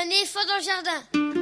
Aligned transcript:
un 0.00 0.08
éléphant 0.08 0.40
dans 0.46 0.56
le 0.56 0.62
jardin. 0.62 1.39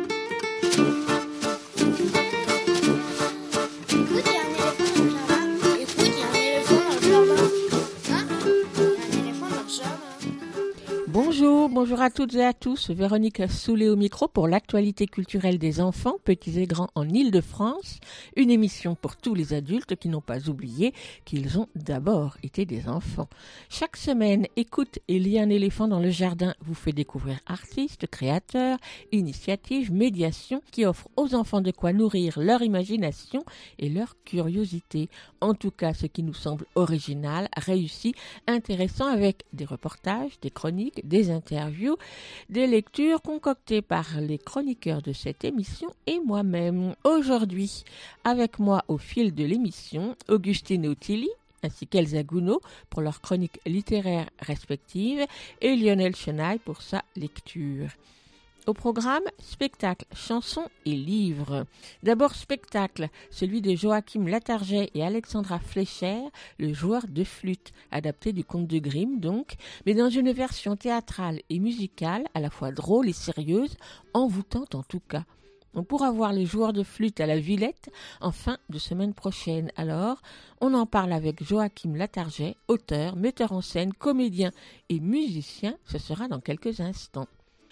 Bonjour, 11.80 12.00
à 12.00 12.10
toutes 12.10 12.34
et 12.34 12.44
à 12.44 12.52
tous. 12.52 12.90
Véronique 12.90 13.48
Soulet 13.48 13.88
au 13.88 13.94
micro 13.94 14.26
pour 14.26 14.48
l'actualité 14.48 15.06
culturelle 15.06 15.58
des 15.58 15.80
enfants, 15.80 16.16
petits 16.24 16.58
et 16.58 16.66
grands 16.66 16.88
en 16.96 17.08
Île-de-France. 17.08 18.00
Une 18.34 18.50
émission 18.50 18.96
pour 18.96 19.14
tous 19.14 19.32
les 19.32 19.54
adultes 19.54 19.94
qui 19.94 20.08
n'ont 20.08 20.20
pas 20.20 20.48
oublié 20.48 20.92
qu'ils 21.24 21.56
ont 21.56 21.68
d'abord 21.76 22.36
été 22.42 22.66
des 22.66 22.88
enfants. 22.88 23.28
Chaque 23.68 23.96
semaine, 23.96 24.48
écoute 24.56 24.98
y 25.08 25.38
a 25.38 25.42
un 25.42 25.50
éléphant 25.50 25.86
dans 25.86 26.00
le 26.00 26.10
jardin 26.10 26.52
vous 26.62 26.74
fait 26.74 26.90
découvrir 26.90 27.38
artistes, 27.46 28.08
créateurs, 28.08 28.78
initiatives, 29.12 29.92
médiations 29.92 30.62
qui 30.72 30.84
offrent 30.84 31.08
aux 31.16 31.36
enfants 31.36 31.60
de 31.60 31.70
quoi 31.70 31.92
nourrir 31.92 32.40
leur 32.40 32.62
imagination 32.62 33.44
et 33.78 33.88
leur 33.88 34.16
curiosité. 34.24 35.10
En 35.40 35.54
tout 35.54 35.70
cas, 35.70 35.94
ce 35.94 36.06
qui 36.06 36.24
nous 36.24 36.34
semble 36.34 36.66
original, 36.74 37.46
réussi, 37.56 38.16
intéressant 38.48 39.06
avec 39.06 39.44
des 39.52 39.64
reportages, 39.64 40.40
des 40.42 40.50
chroniques, 40.50 41.06
des 41.06 41.30
interviews, 41.30 41.67
des 42.48 42.66
lectures 42.66 43.22
concoctées 43.22 43.82
par 43.82 44.20
les 44.20 44.38
chroniqueurs 44.38 45.02
de 45.02 45.12
cette 45.12 45.44
émission 45.44 45.88
et 46.06 46.20
moi-même. 46.20 46.94
Aujourd'hui, 47.04 47.84
avec 48.24 48.58
moi 48.58 48.84
au 48.88 48.98
fil 48.98 49.34
de 49.34 49.44
l'émission, 49.44 50.16
Augustine 50.28 50.86
Otili, 50.86 51.30
ainsi 51.62 51.86
qu'Elsa 51.86 52.22
Gounod 52.22 52.60
pour 52.90 53.02
leurs 53.02 53.20
chroniques 53.20 53.60
littéraires 53.66 54.30
respectives 54.40 55.24
et 55.60 55.76
Lionel 55.76 56.14
Chenaille 56.14 56.58
pour 56.58 56.82
sa 56.82 57.02
lecture. 57.16 57.88
Au 58.68 58.74
programme, 58.74 59.24
spectacle, 59.38 60.04
chansons 60.14 60.68
et 60.84 60.94
livres. 60.94 61.64
D'abord 62.02 62.34
spectacle, 62.34 63.08
celui 63.30 63.62
de 63.62 63.74
Joachim 63.74 64.26
Latarjet 64.26 64.90
et 64.92 65.02
Alexandra 65.02 65.58
Fleischer, 65.58 66.18
le 66.58 66.74
joueur 66.74 67.06
de 67.08 67.24
flûte, 67.24 67.72
adapté 67.90 68.34
du 68.34 68.44
conte 68.44 68.66
de 68.66 68.78
Grimm 68.78 69.20
donc, 69.20 69.54
mais 69.86 69.94
dans 69.94 70.10
une 70.10 70.32
version 70.32 70.76
théâtrale 70.76 71.40
et 71.48 71.60
musicale, 71.60 72.26
à 72.34 72.40
la 72.40 72.50
fois 72.50 72.70
drôle 72.70 73.08
et 73.08 73.14
sérieuse, 73.14 73.74
envoûtante 74.12 74.74
en 74.74 74.82
tout 74.82 75.00
cas. 75.00 75.24
On 75.72 75.82
pourra 75.82 76.10
voir 76.10 76.34
les 76.34 76.44
joueurs 76.44 76.74
de 76.74 76.82
flûte 76.82 77.20
à 77.20 77.26
la 77.26 77.38
Villette 77.38 77.90
en 78.20 78.32
fin 78.32 78.58
de 78.68 78.78
semaine 78.78 79.14
prochaine. 79.14 79.72
Alors, 79.76 80.20
on 80.60 80.74
en 80.74 80.84
parle 80.84 81.14
avec 81.14 81.42
Joachim 81.42 81.96
Latarjet, 81.96 82.54
auteur, 82.68 83.16
metteur 83.16 83.52
en 83.52 83.62
scène, 83.62 83.94
comédien 83.94 84.50
et 84.90 85.00
musicien. 85.00 85.74
Ce 85.86 85.96
sera 85.96 86.28
dans 86.28 86.40
quelques 86.40 86.80
instants. 86.80 87.28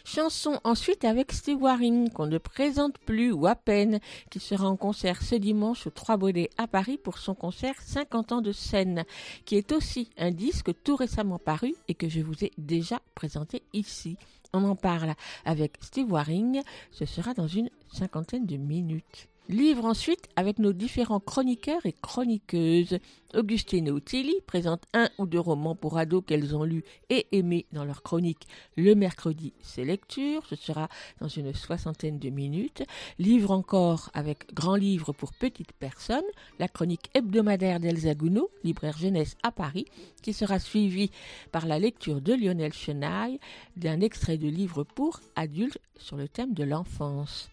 Chanson 0.06 0.60
ensuite 0.62 1.04
avec 1.04 1.32
Steve 1.32 1.60
Waring, 1.60 2.10
qu'on 2.10 2.28
ne 2.28 2.38
présente 2.38 2.96
plus 2.96 3.32
ou 3.32 3.48
à 3.48 3.56
peine, 3.56 3.98
qui 4.30 4.38
sera 4.38 4.68
en 4.68 4.76
concert 4.76 5.20
ce 5.20 5.34
dimanche 5.34 5.88
au 5.88 5.90
Trois 5.90 6.16
Baudets 6.16 6.48
à 6.58 6.68
Paris 6.68 6.96
pour 6.96 7.18
son 7.18 7.34
concert 7.34 7.74
50 7.80 8.30
ans 8.30 8.40
de 8.40 8.52
scène, 8.52 9.04
qui 9.44 9.56
est 9.56 9.72
aussi 9.72 10.08
un 10.16 10.30
disque 10.30 10.70
tout 10.84 10.94
récemment 10.94 11.40
paru 11.40 11.74
et 11.88 11.94
que 11.94 12.08
je 12.08 12.20
vous 12.20 12.44
ai 12.44 12.52
déjà 12.56 13.00
présenté 13.16 13.64
ici. 13.72 14.16
On 14.52 14.62
en 14.62 14.76
parle 14.76 15.14
avec 15.44 15.72
Steve 15.80 16.12
Waring, 16.12 16.62
ce 16.92 17.04
sera 17.04 17.34
dans 17.34 17.48
une 17.48 17.68
cinquantaine 17.92 18.46
de 18.46 18.56
minutes. 18.56 19.28
Livre 19.48 19.84
ensuite 19.84 20.28
avec 20.34 20.58
nos 20.58 20.72
différents 20.72 21.20
chroniqueurs 21.20 21.86
et 21.86 21.92
chroniqueuses. 21.92 22.98
Augustine 23.32 23.90
Otili 23.90 24.34
présente 24.44 24.82
un 24.92 25.08
ou 25.18 25.26
deux 25.26 25.38
romans 25.38 25.76
pour 25.76 25.98
ados 25.98 26.24
qu'elles 26.26 26.56
ont 26.56 26.64
lus 26.64 26.82
et 27.10 27.28
aimés 27.30 27.66
dans 27.70 27.84
leur 27.84 28.02
chronique 28.02 28.48
le 28.76 28.96
mercredi, 28.96 29.52
c'est 29.62 29.84
lecture. 29.84 30.44
Ce 30.46 30.56
sera 30.56 30.88
dans 31.20 31.28
une 31.28 31.54
soixantaine 31.54 32.18
de 32.18 32.28
minutes. 32.28 32.82
Livre 33.20 33.52
encore 33.52 34.10
avec 34.14 34.52
Grand 34.52 34.74
Livre 34.74 35.12
pour 35.12 35.32
petites 35.32 35.72
personnes, 35.74 36.24
la 36.58 36.66
chronique 36.66 37.10
hebdomadaire 37.14 37.78
d'Elsa 37.78 38.14
Gounod, 38.14 38.48
libraire 38.64 38.98
jeunesse 38.98 39.36
à 39.44 39.52
Paris, 39.52 39.86
qui 40.22 40.32
sera 40.32 40.58
suivie 40.58 41.12
par 41.52 41.66
la 41.66 41.78
lecture 41.78 42.20
de 42.20 42.34
Lionel 42.34 42.72
Chenaille 42.72 43.38
d'un 43.76 44.00
extrait 44.00 44.38
de 44.38 44.48
livre 44.48 44.82
pour 44.82 45.20
adultes 45.36 45.78
sur 45.98 46.16
le 46.16 46.26
thème 46.26 46.52
de 46.52 46.64
l'enfance. 46.64 47.48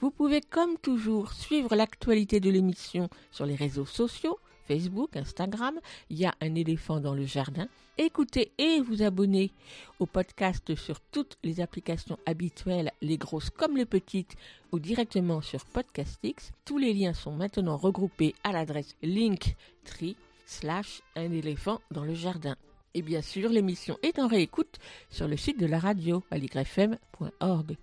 Vous 0.00 0.10
pouvez 0.10 0.40
comme 0.40 0.78
toujours 0.78 1.32
suivre 1.34 1.76
l'actualité 1.76 2.40
de 2.40 2.48
l'émission 2.48 3.10
sur 3.30 3.44
les 3.44 3.54
réseaux 3.54 3.84
sociaux, 3.84 4.38
Facebook, 4.66 5.14
Instagram, 5.14 5.78
il 6.08 6.18
y 6.18 6.24
a 6.24 6.34
un 6.40 6.54
éléphant 6.54 7.00
dans 7.00 7.14
le 7.14 7.26
jardin. 7.26 7.68
Écoutez 7.98 8.50
et 8.56 8.80
vous 8.80 9.02
abonnez 9.02 9.50
au 9.98 10.06
podcast 10.06 10.74
sur 10.74 11.00
toutes 11.00 11.36
les 11.42 11.60
applications 11.60 12.18
habituelles, 12.24 12.92
les 13.02 13.18
grosses 13.18 13.50
comme 13.50 13.76
les 13.76 13.84
petites, 13.84 14.36
ou 14.72 14.78
directement 14.78 15.42
sur 15.42 15.66
Podcastix. 15.66 16.52
Tous 16.64 16.78
les 16.78 16.94
liens 16.94 17.12
sont 17.12 17.32
maintenant 17.32 17.76
regroupés 17.76 18.34
à 18.42 18.52
l'adresse 18.52 18.96
linktree 19.02 20.16
slash 20.46 21.02
un 21.14 21.30
éléphant 21.30 21.82
dans 21.90 22.04
le 22.04 22.14
jardin. 22.14 22.56
Et 22.94 23.02
bien 23.02 23.20
sûr, 23.20 23.50
l'émission 23.50 23.98
est 24.02 24.18
en 24.18 24.28
réécoute 24.28 24.78
sur 25.10 25.28
le 25.28 25.36
site 25.36 25.60
de 25.60 25.66
la 25.66 25.78
radio, 25.78 26.24
aligrefm.org. 26.30 27.76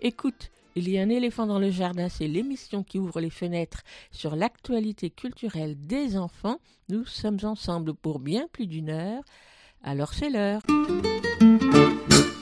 Écoute, 0.00 0.50
il 0.76 0.88
y 0.88 0.98
a 0.98 1.02
un 1.02 1.08
éléphant 1.08 1.46
dans 1.46 1.58
le 1.58 1.70
jardin, 1.70 2.08
c'est 2.08 2.28
l'émission 2.28 2.82
qui 2.82 2.98
ouvre 2.98 3.20
les 3.20 3.30
fenêtres 3.30 3.82
sur 4.10 4.36
l'actualité 4.36 5.10
culturelle 5.10 5.74
des 5.78 6.16
enfants. 6.16 6.58
Nous 6.88 7.04
sommes 7.06 7.38
ensemble 7.42 7.94
pour 7.94 8.18
bien 8.18 8.46
plus 8.52 8.66
d'une 8.66 8.90
heure. 8.90 9.22
Alors 9.82 10.14
c'est 10.14 10.30
l'heure. 10.30 10.62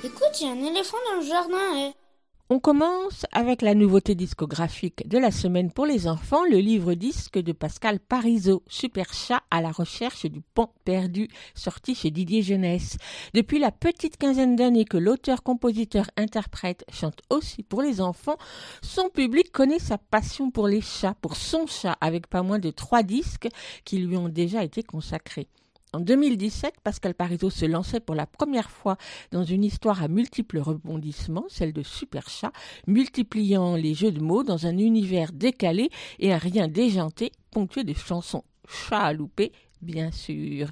Écoute, 0.04 0.40
il 0.40 0.46
y 0.46 0.48
a 0.48 0.52
un 0.52 0.64
éléphant 0.64 0.98
dans 1.10 1.20
le 1.20 1.26
jardin. 1.26 1.88
eh. 1.88 2.07
On 2.50 2.60
commence 2.60 3.26
avec 3.32 3.60
la 3.60 3.74
nouveauté 3.74 4.14
discographique 4.14 5.06
de 5.06 5.18
la 5.18 5.30
semaine 5.30 5.70
pour 5.70 5.84
les 5.84 6.08
enfants, 6.08 6.46
le 6.46 6.56
livre 6.56 6.94
disque 6.94 7.38
de 7.38 7.52
Pascal 7.52 8.00
Parisot, 8.00 8.62
Super 8.66 9.12
Chat 9.12 9.42
à 9.50 9.60
la 9.60 9.70
recherche 9.70 10.24
du 10.24 10.40
pan 10.40 10.72
perdu, 10.86 11.28
sorti 11.54 11.94
chez 11.94 12.10
Didier 12.10 12.40
Jeunesse. 12.40 12.96
Depuis 13.34 13.58
la 13.58 13.70
petite 13.70 14.16
quinzaine 14.16 14.56
d'années 14.56 14.86
que 14.86 14.96
l'auteur, 14.96 15.42
compositeur, 15.42 16.06
interprète 16.16 16.86
chante 16.90 17.20
aussi 17.28 17.62
pour 17.62 17.82
les 17.82 18.00
enfants, 18.00 18.38
son 18.80 19.10
public 19.10 19.52
connaît 19.52 19.78
sa 19.78 19.98
passion 19.98 20.50
pour 20.50 20.68
les 20.68 20.80
chats, 20.80 21.16
pour 21.20 21.36
son 21.36 21.66
chat, 21.66 21.98
avec 22.00 22.28
pas 22.28 22.42
moins 22.42 22.58
de 22.58 22.70
trois 22.70 23.02
disques 23.02 23.48
qui 23.84 23.98
lui 23.98 24.16
ont 24.16 24.30
déjà 24.30 24.64
été 24.64 24.82
consacrés. 24.82 25.48
En 25.94 26.00
2017, 26.00 26.74
Pascal 26.84 27.14
Parisot 27.14 27.48
se 27.48 27.64
lançait 27.64 28.00
pour 28.00 28.14
la 28.14 28.26
première 28.26 28.70
fois 28.70 28.98
dans 29.30 29.44
une 29.44 29.64
histoire 29.64 30.02
à 30.02 30.08
multiples 30.08 30.58
rebondissements, 30.58 31.46
celle 31.48 31.72
de 31.72 31.82
Super 31.82 32.28
Chat, 32.28 32.52
multipliant 32.86 33.74
les 33.74 33.94
jeux 33.94 34.12
de 34.12 34.20
mots 34.20 34.42
dans 34.42 34.66
un 34.66 34.76
univers 34.76 35.32
décalé 35.32 35.88
et 36.18 36.32
un 36.32 36.38
rien 36.38 36.68
déjanté, 36.68 37.32
ponctué 37.50 37.84
de 37.84 37.94
chansons 37.94 38.44
chat 38.68 39.00
à 39.00 39.12
louper, 39.14 39.50
bien 39.80 40.10
sûr. 40.12 40.68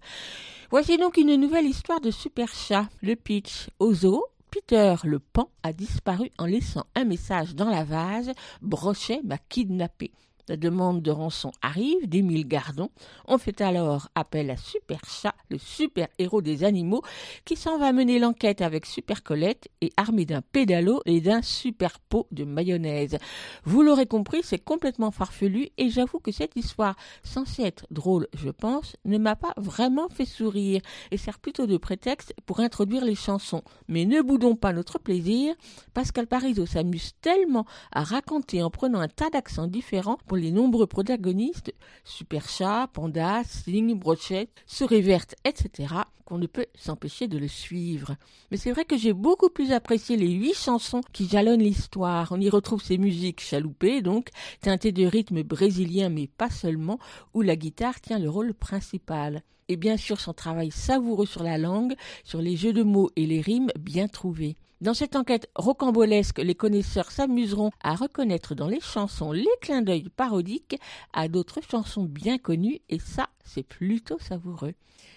Voici 0.71 0.99
donc 0.99 1.17
une 1.17 1.37
nouvelle 1.37 1.67
histoire 1.67 2.01
de 2.01 2.11
Super 2.11 2.53
Chat, 2.53 2.89
le 3.01 3.17
pitch 3.17 3.71
zoo. 3.93 4.23
Peter 4.51 4.95
le 5.05 5.19
pan 5.19 5.51
a 5.63 5.73
disparu 5.73 6.31
en 6.39 6.47
laissant 6.47 6.87
un 6.95 7.05
message 7.05 7.55
dans 7.55 7.69
la 7.69 7.85
vase. 7.85 8.33
Brochet 8.63 9.21
m'a 9.25 9.39
kidnappé. 9.39 10.13
La 10.49 10.57
demande 10.57 11.03
de 11.03 11.11
rançon 11.11 11.51
arrive 11.61 12.09
d'Émile 12.09 12.47
Gardon. 12.47 12.91
On 13.27 13.37
fait 13.37 13.61
alors 13.61 14.11
appel 14.15 14.49
à 14.51 14.57
Super 14.57 15.01
Chat, 15.05 15.35
le 15.51 15.59
super 15.59 16.07
héros 16.21 16.41
des 16.41 16.63
animaux, 16.63 17.03
qui 17.45 17.57
s'en 17.57 17.79
va 17.79 17.93
mener 17.93 18.21
l'enquête 18.21 18.61
avec 18.61 18.87
Super 18.87 19.25
Colette 19.25 19.69
et 19.81 19.91
armé 19.97 20.25
d'un 20.25 20.43
pédalo 20.43 21.01
et 21.05 21.21
d'un 21.21 21.43
super 21.43 21.99
pot 21.99 22.29
de 22.31 22.45
mayonnaise. 22.45 23.19
Vous 23.65 23.83
l'aurez 23.83 24.07
compris, 24.07 24.43
c'est 24.45 24.61
complètement 24.61 25.11
farfelu 25.11 25.71
et 25.79 25.91
j'avoue 25.91 26.21
que 26.21 26.31
cette 26.31 26.55
histoire, 26.55 26.95
censée 27.25 27.65
être 27.65 27.89
drôle, 27.91 28.29
je 28.37 28.51
pense, 28.51 28.95
ne 29.05 29.19
m'a 29.19 29.35
pas 29.35 29.53
vraiment 29.57 30.09
fait 30.09 30.27
sourire 30.27 30.81
et 31.11 31.17
sert 31.17 31.41
plutôt 31.41 31.67
de 31.67 31.77
prétexte 31.77 32.33
pour 32.47 32.61
introduire 32.61 33.05
les 33.05 33.17
chansons. 33.17 33.63
Mais 33.89 34.05
ne 34.05 34.23
boudons 34.23 34.55
pas 34.55 34.73
notre 34.73 35.01
plaisir. 35.01 35.57
Pascal 35.93 36.29
Parisot 36.29 36.67
s'amuse 36.67 37.15
tellement 37.21 37.67
à 37.91 38.05
raconter 38.05 38.63
en 38.63 38.71
prenant 38.71 39.01
un 39.01 39.09
tas 39.09 39.31
d'accents 39.31 39.67
différents 39.67 40.19
pour 40.29 40.36
les 40.37 40.53
nombreux 40.53 40.87
protagonistes, 40.87 41.73
Super 42.05 42.49
Chat, 42.49 42.89
Panda, 42.93 43.43
Sling, 43.45 43.99
Brochette, 43.99 44.51
Souris 44.67 45.03
Verte, 45.03 45.35
etc., 45.45 45.95
qu'on 46.25 46.39
ne 46.39 46.47
peut 46.47 46.67
s'empêcher 46.75 47.29
de 47.29 47.39
le 47.39 47.49
suivre. 47.49 48.17
Mais 48.51 48.57
c'est 48.57 48.73
vrai 48.73 48.85
que 48.85 48.99
j'ai 48.99 49.13
beaucoup 49.13 49.49
plus 49.49 49.73
apprécié 49.73 50.17
les 50.17 50.31
huit 50.31 50.55
chansons 50.55 51.01
qui 51.13 51.29
jalonnent 51.29 51.63
l'histoire. 51.63 52.33
On 52.33 52.41
y 52.41 52.51
retrouve 52.51 52.83
ces 52.83 52.99
musiques 52.99 53.41
chaloupées, 53.41 54.03
donc, 54.03 54.31
teintées 54.61 54.93
de 54.93 55.07
rythme 55.07 55.43
brésilien, 55.43 56.09
mais 56.09 56.27
pas 56.27 56.51
seulement, 56.51 56.99
où 57.33 57.43
la 57.43 57.57
guitare 57.57 58.01
tient 58.01 58.19
le 58.19 58.29
rôle 58.29 58.55
principal. 58.55 59.43
Et 59.69 59.77
bien 59.77 59.97
sûr 59.97 60.21
son 60.21 60.33
travail 60.33 60.71
savoureux 60.71 61.27
sur 61.27 61.43
la 61.43 61.59
langue, 61.59 61.95
sur 62.25 62.41
les 62.41 62.57
jeux 62.57 62.73
de 62.73 62.83
mots 62.83 63.11
et 63.17 63.27
les 63.27 63.41
rimes 63.41 63.71
bien 63.79 64.09
trouvés. 64.09 64.57
Dans 64.83 64.93
cette 64.93 65.17
enquête 65.17 65.49
rocambolesque, 65.55 66.39
les 66.39 66.55
connaisseurs 66.55 67.11
s'amuseront 67.11 67.71
à 67.83 67.95
reconnaître 67.95 68.55
dans 68.55 68.69
les 68.69 68.81
chansons 68.81 69.33
les 69.33 69.47
clins 69.63 69.81
d'œil 69.81 70.11
parodiques 70.15 70.79
à 71.15 71.29
d'autres 71.29 71.61
chansons 71.63 72.05
bien 72.05 72.37
connues 72.37 72.81
et 72.91 72.99
ça, 72.99 73.31
c'est 73.43 73.63
plutôt 73.63 74.19
savoureux. 74.19 74.75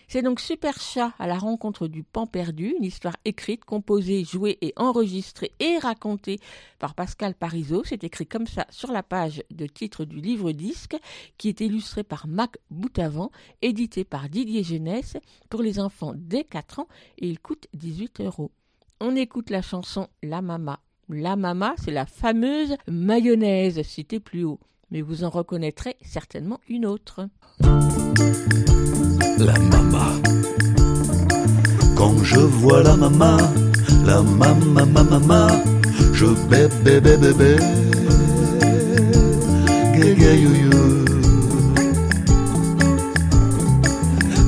C'est 0.07 0.21
donc 0.21 0.39
Super 0.39 0.79
Chat 0.79 1.11
à 1.19 1.27
la 1.27 1.37
rencontre 1.37 1.89
du 1.89 2.03
pan 2.03 2.25
perdu, 2.25 2.73
une 2.77 2.85
histoire 2.85 3.17
écrite, 3.25 3.65
composée, 3.65 4.23
jouée 4.23 4.57
et 4.61 4.71
enregistrée 4.77 5.51
et 5.59 5.77
racontée 5.77 6.39
par 6.79 6.95
Pascal 6.95 7.35
Parisot. 7.35 7.83
C'est 7.83 8.05
écrit 8.05 8.27
comme 8.27 8.47
ça 8.47 8.65
sur 8.69 8.93
la 8.93 9.03
page 9.03 9.43
de 9.51 9.67
titre 9.67 10.05
du 10.05 10.21
livre 10.21 10.53
disque 10.53 10.95
qui 11.37 11.49
est 11.49 11.59
illustré 11.59 12.05
par 12.05 12.27
Mac 12.27 12.57
Boutavant, 12.71 13.29
édité 13.61 14.05
par 14.05 14.29
Didier 14.29 14.63
Jeunesse 14.63 15.17
pour 15.49 15.61
les 15.61 15.81
enfants 15.81 16.13
dès 16.15 16.45
4 16.45 16.79
ans 16.79 16.87
et 17.17 17.27
il 17.27 17.41
coûte 17.41 17.67
18 17.73 18.21
euros 18.21 18.51
on 18.99 19.15
écoute 19.15 19.49
la 19.49 19.61
chanson 19.61 20.07
La 20.23 20.41
Mama. 20.41 20.79
La 21.09 21.35
Mama, 21.35 21.73
c'est 21.83 21.91
la 21.91 22.05
fameuse 22.05 22.75
mayonnaise 22.87 23.81
citée 23.83 24.19
plus 24.19 24.43
haut, 24.43 24.59
mais 24.91 25.01
vous 25.01 25.23
en 25.23 25.29
reconnaîtrez 25.29 25.95
certainement 26.01 26.59
une 26.67 26.85
autre. 26.85 27.27
La 27.59 29.57
Mama. 29.57 30.13
Quand 31.95 32.17
je 32.23 32.39
vois 32.39 32.83
la 32.83 32.95
Mama, 32.95 33.37
la 34.05 34.21
Mama, 34.21 34.85
Mama, 34.85 35.03
Mama, 35.03 35.47
je 36.13 36.25
bébé, 36.47 37.01
bébé, 37.01 37.17
bébé, 37.17 37.55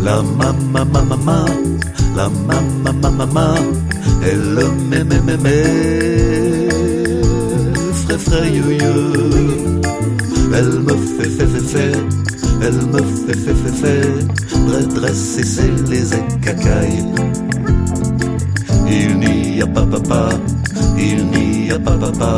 La 0.04 0.22
Mama, 0.24 0.54
Mama, 0.72 1.04
Mama, 1.04 1.46
la 2.16 2.30
Mama, 2.30 2.62
Mama, 2.84 3.10
Mama 3.12 3.56
elle 4.24 4.56
me 4.90 5.04
me 5.04 5.20
me 5.22 5.38
me 5.38 5.58
frais 7.94 8.18
frais 8.20 8.52
yo 8.54 8.64
Elle 10.54 10.80
me 10.82 10.96
fait 10.96 11.30
fait 11.30 11.48
fait 11.48 11.68
fait. 11.74 11.98
Elle 12.62 12.82
me 12.94 13.02
fait 13.02 13.38
fait 13.38 13.56
fait 13.56 13.78
fait. 13.82 14.94
Dresser 14.94 15.44
c'est 15.44 15.90
les 15.90 16.14
écacailles. 16.14 17.06
Il 18.88 19.18
n'y 19.20 19.62
a 19.62 19.68
pas 19.68 19.86
papa. 19.86 20.30
Il 20.98 21.26
n'y 21.28 21.72
a 21.72 21.80
pas 21.80 21.98
papa. 21.98 22.38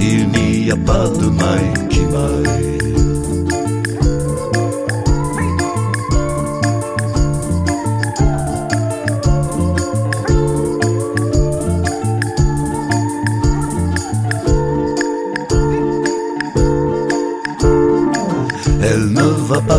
Il 0.00 0.28
n'y 0.28 0.70
a 0.70 0.76
pas 0.76 1.08
de 1.08 1.26
maille 1.26 1.88
qui 1.90 2.00
maille 2.00 2.91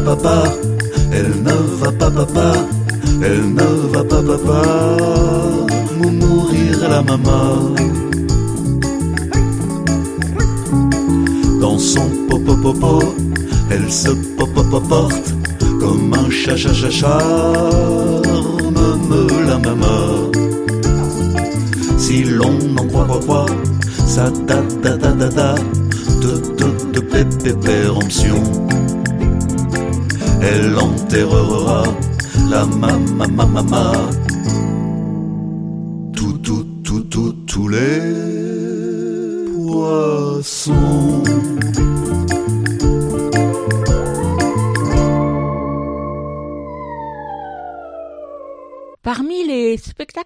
papa, 0.01 0.43
elle 1.11 1.43
ne 1.43 1.53
va 1.81 1.91
pas 1.91 2.11
papa, 2.11 2.53
elle 3.21 3.53
ne 3.53 3.87
va 3.93 4.03
pas 4.03 4.21
papa, 4.21 4.61
mourir 5.99 6.89
la 6.89 7.01
maman. 7.01 7.73
Dans 11.61 11.77
son 11.77 12.09
popo 12.29 12.55
popo, 12.55 12.99
elle 13.69 13.91
se 13.91 14.09
popo 14.37 14.79
porte 14.79 15.33
comme 15.79 16.13
un 16.13 16.29
chat 16.29 16.57
chat 16.57 16.89
chat 16.89 18.23
la 19.47 19.57
maman. 19.59 20.31
Si 21.97 22.23
l'on 22.23 22.57
en 22.77 22.85
croit 22.87 23.05
quoi 23.05 23.19
quoi, 23.25 23.45
ça 24.05 24.29
da 24.47 24.61
da 24.83 24.97
da 24.97 25.11
da 25.11 25.29
da 25.29 25.55
de 26.21 26.31
de 26.57 26.91
de 26.93 26.99
pépé 26.99 27.53
péremption 27.53 28.62
elle 30.43 30.77
enterrera 30.77 31.83
la 32.49 32.65
mama 32.65 33.27
mama 33.27 33.91
tout 36.15 36.37
tout 36.39 36.65
tout 36.83 37.03
tout 37.03 37.33
tous 37.47 37.67
les 37.67 38.01
poissons 39.55 41.23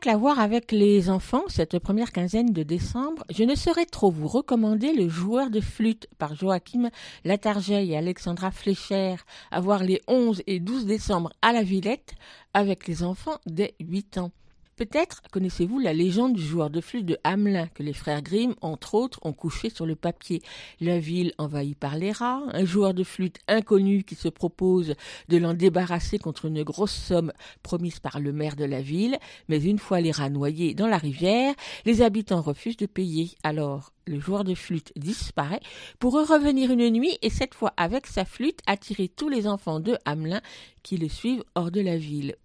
spectacles 0.08 0.10
à 0.10 0.18
voir 0.18 0.40
avec 0.40 0.72
les 0.72 1.10
enfants 1.10 1.44
cette 1.48 1.80
première 1.80 2.12
quinzaine 2.12 2.52
de 2.52 2.64
décembre, 2.64 3.24
je 3.30 3.44
ne 3.44 3.56
saurais 3.56 3.86
trop 3.86 4.10
vous 4.10 4.28
recommander 4.28 4.94
Le 4.94 5.10
joueur 5.10 5.50
de 5.50 5.60
flûte 5.60 6.08
par 6.18 6.34
Joachim 6.34 6.90
Latarjet 7.26 7.86
et 7.86 7.98
Alexandra 7.98 8.52
Flécher 8.52 9.16
à 9.52 9.60
voir 9.60 9.84
les 9.84 10.02
11 10.08 10.44
et 10.48 10.60
12 10.60 10.86
décembre 10.86 11.32
à 11.42 11.52
la 11.52 11.64
Villette 11.64 12.14
avec 12.54 12.88
les 12.88 13.04
enfants 13.04 13.40
dès 13.46 13.76
8 13.80 14.18
ans. 14.20 14.32
Peut-être 14.78 15.24
connaissez-vous 15.32 15.80
la 15.80 15.92
légende 15.92 16.34
du 16.34 16.46
joueur 16.46 16.70
de 16.70 16.82
flûte 16.82 17.08
de 17.08 17.18
Hamelin 17.24 17.66
que 17.66 17.82
les 17.82 17.94
frères 17.94 18.22
Grimm, 18.22 18.54
entre 18.62 18.94
autres, 18.94 19.20
ont 19.24 19.34
couché 19.34 19.72
sur 19.72 19.88
le 19.88 19.96
papier. 19.96 20.44
La 20.80 21.00
ville 21.00 21.34
envahie 21.40 21.74
par 21.74 21.98
les 21.98 22.12
rats, 22.12 22.44
un 22.54 22.64
joueur 22.64 22.94
de 22.94 23.04
flûte 23.04 23.40
inconnu 23.48 24.04
qui 24.04 24.14
se 24.14 24.28
propose 24.30 24.94
de 25.30 25.38
l'en 25.38 25.56
débarrasser 25.56 26.20
contre 26.20 26.46
une 26.46 26.62
grosse 26.62 26.94
somme 26.94 27.34
promise 27.64 28.00
par 28.00 28.20
le 28.20 28.32
maire 28.32 28.56
de 28.56 28.66
la 28.66 28.84
ville, 28.84 29.18
mais 29.50 29.64
une 29.64 29.80
fois 29.80 30.00
les 30.00 30.12
rats 30.12 30.30
noyés 30.30 30.76
dans 30.76 30.86
la 30.86 31.00
rivière, 31.00 31.56
les 31.86 32.04
habitants 32.04 32.42
refusent 32.42 32.78
de 32.78 32.86
payer. 32.86 33.32
Alors, 33.42 33.94
le 34.06 34.20
joueur 34.20 34.44
de 34.44 34.54
flûte 34.54 34.94
disparaît 34.96 35.62
pour 35.98 36.14
revenir 36.14 36.70
une 36.70 36.88
nuit 36.92 37.18
et 37.24 37.32
cette 37.32 37.56
fois 37.56 37.74
avec 37.78 38.06
sa 38.06 38.26
flûte 38.26 38.60
attirer 38.68 39.08
tous 39.08 39.28
les 39.28 39.48
enfants 39.48 39.80
de 39.80 39.98
Hamelin 40.06 40.42
qui 40.84 40.98
le 40.98 41.10
suivent 41.10 41.44
hors 41.56 41.72
de 41.72 41.82
la 41.82 41.98
ville. 41.98 42.36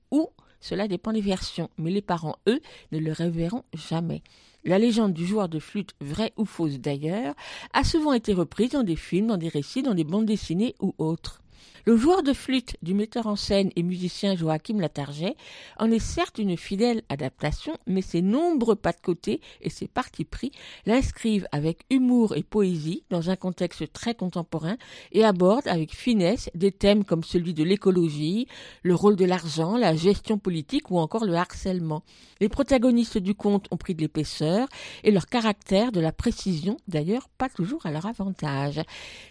Cela 0.63 0.87
dépend 0.87 1.13
des 1.13 1.21
versions, 1.21 1.69
mais 1.77 1.91
les 1.91 2.01
parents, 2.01 2.37
eux, 2.49 2.61
ne 2.93 2.99
le 2.99 3.13
reverront 3.13 3.65
jamais. 3.75 4.23
La 4.65 4.79
légende 4.79 5.13
du 5.13 5.27
joueur 5.27 5.49
de 5.49 5.59
flûte, 5.59 5.91
vraie 6.01 6.33
ou 6.37 6.45
fausse 6.45 6.79
d'ailleurs, 6.79 7.35
a 7.75 7.83
souvent 7.83 8.13
été 8.13 8.33
reprise 8.33 8.71
dans 8.71 8.85
des 8.85 8.97
films, 8.97 9.27
dans 9.27 9.37
des 9.37 9.49
récits, 9.49 9.83
dans 9.83 9.95
des 9.95 10.05
bandes 10.05 10.25
dessinées 10.25 10.77
ou 10.81 10.95
autres. 10.99 11.43
Le 11.85 11.97
joueur 11.97 12.23
de 12.23 12.33
flûte 12.33 12.77
du 12.83 12.95
metteur 12.95 13.27
en 13.27 13.35
scène 13.35 13.71
et 13.75 13.83
musicien 13.83 14.37
Joachim 14.37 14.79
Latarjet 14.79 15.35
en 15.81 15.91
est 15.91 15.99
certes 15.99 16.39
une 16.39 16.57
fidèle 16.57 17.03
adaptation, 17.09 17.77
mais 17.89 18.03
ses 18.03 18.23
nombreux 18.23 18.77
pas 18.77 18.93
de 18.93 19.01
côté 19.03 19.41
et 19.61 19.69
ses 19.69 19.89
partis 19.89 20.25
pris 20.25 20.53
l'inscrivent 20.87 21.49
avec 21.51 21.81
humour 21.91 22.37
et 22.37 22.45
poésie 22.45 23.03
dans 23.11 23.31
un 23.31 23.37
contexte 23.37 23.93
très 23.93 24.15
contemporain 24.15 24.77
et 25.11 25.25
aborde 25.25 25.67
avec 25.67 25.93
finesse 25.93 26.51
des 26.55 26.71
thèmes 26.71 27.05
comme 27.05 27.25
celui 27.25 27.53
de 27.53 27.65
l'écologie, 27.65 28.47
le 28.85 28.95
rôle 28.95 29.17
de 29.17 29.25
l'argent, 29.25 29.77
la 29.77 29.97
gestion 29.97 30.39
politique 30.39 30.89
ou 30.93 31.01
encore 31.01 31.25
le 31.25 31.35
harcèlement. 31.35 32.05
Les 32.41 32.49
protagonistes 32.49 33.19
du 33.19 33.35
conte 33.35 33.67
ont 33.73 33.77
pris 33.77 33.97
de 33.97 34.03
l'épaisseur 34.03 34.69
et 35.03 35.11
leur 35.11 35.27
caractère 35.27 35.91
de 35.91 35.99
la 35.99 36.13
précision, 36.13 36.77
d'ailleurs 36.87 37.29
pas 37.29 37.49
toujours 37.49 37.87
à 37.87 37.91
leur 37.91 38.07
avantage. 38.07 38.81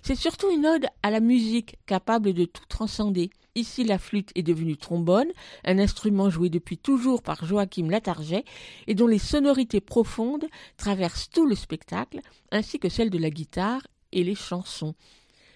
C'est 0.02 0.16
surtout 0.16 0.52
une 0.52 0.66
ode 0.66 0.88
à 1.02 1.12
la 1.12 1.22
musique 1.22 1.78
capable 1.86 2.34
de 2.34 2.41
tout 2.46 2.66
transcender. 2.68 3.30
Ici, 3.56 3.84
la 3.84 3.98
flûte 3.98 4.32
est 4.36 4.44
devenue 4.44 4.78
trombone, 4.78 5.28
un 5.66 5.78
instrument 5.78 6.30
joué 6.30 6.50
depuis 6.50 6.78
toujours 6.78 7.22
par 7.22 7.46
Joachim 7.46 7.90
Latarjet 7.90 8.46
et 8.88 8.96
dont 8.96 9.08
les 9.08 9.20
sonorités 9.20 9.82
profondes 9.82 10.46
traversent 10.78 11.30
tout 11.30 11.46
le 11.46 11.56
spectacle, 11.56 12.22
ainsi 12.52 12.80
que 12.80 12.88
celles 12.88 13.10
de 13.10 13.18
la 13.18 13.30
guitare 13.30 13.86
et 14.14 14.24
les 14.24 14.36
chansons. 14.36 14.96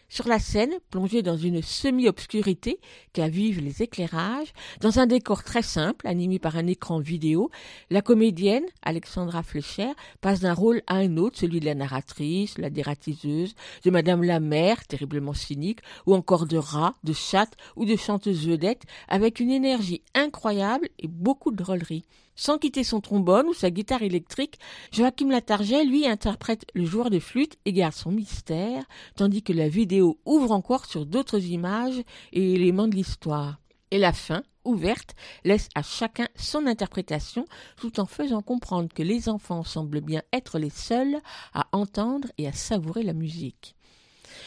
Sur 0.07 0.27
la 0.27 0.37
scène, 0.37 0.73
plongée 0.91 1.23
dans 1.23 1.35
une 1.35 1.63
semi-obscurité 1.63 2.79
qu'avivent 3.11 3.59
les 3.59 3.81
éclairages, 3.81 4.53
dans 4.79 4.99
un 4.99 5.07
décor 5.07 5.43
très 5.43 5.63
simple, 5.63 6.07
animé 6.07 6.37
par 6.37 6.55
un 6.57 6.67
écran 6.67 6.99
vidéo, 6.99 7.49
la 7.89 8.03
comédienne, 8.03 8.65
Alexandra 8.83 9.41
Fleischer, 9.41 9.91
passe 10.21 10.41
d'un 10.41 10.53
rôle 10.53 10.83
à 10.85 10.97
un 10.97 11.17
autre, 11.17 11.39
celui 11.39 11.59
de 11.59 11.65
la 11.65 11.73
narratrice, 11.73 12.59
la 12.59 12.69
dératiseuse, 12.69 13.55
de 13.83 13.89
Madame 13.89 14.23
la 14.23 14.39
mère, 14.39 14.85
terriblement 14.85 15.33
cynique, 15.33 15.79
ou 16.05 16.13
encore 16.13 16.45
de 16.45 16.57
rat, 16.57 16.93
de 17.03 17.13
chatte 17.13 17.57
ou 17.75 17.85
de 17.85 17.95
chanteuse 17.95 18.47
vedette, 18.47 18.83
avec 19.07 19.39
une 19.39 19.51
énergie 19.51 20.03
incroyable 20.13 20.87
et 20.99 21.07
beaucoup 21.07 21.51
de 21.51 21.57
drôlerie. 21.57 22.05
Sans 22.35 22.57
quitter 22.57 22.83
son 22.83 22.99
trombone 22.99 23.47
ou 23.47 23.53
sa 23.53 23.71
guitare 23.71 24.03
électrique, 24.03 24.59
Joachim 24.91 25.29
Latarjet, 25.29 25.85
lui, 25.85 26.05
interprète 26.05 26.65
le 26.73 26.85
joueur 26.85 27.09
de 27.09 27.19
flûte 27.19 27.55
et 27.63 27.71
garde 27.71 27.93
son 27.93 28.11
mystère, 28.11 28.83
tandis 29.15 29.41
que 29.41 29.53
la 29.53 29.69
vidéo 29.69 30.19
ouvre 30.25 30.51
encore 30.51 30.85
sur 30.85 31.05
d'autres 31.05 31.45
images 31.45 32.01
et 32.33 32.53
éléments 32.53 32.89
de 32.89 32.95
l'histoire. 32.95 33.59
Et 33.91 33.97
la 33.97 34.11
fin, 34.11 34.43
ouverte, 34.65 35.15
laisse 35.45 35.69
à 35.75 35.81
chacun 35.81 36.27
son 36.35 36.67
interprétation, 36.67 37.45
tout 37.77 38.01
en 38.01 38.05
faisant 38.05 38.41
comprendre 38.41 38.89
que 38.93 39.03
les 39.03 39.29
enfants 39.29 39.63
semblent 39.63 40.01
bien 40.01 40.21
être 40.33 40.59
les 40.59 40.69
seuls 40.69 41.21
à 41.53 41.67
entendre 41.71 42.27
et 42.37 42.47
à 42.47 42.51
savourer 42.51 43.03
la 43.03 43.13
musique. 43.13 43.74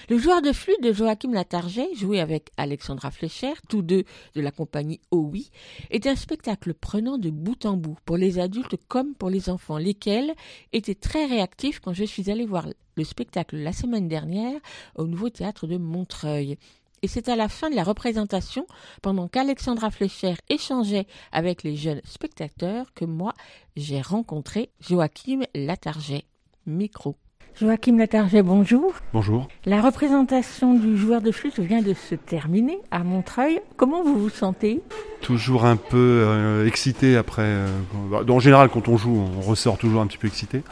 Le 0.08 0.18
joueur 0.18 0.42
de 0.42 0.52
flûte 0.52 0.82
de 0.82 0.92
Joachim 0.92 1.32
Latarjet, 1.32 1.88
joué 1.94 2.20
avec 2.20 2.50
Alexandra 2.56 3.10
Fleischer, 3.10 3.54
tous 3.68 3.82
deux 3.82 4.04
de 4.34 4.40
la 4.40 4.50
compagnie 4.50 5.00
OUI, 5.10 5.50
est 5.90 6.06
un 6.06 6.16
spectacle 6.16 6.74
prenant 6.74 7.18
de 7.18 7.30
bout 7.30 7.66
en 7.66 7.76
bout, 7.76 7.96
pour 8.04 8.16
les 8.16 8.38
adultes 8.38 8.76
comme 8.88 9.14
pour 9.14 9.30
les 9.30 9.50
enfants, 9.50 9.78
lesquels 9.78 10.34
étaient 10.72 10.94
très 10.94 11.26
réactifs 11.26 11.80
quand 11.80 11.92
je 11.92 12.04
suis 12.04 12.30
allée 12.30 12.46
voir 12.46 12.66
le 12.96 13.04
spectacle 13.04 13.56
la 13.56 13.72
semaine 13.72 14.08
dernière 14.08 14.60
au 14.96 15.06
Nouveau 15.06 15.30
Théâtre 15.30 15.66
de 15.66 15.76
Montreuil. 15.76 16.58
Et 17.02 17.08
c'est 17.08 17.28
à 17.28 17.36
la 17.36 17.48
fin 17.48 17.70
de 17.70 17.76
la 17.76 17.84
représentation, 17.84 18.66
pendant 19.02 19.28
qu'Alexandra 19.28 19.90
Fleischer 19.90 20.34
échangeait 20.48 21.06
avec 21.30 21.62
les 21.62 21.76
jeunes 21.76 22.00
spectateurs, 22.04 22.92
que 22.94 23.04
moi, 23.04 23.34
j'ai 23.76 24.00
rencontré 24.00 24.70
Joachim 24.80 25.42
Latarjet. 25.54 26.24
Micro. 26.66 27.16
Joachim 27.54 27.98
Latarjet, 27.98 28.42
bonjour. 28.42 28.92
Bonjour. 29.12 29.48
La 29.66 29.80
représentation 29.80 30.74
du 30.74 30.96
joueur 30.96 31.20
de 31.20 31.32
flûte 31.32 31.58
vient 31.58 31.82
de 31.82 31.92
se 31.92 32.14
terminer 32.14 32.78
à 32.90 33.00
Montreuil. 33.00 33.60
Comment 33.76 34.02
vous 34.02 34.16
vous 34.16 34.28
sentez 34.28 34.80
Toujours 35.22 35.64
un 35.64 35.76
peu 35.76 35.96
euh, 35.96 36.66
excité 36.66 37.16
après. 37.16 37.42
Euh, 37.42 37.66
en 38.28 38.38
général, 38.38 38.68
quand 38.68 38.86
on 38.86 38.96
joue, 38.96 39.16
on 39.36 39.40
ressort 39.40 39.76
toujours 39.76 40.00
un 40.00 40.06
petit 40.06 40.18
peu 40.18 40.28
excité. 40.28 40.62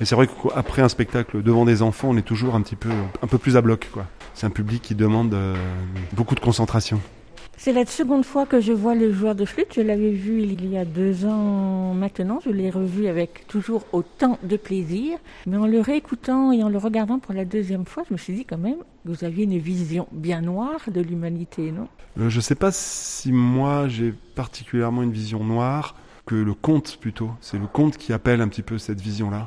Et 0.00 0.04
c'est 0.04 0.14
vrai 0.14 0.28
qu'après 0.28 0.82
un 0.82 0.88
spectacle 0.88 1.42
devant 1.42 1.64
des 1.64 1.82
enfants, 1.82 2.08
on 2.10 2.16
est 2.16 2.22
toujours 2.22 2.54
un 2.54 2.62
petit 2.62 2.76
peu, 2.76 2.90
un 3.22 3.26
peu 3.26 3.38
plus 3.38 3.56
à 3.56 3.60
bloc. 3.60 3.88
Quoi. 3.92 4.06
C'est 4.34 4.46
un 4.46 4.50
public 4.50 4.82
qui 4.82 4.94
demande 4.94 5.34
euh, 5.34 5.56
beaucoup 6.12 6.36
de 6.36 6.40
concentration. 6.40 7.00
C'est 7.60 7.72
la 7.72 7.84
seconde 7.84 8.24
fois 8.24 8.46
que 8.46 8.60
je 8.60 8.72
vois 8.72 8.94
le 8.94 9.12
joueur 9.12 9.34
de 9.34 9.44
flûte. 9.44 9.72
Je 9.74 9.80
l'avais 9.80 10.12
vu 10.12 10.42
il 10.42 10.70
y 10.70 10.78
a 10.78 10.84
deux 10.84 11.26
ans 11.26 11.92
maintenant. 11.92 12.38
Je 12.44 12.50
l'ai 12.50 12.70
revu 12.70 13.08
avec 13.08 13.48
toujours 13.48 13.84
autant 13.92 14.38
de 14.44 14.56
plaisir. 14.56 15.18
Mais 15.44 15.56
en 15.56 15.66
le 15.66 15.80
réécoutant 15.80 16.52
et 16.52 16.62
en 16.62 16.68
le 16.68 16.78
regardant 16.78 17.18
pour 17.18 17.34
la 17.34 17.44
deuxième 17.44 17.84
fois, 17.84 18.04
je 18.08 18.14
me 18.14 18.18
suis 18.18 18.32
dit 18.32 18.44
quand 18.44 18.58
même 18.58 18.76
que 19.04 19.10
vous 19.10 19.24
aviez 19.24 19.42
une 19.42 19.58
vision 19.58 20.06
bien 20.12 20.40
noire 20.40 20.82
de 20.86 21.00
l'humanité, 21.00 21.72
non? 21.72 21.88
Euh, 22.20 22.28
Je 22.28 22.36
ne 22.36 22.40
sais 22.42 22.54
pas 22.54 22.70
si 22.70 23.32
moi 23.32 23.88
j'ai 23.88 24.14
particulièrement 24.36 25.02
une 25.02 25.12
vision 25.12 25.42
noire 25.42 25.96
que 26.26 26.36
le 26.36 26.54
conte 26.54 26.98
plutôt. 27.00 27.30
C'est 27.40 27.58
le 27.58 27.66
conte 27.66 27.96
qui 27.96 28.12
appelle 28.12 28.40
un 28.40 28.46
petit 28.46 28.62
peu 28.62 28.78
cette 28.78 29.00
vision-là. 29.00 29.46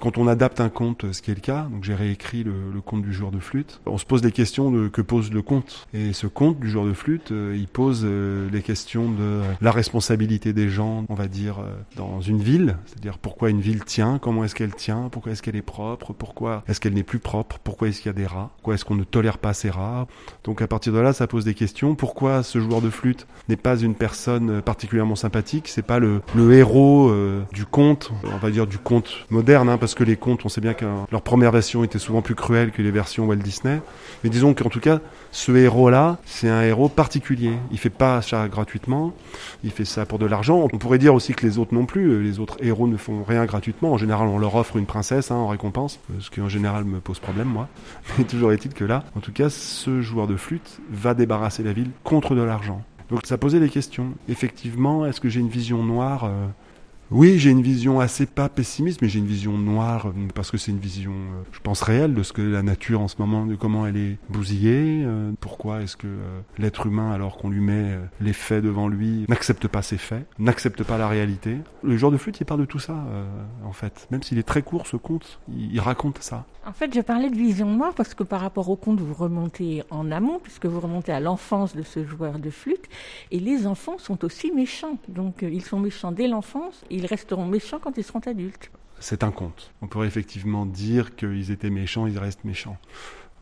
Quand 0.00 0.16
on 0.16 0.26
adapte 0.26 0.60
un 0.60 0.70
conte, 0.70 1.12
ce 1.12 1.20
qui 1.20 1.30
est 1.30 1.34
le 1.34 1.40
cas, 1.40 1.68
j'ai 1.82 1.94
réécrit 1.94 2.42
le, 2.42 2.80
conte 2.80 3.02
du 3.02 3.12
joueur 3.12 3.30
de 3.30 3.38
flûte, 3.38 3.80
on 3.84 3.98
se 3.98 4.06
pose 4.06 4.22
des 4.22 4.32
questions 4.32 4.70
de 4.70 4.88
que 4.88 5.02
pose 5.02 5.30
le 5.30 5.42
conte. 5.42 5.86
Et 5.92 6.12
ce 6.12 6.26
conte 6.26 6.58
du 6.58 6.70
joueur 6.70 6.86
de 6.86 6.94
flûte, 6.94 7.32
euh, 7.32 7.54
il 7.56 7.68
pose 7.68 8.02
euh, 8.04 8.48
les 8.50 8.62
questions 8.62 9.10
de 9.10 9.42
la 9.60 9.70
responsabilité 9.70 10.52
des 10.52 10.68
gens, 10.68 11.04
on 11.08 11.14
va 11.14 11.28
dire, 11.28 11.58
euh, 11.60 11.70
dans 11.96 12.20
une 12.20 12.40
ville, 12.40 12.76
c'est-à-dire 12.86 13.18
pourquoi 13.18 13.50
une 13.50 13.60
ville 13.60 13.84
tient, 13.84 14.18
comment 14.18 14.44
est-ce 14.44 14.54
qu'elle 14.54 14.74
tient, 14.74 15.08
pourquoi 15.10 15.32
est-ce 15.32 15.42
qu'elle 15.42 15.56
est 15.56 15.62
propre, 15.62 16.14
pourquoi 16.14 16.64
est-ce 16.66 16.80
qu'elle 16.80 16.94
n'est 16.94 17.02
plus 17.02 17.18
propre, 17.18 17.58
pourquoi 17.62 17.88
est-ce 17.88 18.00
qu'il 18.00 18.06
y 18.06 18.14
a 18.14 18.16
des 18.16 18.26
rats, 18.26 18.50
pourquoi 18.56 18.74
est-ce 18.74 18.84
qu'on 18.84 18.94
ne 18.94 19.04
tolère 19.04 19.36
pas 19.36 19.52
ces 19.52 19.70
rats. 19.70 20.06
Donc 20.44 20.62
à 20.62 20.66
partir 20.66 20.92
de 20.94 20.98
là, 20.98 21.12
ça 21.12 21.26
pose 21.26 21.44
des 21.44 21.54
questions. 21.54 21.94
Pourquoi 21.94 22.42
ce 22.42 22.58
joueur 22.58 22.80
de 22.80 22.90
flûte 22.90 23.26
n'est 23.50 23.56
pas 23.56 23.76
une 23.76 23.94
personne 23.94 24.62
particulièrement 24.62 25.16
sympathique, 25.16 25.68
c'est 25.68 25.82
pas 25.82 25.98
le, 25.98 26.22
le 26.34 26.54
héros 26.54 27.12
du 27.52 27.66
conte, 27.66 28.12
on 28.24 28.38
va 28.38 28.50
dire 28.50 28.66
du 28.66 28.78
conte 28.78 29.26
moderne, 29.30 29.68
hein, 29.68 29.78
parce 29.78 29.89
que 29.94 30.04
les 30.04 30.16
contes, 30.16 30.44
on 30.44 30.48
sait 30.48 30.60
bien 30.60 30.74
que 30.74 30.84
leur 31.10 31.22
première 31.22 31.52
version 31.52 31.84
était 31.84 31.98
souvent 31.98 32.22
plus 32.22 32.34
cruelle 32.34 32.70
que 32.70 32.82
les 32.82 32.90
versions 32.90 33.26
Walt 33.26 33.36
Disney. 33.36 33.80
Mais 34.24 34.30
disons 34.30 34.54
qu'en 34.54 34.68
tout 34.68 34.80
cas, 34.80 35.00
ce 35.32 35.52
héros-là, 35.52 36.18
c'est 36.24 36.48
un 36.48 36.62
héros 36.62 36.88
particulier. 36.88 37.52
Il 37.70 37.78
fait 37.78 37.90
pas 37.90 38.22
ça 38.22 38.48
gratuitement, 38.48 39.12
il 39.64 39.70
fait 39.70 39.84
ça 39.84 40.06
pour 40.06 40.18
de 40.18 40.26
l'argent. 40.26 40.68
On 40.72 40.78
pourrait 40.78 40.98
dire 40.98 41.14
aussi 41.14 41.34
que 41.34 41.46
les 41.46 41.58
autres 41.58 41.74
non 41.74 41.86
plus. 41.86 42.22
Les 42.22 42.40
autres 42.40 42.56
héros 42.60 42.88
ne 42.88 42.96
font 42.96 43.22
rien 43.22 43.44
gratuitement. 43.44 43.92
En 43.92 43.98
général, 43.98 44.28
on 44.28 44.38
leur 44.38 44.54
offre 44.54 44.76
une 44.76 44.86
princesse 44.86 45.30
hein, 45.30 45.36
en 45.36 45.48
récompense, 45.48 46.00
ce 46.18 46.30
qui 46.30 46.40
en 46.40 46.48
général 46.48 46.84
me 46.84 47.00
pose 47.00 47.18
problème, 47.18 47.48
moi. 47.48 47.68
Mais 48.18 48.24
toujours 48.24 48.52
est-il 48.52 48.74
que 48.74 48.84
là, 48.84 49.04
en 49.16 49.20
tout 49.20 49.32
cas, 49.32 49.50
ce 49.50 50.00
joueur 50.00 50.26
de 50.26 50.36
flûte 50.36 50.80
va 50.90 51.14
débarrasser 51.14 51.62
la 51.62 51.72
ville 51.72 51.90
contre 52.04 52.34
de 52.34 52.42
l'argent. 52.42 52.82
Donc 53.10 53.26
ça 53.26 53.38
posait 53.38 53.60
des 53.60 53.68
questions. 53.68 54.14
Effectivement, 54.28 55.04
est-ce 55.04 55.20
que 55.20 55.28
j'ai 55.28 55.40
une 55.40 55.48
vision 55.48 55.82
noire 55.82 56.24
euh, 56.24 56.46
oui, 57.12 57.40
j'ai 57.40 57.50
une 57.50 57.62
vision 57.62 57.98
assez 57.98 58.24
pas 58.24 58.48
pessimiste, 58.48 59.02
mais 59.02 59.08
j'ai 59.08 59.18
une 59.18 59.26
vision 59.26 59.58
noire 59.58 60.06
euh, 60.06 60.28
parce 60.32 60.52
que 60.52 60.56
c'est 60.58 60.70
une 60.70 60.78
vision, 60.78 61.10
euh, 61.10 61.42
je 61.50 61.58
pense, 61.58 61.82
réelle 61.82 62.14
de 62.14 62.22
ce 62.22 62.32
que 62.32 62.40
la 62.40 62.62
nature 62.62 63.00
en 63.00 63.08
ce 63.08 63.16
moment, 63.18 63.46
de 63.46 63.56
comment 63.56 63.84
elle 63.84 63.96
est 63.96 64.18
bousillée. 64.28 65.02
Euh, 65.04 65.32
pourquoi 65.40 65.82
est-ce 65.82 65.96
que 65.96 66.06
l'être 66.56 66.86
humain, 66.86 67.10
alors 67.10 67.36
qu'on 67.36 67.50
lui 67.50 67.60
met 67.60 67.98
les 68.20 68.32
faits 68.32 68.62
devant 68.62 68.86
lui, 68.86 69.24
n'accepte 69.28 69.66
pas 69.66 69.82
ses 69.82 69.98
faits, 69.98 70.24
n'accepte 70.38 70.84
pas 70.84 70.98
la 70.98 71.08
réalité. 71.08 71.56
Le 71.82 71.96
genre 71.96 72.12
de 72.12 72.16
flûte, 72.16 72.38
il 72.40 72.44
parle 72.44 72.60
de 72.60 72.64
tout 72.64 72.78
ça, 72.78 72.96
en 73.64 73.72
fait. 73.72 74.06
Même 74.10 74.22
s'il 74.22 74.38
est 74.38 74.44
très 74.44 74.62
court, 74.62 74.86
ce 74.86 74.96
conte, 74.96 75.40
il, 75.48 75.80
raconte 75.80 76.18
ça. 76.22 76.46
En 76.66 76.72
fait, 76.72 76.94
je 76.94 77.00
parlais 77.00 77.30
de 77.30 77.36
vision 77.36 77.66
noire 77.66 77.94
parce 77.94 78.14
que 78.14 78.22
par 78.22 78.40
rapport 78.40 78.68
au 78.68 78.76
conte, 78.76 79.00
vous 79.00 79.14
remontez 79.14 79.82
en 79.90 80.10
amont, 80.10 80.38
puisque 80.40 80.66
vous 80.66 80.80
remontez 80.80 81.12
à 81.12 81.20
l'enfance 81.20 81.74
de 81.74 81.82
ce 81.82 82.04
joueur 82.04 82.38
de 82.38 82.50
flûte, 82.50 82.84
et 83.30 83.40
les 83.40 83.66
enfants 83.66 83.98
sont 83.98 84.24
aussi 84.24 84.52
méchants. 84.52 84.98
Donc, 85.08 85.42
ils 85.42 85.64
sont 85.64 85.78
méchants 85.78 86.12
dès 86.12 86.28
l'enfance 86.28 86.84
ils 87.00 87.06
resteront 87.06 87.46
méchants 87.46 87.78
quand 87.82 87.96
ils 87.96 88.04
seront 88.04 88.20
adultes. 88.20 88.70
C'est 88.98 89.24
un 89.24 89.30
conte. 89.30 89.72
On 89.80 89.86
pourrait 89.86 90.06
effectivement 90.06 90.66
dire 90.66 91.16
qu'ils 91.16 91.50
étaient 91.50 91.70
méchants, 91.70 92.06
ils 92.06 92.18
restent 92.18 92.44
méchants. 92.44 92.76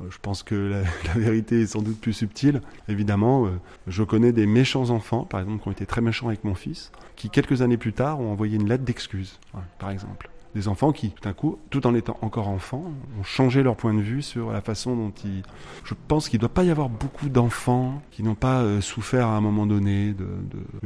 Euh, 0.00 0.04
je 0.10 0.18
pense 0.22 0.44
que 0.44 0.54
la, 1.04 1.12
vérité 1.14 1.62
est 1.62 1.66
sans 1.66 1.82
doute 1.82 2.00
plus 2.00 2.12
subtile. 2.12 2.60
Évidemment, 2.88 3.46
euh, 3.46 3.50
je 3.88 4.04
connais 4.04 4.32
des 4.32 4.46
méchants 4.46 4.90
enfants, 4.90 5.24
par 5.24 5.40
exemple, 5.40 5.62
qui 5.62 5.68
ont 5.68 5.72
été 5.72 5.86
très 5.86 6.00
méchants 6.00 6.28
avec 6.28 6.44
mon 6.44 6.54
fils, 6.54 6.92
qui 7.16 7.30
quelques 7.30 7.62
années 7.62 7.76
plus 7.76 7.92
tard 7.92 8.20
ont 8.20 8.30
envoyé 8.30 8.56
une 8.56 8.68
lettre 8.68 8.84
d'excuse, 8.84 9.40
par 9.78 9.90
exemple 9.90 10.30
des 10.58 10.68
enfants 10.68 10.92
qui, 10.92 11.10
tout 11.10 11.22
d'un 11.22 11.32
coup, 11.32 11.58
tout 11.70 11.86
en 11.86 11.94
étant 11.94 12.16
encore 12.20 12.48
enfants, 12.48 12.84
ont 13.18 13.22
changé 13.22 13.62
leur 13.62 13.76
point 13.76 13.94
de 13.94 14.00
vue 14.00 14.22
sur 14.22 14.52
la 14.52 14.60
façon 14.60 14.96
dont 14.96 15.12
ils... 15.24 15.42
Je 15.84 15.94
pense 16.08 16.28
qu'il 16.28 16.38
ne 16.38 16.40
doit 16.40 16.48
pas 16.48 16.64
y 16.64 16.70
avoir 16.70 16.88
beaucoup 16.88 17.28
d'enfants 17.28 18.02
qui 18.10 18.22
n'ont 18.22 18.34
pas 18.34 18.62
euh, 18.62 18.80
souffert 18.80 19.28
à 19.28 19.36
un 19.36 19.40
moment 19.40 19.66
donné 19.66 20.12
de, 20.12 20.26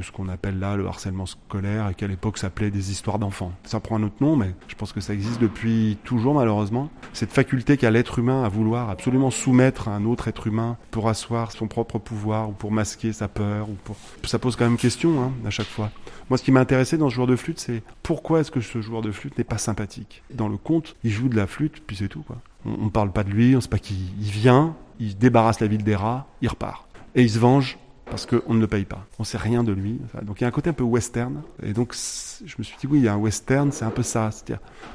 ce 0.03 0.13
qu'on 0.13 0.29
appelle 0.29 0.59
là 0.59 0.77
le 0.77 0.87
harcèlement 0.87 1.27
scolaire 1.27 1.89
et 1.89 1.95
qu'à 1.95 2.07
l'époque 2.07 2.37
s'appelait 2.37 2.71
des 2.71 2.91
histoires 2.91 3.19
d'enfants. 3.19 3.53
Ça 3.65 3.81
prend 3.81 3.97
un 3.97 4.03
autre 4.03 4.17
nom, 4.21 4.37
mais 4.37 4.55
je 4.69 4.75
pense 4.75 4.93
que 4.93 5.01
ça 5.01 5.15
existe 5.15 5.41
depuis 5.41 5.97
toujours 6.05 6.35
malheureusement. 6.35 6.91
Cette 7.15 7.33
faculté 7.33 7.79
qu'a 7.79 7.91
l'être 7.91 8.19
humain 8.19 8.45
à 8.45 8.49
vouloir 8.49 8.91
absolument 8.91 9.31
soumettre 9.31 9.89
un 9.89 10.05
autre 10.05 10.29
être 10.29 10.47
humain 10.47 10.77
pour 10.91 11.09
asseoir 11.09 11.53
son 11.53 11.67
propre 11.67 11.99
pouvoir 11.99 12.51
ou 12.51 12.53
pour 12.53 12.73
masquer 12.73 13.13
sa 13.13 13.29
peur. 13.29 13.71
Ou 13.71 13.77
pour... 13.85 13.97
Ça 14.25 14.39
pose 14.39 14.57
quand 14.57 14.65
même 14.65 14.77
question 14.77 15.23
hein, 15.23 15.33
à 15.47 15.51
chaque 15.51 15.67
fois. 15.67 15.91
Moi, 16.29 16.39
ce 16.39 16.45
qui 16.45 16.53
m'a 16.53 16.61
intéressé 16.61 16.97
dans 16.97 17.09
ce 17.09 17.15
joueur 17.15 17.27
de 17.27 17.37
flûte, 17.37 17.59
c'est 17.59 17.83
pourquoi 18.03 18.41
est-ce 18.41 18.51
que 18.51 18.61
ce 18.61 18.81
joueur 18.81 19.03
de 19.03 19.13
flûte 19.13 19.37
n'est 19.39 19.45
pas 19.45 19.59
sympathique 19.63 20.23
Dans 20.35 20.49
le 20.49 20.57
conte, 20.57 20.97
il 21.05 21.11
joue 21.11 21.29
de 21.29 21.37
la 21.37 21.47
flûte, 21.47 21.83
puis 21.87 21.97
c'est 21.97 22.09
tout. 22.09 22.25
On 22.65 22.85
ne 22.85 22.91
parle 22.91 23.13
pas 23.13 23.25
de 23.25 23.31
lui, 23.31 23.55
on 23.55 23.57
ne 23.57 23.61
sait 23.61 23.69
pas 23.69 23.79
qui 23.79 24.13
il 24.21 24.31
vient, 24.31 24.77
il 25.01 25.17
débarrasse 25.17 25.61
la 25.61 25.67
ville 25.67 25.85
des 25.85 25.97
rats, 25.97 26.27
il 26.43 26.49
repart. 26.49 26.87
Et 27.15 27.23
il 27.23 27.31
se 27.31 27.39
venge 27.39 27.79
parce 28.13 28.27
qu'on 28.27 28.53
ne 28.53 28.61
le 28.61 28.67
paye 28.67 28.85
pas. 28.85 29.07
On 29.19 29.25
sait 29.25 29.39
rien 29.39 29.65
de 29.65 29.73
lui. 29.73 29.99
Donc 30.23 30.41
il 30.41 30.43
y 30.43 30.45
a 30.45 30.49
un 30.49 30.53
côté 30.53 30.69
un 30.69 30.75
peu 30.75 30.85
western. 30.85 31.41
Et 31.63 31.73
donc 31.73 31.95
je 31.95 32.55
me 32.59 32.63
suis 32.63 32.77
dit, 32.79 32.87
oui, 32.87 32.99
il 32.99 33.05
y 33.05 33.09
a 33.09 33.15
un 33.15 33.17
western, 33.17 33.73
c'est 33.73 33.87
un 33.87 33.91
peu 33.91 34.03
ça. 34.03 34.29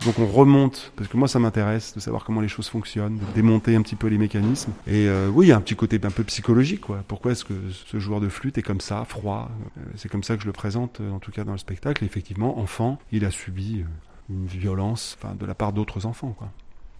Donc 0.05 0.19
on 0.19 0.27
remonte, 0.27 0.91
parce 0.95 1.09
que 1.09 1.17
moi 1.17 1.27
ça 1.27 1.39
m'intéresse 1.39 1.95
de 1.95 1.99
savoir 1.99 2.23
comment 2.23 2.41
les 2.41 2.47
choses 2.47 2.69
fonctionnent, 2.69 3.17
de 3.17 3.25
démonter 3.33 3.75
un 3.75 3.81
petit 3.81 3.95
peu 3.95 4.05
les 4.05 4.19
mécanismes. 4.19 4.71
Et 4.85 5.07
euh, 5.07 5.29
oui, 5.29 5.47
il 5.47 5.49
y 5.49 5.51
a 5.51 5.57
un 5.57 5.61
petit 5.61 5.75
côté 5.75 5.99
un 6.03 6.11
peu 6.11 6.23
psychologique. 6.25 6.81
Quoi. 6.81 7.03
Pourquoi 7.07 7.31
est-ce 7.31 7.43
que 7.43 7.55
ce 7.71 7.97
joueur 7.97 8.21
de 8.21 8.29
flûte 8.29 8.59
est 8.59 8.63
comme 8.63 8.81
ça, 8.81 9.03
froid? 9.05 9.49
Euh, 9.77 9.81
C'est 9.95 10.09
comme 10.09 10.23
ça 10.23 10.35
que 10.35 10.43
je 10.43 10.47
le 10.47 10.53
présente, 10.53 11.01
euh, 11.01 11.11
en 11.11 11.19
tout 11.19 11.31
cas 11.31 11.43
dans 11.43 11.53
le 11.53 11.57
spectacle. 11.57 12.05
Effectivement, 12.05 12.59
enfant, 12.59 12.99
il 13.11 13.25
a 13.25 13.31
subi 13.31 13.83
une 14.29 14.45
violence 14.45 15.17
de 15.39 15.45
la 15.45 15.55
part 15.55 15.73
d'autres 15.73 16.05
enfants. 16.05 16.33
Quoi 16.37 16.49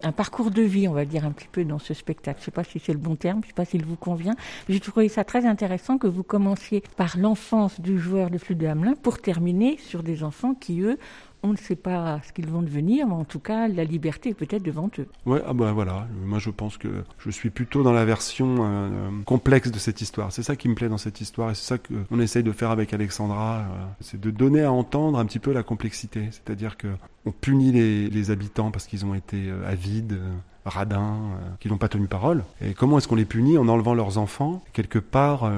un 0.02 0.12
parcours 0.12 0.50
de 0.50 0.62
vie, 0.62 0.86
on 0.86 0.92
va 0.92 1.04
dire 1.04 1.24
un 1.24 1.32
petit 1.32 1.48
peu 1.50 1.64
dans 1.64 1.78
ce 1.78 1.94
spectacle. 1.94 2.38
Je 2.38 2.42
ne 2.42 2.44
sais 2.46 2.50
pas 2.50 2.64
si 2.64 2.78
c'est 2.78 2.92
le 2.92 2.98
bon 2.98 3.16
terme, 3.16 3.40
je 3.40 3.46
ne 3.46 3.48
sais 3.48 3.54
pas 3.54 3.64
s'il 3.64 3.84
vous 3.84 3.96
convient. 3.96 4.34
J'ai 4.68 4.80
trouvé 4.80 5.08
ça 5.08 5.24
très 5.24 5.44
intéressant 5.44 5.98
que 5.98 6.06
vous 6.06 6.22
commenciez 6.22 6.82
par 6.96 7.18
l'enfance 7.18 7.80
du 7.80 7.98
joueur 7.98 8.30
de 8.30 8.38
flûte 8.38 8.58
de 8.58 8.66
Hamelin 8.66 8.94
pour 8.94 9.18
terminer 9.18 9.76
sur 9.78 10.02
des 10.02 10.22
enfants 10.22 10.54
qui, 10.54 10.80
eux, 10.80 10.98
on 11.42 11.48
ne 11.48 11.56
sait 11.56 11.76
pas 11.76 12.20
ce 12.26 12.32
qu'ils 12.32 12.48
vont 12.48 12.62
devenir, 12.62 13.06
mais 13.06 13.14
en 13.14 13.24
tout 13.24 13.38
cas, 13.38 13.68
la 13.68 13.84
liberté 13.84 14.30
est 14.30 14.34
peut-être 14.34 14.62
devant 14.62 14.90
eux. 14.98 15.06
Ouais, 15.26 15.42
ah 15.46 15.52
bah 15.52 15.72
voilà. 15.72 16.06
Moi, 16.24 16.38
je 16.38 16.50
pense 16.50 16.76
que 16.76 16.88
je 17.18 17.30
suis 17.30 17.50
plutôt 17.50 17.82
dans 17.82 17.92
la 17.92 18.04
version 18.04 18.56
euh, 18.60 19.10
complexe 19.24 19.70
de 19.70 19.78
cette 19.78 20.00
histoire. 20.00 20.32
C'est 20.32 20.42
ça 20.42 20.56
qui 20.56 20.68
me 20.68 20.74
plaît 20.74 20.88
dans 20.88 20.98
cette 20.98 21.20
histoire, 21.20 21.50
et 21.50 21.54
c'est 21.54 21.66
ça 21.66 21.78
qu'on 21.78 22.20
essaye 22.20 22.42
de 22.42 22.52
faire 22.52 22.70
avec 22.70 22.92
Alexandra. 22.92 23.58
Euh, 23.58 23.84
c'est 24.00 24.20
de 24.20 24.30
donner 24.30 24.62
à 24.62 24.72
entendre 24.72 25.18
un 25.18 25.26
petit 25.26 25.38
peu 25.38 25.52
la 25.52 25.62
complexité. 25.62 26.28
C'est-à-dire 26.30 26.76
que 26.76 26.88
on 27.24 27.32
punit 27.32 27.72
les, 27.72 28.30
habitants 28.30 28.70
parce 28.70 28.86
qu'ils 28.86 29.06
ont 29.06 29.14
été 29.14 29.48
euh, 29.48 29.68
avides 29.68 30.18
radins, 30.64 31.18
qui 31.60 31.68
n'ont 31.68 31.78
pas 31.78 31.88
tenu 31.88 32.08
parole. 32.08 32.44
Et 32.60 32.74
comment 32.74 32.98
est-ce 32.98 33.08
qu'on 33.08 33.14
les 33.14 33.24
punit 33.24 33.56
En 33.56 33.68
enlevant 33.68 33.94
leurs 33.94 34.18
enfants? 34.18 34.62
Quelque 34.74 34.98
part, 34.98 35.50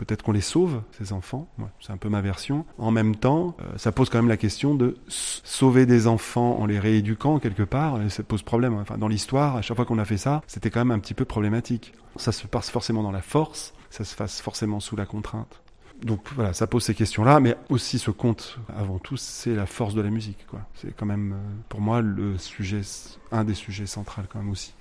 peut-être 0.00 0.22
qu'on 0.22 0.32
les 0.32 0.40
sauve, 0.40 0.82
ces 0.98 1.12
enfants, 1.12 1.46
c'est 1.80 1.92
un 1.92 1.98
peu 1.98 2.08
ma 2.08 2.22
version. 2.22 2.64
En 2.78 2.90
même 2.90 3.16
temps, 3.16 3.54
euh, 3.60 3.64
ça 3.76 3.92
pose 3.92 4.08
quand 4.08 4.18
même 4.18 4.28
la 4.28 4.38
question 4.38 4.74
de 4.74 4.96
sauver 5.08 5.84
des 5.84 6.06
enfants 6.06 6.58
en 6.58 6.64
les 6.64 6.78
rééduquant 6.78 7.38
quelque 7.38 7.62
part, 7.62 7.98
ça 8.08 8.22
pose 8.22 8.42
problème. 8.42 8.74
Enfin, 8.74 8.96
dans 8.96 9.08
l'histoire, 9.08 9.56
à 9.56 9.62
chaque 9.62 9.76
fois 9.76 9.84
qu'on 9.84 9.98
a 9.98 10.06
fait 10.06 10.16
ça, 10.16 10.40
c'était 10.46 10.70
quand 10.70 10.80
même 10.80 10.90
un 10.90 10.98
petit 11.00 11.12
peu 11.12 11.26
problématique. 11.26 11.92
Ça 12.16 12.32
se 12.32 12.46
passe 12.46 12.70
forcément 12.70 13.02
dans 13.02 13.12
la 13.12 13.20
force, 13.20 13.74
ça 13.90 14.04
se 14.04 14.16
passe 14.16 14.40
forcément 14.40 14.80
sous 14.80 14.96
la 14.96 15.04
contrainte. 15.04 15.60
Donc 16.02 16.22
voilà, 16.34 16.54
ça 16.54 16.66
pose 16.66 16.82
ces 16.82 16.94
questions-là, 16.94 17.40
mais 17.40 17.56
aussi 17.68 17.98
ce 17.98 18.10
conte, 18.10 18.58
avant 18.74 18.98
tout, 18.98 19.18
c'est 19.18 19.54
la 19.54 19.66
force 19.66 19.94
de 19.94 20.00
la 20.00 20.08
musique. 20.08 20.46
C'est 20.76 20.96
quand 20.96 21.04
même, 21.04 21.34
euh, 21.34 21.62
pour 21.68 21.82
moi, 21.82 22.00
le 22.00 22.38
sujet, 22.38 22.80
un 23.32 23.44
des 23.44 23.54
sujets 23.54 23.84
centraux 23.84 24.22
quand 24.30 24.38
même 24.38 24.50
aussi. 24.50 24.72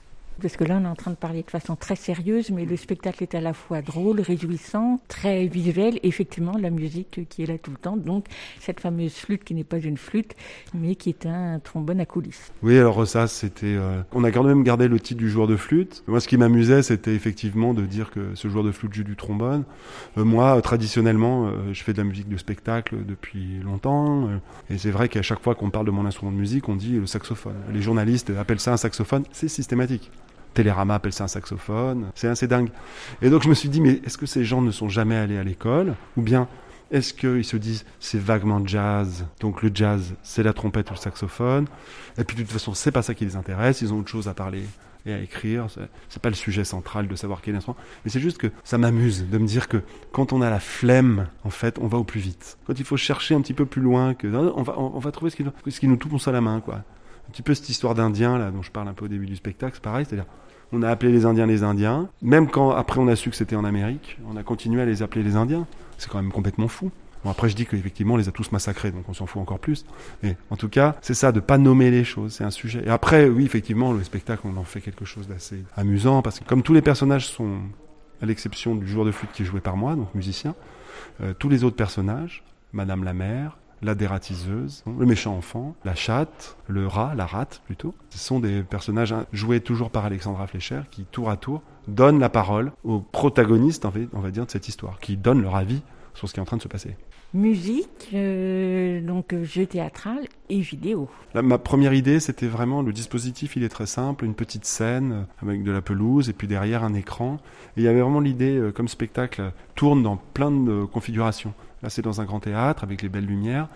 Parce 0.42 0.56
que 0.56 0.64
là, 0.64 0.80
on 0.82 0.86
est 0.86 0.88
en 0.88 0.96
train 0.96 1.12
de 1.12 1.16
parler 1.16 1.44
de 1.44 1.50
façon 1.50 1.76
très 1.76 1.96
sérieuse, 1.96 2.52
mais 2.52 2.66
le 2.66 2.78
spectacle 2.78 3.24
est 3.24 3.36
à 3.36 3.42
la 3.42 3.54
fois 3.54 3.82
drôle, 3.82 4.22
réjouissant, 4.22 5.00
très 5.08 5.48
visuel, 5.48 5.98
et 6.04 6.08
effectivement, 6.08 6.58
la 6.58 6.70
musique 6.70 7.22
qui 7.30 7.44
est 7.44 7.46
là 7.46 7.58
tout 7.58 7.72
le 7.72 7.78
temps. 7.78 7.98
Donc, 7.98 8.26
cette 8.60 8.80
fameuse 8.80 9.14
flûte 9.16 9.44
qui 9.44 9.54
n'est 9.54 9.64
pas 9.64 9.80
une 9.80 9.98
flûte, 9.98 10.36
mais 10.74 10.96
qui 10.96 11.10
est 11.10 11.26
un 11.26 11.60
trombone 11.60 12.00
à 12.00 12.06
coulisses. 12.06 12.52
Oui, 12.64 12.78
alors 12.78 13.06
ça, 13.08 13.28
c'était. 13.28 13.68
euh, 13.68 14.02
On 14.14 14.24
a 14.24 14.32
quand 14.32 14.44
même 14.44 14.64
gardé 14.64 14.88
le 14.88 15.00
titre 15.00 15.20
du 15.20 15.30
joueur 15.30 15.48
de 15.48 15.56
flûte. 15.56 16.04
Moi, 16.08 16.20
ce 16.20 16.28
qui 16.28 16.38
m'amusait, 16.38 16.82
c'était 16.84 17.14
effectivement 17.14 17.74
de 17.74 17.86
dire 17.86 18.12
que 18.12 18.36
ce 18.36 18.48
joueur 18.48 18.64
de 18.64 18.72
flûte 18.72 18.94
joue 18.94 19.04
du 19.04 19.16
trombone. 19.16 19.64
Euh, 20.18 20.24
moi, 20.24 20.62
traditionnellement, 20.62 21.48
euh, 21.48 21.74
je 21.74 21.84
fais 21.84 21.94
de 21.94 21.98
la 21.98 22.04
musique 22.04 22.30
de 22.30 22.38
spectacle 22.38 22.98
depuis 23.06 23.60
longtemps. 23.64 24.30
et 24.70 24.78
c'est 24.78 24.92
vrai 24.92 25.10
qu'à 25.10 25.22
chaque 25.22 25.42
fois 25.42 25.56
qu'on 25.56 25.70
parle 25.70 25.86
de 25.86 25.92
mon 25.92 26.06
instrument 26.06 26.32
de 26.32 26.38
musique, 26.38 26.70
on 26.70 26.76
dit 26.76 26.94
le 26.94 27.06
saxophone. 27.06 27.56
Les 27.74 27.82
journalistes 27.82 28.32
appellent 28.40 28.60
ça 28.60 28.74
un 28.74 28.78
saxophone. 28.78 29.24
C'est 29.32 29.48
systématique. 29.48 30.12
Télérama 30.60 30.96
appelle 30.96 31.14
ça 31.14 31.24
un 31.24 31.28
saxophone. 31.30 32.08
C'est 32.16 32.28
assez 32.28 32.46
dingue. 32.46 32.70
Et 33.22 33.30
donc, 33.30 33.44
je 33.44 33.48
me 33.48 33.54
suis 33.54 33.70
dit, 33.70 33.80
mais 33.80 34.02
est-ce 34.06 34.18
que 34.18 34.26
ces 34.26 34.44
gens 34.44 34.62
ne 34.62 34.72
sont 34.72 34.90
jamais 34.90 35.16
allés 35.16 35.38
à 35.38 35.44
l'école? 35.44 35.96
Ou 36.18 36.22
bien 36.22 36.50
est-ce 36.92 37.14
qu'ils 37.14 37.46
se 37.46 37.56
disent 37.56 37.86
c'est 38.02 38.20
vaguement 38.20 38.62
jazz 38.66 39.26
Donc 39.40 39.62
le 39.64 39.72
jazz, 39.74 40.16
c'est 40.22 40.44
la 40.44 40.52
trompette 40.52 40.90
ou 40.90 40.96
le 40.96 41.00
saxophone? 41.00 41.66
Et 42.18 42.26
puis 42.26 42.36
de 42.36 42.42
toute 42.42 42.52
façon, 42.52 42.74
c'est 42.74 42.92
pas 42.92 43.04
ça 43.04 43.14
qui 43.14 43.24
les 43.24 43.38
intéresse. 43.38 43.80
Ils 43.82 43.94
ont 43.94 44.00
autre 44.00 44.10
chose 44.10 44.28
à 44.28 44.34
parler 44.34 44.64
et 45.06 45.14
à 45.14 45.20
écrire. 45.22 45.68
C'est- 46.10 46.20
pas 46.20 46.28
le 46.28 46.36
sujet 46.36 46.66
central 46.66 47.08
de 47.08 47.16
savoir 47.16 47.40
quel 47.42 47.56
instrument. 47.56 47.78
Mais 48.04 48.12
c'est 48.12 48.20
juste 48.20 48.38
que 48.38 48.48
ça 48.66 48.78
m'amuse 48.78 49.30
de 49.30 49.38
me 49.38 49.48
dire 49.48 49.70
que 49.70 49.82
quand 50.12 50.34
on 50.34 50.42
a 50.42 50.50
la 50.50 50.60
flemme, 50.60 51.28
en 51.46 51.52
fait, 51.52 51.78
on 51.80 51.88
va 51.88 51.98
au 52.00 52.04
plus 52.04 52.20
vite. 52.20 52.58
Quand 52.68 52.78
il 52.78 52.84
faut 52.84 52.98
chercher 52.98 53.34
un 53.34 53.40
petit 53.40 53.54
peu 53.54 53.66
plus 53.66 53.82
loin, 53.82 54.14
que 54.14 54.28
on 54.28 54.62
va, 54.64 54.78
on 54.78 55.00
va 55.00 55.12
trouver 55.14 55.32
ce 55.32 55.38
qui, 55.38 55.46
nous- 55.46 55.54
ce 55.72 55.80
qui 55.80 55.88
nous 55.88 55.98
à 56.28 56.32
la 56.34 56.42
main, 56.42 56.60
quoi. 56.60 56.76
Un 57.30 57.32
petit 57.32 57.44
peu 57.44 57.54
cette 57.54 57.70
histoire 57.70 57.94
d'Indiens 57.94 58.40
là 58.40 58.50
dont 58.50 58.64
je 58.64 58.72
parle 58.72 58.88
un 58.88 58.94
peu 58.94 59.06
au 59.06 59.08
début 59.08 59.28
du 59.28 59.36
spectacle, 59.36 59.74
c'est 59.76 59.84
pareil. 59.84 60.04
C'est-à-dire, 60.10 60.26
on 60.72 60.82
a 60.82 60.90
appelé 60.90 61.12
les 61.12 61.26
Indiens 61.26 61.46
les 61.46 61.64
Indiens. 61.64 62.10
Même 62.22 62.50
quand 62.50 62.72
après 62.72 63.00
on 63.00 63.08
a 63.08 63.16
su 63.16 63.30
que 63.30 63.36
c'était 63.36 63.56
en 63.56 63.66
Amérique, 63.66 64.20
on 64.30 64.38
a 64.38 64.44
continué 64.44 64.82
à 64.82 64.86
les 64.86 65.02
appeler 65.02 65.24
les 65.24 65.36
Indiens. 65.36 65.66
C'est 65.98 66.10
quand 66.10 66.22
même 66.22 66.32
complètement 66.32 66.68
fou. 66.68 66.92
Bon, 67.24 67.32
après, 67.32 67.50
je 67.50 67.56
dis 67.56 67.66
qu'effectivement, 67.66 68.14
on 68.14 68.18
les 68.18 68.30
a 68.30 68.32
tous 68.32 68.52
massacrés, 68.52 68.92
donc 68.92 69.10
on 69.10 69.14
s'en 69.14 69.26
fout 69.26 69.42
encore 69.42 69.60
plus. 69.60 69.86
Mais 70.24 70.38
en 70.50 70.56
tout 70.56 70.70
cas, 70.70 70.96
c'est 71.02 71.14
ça, 71.14 71.32
de 71.32 71.42
pas 71.42 71.58
nommer 71.58 71.92
les 71.92 72.06
choses, 72.06 72.34
c'est 72.34 72.46
un 72.46 72.52
sujet. 72.52 72.82
Et 72.86 72.90
après, 72.90 73.28
oui, 73.28 73.44
effectivement, 73.44 73.92
le 73.92 74.04
spectacle, 74.04 74.44
on 74.46 74.56
en 74.56 74.64
fait 74.64 74.80
quelque 74.80 75.04
chose 75.04 75.28
d'assez 75.28 75.64
amusant, 75.76 76.22
parce 76.22 76.40
que 76.40 76.46
comme 76.46 76.64
tous 76.64 76.74
les 76.74 76.82
personnages 76.82 77.28
sont, 77.28 77.58
à 78.22 78.26
l'exception 78.26 78.76
du 78.76 78.88
joueur 78.88 79.06
de 79.06 79.12
flûte 79.12 79.32
qui 79.34 79.42
est 79.42 79.46
joué 79.46 79.60
par 79.60 79.76
moi, 79.76 79.96
donc 79.96 80.14
musicien, 80.16 80.56
euh, 81.22 81.34
tous 81.38 81.50
les 81.50 81.66
autres 81.66 81.76
personnages, 81.76 82.44
Madame 82.72 83.04
la 83.04 83.14
mère, 83.14 83.58
la 83.82 83.96
dératiseuse, 83.96 84.84
le 84.86 85.06
méchant 85.06 85.36
enfant, 85.36 85.76
la 85.86 85.96
chatte, 85.96 86.58
le 86.68 86.88
rat, 86.88 87.14
la 87.16 87.26
rate 87.26 87.62
plutôt, 87.66 87.94
ce 88.10 88.20
sont 88.20 88.40
des 88.40 88.64
personnages 88.64 89.14
hein, 89.14 89.26
joués 89.32 89.62
toujours 89.62 89.90
par 89.90 90.06
Alexandra 90.06 90.48
Fleischer 90.48 90.82
qui, 90.92 91.06
tour 91.06 91.30
à 91.30 91.38
tour, 91.38 91.62
donnent 91.88 92.20
la 92.20 92.30
parole 92.30 92.72
aux 92.84 93.00
protagonistes, 93.00 93.86
en 93.86 93.92
fait, 93.92 94.08
on 94.14 94.20
va 94.20 94.32
dire, 94.32 94.46
de 94.46 94.52
cette 94.52 94.68
histoire, 94.68 95.00
qui 95.00 95.18
donnent 95.18 95.42
leur 95.42 95.56
avis 95.56 95.82
sur 96.14 96.28
ce 96.28 96.34
qui 96.34 96.40
est 96.40 96.44
en 96.44 96.46
train 96.46 96.58
de 96.58 96.62
se 96.62 96.68
passer. 96.68 96.96
Musique, 97.36 98.10
euh, 98.16 99.02
donc 99.02 99.36
jeu 99.44 99.68
théâtral 99.68 100.18
et 100.50 100.62
vidéo. 100.62 101.08
Là, 101.36 101.44
ma 101.44 101.60
première 101.60 101.94
idée, 101.94 102.20
c'était 102.20 102.48
vraiment 102.48 102.82
le 102.82 102.92
dispositif, 102.92 103.56
il 103.56 103.64
est 103.64 103.70
très 103.70 103.86
simple, 103.86 104.26
une 104.26 104.34
petite 104.34 104.66
scène 104.66 105.12
euh, 105.12 105.46
avec 105.48 105.62
de 105.62 105.72
la 105.72 105.82
pelouse 105.82 106.28
et 106.28 106.34
puis 106.34 106.48
derrière 106.48 106.84
un 106.84 106.96
écran. 106.96 107.38
Et 107.78 107.82
il 107.82 107.84
y 107.84 107.88
avait 107.88 108.02
vraiment 108.02 108.20
l'idée, 108.20 108.58
euh, 108.58 108.72
comme 108.72 108.88
spectacle, 108.88 109.52
tourne 109.76 110.02
dans 110.02 110.18
plein 110.18 110.50
de 110.50 110.86
configurations. 110.86 111.54
Là, 111.84 111.90
c'est 111.90 112.02
dans 112.02 112.22
un 112.22 112.26
grand 112.26 112.40
théâtre 112.40 112.84
avec 112.84 113.02
les 113.02 113.10
belles 113.10 113.26
lumières, 113.26 113.68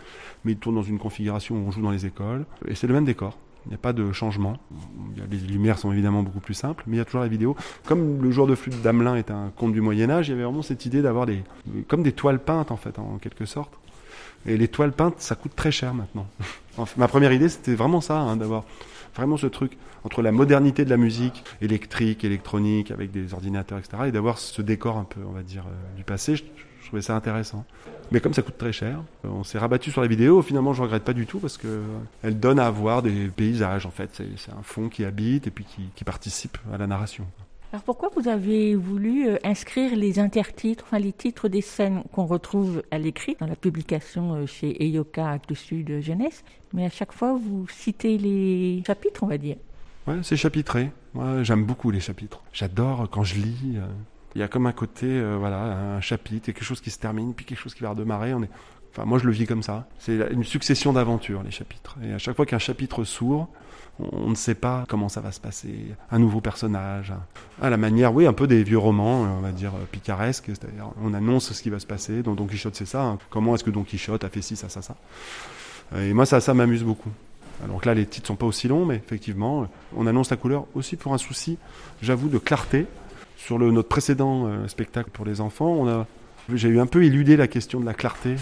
mais 0.44 0.54
il 0.54 0.58
tourne 0.58 0.76
dans 0.76 0.84
une 0.84 1.00
configuration 1.00 1.56
où 1.56 1.68
on 1.68 1.72
joue 1.72 1.82
dans 1.82 1.92
les 1.92 2.06
écoles. 2.06 2.46
Et 2.68 2.76
c'est 2.76 2.88
le 2.88 2.94
même 2.94 3.06
décor. 3.06 3.38
Il 3.66 3.70
n'y 3.70 3.76
a 3.76 3.78
pas 3.78 3.94
de 3.94 4.12
changement. 4.12 4.58
Les 5.32 5.38
lumières 5.38 5.78
sont 5.78 5.92
évidemment 5.92 6.22
beaucoup 6.22 6.42
plus 6.42 6.54
simples, 6.54 6.84
mais 6.86 6.98
il 6.98 7.00
y 7.00 7.02
a 7.02 7.06
toujours 7.06 7.22
la 7.22 7.30
vidéo. 7.30 7.56
Comme 7.86 8.22
le 8.22 8.30
joueur 8.32 8.48
de 8.48 8.56
flûte 8.56 8.82
d'Amelin 8.82 9.16
est 9.16 9.32
un 9.32 9.52
conte 9.56 9.72
du 9.72 9.80
Moyen 9.80 10.10
Âge, 10.10 10.28
il 10.28 10.32
y 10.32 10.34
avait 10.34 10.44
vraiment 10.44 10.62
cette 10.62 10.86
idée 10.86 11.02
d'avoir 11.02 11.26
des, 11.26 11.44
comme 11.88 12.04
des 12.04 12.12
toiles 12.12 12.40
peintes 12.40 12.72
en 12.72 12.78
fait, 12.78 13.00
en 13.00 13.18
quelque 13.20 13.46
sorte. 13.46 13.72
Et 14.46 14.58
les 14.58 14.68
toiles 14.68 14.92
peintes, 14.92 15.16
ça 15.20 15.36
coûte 15.36 15.56
très 15.56 15.72
cher 15.72 15.94
maintenant. 15.94 16.28
Ma 16.98 17.08
première 17.08 17.32
idée, 17.32 17.48
c'était 17.48 17.76
vraiment 17.76 18.02
ça, 18.02 18.18
hein, 18.18 18.36
d'avoir 18.36 18.66
vraiment 19.16 19.38
ce 19.38 19.48
truc 19.48 19.78
entre 20.04 20.22
la 20.22 20.34
modernité 20.34 20.84
de 20.84 20.90
la 20.90 20.98
musique 20.98 21.44
électrique, 21.62 22.26
électronique, 22.26 22.92
avec 22.92 23.12
des 23.12 23.34
ordinateurs, 23.34 23.80
etc., 23.80 24.04
et 24.08 24.12
d'avoir 24.12 24.38
ce 24.38 24.62
décor 24.62 24.98
un 24.98 25.06
peu, 25.06 25.22
on 25.26 25.32
va 25.32 25.44
dire, 25.44 25.64
euh, 25.68 25.96
du 25.98 26.04
passé. 26.04 26.36
Trouvais 26.94 27.02
ça 27.02 27.16
intéressant. 27.16 27.66
Mais 28.12 28.20
comme 28.20 28.36
ça 28.36 28.44
coûte 28.44 28.60
très 28.60 28.72
cher, 28.72 29.02
euh, 29.26 29.30
on 29.30 29.44
s'est 29.44 29.58
rabattu 29.58 29.90
sur 29.90 30.02
la 30.02 30.08
vidéo. 30.08 30.44
Finalement, 30.44 30.74
je 30.74 30.84
regrette 30.84 31.04
pas 31.04 31.14
du 31.14 31.26
tout 31.26 31.40
parce 31.40 31.58
que 31.58 31.68
euh, 31.68 31.82
elle 32.22 32.40
donne 32.40 32.60
à 32.60 32.70
voir 32.70 33.02
des 33.02 33.30
paysages. 33.30 33.88
En 33.88 33.90
fait, 33.90 34.12
c'est 34.14 34.52
un 34.52 34.62
fond 34.62 34.90
qui 34.90 35.04
habite 35.04 35.48
et 35.48 35.50
puis 35.50 35.66
qui, 35.66 35.90
qui 35.96 36.04
participe 36.04 36.56
à 36.72 36.78
la 36.78 36.86
narration. 36.86 37.26
Alors 37.72 37.82
pourquoi 37.82 38.12
vous 38.16 38.28
avez 38.28 38.76
voulu 38.76 39.28
euh, 39.28 39.38
inscrire 39.44 39.96
les 39.96 40.20
intertitres, 40.20 40.84
enfin 40.86 41.00
les 41.00 41.14
titres 41.14 41.48
des 41.48 41.62
scènes 41.62 42.04
qu'on 42.12 42.28
retrouve 42.28 42.84
à 42.92 43.00
l'écrit 43.00 43.36
dans 43.40 43.48
la 43.48 43.56
publication 43.56 44.46
chez 44.46 44.84
Eyoka 44.84 45.28
Actes 45.28 45.56
Sud 45.56 46.00
Jeunesse, 46.00 46.44
mais 46.74 46.86
à 46.86 46.92
chaque 46.92 47.12
fois 47.12 47.34
vous 47.34 47.66
citez 47.70 48.20
les 48.20 48.84
chapitres, 48.86 49.24
on 49.24 49.28
va 49.28 49.40
dire. 49.40 49.56
Ouais, 50.06 50.18
c'est 50.22 50.38
chapitré. 50.38 50.92
Moi, 51.16 51.42
j'aime 51.42 51.66
beaucoup 51.66 51.90
les 51.90 52.02
chapitres. 52.02 52.44
J'adore 52.52 53.08
quand 53.10 53.24
je 53.24 53.36
lis. 53.36 53.78
Il 54.36 54.40
y 54.40 54.44
a 54.44 54.48
comme 54.48 54.66
un 54.66 54.72
côté, 54.72 55.06
euh, 55.08 55.38
voilà, 55.38 55.62
un 55.96 56.02
chapitre, 56.02 56.48
quelque 56.48 56.64
chose 56.64 56.82
qui 56.82 56.90
se 56.90 57.00
termine, 57.00 57.34
puis 57.34 57.46
quelque 57.46 57.60
chose 57.60 57.76
qui 57.76 57.84
va 57.84 57.92
redémarrer. 57.92 58.34
Enfin, 58.34 59.06
moi, 59.06 59.20
je 59.20 59.26
le 59.26 59.32
vis 59.32 59.46
comme 59.46 59.64
ça. 59.64 59.88
C'est 60.00 60.18
une 60.32 60.44
succession 60.44 60.94
d'aventures, 60.94 61.44
les 61.44 61.52
chapitres. 61.52 61.98
Et 62.04 62.14
à 62.14 62.18
chaque 62.18 62.36
fois 62.36 62.46
qu'un 62.46 62.60
chapitre 62.60 63.04
s'ouvre, 63.04 63.50
on, 64.00 64.30
ne 64.30 64.36
sait 64.36 64.56
pas 64.56 64.86
comment 64.88 65.10
ça 65.10 65.22
va 65.22 65.32
se 65.32 65.40
passer. 65.40 65.74
Un 66.12 66.20
nouveau 66.20 66.42
personnage, 66.42 67.14
à 67.62 67.70
la 67.70 67.78
manière, 67.78 68.14
oui, 68.14 68.26
un 68.26 68.34
peu 68.34 68.48
des 68.48 68.64
vieux 68.64 68.78
romans, 68.78 69.24
euh, 69.24 69.28
on 69.38 69.42
va 69.42 69.52
dire 69.52 69.74
euh, 69.76 69.86
picaresques. 69.92 70.46
C'est-à-dire, 70.48 70.90
on 71.02 71.14
annonce 71.14 71.54
ce 71.54 71.62
qui 71.62 71.70
va 71.70 71.80
se 71.80 71.86
passer. 71.86 72.24
Dans 72.24 72.34
Don 72.34 72.48
Quichotte, 72.48 72.76
c'est 72.76 72.86
ça. 72.86 73.04
hein. 73.04 73.18
Comment 73.30 73.54
est-ce 73.56 73.64
que 73.64 73.70
Don 73.72 73.84
Quichotte 73.84 74.24
a 74.24 74.30
fait 74.30 74.42
ci, 74.42 74.56
ça, 74.56 74.70
ça, 74.70 74.82
ça. 74.82 74.96
Et 75.96 76.14
moi, 76.14 76.26
ça, 76.26 76.42
ça 76.42 76.54
m'amuse 76.56 76.84
beaucoup. 76.84 77.12
Alors 77.64 77.82
que 77.82 77.88
là, 77.88 77.94
les 77.94 78.06
titres 78.06 78.28
sont 78.28 78.36
pas 78.36 78.48
aussi 78.48 78.68
longs, 78.68 78.86
mais 78.86 78.96
effectivement, 78.96 79.68
on 79.96 80.08
annonce 80.08 80.32
la 80.32 80.38
couleur 80.38 80.66
aussi 80.74 80.96
pour 80.96 81.14
un 81.14 81.18
souci, 81.18 81.58
j'avoue, 82.02 82.28
de 82.28 82.40
clarté. 82.40 82.88
Sur 83.44 83.60
notre 83.60 83.90
précédent 83.90 84.46
euh, 84.46 84.70
spectacle 84.70 85.10
pour 85.12 85.26
les 85.26 85.42
enfants, 85.42 85.68
on 85.68 85.90
a, 85.90 86.08
j'ai 86.54 86.70
eu 86.70 86.80
un 86.80 86.86
peu 86.86 87.04
éludé 87.04 87.36
la 87.36 87.50
question 87.50 87.82
de 87.82 87.86
la 87.86 87.94
clarté 87.94 88.38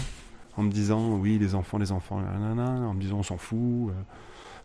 en 0.56 0.62
me 0.62 0.70
disant, 0.70 1.16
oui, 1.16 1.38
les 1.40 1.56
enfants, 1.56 1.78
les 1.78 1.90
enfants, 1.90 2.20
en 2.20 2.94
me 2.94 3.00
disant, 3.00 3.16
on 3.18 3.22
s'en 3.24 3.36
fout. 3.36 3.58
euh. 3.58 3.92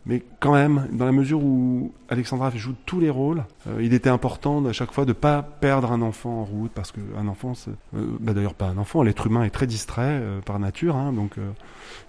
Mais 0.06 0.22
quand 0.38 0.52
même, 0.52 0.86
dans 0.92 1.06
la 1.06 1.12
mesure 1.12 1.42
où 1.42 1.92
Alexandra 2.08 2.52
joue 2.54 2.76
tous 2.86 3.00
les 3.00 3.10
rôles, 3.10 3.44
euh, 3.66 3.82
il 3.82 3.92
était 3.94 4.10
important 4.10 4.64
à 4.64 4.72
chaque 4.72 4.92
fois 4.92 5.04
de 5.04 5.12
pas 5.12 5.42
perdre 5.42 5.90
un 5.90 6.02
enfant 6.02 6.42
en 6.42 6.44
route, 6.44 6.70
parce 6.72 6.92
qu'un 6.92 7.26
enfant, 7.26 7.54
bah 7.92 8.32
d'ailleurs 8.32 8.54
pas 8.54 8.66
un 8.66 8.78
enfant, 8.78 9.02
l'être 9.02 9.26
humain 9.26 9.42
est 9.42 9.50
très 9.50 9.66
distrait 9.66 10.22
par 10.46 10.60
nature, 10.60 10.94
hein, 10.94 11.12
donc 11.12 11.32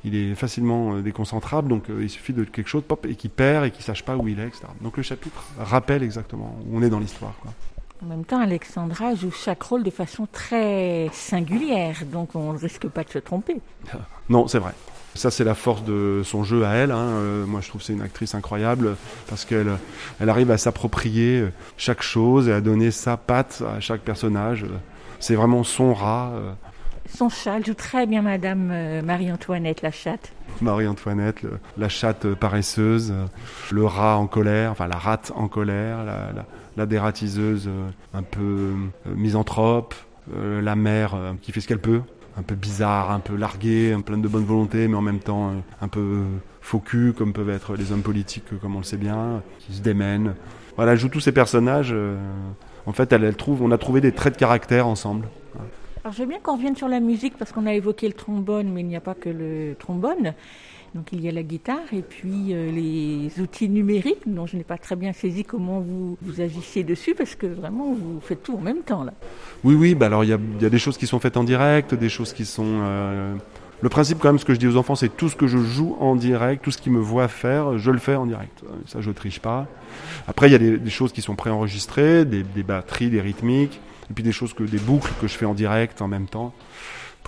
il 0.04 0.16
est 0.16 0.36
facilement 0.36 1.00
déconcentrable, 1.00 1.68
donc 1.68 1.86
il 1.90 2.12
suffit 2.12 2.34
de 2.34 2.44
quelque 2.44 2.70
chose, 2.70 2.84
et 3.08 3.16
qu'il 3.16 3.32
perd 3.32 3.66
et 3.66 3.72
qu'il 3.72 3.84
sache 3.84 4.06
pas 4.06 4.16
où 4.16 4.28
il 4.28 4.40
est, 4.40 4.48
etc. 4.48 4.68
Donc 4.82 4.98
le 4.98 5.04
chapitre 5.04 5.44
rappelle 5.58 6.04
exactement 6.04 6.56
où 6.68 6.78
on 6.78 6.84
est 6.84 6.92
dans 6.92 7.00
l'histoire. 7.00 7.34
En 8.02 8.06
même 8.06 8.24
temps, 8.24 8.40
Alexandra 8.40 9.14
joue 9.14 9.32
chaque 9.32 9.62
rôle 9.62 9.84
de 9.84 9.90
façon 9.90 10.26
très 10.32 11.10
singulière, 11.12 11.98
donc 12.12 12.34
on 12.34 12.54
ne 12.54 12.58
risque 12.58 12.88
pas 12.88 13.04
de 13.04 13.10
se 13.10 13.20
tromper. 13.20 13.58
Non, 14.30 14.48
c'est 14.48 14.60
vrai. 14.60 14.74
Ça, 15.16 15.32
c'est 15.32 15.44
la 15.44 15.56
force 15.56 15.84
de 15.84 16.22
son 16.24 16.44
jeu 16.44 16.64
à 16.66 16.74
elle. 16.76 16.92
hein. 16.92 16.98
Euh, 17.00 17.46
moi, 17.48 17.62
je 17.62 17.68
trouve 17.68 17.82
que 17.82 17.88
c'est 17.88 17.94
une 17.94 18.04
actrice 18.04 18.36
incroyable 18.36 18.96
parce 19.28 19.44
qu'elle 19.44 19.72
elle 20.20 20.30
arrive 20.30 20.52
à 20.52 20.60
s'approprier 20.60 21.40
euh, 21.40 21.52
chaque 21.78 22.04
chose 22.04 22.48
et 22.48 22.54
à 22.54 22.62
donner 22.62 22.92
sa 22.92 23.18
patte 23.18 23.64
à 23.76 23.80
chaque 23.80 24.02
personnage. 24.02 24.66
Euh, 24.66 24.78
C'est 25.20 25.34
vraiment 25.34 25.64
son 25.64 25.96
rat. 25.96 26.32
Son 27.12 27.28
chat 27.28 27.58
elle 27.58 27.66
joue 27.66 27.74
très 27.74 28.06
bien 28.06 28.22
Madame 28.22 29.02
Marie-Antoinette, 29.04 29.82
la 29.82 29.90
chatte. 29.92 30.32
Marie-Antoinette, 30.62 31.42
la 31.76 31.90
chatte 31.90 32.28
paresseuse, 32.36 33.12
le 33.72 33.84
rat 33.84 34.18
en 34.18 34.28
colère, 34.28 34.70
enfin 34.74 34.88
la 34.88 34.98
rate 34.98 35.32
en 35.36 35.48
colère, 35.48 36.04
la, 36.06 36.32
la, 36.36 36.46
la 36.80 36.86
dératiseuse 36.86 37.68
euh, 37.68 37.90
un 38.14 38.24
peu 38.24 38.40
euh, 38.42 39.14
misanthrope, 39.16 39.94
euh, 40.34 40.62
la 40.62 40.76
mère 40.76 41.16
qui 41.42 41.52
fait 41.52 41.60
ce 41.60 41.68
qu'elle 41.68 41.80
peut, 41.80 42.02
un 42.38 42.42
peu 42.42 42.56
bizarre, 42.56 43.12
un 43.12 43.20
peu 43.20 43.36
larguée, 43.36 43.96
pleine 44.06 44.22
de 44.22 44.28
bonne 44.28 44.46
volonté, 44.46 44.88
mais 44.88 44.96
en 44.96 45.02
même 45.02 45.20
temps 45.20 45.52
un 45.82 45.88
peu 45.88 46.22
faux 46.62 46.80
cul, 46.80 47.14
comme 47.14 47.34
peuvent 47.34 47.50
être 47.50 47.76
les 47.76 47.92
hommes 47.92 48.02
politiques, 48.02 48.46
comme 48.62 48.76
on 48.76 48.80
le 48.80 48.86
sait 48.86 48.98
bien, 48.98 49.44
qui 49.60 49.74
se 49.74 49.82
démènent. 49.82 50.36
Voilà, 50.78 50.94
elle 50.94 50.98
joue 50.98 51.10
tous 51.10 51.20
ces 51.20 51.34
personnages. 51.34 51.94
en 52.86 52.94
fait, 52.94 53.12
elle 53.12 53.36
trouve, 53.36 53.62
on 53.62 53.72
a 53.72 53.78
trouvé 53.78 54.00
des 54.00 54.14
traits 54.14 54.36
de 54.36 54.40
caractère 54.40 54.88
ensemble. 54.88 55.28
Alors 56.04 56.14
je 56.14 56.22
veux 56.22 56.30
bien 56.30 56.40
qu'on 56.40 56.56
revienne 56.56 56.78
sur 56.78 56.88
la 56.88 57.02
musique 57.02 57.38
parce 57.38 57.52
qu'on 57.52 57.66
a 57.66 57.74
évoqué 57.74 58.08
le 58.08 58.14
trombone, 58.14 58.72
mais 58.72 58.82
il 58.82 58.88
n'y 58.88 58.96
a 58.96 59.02
pas 59.02 59.16
que 59.16 59.30
le 59.30 59.76
trombone. 59.78 60.34
Donc 60.96 61.10
il 61.12 61.22
y 61.22 61.30
a 61.30 61.32
la 61.32 61.44
guitare 61.44 61.94
et 61.94 62.02
puis 62.02 62.54
euh, 62.54 62.72
les 62.72 63.42
outils 63.42 63.70
numériques 63.70 64.24
dont 64.26 64.48
je 64.48 64.58
n'ai 64.58 64.64
pas 64.64 64.78
très 64.78 64.96
bien 64.96 65.14
saisi 65.14 65.44
comment 65.44 65.80
vous, 65.80 66.18
vous 66.22 66.42
agissiez 66.42 66.84
dessus 66.84 67.14
parce 67.16 67.36
que 67.36 67.46
vraiment 67.46 67.94
vous 67.94 68.20
faites 68.22 68.42
tout 68.44 68.56
en 68.56 68.62
même 68.62 68.82
temps 68.82 69.04
là. 69.04 69.14
Oui, 69.64 69.76
oui, 69.76 69.96
bah 69.96 70.08
alors 70.08 70.24
il 70.24 70.30
y 70.30 70.34
a, 70.34 70.38
des 70.38 70.80
choses 70.80 70.98
qui 70.98 71.06
sont 71.06 71.20
faites 71.20 71.38
en 71.38 71.44
direct, 71.44 71.94
des 71.94 72.10
choses 72.10 72.34
qui 72.34 72.46
sont 72.46 72.80
euh, 72.82 73.36
Le 73.82 73.90
principe, 73.90 74.20
quand 74.20 74.30
même, 74.30 74.40
ce 74.40 74.46
que 74.46 74.54
je 74.54 74.60
dis 74.60 74.68
aux 74.68 74.78
enfants, 74.78 74.96
c'est 74.96 75.16
tout 75.16 75.30
ce 75.30 75.36
que 75.36 75.48
je 75.48 75.58
joue 75.58 75.96
en 76.00 76.16
direct, 76.16 76.64
tout 76.64 76.72
ce 76.72 76.78
qu'ils 76.78 76.92
me 76.92 77.00
voient 77.00 77.28
faire, 77.28 77.78
je 77.78 77.92
le 77.92 78.00
fais 78.00 78.16
en 78.16 78.26
direct. 78.26 78.64
Ça, 78.88 79.02
je 79.02 79.12
triche 79.12 79.40
pas. 79.40 79.68
Après, 80.28 80.48
il 80.48 80.52
y 80.52 80.56
a 80.56 80.60
des, 80.60 80.78
des 80.78 80.90
choses 80.90 81.12
qui 81.12 81.22
sont 81.22 81.36
préenregistrées, 81.36 82.26
des, 82.26 82.44
des 82.44 82.64
batteries, 82.64 83.10
des 83.10 83.22
rythmiques, 83.22 83.80
et 84.10 84.14
puis 84.14 84.24
des 84.24 84.32
choses 84.32 84.54
que 84.54 84.64
des 84.64 84.80
boucles 84.80 85.12
que 85.22 85.28
je 85.28 85.34
fais 85.34 85.46
en 85.46 85.54
direct 85.54 86.02
en 86.02 86.08
même 86.08 86.28
temps 86.28 86.54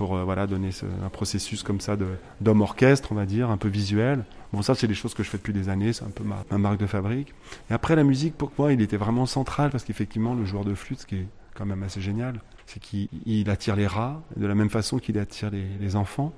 pour 0.01 0.15
euh, 0.15 0.23
voilà 0.23 0.47
donner 0.47 0.71
un 1.05 1.09
processus 1.09 1.61
comme 1.61 1.79
ça 1.79 1.95
d'homme 2.41 2.61
orchestre, 2.61 3.09
on 3.11 3.15
va 3.15 3.27
dire, 3.27 3.51
un 3.51 3.57
peu 3.57 3.67
visuel. 3.67 4.25
Bon, 4.51 4.63
ça, 4.63 4.73
c'est 4.73 4.87
des 4.87 4.95
choses 4.95 5.13
que 5.13 5.21
je 5.21 5.29
fais 5.29 5.37
depuis 5.37 5.53
des 5.53 5.69
années, 5.69 5.93
c'est 5.93 6.03
un 6.03 6.09
peu 6.09 6.23
ma, 6.23 6.43
ma 6.49 6.57
marque 6.57 6.79
de 6.79 6.87
fabrique. 6.87 7.35
Et 7.69 7.73
après, 7.75 7.95
la 7.95 8.03
musique, 8.03 8.35
pour 8.35 8.51
moi, 8.57 8.73
il 8.73 8.81
était 8.81 8.97
vraiment 8.97 9.27
central 9.27 9.69
parce 9.69 9.83
qu'effectivement, 9.83 10.33
le 10.33 10.43
joueur 10.43 10.65
de 10.65 10.73
flûte, 10.73 11.01
ce 11.01 11.05
qui 11.05 11.17
est 11.17 11.27
quand 11.53 11.67
même 11.67 11.83
assez 11.83 12.01
génial, 12.01 12.41
c'est 12.65 12.79
qu'il 12.79 13.09
il 13.27 13.47
attire 13.51 13.75
les 13.75 13.85
rats 13.85 14.23
de 14.37 14.47
la 14.47 14.55
même 14.55 14.71
façon 14.71 14.97
qu'il 14.97 15.19
attire 15.19 15.51
les, 15.51 15.95
enfants. 15.95 16.33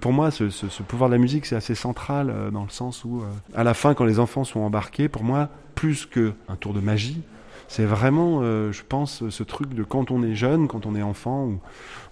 Pour 0.00 0.12
moi, 0.12 0.32
ce 0.32 0.82
pouvoir 0.82 1.08
de 1.08 1.14
la 1.14 1.20
musique, 1.20 1.46
c'est 1.46 1.54
assez 1.54 1.76
central 1.76 2.28
euh, 2.28 2.50
dans 2.50 2.64
le 2.64 2.70
sens 2.70 3.04
où, 3.04 3.20
euh, 3.20 3.26
à 3.54 3.62
la 3.62 3.74
fin, 3.74 3.94
quand 3.94 4.04
les 4.04 4.18
enfants 4.18 4.42
sont 4.42 4.60
embarqués, 4.60 5.08
pour 5.08 5.22
moi, 5.22 5.48
plus 5.76 6.06
qu'un 6.06 6.56
tour 6.58 6.74
de 6.74 6.80
magie, 6.80 7.22
c'est 7.68 7.84
vraiment, 7.84 8.40
euh, 8.42 8.72
je 8.72 8.82
pense, 8.88 9.28
ce 9.28 9.42
truc 9.42 9.74
de 9.74 9.82
quand 9.82 10.10
on 10.10 10.22
est 10.22 10.34
jeune, 10.34 10.68
quand 10.68 10.86
on 10.86 10.94
est 10.94 11.02
enfant, 11.02 11.44
où 11.44 11.60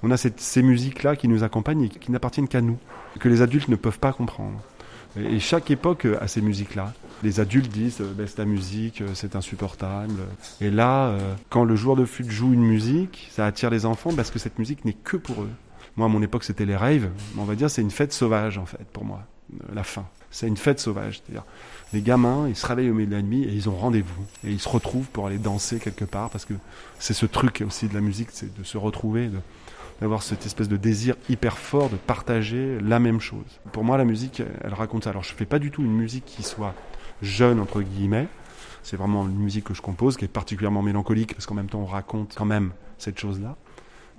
on 0.02 0.10
a 0.10 0.16
ces 0.16 0.62
musiques-là 0.62 1.16
qui 1.16 1.28
nous 1.28 1.44
accompagnent 1.44 1.84
et 1.84 1.88
qui 1.88 2.10
n'appartiennent 2.10 2.48
qu'à 2.48 2.60
nous, 2.60 2.78
que 3.20 3.28
les 3.28 3.42
adultes 3.42 3.68
ne 3.68 3.76
peuvent 3.76 3.98
pas 3.98 4.12
comprendre. 4.12 4.60
Et, 5.16 5.38
chaque 5.38 5.70
époque 5.70 6.06
a 6.20 6.26
ces 6.26 6.40
musiques-là. 6.40 6.92
Les 7.22 7.40
adultes 7.40 7.70
disent, 7.70 8.00
euh, 8.00 8.12
Ben, 8.14 8.26
c'est 8.26 8.38
la 8.38 8.44
musique, 8.44 9.00
euh, 9.00 9.08
c'est 9.14 9.36
insupportable. 9.36 10.14
Et 10.60 10.70
là, 10.70 11.08
euh, 11.08 11.34
quand 11.50 11.64
le 11.64 11.76
joueur 11.76 11.96
de 11.96 12.04
flûte 12.04 12.30
joue 12.30 12.52
une 12.52 12.64
musique, 12.64 13.28
ça 13.30 13.46
attire 13.46 13.70
les 13.70 13.86
enfants 13.86 14.12
parce 14.14 14.30
que 14.30 14.38
cette 14.38 14.58
musique 14.58 14.84
n'est 14.84 14.94
que 14.94 15.16
pour 15.16 15.42
eux. 15.42 15.50
Moi, 15.96 16.06
à 16.06 16.08
mon 16.08 16.22
époque, 16.22 16.44
c'était 16.44 16.64
les 16.64 16.76
raves. 16.76 17.08
On 17.38 17.44
va 17.44 17.54
dire, 17.54 17.70
c'est 17.70 17.82
une 17.82 17.90
fête 17.90 18.12
sauvage, 18.12 18.58
en 18.58 18.66
fait, 18.66 18.84
pour 18.92 19.04
moi, 19.04 19.20
euh, 19.52 19.74
la 19.74 19.84
fin. 19.84 20.06
C'est 20.30 20.48
une 20.48 20.56
fête 20.56 20.80
sauvage. 20.80 21.20
C'est-à-dire, 21.24 21.44
les 21.94 22.02
gamins, 22.02 22.48
ils 22.48 22.57
se 22.57 22.66
réveillent 22.66 22.90
au 22.90 22.94
milieu 22.94 23.07
de 23.07 23.14
la 23.14 23.22
nuit 23.22 23.44
et 23.44 23.52
ils 23.52 23.68
ont 23.68 23.76
rendez-vous. 23.76 24.24
Et 24.44 24.50
ils 24.50 24.61
se 24.61 24.68
retrouvent 24.68 25.09
pour 25.09 25.26
aller 25.26 25.38
danser 25.38 25.78
quelque 25.78 26.04
part 26.04 26.28
parce 26.28 26.44
que 26.44 26.54
c'est 26.98 27.14
ce 27.14 27.24
truc 27.24 27.62
aussi 27.66 27.88
de 27.88 27.94
la 27.94 28.00
musique, 28.00 28.28
c'est 28.33 28.54
de 28.54 28.64
se 28.64 28.76
retrouver, 28.76 29.30
d'avoir 30.00 30.22
cette 30.22 30.44
espèce 30.44 30.68
de 30.68 30.76
désir 30.76 31.14
hyper 31.30 31.57
fort 31.57 31.88
de 31.88 31.96
partager 31.96 32.78
la 32.80 32.98
même 32.98 33.20
chose. 33.20 33.61
Pour 33.72 33.85
moi, 33.85 33.96
la 33.96 34.04
musique, 34.04 34.42
elle 34.62 34.74
raconte 34.74 35.04
ça. 35.04 35.11
Alors, 35.11 35.22
je 35.22 35.33
fais 35.33 35.46
pas 35.46 35.59
du 35.59 35.70
tout 35.70 35.83
une 35.83 35.94
musique 35.94 36.24
qui 36.24 36.42
soit 36.42 36.74
jeune, 37.22 37.61
entre 37.61 37.80
guillemets. 37.80 38.28
C'est 38.83 38.96
vraiment 38.96 39.24
une 39.24 39.38
musique 39.38 39.64
que 39.64 39.74
je 39.74 39.80
compose 39.80 40.16
qui 40.16 40.24
est 40.24 40.28
particulièrement 40.28 40.83
mélancolique 40.83 41.33
parce 41.33 41.46
qu'en 41.46 41.54
même 41.54 41.68
temps, 41.68 41.80
on 41.80 41.87
raconte 41.87 42.35
quand 42.37 42.44
même 42.44 42.72
cette 42.98 43.18
chose-là. 43.18 43.57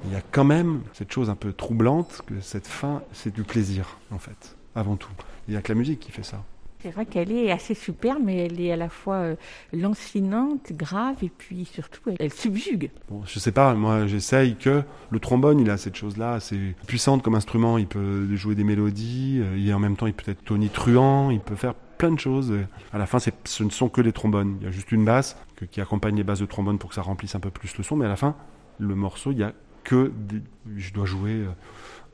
Il 0.06 0.14
y 0.14 0.16
a 0.16 0.22
quand 0.32 0.44
même 0.44 0.82
cette 0.94 1.12
chose 1.12 1.30
un 1.30 1.36
peu 1.36 1.54
troublante 1.54 2.22
que 2.26 2.40
cette 2.42 2.68
fin, 2.68 3.02
c'est 3.14 3.34
du 3.34 3.44
plaisir, 3.44 3.98
en 4.12 4.18
fait, 4.18 4.56
avant 4.76 4.96
tout. 4.96 5.12
Il 5.48 5.52
n'y 5.52 5.58
a 5.58 5.62
que 5.62 5.72
la 5.72 5.78
musique 5.78 6.00
qui 6.00 6.12
fait 6.12 6.24
ça. 6.24 6.44
C'est 6.86 6.92
vrai 6.92 7.08
qu'elle 7.08 7.32
est 7.32 7.50
assez 7.50 7.74
superbe, 7.74 8.22
mais 8.24 8.46
elle 8.46 8.62
est 8.62 8.72
à 8.72 8.76
la 8.76 8.90
fois 8.90 9.16
euh, 9.16 9.36
lancinante, 9.74 10.72
grave, 10.72 11.16
et 11.24 11.32
puis 11.36 11.66
surtout, 11.66 12.12
elle, 12.20 12.32
subjugue. 12.32 12.92
Bon, 13.10 13.24
je 13.26 13.40
sais 13.40 13.52
pas, 13.52 13.74
moi 13.74 14.06
j'essaye 14.06 14.56
que 14.56 14.84
le 15.10 15.20
trombone, 15.20 15.60
il 15.60 15.72
a 15.72 15.78
cette 15.78 15.96
chose-là, 15.96 16.40
c'est 16.40 16.76
puissante 16.86 17.24
comme 17.24 17.34
instrument, 17.34 17.80
il 17.80 17.88
peut 17.88 18.28
jouer 18.36 18.54
des 18.54 18.64
mélodies, 18.64 19.42
euh, 19.42 19.58
et 19.58 19.74
en 19.74 19.80
même 19.80 19.98
temps 19.98 20.06
il 20.06 20.14
peut 20.14 20.30
être 20.30 20.44
tonitruant, 20.44 21.32
il 21.32 21.40
peut 21.40 21.56
faire 21.56 21.74
plein 21.74 22.12
de 22.12 22.20
choses. 22.20 22.54
À 22.94 23.00
la 23.00 23.08
fin, 23.08 23.18
ce 23.18 23.64
ne 23.64 23.72
sont 23.72 23.90
que 23.90 24.02
des 24.02 24.14
trombones. 24.14 24.58
Il 24.62 24.66
y 24.66 24.68
a 24.68 24.72
juste 24.72 24.92
une 24.92 25.06
basse 25.06 25.38
qui 25.72 25.82
accompagne 25.82 26.16
les 26.16 26.24
basses 26.24 26.42
de 26.42 26.46
trombone 26.46 26.78
pour 26.78 26.90
que 26.90 26.96
ça 26.96 27.02
remplisse 27.02 27.34
un 27.34 27.40
peu 27.40 27.50
plus 27.50 27.76
le 27.80 27.84
son, 27.84 27.96
mais 27.96 28.06
à 28.06 28.10
la 28.10 28.16
fin, 28.16 28.36
le 28.78 28.94
morceau, 28.94 29.32
il 29.32 29.40
y 29.40 29.44
a 29.44 29.54
que 29.84 30.12
des... 30.16 30.44
je 30.78 30.94
dois 30.94 31.06
jouer 31.06 31.32
euh, 31.32 31.50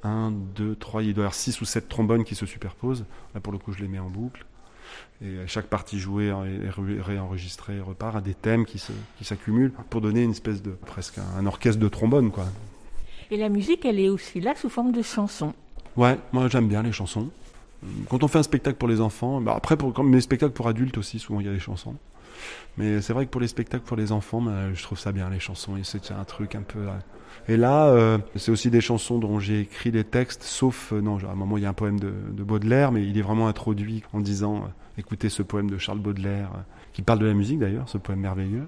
un, 0.03 0.31
deux, 0.31 0.77
trois, 0.77 1.03
il 1.03 1.13
doit 1.13 1.23
y 1.23 1.25
avoir 1.25 1.33
six 1.33 1.59
ou 1.59 1.65
sept 1.65 1.89
trombones 1.89 2.23
qui 2.23 2.35
se 2.35 2.45
superposent. 2.45 3.05
Là, 3.35 3.41
pour 3.41 3.51
le 3.51 3.59
coup, 3.59 3.73
je 3.73 3.81
les 3.81 3.89
mets 3.89 3.99
en 3.99 4.09
boucle. 4.09 4.45
Et 5.23 5.35
chaque 5.47 5.67
partie 5.67 5.99
jouée 5.99 6.27
est 6.27 6.69
ré- 6.69 6.99
réenregistrée 7.01 7.79
repart 7.79 8.15
à 8.15 8.21
des 8.21 8.33
thèmes 8.33 8.65
qui 8.65 8.79
se- 8.79 8.91
qui 9.17 9.23
s'accumulent 9.23 9.71
pour 9.89 10.01
donner 10.01 10.23
une 10.23 10.31
espèce 10.31 10.61
de 10.63 10.71
presque 10.71 11.19
un, 11.37 11.45
orchestre 11.45 11.79
de 11.79 11.87
trombone 11.89 12.31
quoi. 12.31 12.45
Et 13.29 13.37
la 13.37 13.49
musique, 13.49 13.85
elle 13.85 13.99
est 13.99 14.09
aussi 14.09 14.41
là 14.41 14.55
sous 14.55 14.69
forme 14.69 14.91
de 14.91 15.01
chansons. 15.01 15.53
Ouais, 15.95 16.17
moi 16.31 16.47
j'aime 16.49 16.67
bien 16.67 16.81
les 16.83 16.91
chansons. 16.91 17.29
Quand 18.09 18.23
on 18.23 18.27
fait 18.27 18.39
un 18.39 18.43
spectacle 18.43 18.77
pour 18.77 18.87
les 18.87 18.99
enfants, 19.01 19.41
bah 19.41 19.53
après 19.55 19.77
pour 19.77 19.93
comme 19.93 20.13
les 20.13 20.21
spectacles 20.21 20.53
pour 20.53 20.67
adultes 20.67 20.97
aussi 20.97 21.19
souvent 21.19 21.39
il 21.39 21.45
y 21.45 21.49
a 21.49 21.53
des 21.53 21.59
chansons. 21.59 21.95
Mais 22.77 23.01
c'est 23.01 23.13
vrai 23.13 23.25
que 23.25 23.31
pour 23.31 23.41
les 23.41 23.47
spectacles 23.47 23.83
pour 23.83 23.97
les 23.97 24.11
enfants, 24.11 24.41
bah, 24.41 24.73
je 24.73 24.81
trouve 24.81 24.97
ça 24.97 25.11
bien 25.11 25.29
les 25.29 25.39
chansons. 25.39 25.73
C'est 25.83 26.11
un 26.11 26.23
truc 26.23 26.55
un 26.55 26.61
peu. 26.63 26.87
Et 27.47 27.57
là, 27.57 27.87
euh, 27.87 28.17
c'est 28.35 28.51
aussi 28.51 28.69
des 28.69 28.81
chansons 28.81 29.19
dont 29.19 29.39
j'ai 29.39 29.61
écrit 29.61 29.91
les 29.91 30.03
textes, 30.03 30.43
sauf 30.43 30.93
euh, 30.93 31.01
non, 31.01 31.17
à 31.17 31.31
un 31.31 31.35
moment 31.35 31.57
il 31.57 31.63
y 31.63 31.65
a 31.65 31.69
un 31.69 31.73
poème 31.73 31.99
de, 31.99 32.13
de 32.31 32.43
Baudelaire, 32.43 32.91
mais 32.91 33.05
il 33.05 33.17
est 33.17 33.21
vraiment 33.21 33.47
introduit 33.47 34.03
en 34.13 34.19
disant 34.19 34.57
euh, 34.57 34.67
écoutez 34.97 35.29
ce 35.29 35.43
poème 35.43 35.69
de 35.69 35.77
Charles 35.77 35.99
Baudelaire, 35.99 36.51
qui 36.93 37.01
parle 37.01 37.19
de 37.19 37.25
la 37.25 37.33
musique 37.33 37.59
d'ailleurs, 37.59 37.89
ce 37.89 37.97
poème 37.97 38.19
merveilleux. 38.19 38.67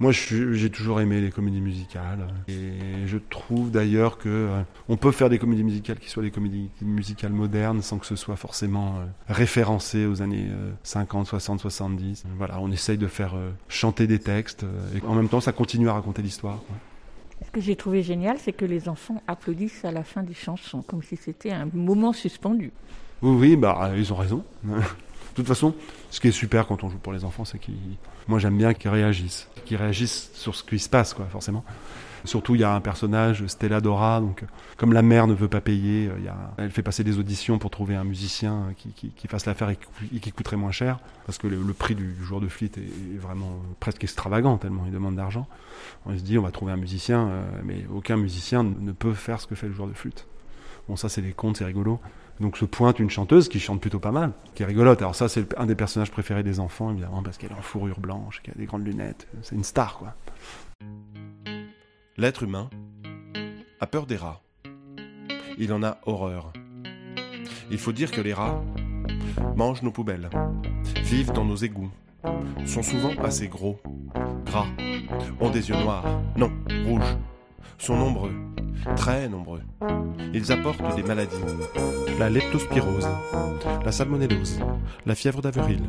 Moi, 0.00 0.10
j'ai 0.10 0.68
toujours 0.68 1.00
aimé 1.00 1.20
les 1.20 1.30
comédies 1.30 1.60
musicales, 1.60 2.26
et 2.48 3.06
je 3.06 3.18
trouve 3.18 3.70
d'ailleurs 3.70 4.18
que 4.18 4.28
euh, 4.28 4.62
on 4.88 4.96
peut 4.96 5.12
faire 5.12 5.30
des 5.30 5.38
comédies 5.38 5.62
musicales 5.62 6.00
qui 6.00 6.10
soient 6.10 6.24
des 6.24 6.32
comédies 6.32 6.70
musicales 6.80 7.32
modernes 7.32 7.82
sans 7.82 7.98
que 7.98 8.06
ce 8.06 8.16
soit 8.16 8.34
forcément 8.34 8.96
référencé 9.28 10.06
aux 10.06 10.20
années 10.20 10.48
euh, 10.50 10.72
50, 10.82 11.28
60, 11.28 11.60
70. 11.60 12.24
Voilà, 12.36 12.58
on 12.58 12.72
essaye 12.72 12.98
de 12.98 13.06
faire 13.06 13.34
chanter 13.68 14.08
des 14.08 14.18
textes, 14.18 14.66
et 14.96 15.06
en 15.06 15.14
même 15.14 15.28
temps, 15.28 15.40
ça 15.40 15.52
continue 15.52 15.88
à 15.88 15.92
raconter 15.92 16.22
l'histoire. 16.22 16.58
Ce 17.44 17.50
que 17.50 17.60
j'ai 17.60 17.76
trouvé 17.76 18.02
génial, 18.02 18.38
c'est 18.38 18.52
que 18.52 18.64
les 18.64 18.88
enfants 18.88 19.22
applaudissent 19.26 19.84
à 19.84 19.90
la 19.90 20.04
fin 20.04 20.22
des 20.22 20.34
chansons, 20.34 20.82
comme 20.82 21.02
si 21.02 21.16
c'était 21.16 21.50
un 21.50 21.68
moment 21.72 22.12
suspendu. 22.12 22.72
Oui, 23.20 23.56
bah 23.56 23.92
ils 23.96 24.12
ont 24.12 24.16
raison. 24.16 24.44
de 25.32 25.36
toute 25.36 25.46
façon, 25.46 25.74
ce 26.10 26.20
qui 26.20 26.28
est 26.28 26.32
super 26.32 26.66
quand 26.66 26.84
on 26.84 26.90
joue 26.90 26.98
pour 26.98 27.14
les 27.14 27.24
enfants, 27.24 27.46
c'est 27.46 27.58
qu'ils, 27.58 27.74
moi 28.28 28.38
j'aime 28.38 28.58
bien 28.58 28.74
qu'ils 28.74 28.90
réagissent, 28.90 29.48
qu'ils 29.64 29.78
réagissent 29.78 30.30
sur 30.34 30.54
ce 30.54 30.62
qui 30.62 30.78
se 30.78 30.90
passe, 30.90 31.14
quoi, 31.14 31.24
forcément. 31.24 31.64
Surtout, 32.24 32.54
il 32.54 32.60
y 32.60 32.64
a 32.64 32.72
un 32.72 32.80
personnage, 32.80 33.46
Stella 33.46 33.80
Dora, 33.80 34.20
donc 34.20 34.44
comme 34.76 34.92
la 34.92 35.00
mère 35.02 35.26
ne 35.26 35.32
veut 35.34 35.48
pas 35.48 35.62
payer, 35.62 36.08
euh, 36.08 36.30
elle 36.58 36.70
fait 36.70 36.82
passer 36.82 37.02
des 37.02 37.18
auditions 37.18 37.58
pour 37.58 37.70
trouver 37.70 37.96
un 37.96 38.04
musicien 38.04 38.66
euh, 38.68 38.90
qui, 39.16 39.26
fasse 39.26 39.46
l'affaire 39.46 39.70
et, 39.70 39.78
qui- 40.20 40.32
coûterait 40.32 40.56
moins 40.56 40.70
cher, 40.70 41.00
parce 41.26 41.38
que 41.38 41.46
le, 41.48 41.72
prix 41.72 41.94
du, 41.94 42.14
joueur 42.22 42.40
de 42.40 42.48
flûte 42.48 42.76
est, 42.78 43.18
vraiment 43.18 43.46
euh, 43.46 43.74
presque 43.80 44.04
extravagant 44.04 44.58
tellement 44.58 44.84
il 44.86 44.92
demande 44.92 45.16
d'argent. 45.16 45.48
On 46.06 46.16
se 46.16 46.22
dit, 46.22 46.38
on 46.38 46.42
va 46.42 46.50
trouver 46.50 46.72
un 46.72 46.76
musicien, 46.76 47.30
mais 47.64 47.86
aucun 47.92 48.16
musicien 48.16 48.62
ne 48.62 48.92
peut 48.92 49.14
faire 49.14 49.40
ce 49.40 49.46
que 49.46 49.54
fait 49.54 49.66
le 49.66 49.72
joueur 49.72 49.88
de 49.88 49.94
flûte. 49.94 50.26
Bon, 50.88 50.96
ça, 50.96 51.08
c'est 51.08 51.22
des 51.22 51.32
contes, 51.32 51.56
c'est 51.56 51.64
rigolo. 51.64 52.00
Donc 52.42 52.56
se 52.56 52.64
pointe 52.64 52.98
une 52.98 53.08
chanteuse 53.08 53.48
qui 53.48 53.60
chante 53.60 53.80
plutôt 53.80 54.00
pas 54.00 54.10
mal, 54.10 54.32
qui 54.56 54.64
est 54.64 54.66
rigolote. 54.66 55.00
Alors 55.00 55.14
ça, 55.14 55.28
c'est 55.28 55.56
un 55.56 55.64
des 55.64 55.76
personnages 55.76 56.10
préférés 56.10 56.42
des 56.42 56.58
enfants, 56.58 56.90
évidemment, 56.90 57.22
parce 57.22 57.38
qu'elle 57.38 57.52
est 57.52 57.54
en 57.54 57.62
fourrure 57.62 58.00
blanche, 58.00 58.42
qu'elle 58.42 58.54
a 58.54 58.58
des 58.58 58.66
grandes 58.66 58.84
lunettes. 58.84 59.28
C'est 59.42 59.54
une 59.54 59.62
star, 59.62 59.96
quoi. 59.96 60.16
L'être 62.16 62.42
humain 62.42 62.68
a 63.78 63.86
peur 63.86 64.06
des 64.06 64.16
rats. 64.16 64.42
Il 65.56 65.72
en 65.72 65.84
a 65.84 65.98
horreur. 66.04 66.52
Il 67.70 67.78
faut 67.78 67.92
dire 67.92 68.10
que 68.10 68.20
les 68.20 68.34
rats 68.34 68.60
mangent 69.54 69.82
nos 69.82 69.92
poubelles, 69.92 70.28
vivent 71.04 71.32
dans 71.32 71.44
nos 71.44 71.54
égouts, 71.54 71.92
sont 72.66 72.82
souvent 72.82 73.14
assez 73.22 73.46
gros, 73.46 73.80
gras, 74.46 74.66
ont 75.38 75.50
des 75.50 75.68
yeux 75.68 75.76
noirs, 75.76 76.20
non, 76.36 76.50
rouges, 76.86 77.16
sont 77.82 77.96
nombreux, 77.96 78.32
très 78.94 79.28
nombreux. 79.28 79.62
Ils 80.32 80.52
apportent 80.52 80.94
des 80.94 81.02
maladies, 81.02 81.34
la 82.16 82.30
leptospirose, 82.30 83.08
la 83.84 83.90
salmonellose, 83.90 84.60
la 85.04 85.16
fièvre 85.16 85.42
d'avril, 85.42 85.80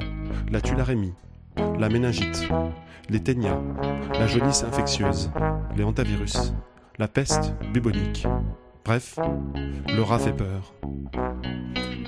la 0.52 0.60
tularemie, 0.60 1.14
la 1.78 1.90
méningite, 1.90 2.50
les 3.10 3.22
ténias, 3.22 3.60
la 4.12 4.26
jaunisse 4.26 4.64
infectieuse, 4.64 5.30
les 5.76 5.84
hantavirus, 5.84 6.56
la 6.98 7.08
peste 7.08 7.54
bubonique. 7.72 8.26
Bref, 8.84 9.20
le 9.88 10.02
rat 10.02 10.18
fait 10.18 10.34
peur. 10.34 10.74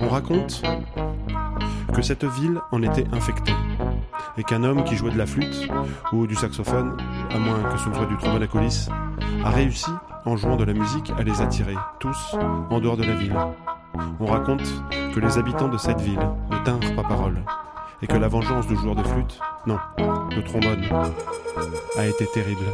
On 0.00 0.08
raconte 0.08 0.62
que 1.94 2.02
cette 2.02 2.24
ville 2.24 2.60
en 2.72 2.82
était 2.82 3.06
infectée 3.12 3.54
et 4.38 4.44
qu'un 4.44 4.64
homme 4.64 4.84
qui 4.84 4.96
jouait 4.96 5.10
de 5.10 5.18
la 5.18 5.26
flûte 5.26 5.68
ou 6.12 6.26
du 6.26 6.34
saxophone, 6.34 6.96
à 7.30 7.38
moins 7.38 7.62
que 7.64 7.78
ce 7.78 7.88
ne 7.88 7.94
soit 7.94 8.06
du 8.06 8.16
trombone 8.16 8.42
à 8.42 8.46
coulisse, 8.46 8.88
a 9.44 9.50
réussi, 9.50 9.90
en 10.24 10.36
jouant 10.36 10.56
de 10.56 10.64
la 10.64 10.72
musique, 10.72 11.12
à 11.18 11.22
les 11.22 11.40
attirer, 11.40 11.76
tous, 11.98 12.36
en 12.70 12.80
dehors 12.80 12.96
de 12.96 13.04
la 13.04 13.14
ville. 13.14 13.36
On 14.20 14.26
raconte 14.26 14.66
que 15.14 15.20
les 15.20 15.38
habitants 15.38 15.68
de 15.68 15.78
cette 15.78 16.00
ville 16.00 16.28
ne 16.50 16.64
tinrent 16.64 16.94
pas 16.94 17.08
parole 17.08 17.42
et 18.02 18.06
que 18.06 18.16
la 18.16 18.28
vengeance 18.28 18.66
du 18.66 18.76
joueur 18.76 18.94
de 18.94 19.02
flûte, 19.02 19.40
non, 19.66 19.78
de 19.98 20.40
trombone, 20.42 20.84
a 21.96 22.06
été 22.06 22.26
terrible. 22.26 22.64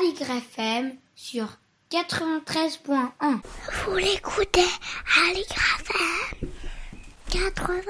Aligre 0.00 0.30
FM 0.30 0.96
sur 1.14 1.46
93.1. 1.90 3.10
Vous 3.84 3.96
l'écoutez 3.96 4.64
Aligre 5.28 5.62
FM 5.80 6.48
80 7.28 7.82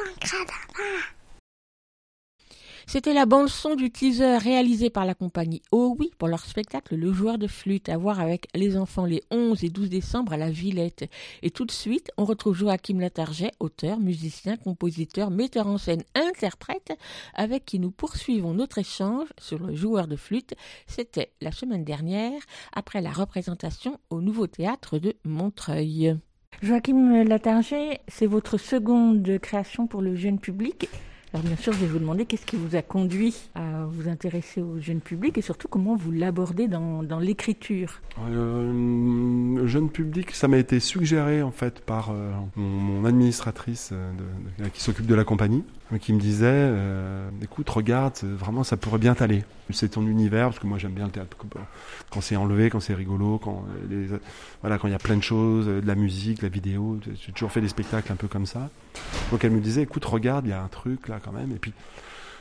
C'était 2.92 3.14
la 3.14 3.24
bande-son 3.24 3.76
du 3.76 3.92
teaser 3.92 4.38
réalisé 4.38 4.90
par 4.90 5.04
la 5.04 5.14
compagnie 5.14 5.62
Oh 5.70 5.94
Oui 6.00 6.10
pour 6.18 6.26
leur 6.26 6.44
spectacle 6.44 6.96
Le 6.96 7.12
joueur 7.12 7.38
de 7.38 7.46
flûte 7.46 7.88
à 7.88 7.96
voir 7.96 8.18
avec 8.18 8.48
les 8.52 8.76
enfants 8.76 9.04
les 9.04 9.22
11 9.30 9.62
et 9.62 9.68
12 9.68 9.88
décembre 9.88 10.32
à 10.32 10.36
la 10.36 10.50
Villette. 10.50 11.08
Et 11.44 11.52
tout 11.52 11.64
de 11.64 11.70
suite, 11.70 12.10
on 12.16 12.24
retrouve 12.24 12.56
Joachim 12.56 12.98
Latarjet, 12.98 13.52
auteur, 13.60 14.00
musicien, 14.00 14.56
compositeur, 14.56 15.30
metteur 15.30 15.68
en 15.68 15.78
scène, 15.78 16.02
interprète, 16.16 16.92
avec 17.34 17.64
qui 17.64 17.78
nous 17.78 17.92
poursuivons 17.92 18.54
notre 18.54 18.78
échange 18.78 19.28
sur 19.38 19.60
le 19.60 19.76
joueur 19.76 20.08
de 20.08 20.16
flûte. 20.16 20.54
C'était 20.88 21.30
la 21.40 21.52
semaine 21.52 21.84
dernière, 21.84 22.42
après 22.72 23.00
la 23.02 23.12
représentation 23.12 24.00
au 24.10 24.20
Nouveau 24.20 24.48
Théâtre 24.48 24.98
de 24.98 25.14
Montreuil. 25.24 26.18
Joachim 26.60 27.22
Latarjet, 27.22 28.00
c'est 28.08 28.26
votre 28.26 28.58
seconde 28.58 29.38
création 29.38 29.86
pour 29.86 30.02
le 30.02 30.16
jeune 30.16 30.40
public. 30.40 30.88
Alors 31.32 31.44
bien 31.44 31.56
sûr, 31.56 31.72
je 31.72 31.78
vais 31.78 31.86
vous 31.86 32.00
demander 32.00 32.26
qu'est-ce 32.26 32.44
qui 32.44 32.56
vous 32.56 32.74
a 32.74 32.82
conduit 32.82 33.36
à 33.54 33.84
vous 33.88 34.08
intéresser 34.08 34.62
au 34.62 34.80
jeune 34.80 35.00
public 35.00 35.38
et 35.38 35.42
surtout 35.42 35.68
comment 35.68 35.94
vous 35.94 36.10
l'abordez 36.10 36.66
dans, 36.66 37.04
dans 37.04 37.20
l'écriture. 37.20 38.00
Euh, 38.28 38.72
le 39.56 39.66
jeune 39.68 39.90
public, 39.90 40.32
ça 40.32 40.48
m'a 40.48 40.58
été 40.58 40.80
suggéré 40.80 41.42
en 41.42 41.52
fait 41.52 41.80
par 41.80 42.10
euh, 42.10 42.32
mon, 42.56 43.04
administratrice 43.04 43.90
euh, 43.92 44.12
qui 44.74 44.82
s'occupe 44.82 45.06
de 45.06 45.14
la 45.14 45.22
compagnie, 45.22 45.62
euh, 45.62 45.79
qui 45.98 46.12
me 46.12 46.20
disait 46.20 46.46
euh, 46.48 47.28
écoute, 47.42 47.68
regarde, 47.70 48.14
euh, 48.24 48.36
vraiment 48.36 48.62
ça 48.64 48.76
pourrait 48.76 48.98
bien 48.98 49.14
t'aller. 49.14 49.44
C'est 49.70 49.88
ton 49.90 50.06
univers, 50.06 50.48
parce 50.48 50.58
que 50.58 50.66
moi 50.66 50.78
j'aime 50.78 50.92
bien 50.92 51.06
le 51.06 51.10
théâtre 51.10 51.36
quand- 51.36 51.48
quand 52.10 52.20
c'est 52.20 52.36
enlevé, 52.36 52.70
quand 52.70 52.80
c'est 52.80 52.94
rigolo, 52.94 53.38
quand 53.38 53.64
euh, 53.68 53.86
les, 54.08 54.18
voilà, 54.62 54.78
quand 54.78 54.88
il 54.88 54.92
y 54.92 54.94
a 54.94 54.98
plein 54.98 55.16
de 55.16 55.22
choses, 55.22 55.66
euh, 55.68 55.80
de 55.80 55.86
la 55.86 55.94
musique, 55.94 56.38
de 56.38 56.42
la 56.44 56.48
vidéo. 56.48 56.98
J'ai 57.24 57.32
toujours 57.32 57.52
fait 57.52 57.60
des 57.60 57.68
spectacles 57.68 58.12
un 58.12 58.16
peu 58.16 58.28
comme 58.28 58.46
ça. 58.46 58.68
Donc 59.30 59.44
elle 59.44 59.52
me 59.52 59.60
disait 59.60 59.82
écoute, 59.82 60.04
regarde, 60.04 60.46
il 60.46 60.50
y 60.50 60.52
a 60.54 60.62
un 60.62 60.68
truc 60.68 61.08
là 61.08 61.18
quand 61.24 61.32
même. 61.32 61.50
Et 61.52 61.58
puis 61.58 61.72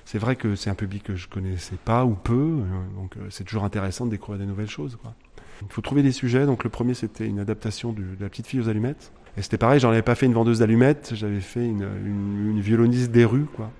c'est 0.05 0.17
vrai 0.19 0.35
que 0.35 0.55
c'est 0.55 0.69
un 0.69 0.75
public 0.75 1.03
que 1.03 1.15
je 1.15 1.27
connaissais 1.27 1.75
pas 1.85 2.03
ou 2.05 2.15
peu, 2.15 2.33
euh, 2.33 2.61
donc 2.99 3.15
euh, 3.17 3.27
c'est 3.29 3.43
toujours 3.43 3.63
intéressant 3.63 4.05
de 4.05 4.11
découvrir 4.11 4.39
des 4.39 4.47
nouvelles 4.47 4.69
choses. 4.69 4.97
Quoi. 5.01 5.13
Il 5.61 5.67
faut 5.71 5.81
trouver 5.81 6.03
des 6.03 6.11
sujets. 6.11 6.45
Donc 6.45 6.63
le 6.63 6.69
premier 6.69 6.93
c'était 6.93 7.27
une 7.27 7.39
adaptation 7.39 7.93
du- 7.93 8.15
de 8.15 8.23
la 8.23 8.29
petite 8.29 8.47
fille 8.47 8.59
aux 8.59 8.69
allumettes. 8.69 9.11
Et 9.37 9.41
c'était 9.41 9.57
pareil, 9.57 9.79
j'en 9.79 9.89
avais 9.89 10.01
pas 10.01 10.15
fait 10.15 10.25
une 10.25 10.33
vendeuse 10.33 10.59
d'allumettes, 10.59 11.11
j'avais 11.15 11.41
fait 11.41 11.65
une, 11.65 12.59
violoniste 12.59 13.11
des 13.11 13.25
rues. 13.25 13.45
Quoi. 13.55 13.71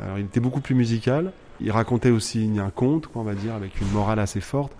Alors 0.00 0.18
il 0.18 0.26
était 0.26 0.40
beaucoup 0.40 0.60
plus 0.60 0.74
musical. 0.74 1.32
Il 1.60 1.72
racontait 1.72 2.10
aussi 2.10 2.50
un 2.58 2.70
conte, 2.70 3.08
quoi, 3.08 3.22
on 3.22 3.24
va 3.24 3.34
dire, 3.34 3.54
avec 3.54 3.80
une 3.80 3.90
morale 3.90 4.20
assez 4.20 4.40
forte. 4.40 4.72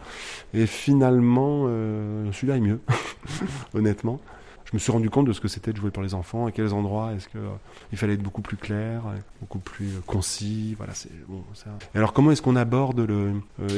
Et 0.55 0.67
finalement, 0.67 1.65
euh, 1.67 2.31
celui-là 2.33 2.57
est 2.57 2.61
mieux, 2.61 2.81
honnêtement. 3.75 4.21
Je 4.65 4.71
me 4.75 4.79
suis 4.79 4.93
rendu 4.93 5.09
compte 5.09 5.27
de 5.27 5.33
ce 5.33 5.41
que 5.41 5.49
c'était 5.49 5.73
de 5.73 5.79
jouer 5.79 5.91
pour 5.91 6.03
les 6.03 6.15
enfants, 6.15 6.47
à 6.47 6.53
quels 6.53 6.75
endroits 6.75 7.13
est-ce 7.17 7.29
que 7.29 7.39
euh, 7.39 7.49
il 7.91 7.99
fallait 7.99 8.15
être 8.15 8.23
beaucoup 8.23 8.43
plus 8.43 8.59
clair, 8.59 9.03
beaucoup 9.41 9.59
plus 9.59 9.87
euh, 9.87 10.01
concis. 10.07 10.75
Voilà, 10.77 10.95
c'est 10.95 11.11
bon. 11.27 11.43
Ça. 11.55 11.71
Alors, 11.95 12.13
comment 12.13 12.31
est-ce 12.31 12.43
qu'on 12.43 12.57
aborde 12.57 13.05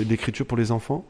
l'écriture 0.06 0.44
pour 0.46 0.58
les 0.58 0.72
enfants? 0.72 1.06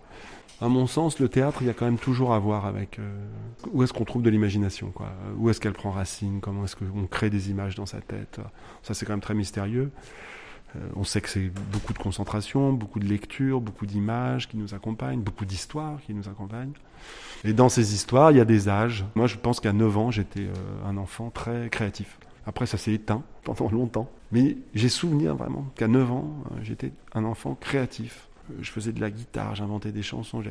À 0.60 0.68
mon 0.68 0.86
sens, 0.86 1.18
le 1.20 1.28
théâtre, 1.28 1.58
il 1.62 1.68
y 1.68 1.70
a 1.70 1.72
quand 1.72 1.86
même 1.86 1.98
toujours 1.98 2.34
à 2.34 2.38
voir 2.38 2.66
avec 2.66 2.98
euh, 2.98 3.26
où 3.72 3.82
est-ce 3.82 3.94
qu'on 3.94 4.04
trouve 4.04 4.22
de 4.22 4.28
l'imagination, 4.28 4.90
quoi. 4.90 5.10
Où 5.38 5.48
est-ce 5.48 5.58
qu'elle 5.58 5.72
prend 5.72 5.90
racine? 5.90 6.40
Comment 6.40 6.64
est-ce 6.64 6.76
qu'on 6.76 7.06
crée 7.06 7.30
des 7.30 7.50
images 7.50 7.76
dans 7.76 7.86
sa 7.86 8.02
tête? 8.02 8.40
Ça, 8.82 8.92
c'est 8.92 9.06
quand 9.06 9.14
même 9.14 9.22
très 9.22 9.34
mystérieux. 9.34 9.90
Euh, 10.76 10.80
on 10.96 11.04
sait 11.04 11.20
que 11.20 11.28
c'est 11.28 11.50
beaucoup 11.72 11.92
de 11.92 11.98
concentration, 11.98 12.72
beaucoup 12.72 13.00
de 13.00 13.06
lecture, 13.06 13.60
beaucoup 13.60 13.86
d'images 13.86 14.48
qui 14.48 14.56
nous 14.56 14.74
accompagnent, 14.74 15.20
beaucoup 15.20 15.44
d'histoires 15.44 15.98
qui 16.06 16.14
nous 16.14 16.28
accompagnent. 16.28 16.72
Et 17.44 17.52
dans 17.52 17.68
ces 17.68 17.94
histoires, 17.94 18.30
il 18.30 18.36
y 18.36 18.40
a 18.40 18.44
des 18.44 18.68
âges. 18.68 19.04
Moi, 19.14 19.26
je 19.26 19.36
pense 19.36 19.60
qu'à 19.60 19.72
9 19.72 19.96
ans, 19.96 20.10
j'étais 20.10 20.40
euh, 20.40 20.88
un 20.88 20.96
enfant 20.96 21.30
très 21.30 21.70
créatif. 21.70 22.18
Après, 22.46 22.66
ça 22.66 22.78
s'est 22.78 22.92
éteint 22.92 23.22
pendant 23.44 23.70
longtemps. 23.70 24.10
Mais 24.32 24.58
j'ai 24.74 24.88
souvenir 24.88 25.34
vraiment 25.34 25.66
qu'à 25.74 25.88
9 25.88 26.12
ans, 26.12 26.34
j'étais 26.62 26.92
un 27.14 27.24
enfant 27.24 27.56
créatif. 27.58 28.28
Euh, 28.50 28.58
Je 28.60 28.70
faisais 28.70 28.92
de 28.92 29.00
la 29.00 29.10
guitare, 29.10 29.54
j'inventais 29.54 29.92
des 29.92 30.02
chansons, 30.02 30.42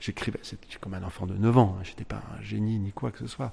j'écrivais. 0.00 0.38
C'était 0.42 0.66
comme 0.80 0.94
un 0.94 1.02
enfant 1.02 1.26
de 1.26 1.34
9 1.34 1.58
ans. 1.58 1.76
hein. 1.78 1.82
J'étais 1.84 2.04
pas 2.04 2.22
un 2.38 2.42
génie 2.42 2.78
ni 2.78 2.92
quoi 2.92 3.10
que 3.10 3.18
ce 3.18 3.26
soit. 3.26 3.52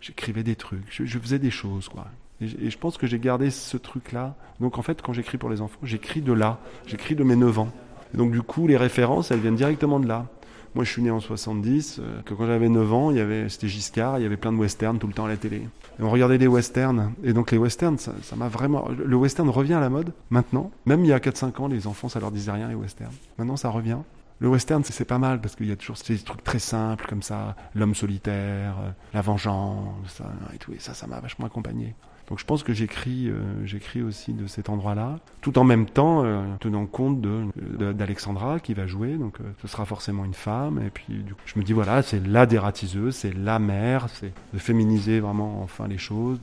J'écrivais 0.00 0.42
des 0.42 0.56
trucs, 0.56 0.86
je, 0.88 1.18
faisais 1.18 1.38
des 1.38 1.50
choses, 1.50 1.88
quoi. 1.88 2.06
Et, 2.40 2.70
je 2.70 2.78
pense 2.78 2.96
que 2.96 3.06
j'ai 3.06 3.18
gardé 3.18 3.50
ce 3.50 3.76
truc-là. 3.76 4.34
Donc 4.58 4.78
en 4.78 4.82
fait, 4.82 5.02
quand 5.02 5.12
j'écris 5.12 5.36
pour 5.36 5.50
les 5.50 5.60
enfants, 5.60 5.78
j'écris 5.82 6.22
de 6.22 6.32
là. 6.32 6.58
J'écris 6.86 7.14
de 7.14 7.22
mes 7.24 7.36
9 7.36 7.58
ans. 7.58 7.72
Donc 8.14 8.32
du 8.32 8.42
coup, 8.42 8.66
les 8.66 8.78
références, 8.78 9.30
elles 9.30 9.40
viennent 9.40 9.56
directement 9.56 10.00
de 10.00 10.08
là. 10.08 10.26
Moi, 10.74 10.84
je 10.84 10.90
suis 10.90 11.02
né 11.02 11.10
en 11.10 11.20
70, 11.20 11.98
euh, 11.98 12.22
que 12.22 12.32
quand 12.34 12.46
j'avais 12.46 12.68
9 12.68 12.92
ans, 12.92 13.10
il 13.10 13.16
y 13.16 13.20
avait, 13.20 13.48
c'était 13.48 13.68
Giscard, 13.68 14.18
il 14.18 14.22
y 14.22 14.26
avait 14.26 14.36
plein 14.36 14.52
de 14.52 14.58
westerns 14.58 14.98
tout 14.98 15.08
le 15.08 15.12
temps 15.12 15.24
à 15.24 15.28
la 15.28 15.36
télé. 15.36 15.68
On 15.98 16.10
regardait 16.10 16.38
des 16.38 16.46
westerns. 16.46 17.12
Et 17.24 17.32
donc 17.32 17.50
les 17.50 17.58
westerns, 17.58 17.98
ça 17.98 18.12
ça 18.22 18.36
m'a 18.36 18.48
vraiment... 18.48 18.88
Le 18.88 19.16
western 19.16 19.48
revient 19.48 19.74
à 19.74 19.80
la 19.80 19.90
mode 19.90 20.12
maintenant. 20.30 20.70
Même 20.86 21.04
il 21.04 21.08
y 21.08 21.12
a 21.12 21.18
4-5 21.18 21.60
ans, 21.60 21.68
les 21.68 21.86
enfants, 21.86 22.08
ça 22.08 22.20
leur 22.20 22.30
disait 22.30 22.52
rien, 22.52 22.68
les 22.68 22.74
westerns. 22.74 23.12
Maintenant, 23.38 23.56
ça 23.56 23.70
revient. 23.70 23.98
Le 24.38 24.48
western, 24.48 24.82
c'est 24.84 25.04
pas 25.04 25.18
mal 25.18 25.40
parce 25.40 25.54
qu'il 25.54 25.66
y 25.66 25.72
a 25.72 25.76
toujours 25.76 25.98
ces 25.98 26.16
trucs 26.16 26.42
très 26.42 26.58
simples 26.58 27.04
comme 27.06 27.22
ça, 27.22 27.56
l'homme 27.74 27.94
solitaire, 27.94 28.74
euh, 28.82 28.90
la 29.12 29.20
vengeance, 29.20 29.94
ça, 30.06 30.24
et 30.54 30.56
tout. 30.56 30.72
Et 30.72 30.78
ça, 30.78 30.94
ça 30.94 31.06
m'a 31.06 31.20
vachement 31.20 31.46
accompagné. 31.46 31.94
Donc 32.30 32.38
je 32.38 32.44
pense 32.44 32.62
que 32.62 32.72
j'écris, 32.72 33.28
euh, 33.28 33.42
j'écris 33.64 34.02
aussi 34.02 34.32
de 34.32 34.46
cet 34.46 34.68
endroit-là, 34.68 35.18
tout 35.40 35.58
en 35.58 35.64
même 35.64 35.86
temps 35.86 36.22
euh, 36.24 36.44
tenant 36.60 36.86
compte 36.86 37.20
de, 37.20 37.92
d'Alexandra 37.92 38.60
qui 38.60 38.72
va 38.72 38.86
jouer. 38.86 39.16
Donc 39.16 39.40
euh, 39.40 39.44
ce 39.60 39.66
sera 39.66 39.84
forcément 39.84 40.24
une 40.24 40.34
femme. 40.34 40.80
Et 40.86 40.90
puis 40.90 41.06
du 41.08 41.34
coup, 41.34 41.40
je 41.44 41.58
me 41.58 41.64
dis 41.64 41.72
voilà, 41.72 42.02
c'est 42.02 42.24
la 42.24 42.46
dératiseuse, 42.46 43.16
c'est 43.16 43.34
la 43.36 43.58
mère, 43.58 44.06
c'est 44.10 44.32
de 44.54 44.58
féminiser 44.58 45.18
vraiment 45.18 45.60
enfin 45.60 45.88
les 45.88 45.98
choses. 45.98 46.38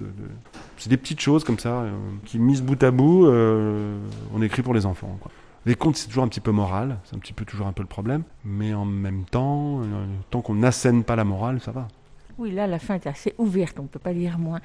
C'est 0.77 0.89
des 0.89 0.97
petites 0.97 1.21
choses 1.21 1.45
comme 1.45 1.57
ça 1.57 1.69
euh, 1.69 1.91
qui 2.25 2.37
mises 2.37 2.61
bout 2.61 2.83
à 2.83 2.91
bout, 2.91 3.25
on 3.27 4.41
écrit 4.41 4.63
pour 4.63 4.73
les 4.73 4.85
enfants. 4.85 5.17
Les 5.65 5.75
contes, 5.75 5.95
c'est 5.95 6.07
toujours 6.07 6.23
un 6.23 6.27
petit 6.27 6.39
peu 6.41 6.51
moral, 6.51 6.97
c'est 7.05 7.15
un 7.15 7.19
petit 7.19 7.33
peu 7.33 7.45
toujours 7.45 7.67
un 7.67 7.73
peu 7.73 7.81
le 7.81 7.87
problème, 7.87 8.23
mais 8.43 8.73
en 8.73 8.85
même 8.85 9.23
temps, 9.25 9.81
tant 10.29 10.41
qu'on 10.41 10.55
n'assène 10.55 11.03
pas 11.03 11.15
la 11.15 11.23
morale, 11.23 11.59
ça 11.61 11.71
va. 11.71 11.87
Oui, 12.39 12.51
là, 12.51 12.67
la 12.67 12.77
fin 12.77 12.95
est 12.95 13.07
assez 13.07 13.33
ouverte, 13.39 13.79
on 13.79 13.83
ne 13.83 13.87
peut 13.87 13.97
pas 13.97 14.13
dire 14.13 14.37
moins. 14.37 14.59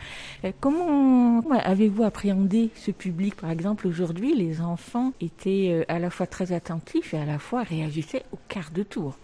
Euh, 0.45 0.53
Comment, 0.61 1.41
avez-vous 1.51 2.03
appréhendé 2.03 2.69
ce 2.75 2.91
public? 2.91 3.35
Par 3.37 3.51
exemple, 3.51 3.87
aujourd'hui, 3.87 4.35
les 4.35 4.61
enfants 4.61 5.13
étaient 5.23 5.69
euh, 5.71 5.85
à 5.89 5.99
la 5.99 6.11
fois 6.11 6.27
très 6.27 6.53
attentifs 6.53 7.15
et 7.15 7.19
à 7.19 7.25
la 7.25 7.39
fois 7.39 7.63
réagissaient 7.63 8.25
au 8.33 8.39
quart 8.49 8.71
de 8.75 8.83
tour. 8.83 9.17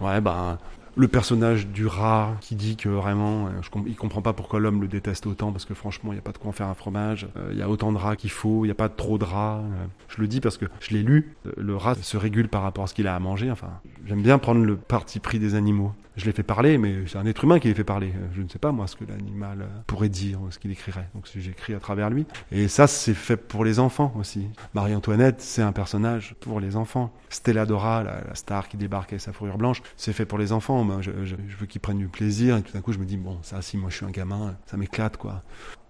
Ouais, 0.00 0.22
bah, 0.22 0.58
le 0.96 1.06
personnage 1.06 1.66
du 1.66 1.86
rat 1.86 2.34
qui 2.40 2.54
dit 2.54 2.76
que 2.76 2.88
vraiment, 2.88 3.48
euh, 3.48 3.50
je 3.60 3.68
il 3.86 3.94
comprend 3.94 4.22
pas 4.22 4.32
pourquoi 4.32 4.58
l'homme 4.58 4.80
le 4.80 4.88
déteste 4.88 5.26
autant, 5.26 5.52
parce 5.52 5.66
que 5.66 5.74
franchement, 5.74 6.12
il 6.12 6.14
n'y 6.14 6.20
a 6.20 6.22
pas 6.22 6.32
de 6.32 6.38
quoi 6.38 6.48
en 6.48 6.52
faire 6.52 6.68
un 6.68 6.74
fromage. 6.74 7.28
Il 7.50 7.58
y 7.58 7.62
a 7.62 7.68
autant 7.68 7.92
de 7.92 7.98
rats 7.98 8.16
qu'il 8.16 8.30
faut, 8.30 8.64
il 8.64 8.68
n'y 8.68 8.72
a 8.72 8.74
pas 8.74 8.88
trop 8.88 9.18
de 9.18 9.24
rats. 9.24 9.60
Je 10.08 10.18
le 10.18 10.28
dis 10.28 10.40
parce 10.40 10.56
que 10.56 10.64
je 10.80 10.94
l'ai 10.94 11.02
lu. 11.02 11.36
Le 11.58 11.76
rat 11.76 11.96
se 11.96 12.16
régule 12.16 12.48
par 12.48 12.62
rapport 12.62 12.84
à 12.84 12.86
ce 12.86 12.94
qu'il 12.94 13.06
a 13.06 13.14
à 13.14 13.18
manger. 13.18 13.50
Enfin, 13.50 13.68
j'aime 14.06 14.22
bien 14.22 14.38
prendre 14.38 14.64
le 14.64 14.76
parti 14.76 15.20
pris 15.20 15.38
des 15.38 15.54
animaux. 15.54 15.92
Je 16.16 16.26
l'ai 16.26 16.32
fait 16.32 16.42
parler, 16.42 16.76
mais 16.76 17.06
c'est 17.06 17.16
un 17.16 17.24
être 17.24 17.42
humain 17.44 17.58
qui 17.58 17.68
les 17.68 17.74
fait 17.74 17.84
parler. 17.84 18.12
Euh, 18.14 18.26
Je 18.34 18.42
ne 18.42 18.48
sais 18.48 18.58
pas, 18.58 18.70
moi, 18.70 18.86
ce 18.86 18.96
que 18.96 19.04
l'animal 19.04 19.62
euh, 19.62 19.66
pourrait 19.86 20.10
dire, 20.10 20.38
ce 20.50 20.58
qu'il 20.58 20.70
écrirait. 20.70 21.08
Donc, 21.14 21.26
j'écris 21.34 21.74
à 21.74 21.80
travers 21.80 22.10
lui. 22.10 22.26
Et 22.50 22.68
ça, 22.68 22.86
c'est 22.86 23.14
fait 23.14 23.36
pour 23.36 23.64
les 23.64 23.78
enfants 23.78 24.12
aussi. 24.18 24.46
Marie-Antoinette, 24.74 25.40
c'est 25.40 25.62
un 25.62 25.72
personnage 25.72 26.34
pour 26.40 26.60
les 26.60 26.76
enfants. 26.76 27.10
Stella 27.30 27.64
Dora, 27.64 28.02
la, 28.02 28.20
la 28.28 28.34
star 28.34 28.68
qui 28.68 28.76
débarque 28.76 29.12
avec 29.12 29.22
sa 29.22 29.32
fourrure 29.32 29.56
blanche, 29.56 29.82
c'est 29.96 30.12
fait 30.12 30.26
pour 30.26 30.38
les 30.38 30.52
enfants. 30.52 30.84
Moi, 30.84 31.00
je 31.00 31.10
veux 31.12 31.66
qu'ils 31.66 31.80
prennent 31.80 31.98
du 31.98 32.08
plaisir. 32.08 32.56
Et 32.58 32.62
tout 32.62 32.72
d'un 32.72 32.82
coup, 32.82 32.92
je 32.92 32.98
me 32.98 33.06
dis, 33.06 33.16
bon, 33.16 33.38
ça, 33.42 33.62
si 33.62 33.76
moi 33.78 33.88
je 33.88 33.96
suis 33.96 34.06
un 34.06 34.10
gamin, 34.10 34.54
ça 34.66 34.76
m'éclate, 34.76 35.16
quoi. 35.16 35.42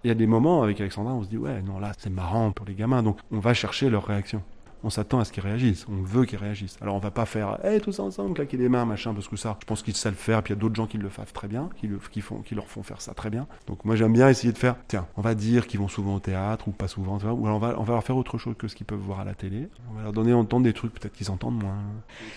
Il 0.05 0.07
y 0.07 0.11
a 0.11 0.15
des 0.15 0.27
moments 0.27 0.63
avec 0.63 0.79
Alexandra, 0.81 1.13
on 1.13 1.23
se 1.23 1.29
dit, 1.29 1.37
ouais, 1.37 1.61
non, 1.61 1.79
là, 1.79 1.91
c'est 1.97 2.09
marrant 2.09 2.51
pour 2.51 2.65
les 2.65 2.75
gamins. 2.75 3.03
Donc, 3.03 3.19
on 3.31 3.39
va 3.39 3.53
chercher 3.53 3.89
leur 3.89 4.05
réaction. 4.05 4.41
On 4.83 4.89
s'attend 4.89 5.19
à 5.19 5.25
ce 5.25 5.31
qu'ils 5.31 5.43
réagissent. 5.43 5.85
On 5.89 6.01
veut 6.01 6.25
qu'ils 6.25 6.39
réagissent. 6.39 6.77
Alors, 6.81 6.95
on 6.95 6.99
va 6.99 7.11
pas 7.11 7.25
faire, 7.25 7.57
hey, 7.63 7.79
tous 7.79 7.99
ensemble, 7.99 8.33
claquer 8.33 8.57
des 8.57 8.69
mains, 8.69 8.85
machin, 8.85 9.13
parce 9.13 9.27
que 9.27 9.35
ça, 9.35 9.57
je 9.61 9.65
pense 9.65 9.81
qu'ils 9.81 9.95
savent 9.95 10.13
le 10.13 10.17
faire. 10.17 10.43
Puis 10.43 10.53
il 10.53 10.57
y 10.57 10.59
a 10.59 10.61
d'autres 10.61 10.75
gens 10.75 10.87
qui 10.87 10.97
le 10.97 11.09
font 11.09 11.23
très 11.33 11.47
bien, 11.47 11.69
qui, 11.79 11.87
le, 11.87 11.99
font, 11.99 12.41
qui 12.41 12.55
leur 12.55 12.67
font 12.67 12.83
faire 12.83 13.01
ça 13.01 13.13
très 13.13 13.29
bien. 13.29 13.47
Donc, 13.67 13.85
moi, 13.85 13.95
j'aime 13.95 14.13
bien 14.13 14.29
essayer 14.29 14.53
de 14.53 14.57
faire, 14.57 14.75
tiens, 14.87 15.07
on 15.17 15.21
va 15.21 15.35
dire 15.35 15.67
qu'ils 15.67 15.79
vont 15.79 15.87
souvent 15.87 16.15
au 16.15 16.19
théâtre 16.19 16.67
ou 16.67 16.71
pas 16.71 16.87
souvent, 16.87 17.17
ou 17.17 17.47
alors 17.47 17.57
on 17.77 17.83
va, 17.83 17.93
leur 17.93 18.03
faire 18.03 18.17
autre 18.17 18.37
chose 18.37 18.55
que 18.57 18.67
ce 18.67 18.75
qu'ils 18.75 18.85
peuvent 18.85 18.99
voir 18.99 19.19
à 19.19 19.25
la 19.25 19.33
télé. 19.33 19.69
On 19.91 19.95
va 19.95 20.03
leur 20.03 20.13
donner 20.13 20.31
à 20.31 20.37
entendre 20.37 20.63
des 20.63 20.73
trucs, 20.73 20.93
peut-être 20.93 21.13
qu'ils 21.13 21.31
entendent 21.31 21.61
moins. 21.61 21.77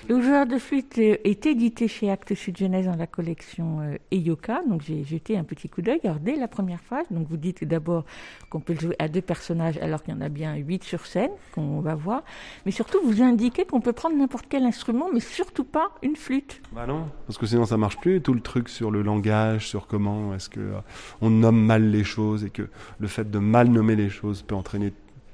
Le 0.08 0.20
joueur 0.20 0.46
de 0.46 0.58
flûte 0.58 0.98
euh, 0.98 1.16
est 1.24 1.46
édité 1.46 1.88
chez 1.88 2.10
Actes 2.10 2.34
Sud 2.34 2.56
Jeunesse 2.56 2.86
dans 2.86 2.96
la 2.96 3.06
collection 3.06 3.80
euh, 3.80 3.96
Eyoka, 4.10 4.62
donc 4.68 4.82
j'ai 4.82 5.04
jeté 5.04 5.36
un 5.36 5.44
petit 5.44 5.68
coup 5.68 5.82
d'œil. 5.82 6.00
Alors 6.04 6.20
dès 6.20 6.36
la 6.36 6.48
première 6.48 6.80
phase, 6.80 7.06
donc 7.10 7.26
vous 7.28 7.36
dites 7.36 7.64
d'abord 7.64 8.04
qu'on 8.50 8.60
peut 8.60 8.74
le 8.74 8.80
jouer 8.80 8.96
à 8.98 9.08
deux 9.08 9.20
personnages 9.20 9.78
alors 9.78 10.02
qu'il 10.02 10.14
y 10.14 10.16
en 10.16 10.20
a 10.20 10.28
bien 10.28 10.54
huit 10.56 10.84
sur 10.84 11.06
scène 11.06 11.30
qu'on 11.52 11.80
va 11.80 11.94
voir, 11.94 12.22
mais 12.64 12.72
surtout 12.72 12.98
vous 13.04 13.22
indiquez 13.22 13.64
qu'on 13.64 13.80
peut 13.80 13.92
prendre 13.92 14.16
n'importe 14.16 14.46
quel 14.48 14.64
instrument, 14.64 15.08
mais 15.12 15.20
surtout 15.20 15.64
pas 15.64 15.90
une 16.02 16.16
flûte. 16.16 16.60
Bah 16.72 16.86
non, 16.86 17.08
parce 17.26 17.38
que 17.38 17.46
sinon 17.46 17.66
ça 17.66 17.76
marche 17.76 17.98
plus. 17.98 18.20
Tout 18.20 18.34
le 18.34 18.40
truc 18.40 18.68
sur 18.68 18.90
le 18.90 19.02
langage, 19.02 19.68
sur 19.68 19.86
comment 19.86 20.34
est-ce 20.34 20.48
que 20.48 20.60
euh, 20.60 20.80
on 21.20 21.30
nomme 21.30 21.64
mal 21.64 21.90
les 21.90 22.04
choses 22.04 22.44
et 22.44 22.50
que 22.50 22.68
le 22.98 23.08
fait 23.08 23.30
de 23.30 23.38
mal 23.38 23.68
nommer 23.68 23.96
les 23.96 24.10
choses 24.10 24.42
peut 24.42 24.54
entraîner 24.54 24.92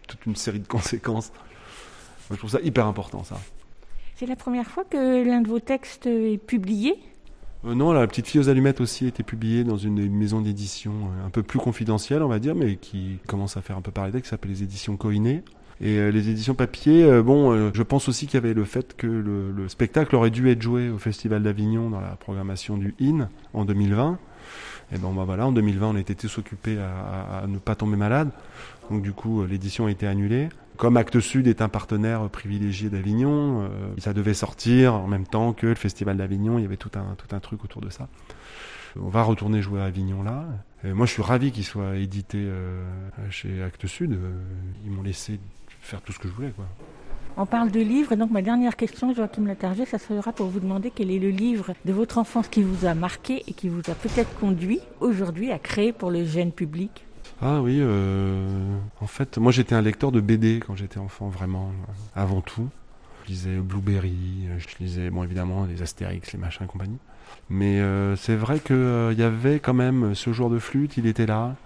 toute 0.09 0.27
une 0.27 0.37
série 0.37 0.61
de 0.61 0.67
conséquences. 0.67 1.33
Moi, 2.29 2.37
je 2.37 2.37
trouve 2.37 2.51
ça 2.51 2.61
hyper 2.61 2.87
important 2.87 3.25
ça. 3.25 3.38
C'est 4.17 4.27
la 4.27 4.37
première 4.37 4.67
fois 4.67 4.85
que 4.85 5.25
l'un 5.27 5.41
de 5.41 5.49
vos 5.49 5.61
textes 5.61 6.07
est 6.07 6.38
publié? 6.38 6.97
Euh, 7.65 7.75
non, 7.75 7.93
la 7.93 8.07
petite 8.07 8.27
fille 8.27 8.41
aux 8.41 8.49
allumettes 8.49 8.81
aussi 8.81 9.05
a 9.05 9.09
été 9.09 9.23
publiée 9.23 9.65
dans 9.65 9.77
une 9.77 10.09
maison 10.11 10.41
d'édition 10.41 10.93
euh, 10.93 11.27
un 11.27 11.31
peu 11.31 11.43
plus 11.43 11.59
confidentielle, 11.59 12.23
on 12.23 12.29
va 12.29 12.38
dire, 12.38 12.55
mais 12.55 12.77
qui 12.77 13.19
commence 13.27 13.57
à 13.57 13.62
faire 13.62 13.77
un 13.77 13.83
peu 13.83 13.91
parler 13.91 14.12
d'elle, 14.12 14.23
qui 14.23 14.29
s'appelle 14.29 14.51
les 14.51 14.62
éditions 14.62 14.97
Coiné. 14.97 15.43
Et 15.83 15.99
euh, 15.99 16.11
les 16.11 16.29
éditions 16.29 16.55
papier, 16.55 17.03
euh, 17.03 17.25
bon, 17.25 17.53
euh, 17.53 17.71
je 17.75 17.83
pense 17.83 18.09
aussi 18.09 18.29
qu'il 18.29 18.35
y 18.35 18.42
avait 18.45 18.55
le 18.55 18.64
fait 18.64 18.97
que 18.97 19.09
le, 19.09 19.51
le 19.51 19.68
spectacle 19.68 20.14
aurait 20.14 20.31
dû 20.31 20.49
être 20.49 20.62
joué 20.62 20.88
au 20.88 20.97
Festival 20.97 21.42
d'Avignon 21.42 21.90
dans 21.90 22.01
la 22.01 22.14
programmation 22.14 22.77
du 22.77 22.95
IN 23.01 23.29
en 23.53 23.64
2020. 23.64 24.16
Et 24.92 24.99
ben 24.99 25.11
bah 25.12 25.25
voilà, 25.25 25.47
en 25.47 25.53
2020, 25.53 25.88
on 25.88 25.97
était 25.97 26.14
tous 26.14 26.38
occupés 26.38 26.79
à, 26.79 27.47
ne 27.49 27.59
pas 27.59 27.75
tomber 27.75 27.97
malade. 27.97 28.31
Donc 28.90 29.03
du 29.03 29.12
coup, 29.12 29.45
l'édition 29.45 29.87
a 29.87 29.90
été 29.90 30.07
annulée. 30.07 30.51
Comme 30.77 30.97
Actes 30.97 31.18
Sud 31.18 31.49
est 31.49 31.62
un 31.62 31.68
partenaire 31.68 32.29
privilégié 32.29 32.90
d'Avignon, 32.90 33.71
ça 33.99 34.12
devait 34.12 34.35
sortir 34.35 34.95
en 34.95 35.07
même 35.07 35.27
temps 35.27 35.55
que 35.55 35.68
le 35.68 35.75
Festival 35.77 36.18
d'Avignon. 36.18 36.59
Il 36.59 36.62
y 36.62 36.64
avait 36.66 36.77
tout 36.77 36.90
un, 36.95 37.14
tout 37.16 37.35
un 37.35 37.40
truc 37.40 37.64
autour 37.64 37.81
de 37.81 37.88
ça. 37.88 38.09
On 39.01 39.09
va 39.09 39.23
retourner 39.23 39.62
jouer 39.62 39.81
à 39.81 39.85
Avignon 39.85 40.23
là. 40.23 40.45
Moi, 40.85 41.07
je 41.07 41.12
suis 41.12 41.23
ravi 41.23 41.53
qu'il 41.53 41.64
soit 41.64 41.97
édité 41.97 42.47
chez 43.31 43.62
Actes 43.62 43.87
Sud. 43.87 44.18
Ils 44.85 44.90
m'ont 44.90 45.03
laissé 45.03 45.40
faire 45.83 46.01
tout 46.01 46.12
ce 46.12 46.18
que 46.18 46.29
je 46.29 46.33
voulais. 46.33 46.53
Quoi. 46.57 46.64
On 47.37 47.47
parle 47.47 47.71
de 47.71 47.81
livres, 47.81 48.12
et 48.12 48.16
donc 48.16 48.31
ma 48.31 48.42
dernière 48.42 48.77
question, 48.77 49.14
Joachim 49.14 49.47
Latarget, 49.47 49.87
ça 49.87 49.99
sera 49.99 50.33
pour 50.33 50.47
vous 50.47 50.61
demander 50.61 50.92
quel 50.95 51.11
est 51.11 51.18
le 51.18 51.31
livre 51.31 51.73
de 51.85 51.92
votre 51.92 52.18
enfance 52.18 52.49
qui 52.49 52.62
vous 52.62 52.87
a 52.87 52.95
marqué 52.95 53.42
et 53.47 53.53
qui 53.53 53.68
vous 53.68 53.81
a 53.90 53.95
peut-être 53.95 54.35
conduit 54.38 54.81
aujourd'hui 55.01 55.51
à 55.51 55.59
créer 55.59 55.92
pour 55.92 56.11
le 56.11 56.25
jeune 56.25 56.53
public? 56.53 57.07
Ah 57.40 57.61
oui, 57.61 57.79
euh, 57.81 58.77
en 59.01 59.07
fait, 59.07 59.38
moi 59.38 59.51
j'étais 59.51 59.75
un 59.75 59.81
lecteur 59.81 60.12
de 60.12 60.21
BD 60.21 60.61
quand 60.64 60.77
j'étais 60.77 60.99
enfant, 60.99 61.29
vraiment, 61.29 61.71
euh, 61.71 61.92
avant 62.21 62.40
tout. 62.40 62.68
Je 63.25 63.29
lisais 63.29 63.57
Blueberry, 63.57 64.14
euh, 64.49 64.59
je 64.59 64.68
lisais, 64.79 65.11
bon 65.11 65.25
évidemment, 65.25 65.64
les 65.64 65.83
Astérix, 65.83 66.33
les 66.33 66.38
machins 66.38 66.64
et 66.64 66.68
compagnie. 66.68 66.99
Mais 67.49 67.81
euh, 67.81 68.14
c'est 68.16 68.37
vrai 68.37 68.61
qu'il 68.61 69.16
y 69.18 69.23
avait 69.23 69.59
quand 69.59 69.75
même 69.75 70.14
ce 70.14 70.33
jour 70.33 70.51
de 70.51 70.59
flûte, 70.59 70.97
il 70.97 71.07
était 71.07 71.27
là. 71.27 71.57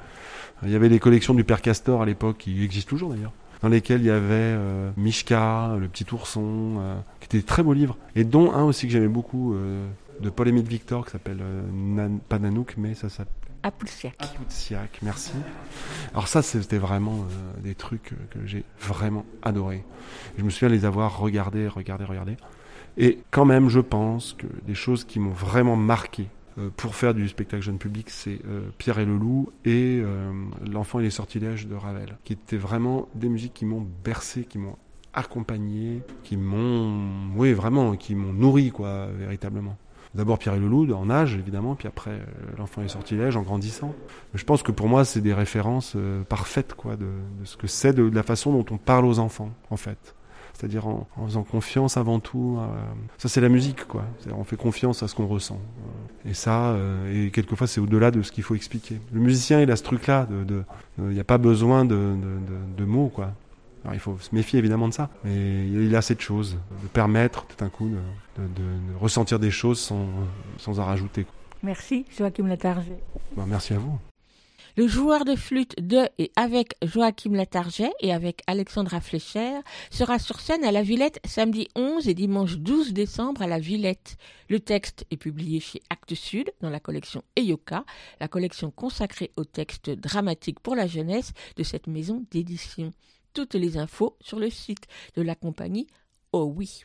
Il 0.62 0.70
y 0.70 0.76
avait 0.76 0.88
les 0.88 0.98
collections 0.98 1.34
du 1.34 1.44
Père 1.44 1.60
Castor 1.60 2.02
à 2.02 2.06
l'époque, 2.06 2.38
qui 2.38 2.64
existent 2.64 2.88
toujours 2.88 3.10
d'ailleurs, 3.10 3.32
dans 3.62 3.68
lesquelles 3.68 4.00
il 4.00 4.06
y 4.06 4.10
avait 4.10 4.24
euh, 4.32 4.90
Mishka, 4.96 5.76
le 5.78 5.88
petit 5.88 6.06
ourson, 6.12 6.76
euh, 6.78 6.96
qui 7.20 7.26
étaient 7.26 7.38
des 7.38 7.42
très 7.44 7.62
beaux 7.62 7.72
livres. 7.72 7.96
Et 8.14 8.24
dont 8.24 8.52
un 8.52 8.62
aussi 8.64 8.86
que 8.86 8.92
j'aimais 8.92 9.08
beaucoup, 9.08 9.54
euh, 9.54 9.86
de 10.20 10.30
Paul-Émile 10.30 10.66
Victor, 10.66 11.04
qui 11.04 11.12
s'appelle, 11.12 11.42
Nan- 11.72 12.20
pas 12.28 12.38
Nanook, 12.38 12.74
mais 12.78 12.94
ça 12.94 13.08
s'appelle 13.08 13.32
À 13.62 13.70
Poulsiac. 13.70 14.16
Poutsiak, 14.36 15.00
merci. 15.02 15.32
Alors 16.12 16.28
ça, 16.28 16.40
c'était 16.42 16.78
vraiment 16.78 17.16
euh, 17.20 17.60
des 17.62 17.74
trucs 17.74 18.12
que 18.30 18.38
j'ai 18.46 18.64
vraiment 18.80 19.26
adoré. 19.42 19.84
Je 20.38 20.42
me 20.44 20.50
souviens 20.50 20.68
les 20.68 20.84
avoir 20.84 21.18
regardés, 21.18 21.68
regardés, 21.68 22.04
regardés. 22.04 22.36
Et 22.96 23.18
quand 23.30 23.44
même, 23.44 23.68
je 23.68 23.80
pense 23.80 24.32
que 24.32 24.46
des 24.66 24.74
choses 24.74 25.04
qui 25.04 25.18
m'ont 25.20 25.30
vraiment 25.32 25.76
marqué 25.76 26.28
pour 26.76 26.94
faire 26.94 27.14
du 27.14 27.28
spectacle 27.28 27.62
jeune 27.62 27.78
public, 27.78 28.10
c'est 28.10 28.40
euh, 28.46 28.68
Pierre 28.78 28.98
et 28.98 29.04
le 29.04 29.16
loup 29.16 29.50
et 29.64 30.00
euh, 30.02 30.32
L'enfant 30.70 31.00
et 31.00 31.02
les 31.02 31.10
sortilèges 31.10 31.66
de 31.66 31.74
Ravel, 31.74 32.16
qui 32.24 32.32
étaient 32.32 32.56
vraiment 32.56 33.08
des 33.14 33.28
musiques 33.28 33.54
qui 33.54 33.66
m'ont 33.66 33.86
bercé, 34.04 34.44
qui 34.44 34.58
m'ont 34.58 34.76
accompagné, 35.12 36.02
qui 36.22 36.36
m'ont, 36.36 37.32
oui, 37.36 37.52
vraiment, 37.52 37.96
qui 37.96 38.14
m'ont 38.14 38.32
nourri, 38.32 38.70
quoi, 38.70 39.06
véritablement. 39.06 39.76
D'abord 40.14 40.38
Pierre 40.38 40.54
et 40.54 40.58
le 40.58 40.66
loup, 40.66 40.90
en 40.94 41.10
âge 41.10 41.34
évidemment, 41.34 41.74
puis 41.74 41.88
après 41.88 42.12
euh, 42.12 42.24
l'enfant 42.56 42.80
et 42.80 42.84
les 42.84 42.90
sortilèges 42.90 43.36
en 43.36 43.42
grandissant. 43.42 43.94
Je 44.34 44.44
pense 44.44 44.62
que 44.62 44.72
pour 44.72 44.88
moi, 44.88 45.04
c'est 45.04 45.20
des 45.20 45.34
références 45.34 45.92
euh, 45.94 46.22
parfaites 46.24 46.72
quoi, 46.74 46.96
de, 46.96 47.04
de 47.04 47.44
ce 47.44 47.58
que 47.58 47.66
c'est, 47.66 47.92
de 47.92 48.02
la 48.02 48.22
façon 48.22 48.52
dont 48.52 48.64
on 48.74 48.78
parle 48.78 49.04
aux 49.04 49.18
enfants, 49.18 49.50
en 49.68 49.76
fait. 49.76 50.15
C'est-à-dire 50.58 50.86
en, 50.86 51.06
en 51.18 51.26
faisant 51.26 51.42
confiance 51.42 51.96
avant 51.98 52.18
tout. 52.18 52.56
euh, 52.58 52.66
ça, 53.18 53.28
c'est 53.28 53.42
la 53.42 53.50
musique, 53.50 53.86
quoi. 53.86 54.04
On 54.34 54.44
fait 54.44 54.56
confiance 54.56 55.02
à 55.02 55.08
ce 55.08 55.14
qu'on 55.14 55.26
ressent. 55.26 55.58
Et 56.24 56.32
ça, 56.32 56.70
euh, 56.70 57.26
et 57.26 57.30
quelquefois, 57.30 57.66
c'est 57.66 57.80
au-delà 57.80 58.10
de 58.10 58.22
ce 58.22 58.32
qu'il 58.32 58.42
faut 58.42 58.54
expliquer. 58.54 58.98
Le 59.12 59.20
musicien, 59.20 59.60
il 59.60 59.70
a 59.70 59.76
ce 59.76 59.82
truc-là. 59.82 60.26
Il 60.30 60.46
de, 60.46 60.64
de, 60.98 61.12
n'y 61.12 61.20
a 61.20 61.24
pas 61.24 61.36
besoin 61.38 61.84
de, 61.84 62.16
mots, 62.84 63.08
quoi. 63.14 63.32
Alors, 63.84 63.94
il 63.94 64.00
faut 64.00 64.16
se 64.18 64.34
méfier 64.34 64.58
évidemment 64.58 64.88
de 64.88 64.94
ça, 64.94 65.10
mais 65.24 65.68
il 65.68 65.94
a 65.94 66.00
cette 66.02 66.20
chose 66.22 66.56
de 66.82 66.88
permettre 66.88 67.44
tout 67.46 67.56
d'un 67.58 67.68
coup 67.68 67.88
de, 67.88 67.94
de, 68.42 68.48
de- 68.48 68.92
de 68.92 68.98
ressentir 68.98 69.38
des 69.38 69.50
choses 69.50 69.78
sans, 69.78 70.06
sans 70.58 70.80
en 70.80 70.84
rajouter. 70.84 71.26
Merci, 71.62 72.04
Joachim 72.16 72.46
Latarget. 72.48 72.98
Bah, 73.36 73.44
merci 73.46 73.74
à 73.74 73.78
vous. 73.78 73.98
Le 74.78 74.86
joueur 74.86 75.24
de 75.24 75.36
flûte 75.36 75.74
de 75.80 76.06
et 76.18 76.30
avec 76.36 76.74
Joachim 76.82 77.32
Latarget 77.32 77.92
et 78.00 78.12
avec 78.12 78.42
Alexandra 78.46 79.00
Fleischer 79.00 79.60
sera 79.90 80.18
sur 80.18 80.38
scène 80.38 80.64
à 80.64 80.70
la 80.70 80.82
Villette 80.82 81.18
samedi 81.24 81.66
11 81.76 82.06
et 82.08 82.12
dimanche 82.12 82.58
12 82.58 82.92
décembre 82.92 83.40
à 83.40 83.46
la 83.46 83.58
Villette. 83.58 84.18
Le 84.50 84.60
texte 84.60 85.06
est 85.10 85.16
publié 85.16 85.60
chez 85.60 85.80
Actes 85.88 86.14
Sud 86.14 86.52
dans 86.60 86.68
la 86.68 86.78
collection 86.78 87.24
Eyoka, 87.36 87.86
la 88.20 88.28
collection 88.28 88.70
consacrée 88.70 89.30
aux 89.38 89.46
textes 89.46 89.88
dramatiques 89.88 90.60
pour 90.60 90.74
la 90.74 90.86
jeunesse 90.86 91.32
de 91.56 91.62
cette 91.62 91.86
maison 91.86 92.26
d'édition. 92.30 92.90
Toutes 93.32 93.54
les 93.54 93.78
infos 93.78 94.18
sur 94.20 94.38
le 94.38 94.50
site 94.50 94.88
de 95.14 95.22
la 95.22 95.34
compagnie 95.34 95.86
Oh 96.32 96.52
oui. 96.54 96.84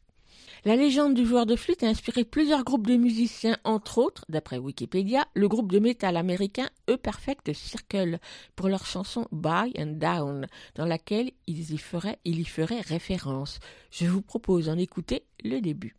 La 0.64 0.76
légende 0.76 1.16
du 1.16 1.26
joueur 1.26 1.46
de 1.46 1.56
flûte 1.56 1.84
a 1.84 1.88
inspiré 1.88 2.24
plusieurs 2.24 2.64
groupes 2.64 2.86
de 2.86 2.96
musiciens, 2.96 3.58
entre 3.64 3.98
autres, 3.98 4.26
d'après 4.30 4.58
Wikipédia, 4.58 5.26
le 5.34 5.48
groupe 5.48 5.72
de 5.72 5.80
métal 5.80 6.18
américain 6.18 6.70
A 6.88 6.98
Perfect 6.98 7.54
Circle 7.54 8.20
pour 8.56 8.68
leur 8.68 8.86
chanson 8.86 9.28
By 9.32 9.74
and 9.78 9.98
Down, 9.98 10.48
dans 10.76 10.86
laquelle 10.86 11.32
ils 11.48 11.74
y 11.74 11.78
feraient, 11.78 12.20
il 12.26 12.40
y 12.40 12.46
ferait 12.46 12.82
référence. 12.82 13.60
Je 13.90 14.06
vous 14.06 14.22
propose 14.22 14.66
d'en 14.66 14.78
écouter 14.78 15.24
le 15.44 15.62
début. 15.62 15.96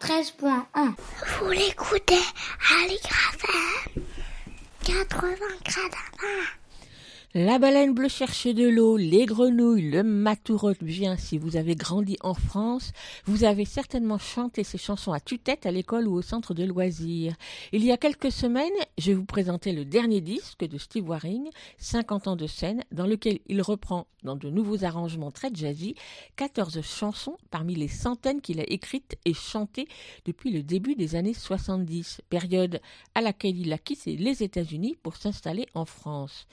93.1. 0.00 0.94
Vous 1.38 1.50
l'écoutez 1.50 2.14
à 2.14 2.86
l'Igrafem 2.86 4.02
80 4.84 5.36
gradins. 5.64 5.98
La 7.44 7.58
baleine 7.58 7.92
bleue 7.92 8.08
cherche 8.08 8.46
de 8.46 8.66
l'eau, 8.66 8.96
les 8.96 9.26
grenouilles, 9.26 9.90
le 9.90 10.02
matourote 10.02 10.82
bien. 10.82 11.18
Si 11.18 11.36
vous 11.36 11.56
avez 11.56 11.74
grandi 11.74 12.16
en 12.22 12.32
France, 12.32 12.92
vous 13.26 13.44
avez 13.44 13.66
certainement 13.66 14.16
chanté 14.16 14.64
ces 14.64 14.78
chansons 14.78 15.12
à 15.12 15.20
tue-tête 15.20 15.66
à 15.66 15.70
l'école 15.70 16.08
ou 16.08 16.14
au 16.14 16.22
centre 16.22 16.54
de 16.54 16.64
loisirs. 16.64 17.34
Il 17.72 17.84
y 17.84 17.92
a 17.92 17.98
quelques 17.98 18.32
semaines, 18.32 18.72
je 18.96 19.12
vous 19.12 19.26
présentais 19.26 19.74
le 19.74 19.84
dernier 19.84 20.22
disque 20.22 20.64
de 20.64 20.78
Steve 20.78 21.06
Waring, 21.06 21.50
50 21.76 22.28
ans 22.28 22.36
de 22.36 22.46
scène, 22.46 22.82
dans 22.92 23.06
lequel 23.06 23.40
il 23.46 23.60
reprend, 23.60 24.06
dans 24.22 24.36
de 24.36 24.48
nouveaux 24.48 24.82
arrangements 24.82 25.30
très 25.30 25.50
jazzy, 25.52 25.96
14 26.36 26.80
chansons 26.80 27.36
parmi 27.50 27.74
les 27.74 27.88
centaines 27.88 28.40
qu'il 28.40 28.58
a 28.58 28.64
écrites 28.72 29.18
et 29.26 29.34
chantées 29.34 29.86
depuis 30.24 30.50
le 30.50 30.62
début 30.62 30.94
des 30.94 31.14
années 31.14 31.34
70, 31.34 32.22
période 32.30 32.80
à 33.14 33.20
laquelle 33.20 33.58
il 33.58 33.70
a 33.74 33.78
quitté 33.78 34.16
les 34.16 34.42
États-Unis 34.42 34.96
pour 35.02 35.16
s'installer 35.16 35.66
en 35.74 35.84
France. 35.84 36.46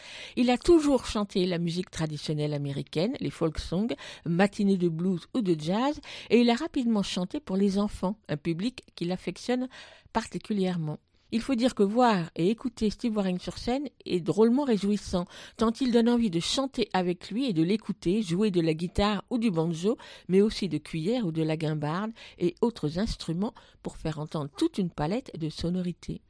Chanté 0.98 1.46
la 1.46 1.58
musique 1.58 1.89
traditionnelle 1.89 2.54
américaine, 2.54 3.14
les 3.20 3.30
folk 3.30 3.60
songs, 3.60 3.96
matinées 4.26 4.78
de 4.78 4.89
blues 4.89 5.28
ou 5.34 5.42
de 5.42 5.56
jazz, 5.60 6.00
et 6.30 6.42
il 6.42 6.50
a 6.50 6.56
rapidement 6.56 7.04
chanté 7.04 7.39
pour 7.39 7.58
les 7.58 7.78
enfants, 7.78 8.18
un 8.30 8.38
public 8.38 8.84
qu'il 8.96 9.12
affectionne 9.12 9.68
particulièrement. 10.14 11.00
Il 11.34 11.39
faut 11.42 11.56
dire 11.56 11.76
que 11.76 11.84
voir 11.84 12.30
et 12.36 12.50
écouter 12.50 12.89
Steve 12.89 13.16
Waring 13.16 13.39
sur 13.39 13.58
scène 13.58 13.88
est 14.06 14.20
drôlement 14.20 14.66
réjouissant, 14.66 15.26
tant 15.56 15.72
il 15.80 15.92
donne 15.92 16.10
envie 16.10 16.30
de 16.30 16.42
chanter 16.42 16.89
avec 16.92 17.32
lui 17.32 17.46
et 17.46 17.54
de 17.54 17.64
l'écouter, 17.64 18.22
jouer 18.22 18.52
de 18.52 18.60
la 18.60 18.74
guitare 18.74 19.24
ou 19.30 19.38
du 19.38 19.50
banjo, 19.50 19.98
mais 20.28 20.42
aussi 20.42 20.68
de 20.68 20.78
cuillère 20.78 21.26
ou 21.26 21.32
de 21.32 21.42
la 21.42 21.56
guimbarde 21.56 22.12
et 22.38 22.56
autres 22.60 23.00
instruments 23.00 23.54
pour 23.82 23.96
faire 23.96 24.20
entendre 24.20 24.50
toute 24.58 24.78
une 24.78 24.89
palette 24.89 25.32
de 25.39 25.50
sonorités. 25.50 26.22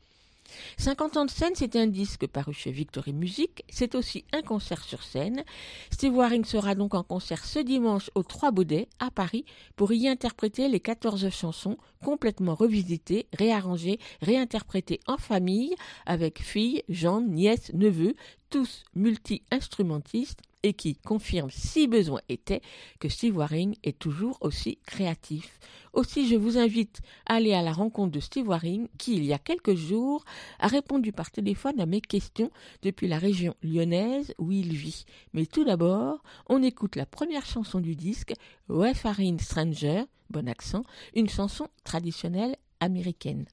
50 0.77 1.17
ans 1.17 1.25
de 1.25 1.29
scène, 1.29 1.53
c'est 1.55 1.75
un 1.75 1.87
disque 1.87 2.27
paru 2.27 2.53
chez 2.53 2.71
Victory 2.71 3.13
Music, 3.13 3.63
c'est 3.69 3.95
aussi 3.95 4.25
un 4.33 4.41
concert 4.41 4.83
sur 4.83 5.03
scène. 5.03 5.43
Steve 5.91 6.15
Waring 6.15 6.45
sera 6.45 6.75
donc 6.75 6.93
en 6.93 7.03
concert 7.03 7.45
ce 7.45 7.59
dimanche 7.59 8.09
au 8.15 8.23
Trois 8.23 8.51
Baudets 8.51 8.87
à 8.99 9.11
Paris 9.11 9.45
pour 9.75 9.91
y 9.93 10.07
interpréter 10.07 10.67
les 10.67 10.79
14 10.79 11.29
chansons 11.29 11.77
complètement 12.03 12.55
revisitées, 12.55 13.27
réarrangées, 13.37 13.99
réinterprétées 14.21 14.99
en 15.07 15.17
famille 15.17 15.75
avec 16.05 16.41
filles, 16.41 16.83
gendres, 16.89 17.29
nièces, 17.29 17.73
neveux, 17.73 18.15
tous 18.51 18.83
multi-instrumentistes 18.95 20.41
et 20.61 20.73
qui 20.73 20.95
confirme, 20.95 21.49
si 21.49 21.87
besoin 21.87 22.21
était, 22.29 22.61
que 22.99 23.09
Steve 23.09 23.37
Waring 23.37 23.75
est 23.83 23.97
toujours 23.97 24.37
aussi 24.41 24.77
créatif. 24.85 25.59
Aussi, 25.93 26.27
je 26.27 26.35
vous 26.35 26.57
invite 26.57 26.99
à 27.25 27.35
aller 27.35 27.53
à 27.53 27.63
la 27.63 27.71
rencontre 27.71 28.11
de 28.11 28.19
Steve 28.19 28.47
Waring, 28.47 28.87
qui, 28.99 29.15
il 29.15 29.25
y 29.25 29.33
a 29.33 29.39
quelques 29.39 29.73
jours, 29.73 30.23
a 30.59 30.67
répondu 30.67 31.11
par 31.11 31.31
téléphone 31.31 31.79
à 31.79 31.85
mes 31.85 32.01
questions 32.01 32.51
depuis 32.83 33.07
la 33.07 33.17
région 33.17 33.55
lyonnaise 33.63 34.35
où 34.37 34.51
il 34.51 34.73
vit. 34.73 35.05
Mais 35.33 35.45
tout 35.45 35.63
d'abord, 35.63 36.21
on 36.47 36.61
écoute 36.61 36.95
la 36.95 37.07
première 37.07 37.45
chanson 37.45 37.79
du 37.79 37.95
disque, 37.95 38.33
Wafarin 38.69 39.37
Stranger, 39.39 40.03
bon 40.29 40.47
accent, 40.47 40.83
une 41.15 41.29
chanson 41.29 41.67
traditionnelle 41.83 42.55
américaine. 42.79 43.45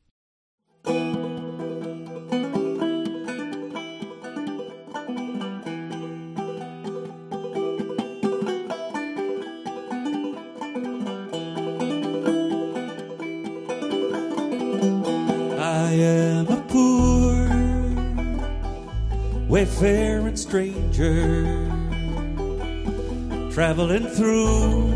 Am 16.01 16.49
a 16.49 16.61
poor, 16.69 17.49
wayfaring 19.49 20.37
stranger, 20.37 21.45
traveling 23.53 24.07
through 24.07 24.95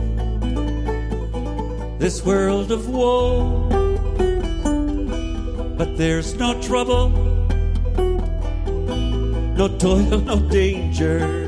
this 1.98 2.24
world 2.24 2.70
of 2.72 2.88
woe. 2.88 3.68
But 5.76 5.96
there's 5.96 6.34
no 6.34 6.60
trouble, 6.60 7.08
no 9.56 9.68
toil, 9.78 10.20
no 10.20 10.38
danger 10.48 11.42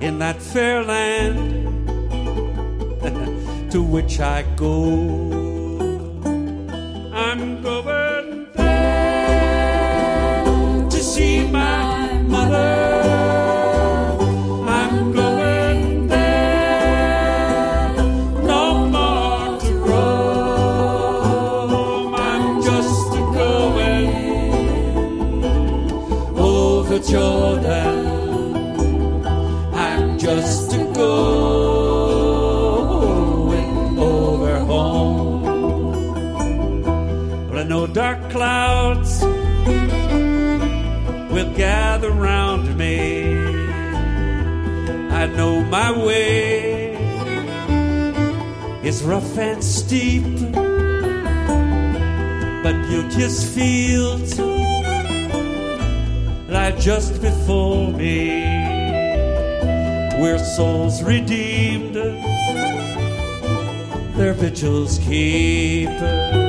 in 0.00 0.18
that 0.18 0.40
fair 0.40 0.84
land 0.84 1.62
to 3.72 3.82
which 3.82 4.20
I 4.20 4.42
go. 4.56 5.43
Way 45.98 46.94
is 48.82 49.02
rough 49.02 49.38
and 49.38 49.62
steep, 49.62 50.24
but 52.62 52.74
just 53.08 53.54
feel 53.54 54.18
like 56.48 56.78
just 56.78 57.20
before 57.20 57.92
me. 57.92 58.42
We're 60.20 60.38
souls 60.38 61.02
redeemed, 61.02 61.96
their 64.16 64.32
vigils 64.34 64.98
keep. 64.98 66.43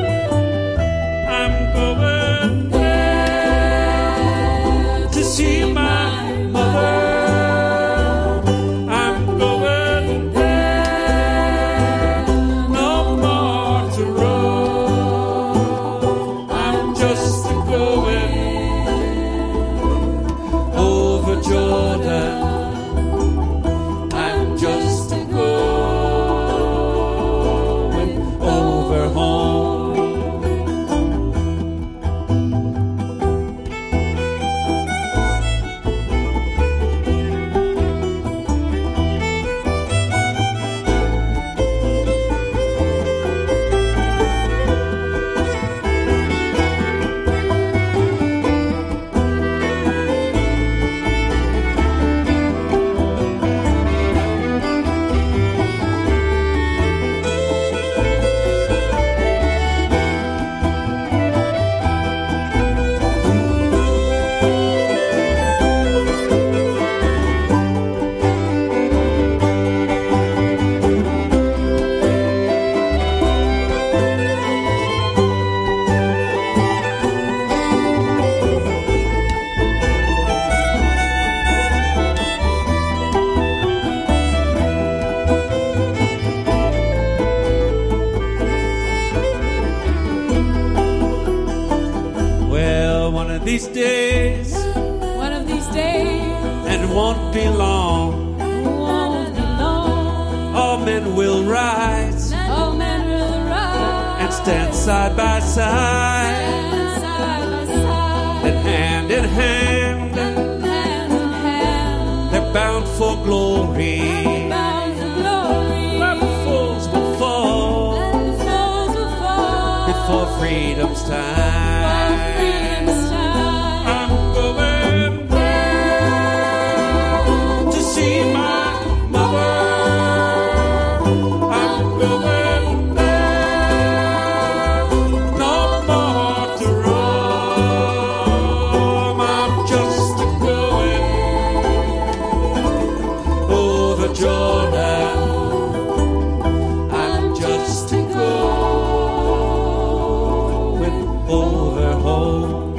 Home. 152.06 152.78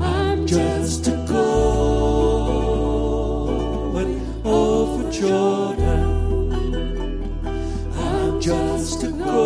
I'm 0.00 0.46
just 0.46 1.08
a 1.08 1.16
going 1.26 2.22
over 4.44 5.10
Jordan. 5.10 6.02
I'm 7.96 8.40
just 8.40 9.02
a 9.02 9.10
going 9.10 9.42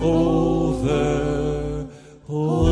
over 0.00 1.88
home. 2.26 2.64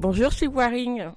Bonjour 0.00 0.30
Steve 0.30 0.52
Waring. 0.52 1.16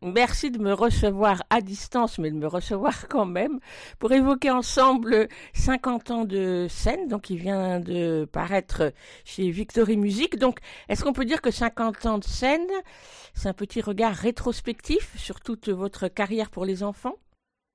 Merci 0.00 0.52
de 0.52 0.60
me 0.60 0.72
recevoir 0.72 1.42
à 1.50 1.60
distance, 1.60 2.18
mais 2.18 2.30
de 2.30 2.36
me 2.36 2.46
recevoir 2.46 3.08
quand 3.08 3.26
même, 3.26 3.58
pour 3.98 4.12
évoquer 4.12 4.48
ensemble 4.48 5.26
50 5.54 6.10
ans 6.12 6.24
de 6.24 6.68
scène, 6.70 7.08
donc 7.08 7.30
il 7.30 7.38
vient 7.38 7.80
de 7.80 8.24
paraître 8.30 8.92
chez 9.24 9.50
Victory 9.50 9.96
Music. 9.96 10.38
Donc, 10.38 10.60
est-ce 10.88 11.02
qu'on 11.02 11.12
peut 11.12 11.24
dire 11.24 11.42
que 11.42 11.50
50 11.50 12.06
ans 12.06 12.18
de 12.18 12.24
scène, 12.24 12.68
c'est 13.34 13.48
un 13.48 13.54
petit 13.54 13.80
regard 13.80 14.14
rétrospectif 14.14 15.16
sur 15.16 15.40
toute 15.40 15.68
votre 15.68 16.06
carrière 16.06 16.50
pour 16.50 16.64
les 16.64 16.84
enfants? 16.84 17.16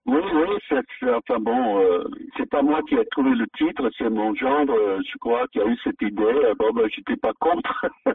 Oui, 0.05 0.19
oui, 0.33 0.57
c'est, 0.67 1.09
enfin 1.09 1.39
bon, 1.39 1.79
euh, 1.79 2.03
c'est 2.35 2.49
pas 2.49 2.61
moi 2.61 2.81
qui 2.89 2.95
ai 2.95 3.05
trouvé 3.11 3.31
le 3.35 3.47
titre, 3.57 3.89
c'est 3.97 4.09
mon 4.09 4.35
gendre, 4.35 4.73
euh, 4.73 4.99
je 5.09 5.17
crois, 5.17 5.47
qui 5.47 5.61
a 5.61 5.65
eu 5.65 5.77
cette 5.83 6.01
idée. 6.01 6.23
Euh, 6.23 6.53
Bon, 6.59 6.71
ben, 6.73 6.87
j'étais 6.93 7.15
pas 7.15 7.33
contre. 7.39 7.85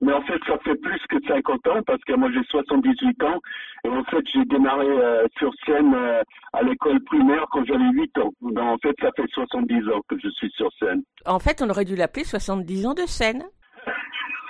Mais 0.00 0.12
en 0.12 0.22
fait, 0.22 0.38
ça 0.46 0.58
fait 0.58 0.74
plus 0.76 1.00
que 1.08 1.16
50 1.26 1.66
ans 1.68 1.82
parce 1.86 2.02
que 2.04 2.12
moi 2.14 2.30
j'ai 2.32 2.42
78 2.50 3.22
ans 3.24 3.40
et 3.84 3.88
en 3.88 4.04
fait 4.04 4.22
j'ai 4.32 4.44
démarré 4.44 4.86
euh, 4.86 5.26
sur 5.38 5.50
scène 5.64 5.94
euh, 5.94 6.22
à 6.52 6.62
l'école 6.62 7.02
primaire 7.04 7.46
quand 7.50 7.64
j'avais 7.64 7.88
8 7.92 8.18
ans. 8.18 8.32
Donc 8.42 8.58
en 8.58 8.78
fait, 8.78 8.94
ça 9.00 9.10
fait 9.16 9.28
70 9.32 9.88
ans 9.88 10.00
que 10.08 10.16
je 10.22 10.28
suis 10.30 10.50
sur 10.50 10.68
scène. 10.78 11.02
En 11.26 11.38
fait, 11.38 11.62
on 11.62 11.70
aurait 11.70 11.84
dû 11.84 11.96
l'appeler 11.96 12.24
70 12.24 12.86
ans 12.86 12.94
de 12.94 13.06
scène. 13.06 13.44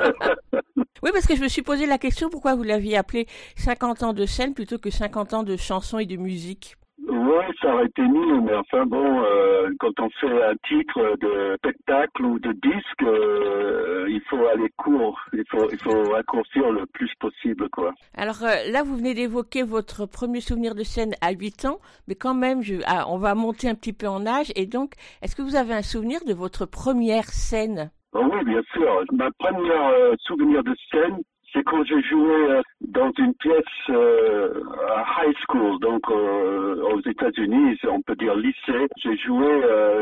Oui, 1.02 1.10
parce 1.12 1.26
que 1.26 1.36
je 1.36 1.42
me 1.42 1.48
suis 1.48 1.62
posé 1.62 1.84
la 1.84 1.98
question 1.98 2.30
pourquoi 2.30 2.54
vous 2.54 2.62
l'aviez 2.62 2.96
appelé 2.96 3.26
50 3.56 4.02
ans 4.04 4.12
de 4.14 4.24
scène 4.24 4.54
plutôt 4.54 4.78
que 4.78 4.90
50 4.90 5.34
ans 5.34 5.42
de 5.42 5.56
chansons 5.56 5.98
et 5.98 6.06
de 6.06 6.16
musique? 6.16 6.76
Oui, 7.06 7.44
ça 7.60 7.74
aurait 7.74 7.86
été 7.86 8.02
mieux, 8.02 8.40
mais 8.40 8.54
enfin 8.54 8.86
bon, 8.86 9.22
euh, 9.22 9.70
quand 9.78 9.98
on 10.00 10.08
fait 10.10 10.42
un 10.42 10.54
titre 10.66 11.16
de 11.20 11.54
spectacle 11.58 12.24
ou 12.24 12.38
de 12.38 12.52
disque, 12.52 13.02
euh, 13.02 14.06
il 14.08 14.22
faut 14.28 14.46
aller 14.46 14.70
court, 14.76 15.20
il 15.32 15.44
faut, 15.50 15.68
il 15.70 15.78
faut 15.78 16.10
raccourcir 16.10 16.70
le 16.70 16.86
plus 16.86 17.10
possible, 17.20 17.68
quoi. 17.70 17.92
Alors 18.16 18.42
euh, 18.42 18.70
là, 18.70 18.82
vous 18.82 18.96
venez 18.96 19.12
d'évoquer 19.12 19.62
votre 19.62 20.06
premier 20.06 20.40
souvenir 20.40 20.74
de 20.74 20.82
scène 20.82 21.14
à 21.20 21.32
8 21.32 21.66
ans, 21.66 21.78
mais 22.08 22.14
quand 22.14 22.34
même, 22.34 22.62
je, 22.62 22.76
ah, 22.86 23.04
on 23.08 23.18
va 23.18 23.34
monter 23.34 23.68
un 23.68 23.74
petit 23.74 23.92
peu 23.92 24.08
en 24.08 24.24
âge. 24.26 24.50
Et 24.56 24.66
donc, 24.66 24.92
est-ce 25.20 25.36
que 25.36 25.42
vous 25.42 25.56
avez 25.56 25.74
un 25.74 25.82
souvenir 25.82 26.20
de 26.26 26.32
votre 26.32 26.64
première 26.64 27.24
scène? 27.24 27.90
Oh 28.14 28.22
oui, 28.32 28.44
bien 28.44 28.62
sûr. 28.72 29.04
Ma 29.12 29.30
première 29.38 29.92
souvenir 30.20 30.62
de 30.62 30.74
scène, 30.90 31.18
c'est 31.54 31.62
quand 31.62 31.84
j'ai 31.84 32.02
joué 32.02 32.34
euh, 32.50 32.62
dans 32.80 33.10
une 33.18 33.32
pièce 33.34 33.62
euh, 33.90 34.60
à 34.96 35.24
high 35.24 35.36
school, 35.46 35.78
donc 35.80 36.02
euh, 36.10 36.82
aux 36.82 37.00
États-Unis, 37.00 37.78
on 37.88 38.02
peut 38.02 38.16
dire 38.16 38.34
lycée. 38.34 38.88
J'ai 38.96 39.16
joué 39.16 39.46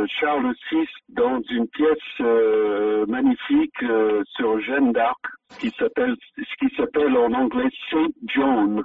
Charles 0.09 0.55
VI 0.70 0.86
dans 1.11 1.40
une 1.50 1.68
pièce 1.68 3.07
magnifique 3.09 3.84
sur 4.36 4.61
Jeanne 4.61 4.92
d'Arc, 4.92 5.20
qui 5.59 5.70
s'appelle, 5.78 6.16
ce 6.36 6.66
qui 6.66 6.74
s'appelle 6.76 7.16
en 7.16 7.32
anglais 7.32 7.68
Saint 7.90 8.09
John. 8.26 8.82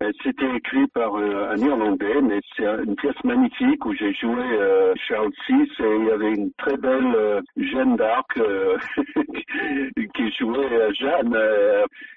Euh, 0.00 0.10
C'était 0.22 0.56
écrit 0.56 0.86
par 0.88 1.14
euh, 1.16 1.50
un 1.50 1.56
Irlandais, 1.58 2.20
mais 2.22 2.40
c'est 2.56 2.64
une 2.64 2.96
pièce 2.96 3.22
magnifique 3.24 3.84
où 3.84 3.94
j'ai 3.94 4.14
joué 4.14 4.40
euh, 4.40 4.94
Charles 5.06 5.32
VI 5.48 5.54
et 5.54 5.96
il 5.98 6.06
y 6.06 6.10
avait 6.10 6.32
une 6.32 6.50
très 6.54 6.76
belle 6.78 7.42
Jeanne 7.56 7.96
d'Arc 7.96 8.32
qui 10.14 10.32
jouait 10.38 10.94
Jeanne, 10.94 11.36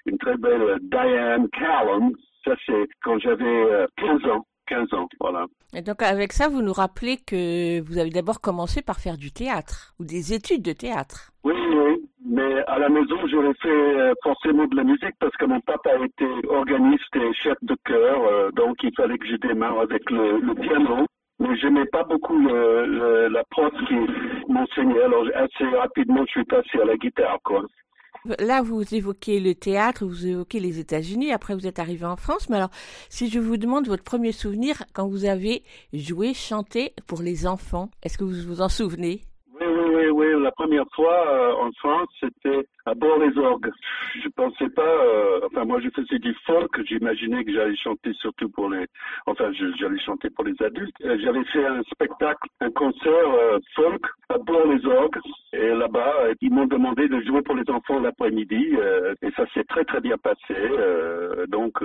une 0.06 0.18
très 0.18 0.36
belle 0.38 0.78
Diane 0.82 1.48
Callum. 1.50 2.12
Ça, 2.44 2.54
c'est 2.64 2.88
quand 3.02 3.18
j'avais 3.18 3.44
euh, 3.44 3.86
15 3.96 4.24
ans. 4.30 4.46
15 4.68 4.94
ans, 4.94 5.08
voilà. 5.20 5.46
Et 5.74 5.82
donc 5.82 6.02
avec 6.02 6.32
ça, 6.32 6.48
vous 6.48 6.60
nous 6.60 6.72
rappelez 6.72 7.18
que 7.18 7.80
vous 7.82 7.98
avez 7.98 8.10
d'abord 8.10 8.40
commencé 8.40 8.82
par 8.82 8.98
faire 8.98 9.16
du 9.16 9.30
théâtre 9.30 9.94
ou 10.00 10.04
des 10.04 10.32
études 10.32 10.62
de 10.62 10.72
théâtre. 10.72 11.30
Oui, 11.44 11.54
oui, 11.54 12.04
mais 12.28 12.64
à 12.66 12.78
la 12.78 12.88
maison, 12.88 13.16
j'aurais 13.30 13.54
fait 13.62 13.68
euh, 13.68 14.12
forcément 14.22 14.66
de 14.66 14.76
la 14.76 14.84
musique 14.84 15.14
parce 15.20 15.34
que 15.36 15.44
mon 15.44 15.60
papa 15.60 15.90
était 16.04 16.48
organiste 16.48 17.14
et 17.14 17.32
chef 17.34 17.56
de 17.62 17.76
chœur, 17.84 18.20
euh, 18.26 18.50
donc 18.52 18.76
il 18.82 18.92
fallait 18.96 19.18
que 19.18 19.26
je 19.26 19.36
démarre 19.36 19.78
avec 19.80 20.10
le, 20.10 20.54
piano. 20.54 21.06
Mais 21.38 21.54
j'aimais 21.58 21.84
pas 21.86 22.02
beaucoup 22.02 22.38
la 22.48 23.44
prof 23.50 23.72
qui 23.86 23.94
m'enseignait, 24.48 25.02
alors 25.02 25.26
assez 25.34 25.66
rapidement, 25.76 26.24
je 26.26 26.30
suis 26.30 26.44
passé 26.44 26.80
à 26.80 26.86
la 26.86 26.96
guitare, 26.96 27.38
quoi. 27.44 27.62
Là, 28.40 28.62
vous 28.62 28.82
évoquez 28.94 29.38
le 29.38 29.54
théâtre, 29.54 30.04
vous 30.04 30.26
évoquez 30.26 30.60
les 30.60 30.80
États-Unis, 30.80 31.32
après 31.32 31.54
vous 31.54 31.66
êtes 31.66 31.78
arrivé 31.78 32.06
en 32.06 32.16
France. 32.16 32.48
Mais 32.48 32.56
alors, 32.56 32.70
si 33.08 33.28
je 33.28 33.38
vous 33.38 33.56
demande 33.56 33.86
votre 33.86 34.02
premier 34.02 34.32
souvenir 34.32 34.82
quand 34.94 35.06
vous 35.06 35.26
avez 35.26 35.62
joué, 35.92 36.34
chanté 36.34 36.94
pour 37.06 37.22
les 37.22 37.46
enfants, 37.46 37.90
est-ce 38.02 38.18
que 38.18 38.24
vous 38.24 38.42
vous 38.46 38.62
en 38.62 38.68
souvenez? 38.68 39.20
Oui, 39.96 40.08
oui. 40.12 40.26
La 40.42 40.50
première 40.52 40.84
fois 40.94 41.26
euh, 41.26 41.52
en 41.54 41.70
France, 41.78 42.08
c'était 42.20 42.66
à 42.84 42.92
Bord-les-Orgues. 42.94 43.70
Je 44.22 44.28
pensais 44.28 44.68
pas. 44.68 44.82
euh, 44.82 45.40
enfin, 45.46 45.64
moi, 45.64 45.80
je 45.80 45.88
faisais 45.88 46.18
du 46.18 46.34
folk. 46.44 46.70
J'imaginais 46.84 47.42
que 47.44 47.52
j'allais 47.52 47.76
chanter 47.76 48.12
surtout 48.12 48.50
pour 48.50 48.68
les. 48.68 48.84
Enfin, 49.26 49.50
j'allais 49.52 49.98
chanter 50.00 50.28
pour 50.28 50.44
les 50.44 50.54
adultes. 50.62 50.94
Euh, 51.04 51.16
J'avais 51.22 51.44
fait 51.44 51.64
un 51.64 51.82
spectacle, 51.84 52.46
un 52.60 52.70
concert 52.72 53.30
euh, 53.40 53.58
folk 53.74 54.04
à 54.28 54.36
Bord-les-Orgues. 54.36 55.18
Et 55.54 55.68
là-bas, 55.68 56.14
euh, 56.24 56.34
ils 56.42 56.52
m'ont 56.52 56.66
demandé 56.66 57.08
de 57.08 57.18
jouer 57.22 57.40
pour 57.40 57.54
les 57.54 57.68
enfants 57.70 57.98
l'après-midi. 57.98 58.76
euh, 58.78 59.14
et 59.22 59.30
ça 59.30 59.46
s'est 59.54 59.64
très 59.64 59.84
très 59.84 60.00
bien 60.00 60.18
passé. 60.18 60.54
donc, 61.48 61.78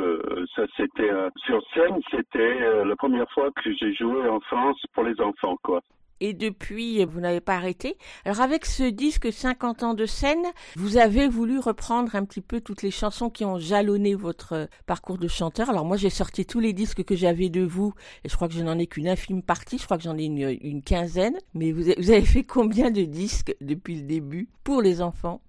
ça 0.55 0.64
c'était 0.76 1.12
sur 1.45 1.62
scène. 1.74 1.99
C'était 2.12 2.84
la 2.84 2.95
première 2.97 3.30
fois 3.32 3.49
que 3.51 3.72
j'ai 3.80 3.93
joué 3.93 4.28
en 4.28 4.41
France 4.41 4.82
pour 4.93 5.03
les 5.03 5.20
enfants, 5.22 5.55
quoi. 5.64 5.80
Et 6.24 6.34
depuis, 6.34 7.04
vous 7.04 7.20
n'avez 7.20 7.42
pas 7.42 7.56
arrêté. 7.56 7.98
Alors 8.26 8.42
avec 8.42 8.68
ce 8.68 8.84
disque 8.84 9.34
50 9.34 9.82
ans 9.82 9.94
de 9.96 10.06
scène, 10.06 10.46
vous 10.76 10.98
avez 10.98 11.28
voulu 11.28 11.58
reprendre 11.58 12.16
un 12.16 12.24
petit 12.26 12.42
peu 12.42 12.62
toutes 12.62 12.84
les 12.84 12.92
chansons 12.92 13.32
qui 13.32 13.44
ont 13.44 13.58
jalonné 13.58 14.14
votre 14.14 14.54
euh, 14.54 14.66
parcours 14.86 15.18
de 15.18 15.28
chanteur. 15.28 15.72
Alors 15.72 15.84
moi, 15.84 15.98
j'ai 15.98 16.12
sorti 16.12 16.46
tous 16.46 16.60
les 16.60 16.74
disques 16.74 17.04
que 17.04 17.16
j'avais 17.16 17.50
de 17.50 17.64
vous, 17.64 17.96
et 18.24 18.30
je 18.30 18.36
crois 18.36 18.48
que 18.48 18.54
je 18.54 18.62
n'en 18.62 18.78
ai 18.78 18.86
qu'une 18.86 19.08
infime 19.08 19.42
partie, 19.42 19.80
je 19.80 19.86
crois 19.86 19.98
que 19.98 20.04
j'en 20.04 20.18
ai 20.18 20.26
une, 20.26 20.58
une 20.62 20.84
quinzaine. 20.84 21.40
Mais 21.56 21.72
vous 21.72 21.90
avez 21.90 22.22
fait 22.22 22.44
combien 22.44 22.92
de 22.92 23.02
disques 23.02 23.56
depuis 23.60 23.96
le 23.96 24.04
début 24.04 24.48
pour 24.64 24.84
les 24.84 25.02
enfants? 25.02 25.42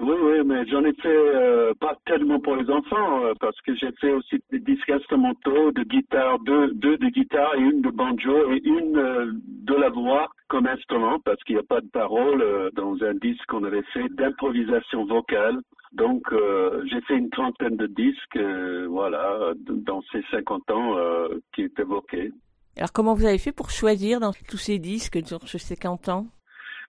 Oui, 0.00 0.16
oui, 0.20 0.42
mais 0.44 0.66
j'en 0.66 0.84
ai 0.84 0.92
fait 0.94 1.08
euh, 1.08 1.72
pas 1.78 1.96
tellement 2.04 2.40
pour 2.40 2.56
les 2.56 2.68
enfants, 2.68 3.24
euh, 3.24 3.32
parce 3.38 3.58
que 3.60 3.74
j'ai 3.76 3.92
fait 4.00 4.12
aussi 4.12 4.42
des 4.50 4.58
disques 4.58 4.90
instrumentaux 4.90 5.70
de 5.70 5.82
guitare, 5.84 6.40
deux, 6.40 6.72
deux 6.74 6.96
de 6.96 7.08
guitare 7.10 7.54
et 7.54 7.60
une 7.60 7.80
de 7.80 7.90
banjo 7.90 8.52
et 8.52 8.60
une 8.64 8.98
euh, 8.98 9.32
de 9.46 9.74
la 9.74 9.90
voix 9.90 10.28
comme 10.48 10.66
instrument, 10.66 11.20
parce 11.20 11.40
qu'il 11.44 11.54
n'y 11.54 11.60
a 11.60 11.66
pas 11.68 11.80
de 11.80 11.88
parole 11.88 12.42
euh, 12.42 12.70
dans 12.74 13.00
un 13.04 13.14
disque 13.14 13.46
qu'on 13.46 13.62
avait 13.62 13.84
fait 13.92 14.08
d'improvisation 14.10 15.04
vocale. 15.04 15.60
Donc 15.92 16.22
euh, 16.32 16.82
j'ai 16.90 17.00
fait 17.02 17.16
une 17.16 17.30
trentaine 17.30 17.76
de 17.76 17.86
disques, 17.86 18.36
euh, 18.36 18.88
voilà, 18.90 19.52
dans 19.68 20.02
ces 20.10 20.24
50 20.32 20.70
ans 20.72 20.98
euh, 20.98 21.28
qui 21.54 21.62
est 21.62 21.78
évoqué. 21.78 22.32
Alors 22.76 22.92
comment 22.92 23.14
vous 23.14 23.26
avez 23.26 23.38
fait 23.38 23.52
pour 23.52 23.70
choisir 23.70 24.18
dans 24.18 24.32
tous 24.48 24.56
ces 24.56 24.80
disques 24.80 25.24
sur 25.24 25.38
ces 25.48 25.58
50 25.58 26.08
ans? 26.08 26.26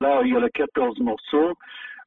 Là, 0.01 0.21
il 0.23 0.31
y 0.31 0.35
en 0.35 0.43
a 0.43 0.49
14 0.49 0.99
morceaux. 0.99 1.53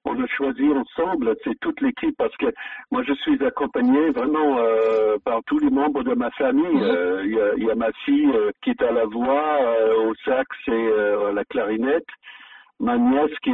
On 0.05 0.23
a 0.23 0.27
choisi 0.29 0.67
ensemble, 0.73 1.35
c'est 1.45 1.59
toute 1.61 1.81
l'équipe, 1.81 2.17
parce 2.17 2.35
que 2.39 2.47
moi 2.91 3.03
je 3.07 3.13
suis 3.15 3.45
accompagné 3.45 4.11
vraiment 4.11 4.59
euh, 4.59 5.17
par 5.25 5.41
tous 5.47 5.59
les 5.59 5.71
membres 5.71 6.03
de 6.03 6.15
ma 6.15 6.31
famille. 6.31 6.81
Euh, 6.83 7.23
Il 7.25 7.33
y, 7.33 7.41
a, 7.41 7.55
il 7.57 7.65
y 7.65 7.71
a 7.71 7.75
ma 7.75 7.93
fille 8.05 8.31
euh, 8.35 8.51
qui 8.63 8.71
est 8.71 8.83
à 8.83 8.93
la 8.93 9.05
voix, 9.05 9.59
euh, 9.61 10.09
au 10.09 10.15
sax 10.25 10.49
et 10.69 10.71
euh, 10.73 11.29
à 11.29 11.33
la 11.33 11.45
clarinette. 11.45 12.07
Ma 12.81 12.97
nièce 12.97 13.37
qui 13.43 13.53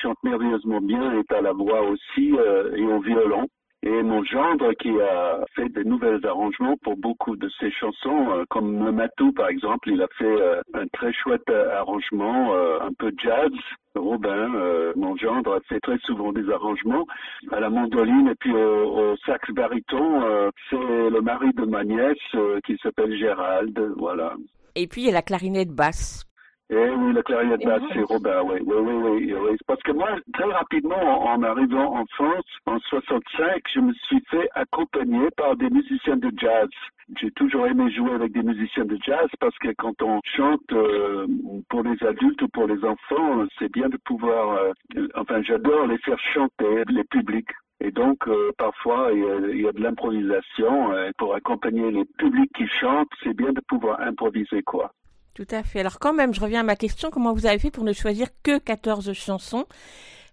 chante 0.00 0.16
merveilleusement 0.22 0.80
bien 0.80 1.12
est 1.18 1.32
à 1.32 1.40
la 1.40 1.52
voix 1.52 1.82
aussi 1.82 2.32
euh, 2.38 2.74
et 2.76 2.84
au 2.84 3.00
violon. 3.00 3.46
Et 3.84 4.02
mon 4.02 4.24
gendre 4.24 4.72
qui 4.72 4.90
a 5.00 5.44
fait 5.54 5.68
de 5.68 5.84
nouveaux 5.84 6.26
arrangements 6.26 6.76
pour 6.82 6.96
beaucoup 6.96 7.36
de 7.36 7.48
ses 7.60 7.70
chansons, 7.70 8.32
euh, 8.32 8.44
comme 8.50 8.84
Le 8.84 8.90
Matou 8.90 9.32
par 9.32 9.48
exemple, 9.48 9.90
il 9.90 10.02
a 10.02 10.08
fait 10.18 10.24
euh, 10.24 10.60
un 10.74 10.86
très 10.88 11.12
chouette 11.12 11.48
euh, 11.48 11.78
arrangement, 11.78 12.54
un 12.80 12.92
peu 12.98 13.12
jazz. 13.22 13.50
Robin, 13.94 14.48
mon 14.94 15.16
gendre, 15.16 15.54
a 15.56 15.60
fait 15.68 15.80
très 15.80 15.98
souvent 16.04 16.32
des 16.32 16.48
arrangements 16.50 17.04
à 17.50 17.58
la 17.58 17.68
mandoline 17.68 18.28
et 18.28 18.34
puis 18.36 18.52
au, 18.52 19.12
au 19.12 19.16
sax 19.26 19.50
baryton. 19.52 20.50
c'est 20.70 20.76
le 21.10 21.20
mari 21.20 21.52
de 21.54 21.64
ma 21.64 21.82
nièce 21.82 22.62
qui 22.64 22.76
s'appelle 22.80 23.16
Gérald, 23.18 23.76
voilà. 23.96 24.34
Et 24.76 24.86
puis 24.86 25.02
il 25.02 25.06
y 25.06 25.10
a 25.10 25.14
la 25.14 25.22
clarinette 25.22 25.70
basse. 25.70 26.27
Eh 26.70 26.90
oui, 26.90 27.12
la 27.14 27.22
clarinette 27.22 27.64
basse, 27.64 27.80
c'est 27.94 28.02
Robin, 28.02 28.42
oui, 28.44 28.58
oui, 28.66 28.76
oui, 28.76 28.94
oui, 29.02 29.34
oui. 29.34 29.56
Parce 29.66 29.82
que 29.82 29.92
moi, 29.92 30.08
très 30.34 30.44
rapidement, 30.44 31.00
en, 31.00 31.34
en 31.38 31.42
arrivant 31.42 31.96
en 31.96 32.04
France, 32.14 32.44
en 32.66 32.78
65, 32.78 33.62
je 33.74 33.80
me 33.80 33.92
suis 33.94 34.22
fait 34.30 34.50
accompagner 34.54 35.30
par 35.36 35.56
des 35.56 35.70
musiciens 35.70 36.18
de 36.18 36.30
jazz. 36.36 36.68
J'ai 37.18 37.30
toujours 37.30 37.66
aimé 37.66 37.90
jouer 37.90 38.12
avec 38.12 38.32
des 38.32 38.42
musiciens 38.42 38.84
de 38.84 38.98
jazz 39.02 39.28
parce 39.40 39.56
que 39.58 39.68
quand 39.78 40.02
on 40.02 40.20
chante 40.24 40.60
euh, 40.72 41.26
pour 41.70 41.82
les 41.82 41.96
adultes 42.06 42.42
ou 42.42 42.48
pour 42.48 42.66
les 42.66 42.84
enfants, 42.84 43.46
c'est 43.58 43.72
bien 43.72 43.88
de 43.88 43.96
pouvoir, 44.04 44.58
euh, 44.96 45.08
enfin, 45.14 45.40
j'adore 45.40 45.86
les 45.86 45.96
faire 45.98 46.18
chanter, 46.34 46.82
les 46.90 47.04
publics. 47.04 47.48
Et 47.80 47.92
donc, 47.92 48.28
euh, 48.28 48.50
parfois, 48.58 49.08
il 49.14 49.20
y, 49.20 49.24
a, 49.24 49.36
il 49.54 49.60
y 49.62 49.68
a 49.68 49.72
de 49.72 49.80
l'improvisation. 49.80 50.92
euh, 50.92 51.10
pour 51.16 51.34
accompagner 51.34 51.90
les 51.90 52.04
publics 52.18 52.52
qui 52.54 52.66
chantent, 52.66 53.08
c'est 53.22 53.34
bien 53.34 53.52
de 53.52 53.60
pouvoir 53.66 54.00
improviser, 54.00 54.62
quoi. 54.62 54.90
Tout 55.38 55.46
à 55.52 55.62
fait. 55.62 55.78
Alors 55.78 56.00
quand 56.00 56.12
même, 56.12 56.34
je 56.34 56.40
reviens 56.40 56.60
à 56.60 56.62
ma 56.64 56.74
question, 56.74 57.10
comment 57.12 57.32
vous 57.32 57.46
avez 57.46 57.60
fait 57.60 57.70
pour 57.70 57.84
ne 57.84 57.92
choisir 57.92 58.26
que 58.42 58.58
14 58.58 59.12
chansons? 59.12 59.66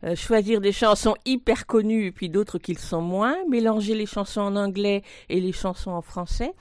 Euh, 0.04 0.16
choisir 0.16 0.62
des 0.62 0.72
chansons 0.72 1.14
hyper 1.28 1.68
connues 1.68 2.08
et 2.08 2.12
puis 2.12 2.28
d'autres 2.28 2.58
qui 2.58 2.74
le 2.74 2.80
sont 2.80 3.04
moins, 3.04 3.36
mélanger 3.48 3.94
les 3.94 4.08
chansons 4.08 4.42
en 4.42 4.56
anglais 4.56 5.04
et 5.30 5.40
les 5.40 5.52
chansons 5.52 5.92
en 5.92 6.02
français. 6.02 6.54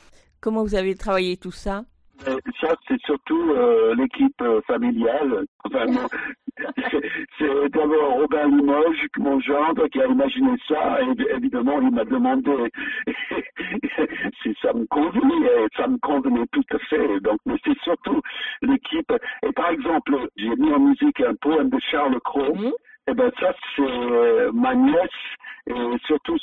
Comment 0.43 0.63
vous 0.63 0.75
avez 0.75 0.95
travaillé 0.95 1.39
tout 1.39 1.53
ça? 1.53 1.87
Euh, 2.29 2.37
Ça, 2.61 2.75
c'est 2.87 3.01
surtout 3.07 3.51
euh, 3.53 3.95
l'équipe 3.95 4.45
familiale. 4.67 5.47
c'est- 7.39 7.69
d'abord 7.71 8.15
Robin 8.19 8.47
Limoges, 8.49 9.07
mon 9.19 9.41
gendre, 9.41 9.89
qui 9.89 10.01
a 10.01 10.07
imaginé 10.07 10.53
ça. 10.69 10.99
Et 11.03 11.37
évidemment, 11.37 11.81
il 11.81 11.91
m'a 11.91 12.05
demandé 12.05 12.71
si 14.43 14.55
ça 14.63 14.73
me 14.73 14.87
convenait. 14.87 15.67
Ça 15.77 15.87
me 15.89 15.99
convenait 15.99 16.47
tout 16.53 16.65
à 16.73 16.79
fait. 16.79 17.21
Donc, 17.21 17.39
mais 17.47 17.57
c'est 17.65 17.79
surtout 17.81 18.21
l'équipe. 18.63 19.13
Et 19.47 19.53
par 19.53 19.71
exemple, 19.71 20.17
j'ai 20.37 20.55
mis 20.57 20.73
en 20.73 20.81
musique 20.81 21.21
un 21.21 21.35
poème 21.35 21.71
de 21.71 21.79
Charles 21.91 22.21
Cros. 22.21 22.55
Et 23.07 23.15
ben 23.15 23.31
ça, 23.39 23.53
c'est 23.77 23.83
euh, 23.83 24.51
ma 24.53 24.75
nièce 24.75 25.11
et 25.67 25.97
surtout 26.07 26.37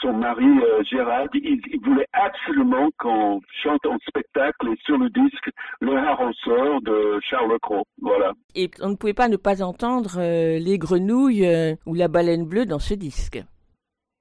son 0.00 0.12
mari 0.12 0.46
euh, 0.46 0.82
Gérald. 0.84 1.30
Ils, 1.34 1.60
ils 1.72 1.80
voulaient 1.84 2.08
absolument 2.12 2.88
qu'on 2.98 3.40
chante 3.62 3.84
en 3.86 3.96
spectacle 4.06 4.68
et 4.68 4.76
sur 4.84 4.98
le 4.98 5.10
disque 5.10 5.50
Le 5.80 5.96
Harrenseur 5.96 6.80
de 6.82 7.18
Charles 7.22 7.58
Cros. 7.60 7.84
Voilà. 8.00 8.32
Et 8.54 8.70
on 8.80 8.90
ne 8.90 8.96
pouvait 8.96 9.14
pas 9.14 9.28
ne 9.28 9.36
pas 9.36 9.62
entendre 9.62 10.18
euh, 10.18 10.58
les 10.58 10.78
grenouilles 10.78 11.46
euh, 11.46 11.74
ou 11.86 11.94
la 11.94 12.08
baleine 12.08 12.46
bleue 12.46 12.66
dans 12.66 12.78
ce 12.78 12.94
disque. 12.94 13.42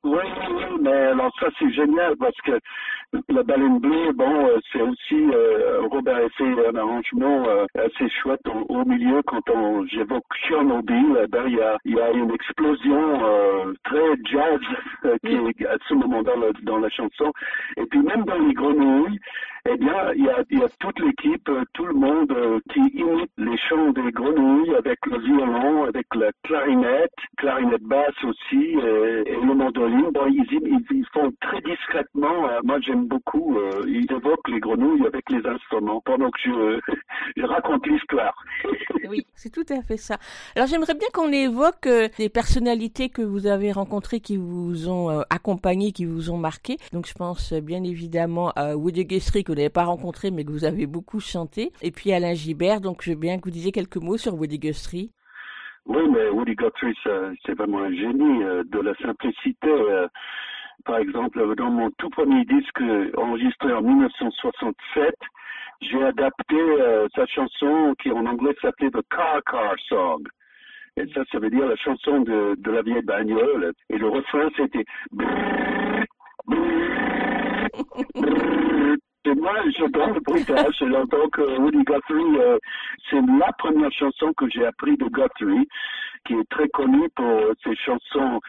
Oui, 0.03 0.13
oui, 0.13 0.53
oui, 0.55 0.79
mais 0.81 0.91
alors 0.91 1.31
ça 1.39 1.47
c'est 1.59 1.71
génial 1.71 2.15
parce 2.17 2.37
que 2.45 2.59
la 3.29 3.43
baleine 3.43 3.79
bleue, 3.79 4.11
bon, 4.13 4.47
euh, 4.47 4.57
c'est 4.71 4.81
aussi 4.81 5.15
euh, 5.33 5.81
Robert 5.89 6.17
a 6.17 6.29
fait 6.37 6.67
un 6.67 6.75
arrangement 6.75 7.47
euh, 7.47 7.65
assez 7.75 8.09
chouette 8.21 8.45
au, 8.47 8.65
au 8.73 8.85
milieu 8.85 9.21
quand 9.23 9.49
on 9.49 9.85
j'évoque 9.85 10.25
Tchernobyl, 10.43 11.17
eh 11.23 11.27
ben 11.27 11.43
il 11.47 11.55
y 11.55 11.61
a 11.61 11.77
y 11.85 11.99
a 11.99 12.11
une 12.11 12.31
explosion 12.31 13.25
euh, 13.25 13.73
très 13.85 14.09
jazz 14.25 14.59
qui 15.25 15.33
est 15.63 15.67
à 15.67 15.77
ce 15.87 15.93
moment 15.93 16.21
dans 16.21 16.37
la, 16.37 16.47
dans 16.63 16.79
la 16.79 16.89
chanson 16.89 17.31
et 17.77 17.85
puis 17.85 17.99
même 17.99 18.25
dans 18.25 18.39
les 18.39 18.53
grenouilles, 18.53 19.19
eh 19.69 19.77
bien 19.77 20.11
il 20.15 20.25
y 20.25 20.29
a 20.29 20.43
il 20.49 20.59
y 20.59 20.63
a 20.63 20.69
toute 20.79 20.99
l'équipe, 20.99 21.49
tout 21.73 21.85
le 21.85 21.93
monde 21.93 22.31
euh, 22.31 22.59
qui 22.73 22.79
imite 22.93 23.31
les 23.37 23.57
chants 23.57 23.91
des 23.91 24.11
grenouilles 24.11 24.75
avec 24.75 24.99
le 25.05 25.19
violon, 25.19 25.85
avec 25.85 26.07
la 26.15 26.31
clarinette, 26.43 27.11
clarinette 27.37 27.83
basse 27.83 28.23
aussi 28.25 28.63
et, 28.83 29.23
et 29.31 29.35
le 29.35 29.53
mandoline. 29.53 30.11
Bon, 30.13 30.25
ils, 30.27 30.45
ils, 30.51 30.85
ils 30.91 31.05
font 31.13 31.31
très 31.41 31.61
discrètement. 31.61 32.47
euh, 32.49 32.59
moi, 32.63 32.79
j'aime 32.81 32.96
beaucoup. 33.03 33.57
euh, 33.57 33.83
ils 33.87 34.11
évoquent 34.11 34.47
les 34.49 34.59
grenouilles 34.59 35.05
avec 35.05 35.29
les 35.29 35.45
instruments 35.47 36.01
pendant 36.01 36.29
que 36.31 36.39
je, 36.43 36.79
je 37.37 37.43
raconte 37.43 37.85
l'histoire. 37.87 38.35
Oui, 39.09 39.25
c'est 39.35 39.51
tout 39.51 39.65
à 39.69 39.81
fait 39.81 39.95
ça. 39.95 40.17
Alors 40.55 40.67
j'aimerais 40.67 40.93
bien 40.93 41.07
qu'on 41.13 41.31
évoque 41.31 41.87
euh, 41.87 42.09
des 42.17 42.27
personnalités 42.27 43.07
que 43.07 43.21
vous 43.21 43.47
avez 43.47 43.71
rencontrées 43.71 44.19
qui 44.19 44.35
vous 44.35 44.89
ont 44.89 45.09
euh, 45.09 45.21
accompagné, 45.29 45.93
qui 45.93 46.03
vous 46.03 46.29
ont 46.29 46.37
marqué. 46.37 46.75
Donc 46.91 47.07
je 47.07 47.13
pense 47.13 47.53
euh, 47.53 47.61
bien 47.61 47.83
évidemment 47.83 48.51
à 48.57 48.75
Woody 48.75 49.05
Guthrie 49.05 49.45
que 49.45 49.51
vous 49.53 49.57
n'avez 49.57 49.69
pas 49.69 49.85
rencontré 49.85 50.29
mais 50.29 50.43
que 50.43 50.51
vous 50.51 50.65
avez 50.65 50.87
beaucoup 50.87 51.21
chanté. 51.21 51.71
Et 51.81 51.91
puis 51.91 52.11
Alain 52.11 52.33
Gibert. 52.33 52.81
Donc 52.81 53.01
je 53.03 53.11
veux 53.11 53.17
bien 53.17 53.37
que 53.37 53.45
vous 53.45 53.51
disiez 53.51 53.71
quelques 53.71 53.97
mots 53.97 54.17
sur 54.17 54.33
Woody 54.33 54.59
Guthrie. 54.59 55.11
Oui, 55.85 56.01
mais 56.11 56.27
Woody 56.29 56.55
Guthrie, 56.55 56.97
c'est 57.45 57.53
vraiment 57.53 57.79
un 57.83 57.93
génie 57.93 58.43
euh, 58.43 58.63
de 58.65 58.79
la 58.79 58.93
simplicité. 58.95 59.69
Par 60.85 60.99
exemple, 60.99 61.55
dans 61.55 61.69
mon 61.69 61.89
tout 61.97 62.09
premier 62.09 62.45
disque 62.45 62.81
enregistré 63.17 63.73
en 63.73 63.81
1967, 63.81 65.13
j'ai 65.81 66.03
adapté 66.03 66.55
euh, 66.55 67.07
sa 67.15 67.25
chanson 67.27 67.93
qui 68.01 68.11
en 68.11 68.25
anglais 68.25 68.55
s'appelait 68.61 68.89
The 68.89 69.01
Car 69.09 69.41
Car 69.49 69.75
Song. 69.87 70.23
Et 70.95 71.05
ça, 71.13 71.21
ça 71.31 71.39
veut 71.39 71.49
dire 71.49 71.67
la 71.67 71.75
chanson 71.75 72.21
de, 72.21 72.55
de 72.57 72.71
la 72.71 72.81
vieille 72.81 73.03
bagnole. 73.03 73.73
Et 73.89 73.97
le 73.97 74.07
refrain, 74.07 74.49
c'était... 74.55 74.85
Et 79.27 79.35
moi, 79.35 79.55
j'adore 79.77 80.13
le 80.13 80.21
bruitage. 80.21 80.79
Donc, 80.79 81.37
euh, 81.37 81.57
Woody 81.57 81.83
Guthrie, 81.83 82.37
euh, 82.39 82.57
c'est 83.09 83.19
la 83.19 83.51
première 83.57 83.91
chanson 83.91 84.31
que 84.37 84.45
j'ai 84.49 84.65
appris 84.65 84.95
de 84.95 85.05
Guthrie, 85.05 85.67
qui 86.25 86.33
est 86.33 86.49
très 86.49 86.69
connu 86.69 87.09
pour 87.13 87.51
ses 87.61 87.75
chansons 87.75 88.39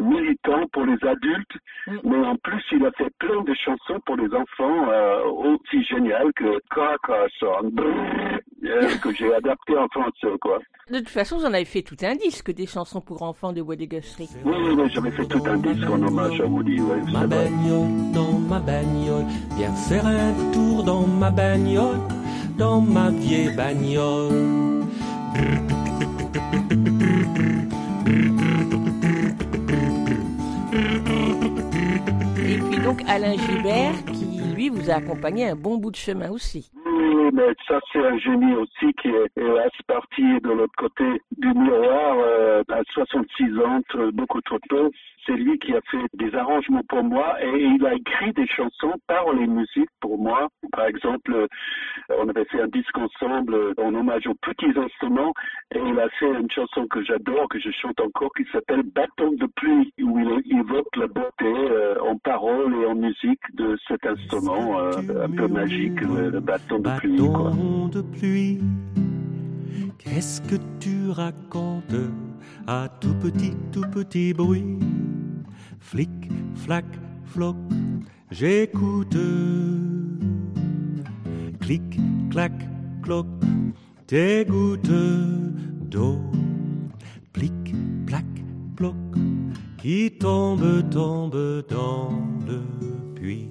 militantes 0.00 0.70
pour 0.72 0.84
les 0.84 0.98
adultes. 1.06 1.56
Mais 2.04 2.26
en 2.26 2.36
plus, 2.36 2.62
il 2.72 2.84
a 2.86 2.90
fait 2.92 3.12
plein 3.18 3.42
de 3.42 3.54
chansons 3.54 4.00
pour 4.06 4.16
les 4.16 4.28
enfants 4.34 4.88
euh, 4.88 5.24
aussi 5.24 5.84
géniales 5.84 6.32
que 6.36 6.60
Car 6.74 6.96
Car 7.06 7.26
Song, 7.38 7.72
euh, 8.64 8.88
que 9.02 9.12
j'ai 9.12 9.34
adapté 9.34 9.76
en 9.76 9.88
français, 9.88 10.38
quoi. 10.40 10.58
De 10.90 10.98
toute 10.98 11.08
façon, 11.08 11.38
j'en 11.40 11.48
avais 11.48 11.64
fait 11.64 11.82
tout 11.82 11.96
un 12.02 12.14
disque 12.14 12.52
des 12.52 12.66
chansons 12.66 13.00
pour 13.00 13.22
enfants 13.22 13.52
de 13.52 13.60
Woody 13.60 13.88
Guthrie. 13.88 14.28
Oui, 14.44 14.54
oui, 14.56 14.74
oui, 14.76 14.90
j'avais 14.90 15.10
fait 15.10 15.26
tout 15.26 15.42
un 15.46 15.56
disque 15.56 15.88
en 15.88 16.02
hommage 16.02 16.40
à 16.40 16.46
Woody, 16.46 16.80
oui, 16.80 17.12
Ma 17.12 17.26
bagnole, 17.26 18.12
dans 18.12 18.38
ma 18.38 18.60
bagnole, 18.60 19.24
viens 19.56 19.72
faire 19.72 20.06
un 20.06 20.52
tour 20.52 20.84
dans 20.84 21.06
ma 21.06 21.30
bagnole, 21.30 22.00
dans 22.58 22.80
ma 22.80 23.10
vieille 23.10 23.54
bagnole. 23.56 24.82
Donc 32.92 33.08
Alain 33.08 33.38
Gibert 33.38 34.04
qui 34.12 34.54
lui 34.54 34.68
vous 34.68 34.90
a 34.90 34.94
accompagné 34.96 35.48
un 35.48 35.56
bon 35.56 35.78
bout 35.78 35.90
de 35.90 35.96
chemin 35.96 36.30
aussi. 36.30 36.70
Oui, 36.84 37.30
mais 37.32 37.54
ça 37.66 37.80
c'est 37.90 38.04
un 38.04 38.18
génie 38.18 38.54
aussi 38.54 38.92
qui 39.00 39.08
est 39.08 39.40
hélas 39.40 39.70
parti 39.86 40.22
de 40.42 40.50
l'autre 40.50 40.74
côté 40.76 41.04
du 41.38 41.48
miroir 41.54 42.16
euh, 42.18 42.62
à 42.68 42.82
66 42.92 43.58
ans, 43.60 43.80
beaucoup 44.12 44.42
trop 44.42 44.58
tôt. 44.68 44.90
C'est 45.26 45.36
lui 45.36 45.58
qui 45.58 45.72
a 45.72 45.80
fait 45.90 46.04
des 46.14 46.34
arrangements 46.34 46.82
pour 46.88 47.04
moi 47.04 47.36
et 47.42 47.62
il 47.62 47.86
a 47.86 47.94
écrit 47.94 48.32
des 48.32 48.46
chansons 48.48 48.94
par 49.06 49.32
les 49.32 49.46
musiques 49.46 49.90
pour 50.00 50.18
moi. 50.18 50.48
Par 50.72 50.86
exemple, 50.86 51.32
euh, 51.32 51.46
on 52.18 52.28
avait 52.28 52.44
fait 52.46 52.60
un 52.60 52.66
disque 52.68 52.98
ensemble 52.98 53.56
en 53.78 53.94
hommage 53.94 54.26
aux 54.26 54.34
petits 54.34 54.76
instruments 54.76 55.32
et 55.74 55.78
il 55.78 55.98
a 56.00 56.08
fait 56.18 56.28
une 56.28 56.50
chanson 56.50 56.86
que 56.88 57.02
j'adore, 57.04 57.48
que 57.48 57.60
je 57.60 57.70
chante 57.70 58.00
encore, 58.00 58.32
qui 58.36 58.44
s'appelle 58.52 58.82
Bâton 58.82 59.32
de 59.38 59.46
pluie, 59.54 59.92
où 60.02 60.18
il 60.18 60.58
évoque 60.58 60.96
la 60.96 61.06
beauté 61.06 61.44
euh, 61.44 61.94
en 62.00 62.16
paroles 62.18 62.74
et 62.82 62.86
en 62.86 62.94
musique 62.94 63.42
de 63.54 63.76
cet 63.86 64.04
instrument 64.04 64.78
euh, 64.80 65.24
un 65.24 65.30
peu 65.30 65.46
magique, 65.46 66.00
le, 66.00 66.40
bâton 66.40 66.80
de 66.80 66.90
pluie. 66.98 67.16
Quoi. 67.18 67.50
Bâton 67.50 67.88
de 67.88 68.02
pluie, 68.02 68.60
qu'est-ce 69.98 70.40
que 70.42 70.56
tu 70.80 71.10
racontes 71.10 71.94
à 72.66 72.88
tout 73.00 73.14
petit, 73.14 73.54
tout 73.72 73.88
petit 73.92 74.32
bruit? 74.34 74.78
Flic, 75.82 76.08
flac, 76.54 76.86
floc, 77.26 77.56
j'écoute. 78.30 79.18
Clic, 81.60 81.82
clac, 82.30 82.52
cloc, 83.02 83.26
tes 84.06 84.46
gouttes 84.46 84.90
d'eau. 85.90 86.18
Plic, 87.32 87.74
plac, 88.06 88.24
ploc, 88.76 88.96
qui 89.76 90.12
tombe, 90.18 90.88
tombe 90.88 91.64
dans 91.68 92.10
le 92.46 92.62
puits. 93.14 93.50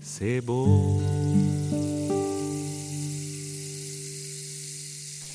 C'est 0.00 0.40
beau. 0.40 1.00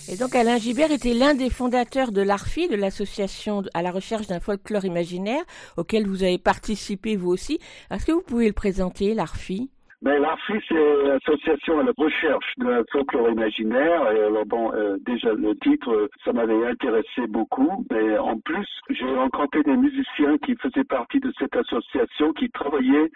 Et 0.10 0.16
donc 0.16 0.36
Alain 0.36 0.58
Gibert 0.58 0.92
était 0.92 1.14
l'un 1.14 1.34
des 1.34 1.50
fondateurs 1.50 2.14
de 2.14 2.22
l'ARFI, 2.22 2.70
de 2.70 2.76
l'association 2.76 3.64
à 3.74 3.82
la 3.82 3.92
recherche 3.92 4.28
d'un 4.28 4.40
folklore 4.40 4.86
imaginaire, 4.86 5.44
auquel 5.76 6.08
vous 6.08 6.24
avez 6.24 6.38
participé 6.38 7.18
vous 7.18 7.30
aussi. 7.30 7.60
Est-ce 7.92 8.06
que 8.06 8.14
vous 8.14 8.22
pouvez 8.22 8.48
le 8.48 8.54
présenter, 8.54 9.14
l'ARFI 9.14 9.70
Ben, 10.04 10.22
l'ARFI, 10.22 10.54
c'est 10.68 11.04
l'association 11.06 11.80
à 11.80 11.84
la 11.84 11.92
recherche 11.98 12.54
d'un 12.58 12.84
folklore 12.92 13.32
imaginaire. 13.32 14.12
Et 14.12 14.26
alors, 14.26 14.46
bon, 14.46 14.72
euh, 14.74 14.98
déjà, 15.08 15.34
le 15.34 15.56
titre, 15.56 15.92
euh, 15.92 16.08
ça 16.24 16.34
m'avait 16.34 16.68
intéressé 16.68 17.26
beaucoup. 17.28 17.84
Mais 17.90 18.16
en 18.20 18.38
plus, 18.38 18.68
j'ai 18.92 19.12
rencontré 19.16 19.64
des 19.64 19.76
musiciens 19.76 20.38
qui 20.38 20.56
faisaient 20.58 20.84
partie 20.84 21.20
de 21.20 21.34
cette 21.40 21.56
association, 21.56 22.32
qui 22.34 22.48
travaillaient 22.52 23.10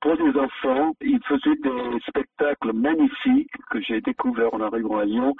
pour 0.00 0.16
des 0.16 0.38
enfants. 0.38 0.92
Ils 1.02 1.20
faisaient 1.28 1.56
des 1.62 2.00
spectacles 2.08 2.72
magnifiques 2.72 3.52
que 3.70 3.82
j'ai 3.82 4.00
découverts 4.00 4.54
en 4.54 4.60
arrivant 4.60 4.98
à 4.98 5.04
Lyon, 5.04 5.34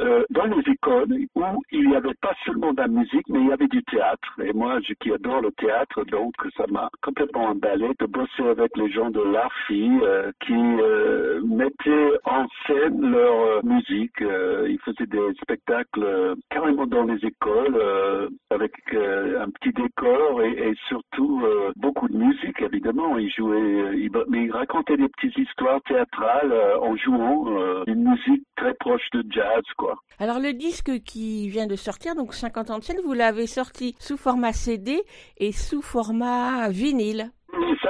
euh, 0.00 0.24
dans 0.30 0.44
les 0.44 0.62
écoles, 0.70 1.12
où 1.34 1.44
il 1.72 1.88
n'y 1.88 1.96
avait 1.96 2.14
pas 2.22 2.34
seulement 2.44 2.72
de 2.72 2.80
la 2.80 2.88
musique, 2.88 3.28
mais 3.28 3.40
il 3.40 3.48
y 3.48 3.52
avait 3.52 3.66
du 3.66 3.82
théâtre. 3.82 4.28
Et 4.44 4.52
moi, 4.52 4.78
je, 4.86 4.94
qui 4.94 5.12
adore 5.12 5.40
le 5.40 5.50
théâtre, 5.52 6.04
donc 6.04 6.34
ça 6.56 6.64
m'a 6.70 6.88
complètement 7.02 7.46
emballé 7.46 7.88
de 7.98 8.06
bosser 8.06 8.46
avec 8.48 8.76
les 8.76 8.90
gens 8.90 9.10
de 9.10 9.20
l'ARFI, 9.20 9.90
euh, 10.02 10.19
qui 10.44 10.52
euh, 10.54 11.40
mettaient 11.44 12.18
en 12.24 12.46
scène 12.66 13.00
leur 13.10 13.40
euh, 13.40 13.60
musique. 13.62 14.20
Euh, 14.22 14.66
ils 14.68 14.78
faisaient 14.80 15.06
des 15.06 15.34
spectacles 15.42 16.02
euh, 16.02 16.34
carrément 16.50 16.86
dans 16.86 17.04
les 17.04 17.16
écoles, 17.24 17.76
euh, 17.76 18.28
avec 18.50 18.72
euh, 18.94 19.42
un 19.42 19.50
petit 19.50 19.72
décor 19.72 20.42
et, 20.42 20.70
et 20.70 20.74
surtout 20.88 21.42
euh, 21.44 21.72
beaucoup 21.76 22.08
de 22.08 22.16
musique, 22.16 22.60
évidemment. 22.60 23.18
Ils 23.18 23.30
jouaient, 23.30 23.56
euh, 23.56 23.96
ils, 23.96 24.10
mais 24.28 24.44
ils 24.44 24.52
racontaient 24.52 24.96
des 24.96 25.08
petites 25.08 25.36
histoires 25.38 25.80
théâtrales 25.82 26.52
euh, 26.52 26.78
en 26.80 26.96
jouant 26.96 27.46
euh, 27.48 27.84
une 27.86 28.08
musique 28.08 28.44
très 28.56 28.74
proche 28.74 29.08
de 29.12 29.24
jazz, 29.30 29.62
quoi. 29.76 29.96
Alors 30.18 30.38
le 30.38 30.52
disque 30.52 31.02
qui 31.04 31.48
vient 31.48 31.66
de 31.66 31.76
sortir, 31.76 32.14
donc 32.14 32.34
50 32.34 32.70
ans 32.70 32.78
de 32.78 32.84
scène, 32.84 33.00
vous 33.04 33.14
l'avez 33.14 33.46
sorti 33.46 33.94
sous 33.98 34.16
format 34.16 34.52
CD 34.52 35.00
et 35.38 35.52
sous 35.52 35.82
format 35.82 36.68
vinyle. 36.68 37.30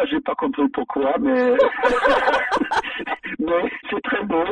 Ça, 0.01 0.07
j'ai 0.07 0.21
pas 0.21 0.35
compris 0.35 0.67
pourquoi, 0.71 1.15
mais, 1.21 1.53
mais 3.39 3.71
c'est 3.91 4.01
très 4.03 4.25
beau. 4.25 4.45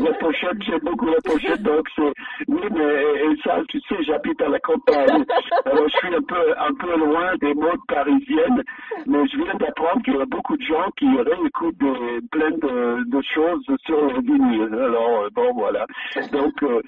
La 0.00 0.12
pochette, 0.14 0.62
j'aime 0.62 0.80
beaucoup 0.82 1.06
la 1.06 1.20
pochette, 1.24 1.62
donc 1.62 1.86
c'est, 1.96 2.12
oui, 2.48 2.62
mais, 2.70 3.36
ça, 3.44 3.60
tu 3.68 3.80
sais, 3.88 4.02
j'habite 4.02 4.40
à 4.42 4.48
la 4.48 4.58
campagne. 4.60 5.24
Alors, 5.64 5.88
je 5.88 5.96
suis 5.96 6.14
un 6.14 6.22
peu, 6.22 6.54
un 6.58 6.74
peu 6.74 6.96
loin 6.98 7.36
des 7.40 7.54
modes 7.54 7.84
parisiennes, 7.88 8.62
mais 9.06 9.26
je 9.28 9.36
viens 9.36 9.54
d'apprendre 9.54 10.02
qu'il 10.02 10.14
y 10.16 10.20
a 10.20 10.26
beaucoup 10.26 10.56
de 10.56 10.62
gens 10.62 10.90
qui 10.98 11.06
réécoutent 11.06 11.78
des, 11.78 12.20
plein 12.30 12.50
de, 12.50 13.04
de 13.10 13.22
choses 13.34 13.64
sur 13.86 14.00
le 14.00 14.20
vinyle. 14.20 14.74
Alors, 14.74 15.22
euh, 15.22 15.28
bon, 15.34 15.52
voilà. 15.54 15.86
Donc, 16.32 16.62
euh, 16.62 16.80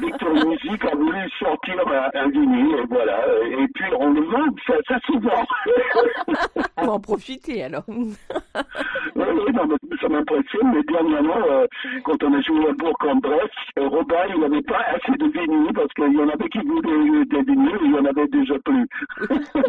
Victor 0.00 0.34
Music 0.34 0.84
a 0.84 0.94
voulu 0.94 1.28
sortir 1.38 1.74
un, 1.88 2.20
un 2.20 2.28
vinyle, 2.28 2.76
et 2.78 2.86
voilà. 2.88 3.18
Et 3.44 3.68
puis, 3.74 3.90
on 3.98 4.10
le 4.10 4.22
vend, 4.22 4.46
ça, 4.66 4.74
ça 4.86 4.98
souvent. 5.06 5.44
Pour 6.76 6.94
en 6.94 7.00
profiter 7.00 7.64
alors. 7.64 7.84
Oui, 7.88 8.14
oui, 9.16 9.52
non, 9.52 9.66
mais 9.66 9.96
ça 10.00 10.08
m'impressionne, 10.08 10.72
mais 10.74 10.82
dernièrement, 10.82 11.42
euh, 11.50 11.66
quand 12.04 12.17
on 12.22 12.32
a 12.34 12.40
joué 12.42 12.68
à 12.68 12.72
Bourg-en-Bresse, 12.72 13.50
euh, 13.78 13.88
Robin, 13.88 14.16
il 14.34 14.40
n'avait 14.40 14.62
pas 14.62 14.80
assez 14.94 15.16
de 15.18 15.26
vinyles, 15.26 15.72
parce 15.74 15.92
qu'il 15.94 16.12
y 16.12 16.18
en 16.22 16.28
avait 16.28 16.48
qui 16.48 16.58
voulaient 16.60 17.24
des 17.26 17.42
vinyles, 17.42 17.78
il 17.82 17.92
y 17.92 17.98
en 17.98 18.04
avait 18.04 18.28
déjà 18.28 18.54
plus. 18.64 18.86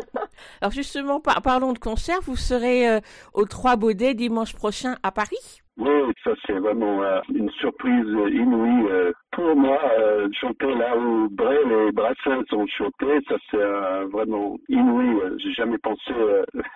Alors 0.62 0.72
justement, 0.72 1.20
par- 1.20 1.42
parlons 1.42 1.74
de 1.74 1.80
concert, 1.80 2.20
vous 2.24 2.36
serez 2.36 2.90
euh, 2.90 3.00
aux 3.34 3.46
Trois 3.46 3.76
Baudets 3.76 4.14
dimanche 4.14 4.54
prochain 4.54 4.96
à 5.04 5.12
Paris? 5.12 5.62
Oui, 5.80 6.14
ça 6.26 6.32
c'est 6.46 6.60
vraiment 6.60 7.02
euh, 7.02 7.22
une 7.34 7.50
surprise 7.52 8.06
inouïe 8.34 8.86
euh, 8.92 9.14
pour 9.32 9.56
moi. 9.56 9.80
euh, 9.98 10.28
chanter 10.34 10.74
là 10.76 10.98
où 10.98 11.30
Brel 11.32 11.72
et 11.88 11.92
Brassens 11.94 12.44
ont 12.52 12.68
chanté, 12.68 13.06
ça 13.30 13.36
c'est 13.50 13.58
euh, 13.58 14.06
vraiment 14.12 14.58
inouï. 14.68 15.22
J'ai 15.42 15.54
jamais 15.54 15.78
pensé 15.78 16.12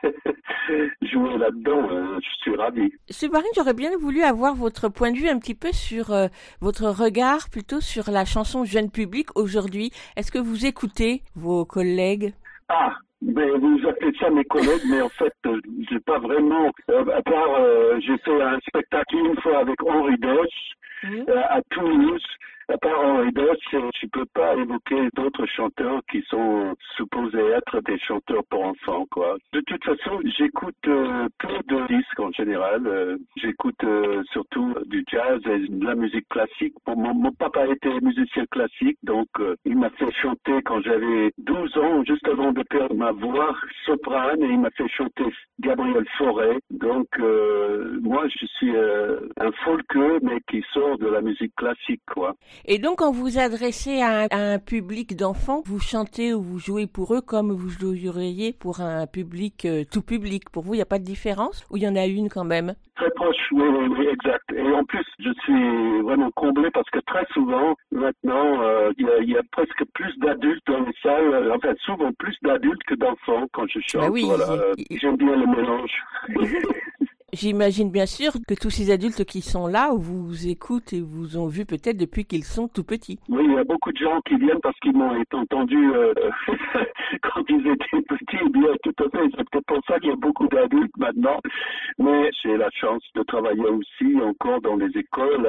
jouer 1.01 1.37
là-dedans. 1.37 1.87
Je 2.21 2.29
suis 2.41 2.55
ravi. 2.55 2.91
Sébarine, 3.09 3.49
j'aurais 3.55 3.73
bien 3.73 3.91
voulu 3.99 4.21
avoir 4.23 4.55
votre 4.55 4.87
point 4.87 5.11
de 5.11 5.17
vue 5.17 5.27
un 5.29 5.37
petit 5.39 5.55
peu 5.55 5.73
sur 5.73 6.11
votre 6.61 6.85
regard 6.87 7.49
plutôt 7.51 7.81
sur 7.81 8.09
la 8.09 8.23
chanson 8.25 8.63
jeune 8.63 8.89
public 8.89 9.27
aujourd'hui. 9.35 9.91
Est-ce 10.15 10.31
que 10.31 10.39
vous 10.39 10.65
écoutez 10.65 11.23
vos 11.35 11.65
collègues? 11.65 12.33
Ah, 12.69 12.93
mais 13.26 13.49
vous 13.49 13.80
appelez 13.88 14.11
ça 14.19 14.30
mes 14.30 14.43
collègues, 14.45 14.84
mais 14.89 15.01
en 15.01 15.09
fait, 15.09 15.34
euh, 15.45 15.59
j'ai 15.89 15.99
pas 15.99 16.19
vraiment. 16.19 16.71
euh, 16.89 17.05
à 17.17 17.21
part, 17.21 17.55
euh, 17.59 17.99
j'ai 17.99 18.17
fait 18.17 18.41
un 18.41 18.59
spectacle 18.67 19.15
une 19.15 19.39
fois 19.41 19.59
avec 19.59 19.82
Henri 19.84 20.15
euh, 21.05 21.41
à 21.49 21.61
Toulouse. 21.69 22.24
À 22.70 22.78
part 22.78 22.99
Henri 22.99 23.30
euh, 23.38 23.89
je 24.01 24.07
peux 24.07 24.26
pas 24.34 24.55
évoquer 24.55 25.09
d'autres 25.16 25.45
chanteurs 25.47 26.01
qui 26.09 26.22
sont 26.30 26.74
supposés 26.95 27.45
être 27.57 27.82
des 27.82 27.99
chanteurs 27.99 28.43
pour 28.49 28.64
enfants, 28.64 29.05
quoi. 29.11 29.36
De 29.51 29.61
toute 29.61 29.84
façon, 29.84 30.22
j'écoute 30.38 30.76
euh, 30.88 31.28
peu 31.39 31.57
de 31.68 31.88
disques 31.88 32.20
en 32.20 32.32
général. 32.32 32.88
Euh, 32.88 33.18
j'écoute 33.36 33.84
euh, 33.84 34.24
surtout 34.32 34.74
du 34.86 35.03
jazz 35.11 35.41
et 35.45 35.68
de 35.68 35.86
la 35.86 35.95
musique 35.95 36.28
classique. 36.30 36.74
Mon, 36.88 37.32
papa 37.34 37.68
était 37.68 37.99
musicien 38.01 38.45
classique, 38.45 38.97
donc 39.03 39.28
euh, 39.39 39.55
il 39.66 39.78
m'a 39.78 39.89
fait 39.91 40.11
chanter 40.22 40.61
quand 40.64 40.82
j'avais 40.82 41.32
12 41.39 41.78
ans, 41.78 42.03
juste 42.05 42.28
avant 42.28 42.51
de 42.51 42.64
perdre 42.64 42.95
ma 42.95 43.11
voix 43.11 43.55
soprane, 43.86 44.41
et 44.41 44.47
il 44.47 44.59
m'a 44.59 44.70
fait 44.72 44.88
chanter 44.89 45.26
Gabriel 45.59 46.05
Fauré. 46.18 46.59
Donc, 46.72 47.07
moi, 48.01 48.28
je 48.28 48.45
suis 48.45 48.74
un 48.76 49.51
folkeux, 49.64 50.20
mais 50.22 50.39
qui 50.49 50.64
sort 50.74 50.97
de 50.97 51.07
la 51.07 51.22
musique 51.22 51.55
classique, 51.55 52.01
quoi. 52.07 52.36
Et 52.65 52.77
donc, 52.79 52.99
quand 52.99 53.11
vous 53.11 53.37
adressez 53.39 54.01
à 54.01 54.21
un, 54.23 54.27
à 54.31 54.53
un 54.53 54.59
public 54.59 55.15
d'enfants, 55.15 55.61
vous 55.65 55.79
chantez 55.79 56.33
ou 56.33 56.41
vous 56.41 56.59
jouez 56.59 56.87
pour 56.87 57.13
eux 57.13 57.21
comme 57.21 57.51
vous 57.51 57.69
joueriez 57.69 58.53
pour 58.53 58.79
un 58.81 59.05
public 59.07 59.65
euh, 59.65 59.83
tout 59.91 60.01
public. 60.01 60.49
Pour 60.49 60.63
vous, 60.63 60.73
il 60.73 60.77
n'y 60.77 60.81
a 60.83 60.85
pas 60.85 60.99
de 60.99 61.03
différence 61.03 61.65
ou 61.69 61.77
il 61.77 61.83
y 61.83 61.87
en 61.87 61.95
a 61.95 62.05
une 62.05 62.29
quand 62.29 62.43
même? 62.45 62.73
Très 62.95 63.09
proche, 63.11 63.35
oui, 63.51 63.63
oui, 63.97 64.07
exact. 64.07 64.43
Et 64.55 64.71
en 64.71 64.83
plus, 64.85 65.03
je 65.19 65.29
suis 65.43 66.01
vraiment 66.03 66.29
comblé 66.35 66.69
parce 66.71 66.87
que 66.91 66.99
très 66.99 67.25
souvent, 67.33 67.75
maintenant, 67.91 68.61
euh, 68.61 68.91
il 68.97 69.05
y, 69.05 69.09
a, 69.09 69.17
il 69.19 69.29
y 69.31 69.37
a 69.37 69.41
presque 69.51 69.83
plus 69.95 70.13
d'adultes 70.19 70.61
dans 70.67 70.79
les 70.81 70.93
salles, 71.01 71.33
euh, 71.33 71.55
enfin 71.55 71.73
souvent 71.83 72.11
plus 72.19 72.35
d'adultes 72.43 72.83
que 72.87 72.93
d'enfants 72.95 73.47
quand 73.51 73.65
je 73.67 73.79
chante. 73.81 74.01
Bah 74.03 74.09
oui, 74.11 74.23
voilà. 74.25 74.45
il- 74.77 74.99
J'aime 74.99 75.17
bien 75.17 75.35
le 75.35 75.47
mélange. 75.47 75.91
J'imagine 77.34 77.89
bien 77.89 78.05
sûr 78.05 78.34
que 78.47 78.53
tous 78.53 78.69
ces 78.69 78.91
adultes 78.91 79.25
qui 79.25 79.41
sont 79.41 79.65
là 79.65 79.89
vous 79.95 80.47
écoutent 80.47 80.93
et 80.93 81.01
vous 81.01 81.36
ont 81.36 81.47
vu 81.47 81.65
peut-être 81.65 81.97
depuis 81.97 82.25
qu'ils 82.25 82.43
sont 82.43 82.67
tout 82.67 82.84
petits. 82.84 83.17
Oui, 83.27 83.41
il 83.43 83.53
y 83.53 83.57
a 83.57 83.63
beaucoup 83.63 83.91
de 83.91 83.97
gens 83.97 84.21
qui 84.21 84.36
viennent 84.36 84.59
parce 84.61 84.77
qu'ils 84.81 84.95
m'ont 84.95 85.19
entendu 85.34 85.95
euh, 85.95 86.13
quand 87.23 87.41
ils 87.49 87.67
étaient 87.67 88.03
petits. 88.07 88.49
Bien, 88.51 88.69
tout 88.84 88.93
à 89.03 89.09
fait. 89.09 89.25
C'est 89.36 89.49
peut-être 89.49 89.65
pour 89.65 89.79
ça 89.88 89.99
qu'il 89.99 90.09
y 90.09 90.13
a 90.13 90.15
beaucoup 90.15 90.47
d'adultes 90.47 90.95
maintenant. 90.97 91.39
Mais 91.97 92.29
j'ai 92.43 92.55
la 92.55 92.69
chance 92.69 93.01
de 93.15 93.23
travailler 93.23 93.65
aussi 93.65 94.15
encore 94.21 94.61
dans 94.61 94.75
les 94.75 94.95
écoles. 94.95 95.47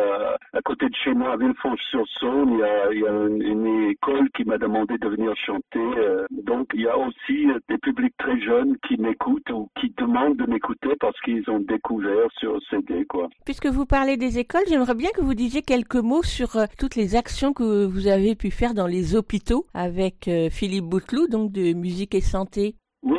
À, 0.54 0.62
côté 0.62 0.88
de 0.88 0.94
chez 0.94 1.12
moi, 1.12 1.32
à 1.32 1.36
Villefranche-sur-Saône, 1.36 2.50
il 2.52 3.00
y 3.00 3.06
a, 3.06 3.26
une, 3.26 3.42
une 3.42 3.90
école 3.90 4.30
qui 4.30 4.44
m'a 4.44 4.56
demandé 4.56 4.96
de 4.96 5.08
venir 5.08 5.36
chanter. 5.36 5.78
euh, 5.98 6.24
donc, 6.30 6.68
il 6.72 6.80
y 6.82 6.88
a 6.88 6.96
aussi 6.96 7.50
euh, 7.50 7.58
des 7.68 7.76
publics 7.76 8.16
très 8.16 8.40
jeunes 8.40 8.76
qui 8.88 8.96
m'écoutent 8.96 9.50
ou 9.50 9.68
qui 9.78 9.92
demandent 9.98 10.36
de 10.36 10.46
m'écouter 10.46 10.90
parce 10.98 11.20
qu'ils 11.20 11.48
ont 11.50 11.60
découvert 11.74 12.28
sur 12.38 12.58
CD, 12.70 13.04
quoi. 13.08 13.28
Puisque 13.44 13.66
vous 13.66 13.86
parlez 13.86 14.16
des 14.16 14.38
écoles, 14.38 14.64
j'aimerais 14.68 14.94
bien 14.94 15.10
que 15.14 15.20
vous 15.22 15.34
disiez 15.34 15.62
quelques 15.62 15.96
mots 15.96 16.22
sur 16.22 16.56
euh, 16.56 16.66
toutes 16.78 16.96
les 16.96 17.16
actions 17.16 17.52
que 17.52 17.84
vous 17.86 18.06
avez 18.06 18.34
pu 18.34 18.50
faire 18.50 18.74
dans 18.74 18.86
les 18.86 19.16
hôpitaux 19.16 19.66
avec 19.74 20.28
euh, 20.28 20.50
Philippe 20.50 20.84
Bouteloup, 20.84 21.28
donc 21.28 21.52
de 21.52 21.72
Musique 21.72 22.14
et 22.14 22.20
Santé. 22.20 22.76
Oui, 23.02 23.18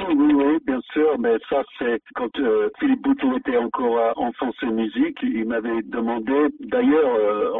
mais 1.20 1.38
ça 1.50 1.64
c'est 1.78 2.02
quand 2.16 2.40
euh, 2.40 2.70
Philippe 2.80 3.02
Bouteau 3.02 3.38
était 3.38 3.58
encore 3.58 3.98
à 4.00 4.18
Enfance 4.18 4.62
Musique, 4.64 5.18
il 5.24 5.46
m'avait 5.46 5.82
demandé, 5.84 6.34
d'ailleurs 6.60 7.16
euh, 7.16 7.52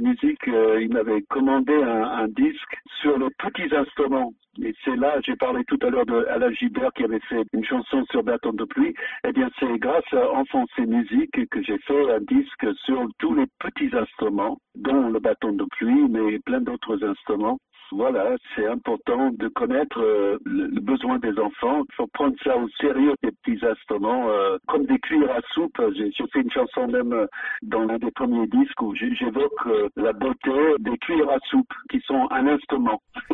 Musique, 0.00 0.48
euh, 0.48 0.80
il 0.80 0.92
m'avait 0.92 1.22
commandé 1.22 1.72
un, 1.74 2.26
disque 2.28 2.76
sur 3.00 3.18
les 3.18 3.28
petits 3.38 3.74
instruments. 3.74 4.32
Et 4.62 4.74
c'est 4.84 4.96
là, 4.96 5.18
j'ai 5.24 5.36
parlé 5.36 5.64
tout 5.64 5.78
à 5.82 5.90
l'heure 5.90 6.06
de 6.06 6.26
Alain 6.26 6.52
Gilbert 6.52 6.92
qui 6.94 7.04
avait 7.04 7.20
fait 7.28 7.42
une 7.52 7.64
chanson 7.64 8.04
sur 8.10 8.22
Bâton 8.22 8.52
de 8.52 8.64
pluie. 8.64 8.94
Eh 9.26 9.32
bien, 9.32 9.48
c'est 9.58 9.78
grâce 9.78 10.12
à 10.12 10.30
Enfance 10.32 10.70
Musique 10.78 11.48
que 11.48 11.62
j'ai 11.62 11.78
fait 11.78 12.12
un 12.12 12.20
disque 12.20 12.66
sur 12.84 13.06
tous 13.18 13.34
les 13.34 13.46
petits 13.58 13.94
instruments, 13.96 14.58
dont 14.74 15.10
le 15.10 15.20
bâton 15.20 15.52
de 15.52 15.64
pluie, 15.76 16.06
mais 16.08 16.38
plein 16.40 16.60
d'autres 16.60 17.02
instruments. 17.04 17.58
Voilà, 17.92 18.36
c'est 18.54 18.66
important 18.66 19.30
de 19.32 19.48
connaître 19.48 20.00
euh, 20.00 20.38
le, 20.44 20.66
le 20.66 20.80
besoin 20.80 21.18
des 21.18 21.38
enfants. 21.38 21.82
Il 21.88 21.94
faut 21.94 22.06
prendre 22.08 22.34
ça 22.42 22.56
au 22.56 22.68
sérieux, 22.80 23.14
des 23.22 23.30
petits 23.42 23.64
instruments, 23.64 24.28
euh, 24.28 24.56
comme 24.66 24.86
des 24.86 24.98
cuillères 24.98 25.36
à 25.36 25.40
soupe. 25.52 25.80
J'ai 25.96 26.10
j'ai 26.12 26.24
fait 26.32 26.40
une 26.40 26.50
chanson 26.50 26.88
même 26.88 27.12
euh, 27.12 27.26
dans 27.62 27.84
l'un 27.84 27.98
des 27.98 28.10
premiers 28.10 28.46
disques 28.46 28.80
où 28.80 28.94
j'évoque 28.94 29.66
euh, 29.66 29.88
la 29.96 30.12
beauté 30.12 30.50
des 30.80 30.96
cuillères 30.98 31.30
à 31.30 31.38
soupe, 31.50 31.72
qui 31.90 32.00
sont 32.06 32.28
un 32.30 32.46
instrument. 32.46 33.00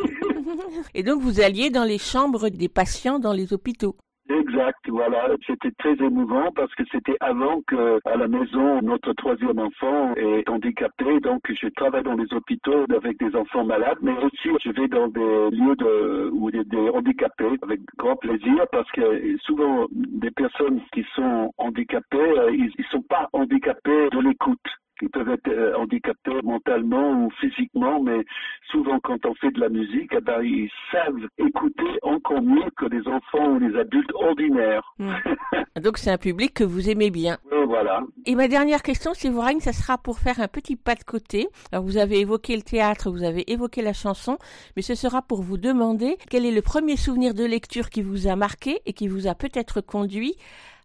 Et 0.93 1.03
donc 1.03 1.21
vous 1.21 1.41
alliez 1.41 1.69
dans 1.69 1.85
les 1.85 1.97
chambres 1.97 2.49
des 2.49 2.69
patients 2.69 3.19
dans 3.19 3.33
les 3.33 3.53
hôpitaux. 3.53 3.95
Exact, 4.29 4.87
voilà. 4.87 5.27
C'était 5.47 5.71
très 5.71 5.93
émouvant 5.93 6.51
parce 6.51 6.73
que 6.75 6.83
c'était 6.91 7.17
avant 7.19 7.61
que, 7.63 7.99
à 8.05 8.15
la 8.15 8.27
maison, 8.27 8.79
notre 8.83 9.13
troisième 9.13 9.57
enfant 9.57 10.13
est 10.15 10.47
handicapé. 10.47 11.19
Donc, 11.21 11.41
je 11.49 11.67
travaille 11.69 12.03
dans 12.03 12.13
les 12.13 12.31
hôpitaux 12.31 12.85
avec 12.95 13.17
des 13.17 13.35
enfants 13.35 13.65
malades, 13.65 13.97
mais 14.03 14.15
aussi 14.17 14.49
je 14.63 14.69
vais 14.69 14.87
dans 14.87 15.07
des 15.07 15.49
lieux 15.49 15.75
de, 15.75 16.29
où 16.31 16.49
il 16.49 16.57
y 16.57 16.59
a 16.59 16.63
des 16.63 16.89
handicapés 16.89 17.57
avec 17.63 17.81
grand 17.97 18.17
plaisir 18.17 18.67
parce 18.71 18.89
que 18.91 19.37
souvent, 19.39 19.87
des 19.91 20.31
personnes 20.31 20.79
qui 20.93 21.03
sont 21.15 21.51
handicapées, 21.57 22.17
euh, 22.19 22.51
ils, 22.51 22.71
ils 22.77 22.85
sont 22.91 23.01
pas 23.01 23.29
handicapés 23.33 24.09
de 24.11 24.19
l'écoute. 24.19 24.59
Ils 25.01 25.09
peuvent 25.09 25.29
être 25.29 25.47
euh, 25.47 25.75
handicapés 25.77 26.41
mentalement 26.43 27.25
ou 27.25 27.29
physiquement, 27.39 28.01
mais 28.01 28.25
souvent 28.71 28.99
quand 28.99 29.25
on 29.25 29.33
fait 29.35 29.51
de 29.51 29.59
la 29.59 29.69
musique, 29.69 30.11
eh 30.11 30.21
ben, 30.21 30.41
ils 30.41 30.69
savent 30.91 31.27
écouter 31.37 31.99
encore 32.03 32.41
mieux 32.41 32.69
que 32.77 32.85
les 32.85 33.07
enfants 33.07 33.51
ou 33.51 33.59
les 33.59 33.77
adultes 33.79 34.11
ordinaires. 34.13 34.93
Donc 35.81 35.97
c'est 35.97 36.11
un 36.11 36.17
public 36.17 36.53
que 36.53 36.63
vous 36.63 36.89
aimez 36.89 37.11
bien. 37.11 37.37
Et 37.51 37.63
voilà. 37.65 38.01
Et 38.25 38.35
ma 38.35 38.47
dernière 38.47 38.81
question, 38.81 39.13
si 39.13 39.29
vous 39.29 39.39
règne, 39.39 39.59
ça 39.59 39.71
sera 39.73 39.97
pour 39.97 40.19
faire 40.19 40.39
un 40.39 40.47
petit 40.47 40.75
pas 40.75 40.95
de 40.95 41.03
côté. 41.03 41.47
Alors 41.71 41.85
vous 41.85 41.97
avez 41.97 42.19
évoqué 42.19 42.55
le 42.55 42.63
théâtre, 42.63 43.09
vous 43.09 43.23
avez 43.23 43.49
évoqué 43.51 43.81
la 43.81 43.93
chanson, 43.93 44.37
mais 44.75 44.81
ce 44.81 44.95
sera 44.95 45.21
pour 45.21 45.41
vous 45.41 45.57
demander 45.57 46.17
quel 46.29 46.45
est 46.45 46.51
le 46.51 46.61
premier 46.61 46.97
souvenir 46.97 47.33
de 47.33 47.45
lecture 47.45 47.89
qui 47.89 48.01
vous 48.01 48.27
a 48.27 48.35
marqué 48.35 48.81
et 48.85 48.93
qui 48.93 49.07
vous 49.07 49.27
a 49.27 49.35
peut-être 49.35 49.81
conduit 49.81 50.35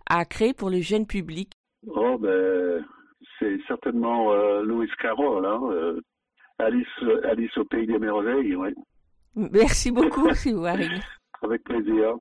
à 0.08 0.24
créer 0.24 0.54
pour 0.54 0.70
le 0.70 0.80
jeune 0.80 1.06
public. 1.06 1.50
Oh, 1.86 2.16
ben, 2.18 2.84
c'est 3.44 3.58
certainement 3.66 4.32
euh, 4.32 4.62
Louis 4.62 4.88
Carroll, 5.00 5.44
hein, 5.44 5.60
euh, 5.70 6.00
Alice, 6.58 6.86
Alice 7.24 7.56
au 7.58 7.64
pays 7.64 7.86
des 7.86 7.98
merveilles, 7.98 8.54
oui. 8.54 8.70
Merci 9.34 9.90
beaucoup, 9.90 10.28
Waring. 10.46 11.00
Avec 11.42 11.64
plaisir. 11.64 12.14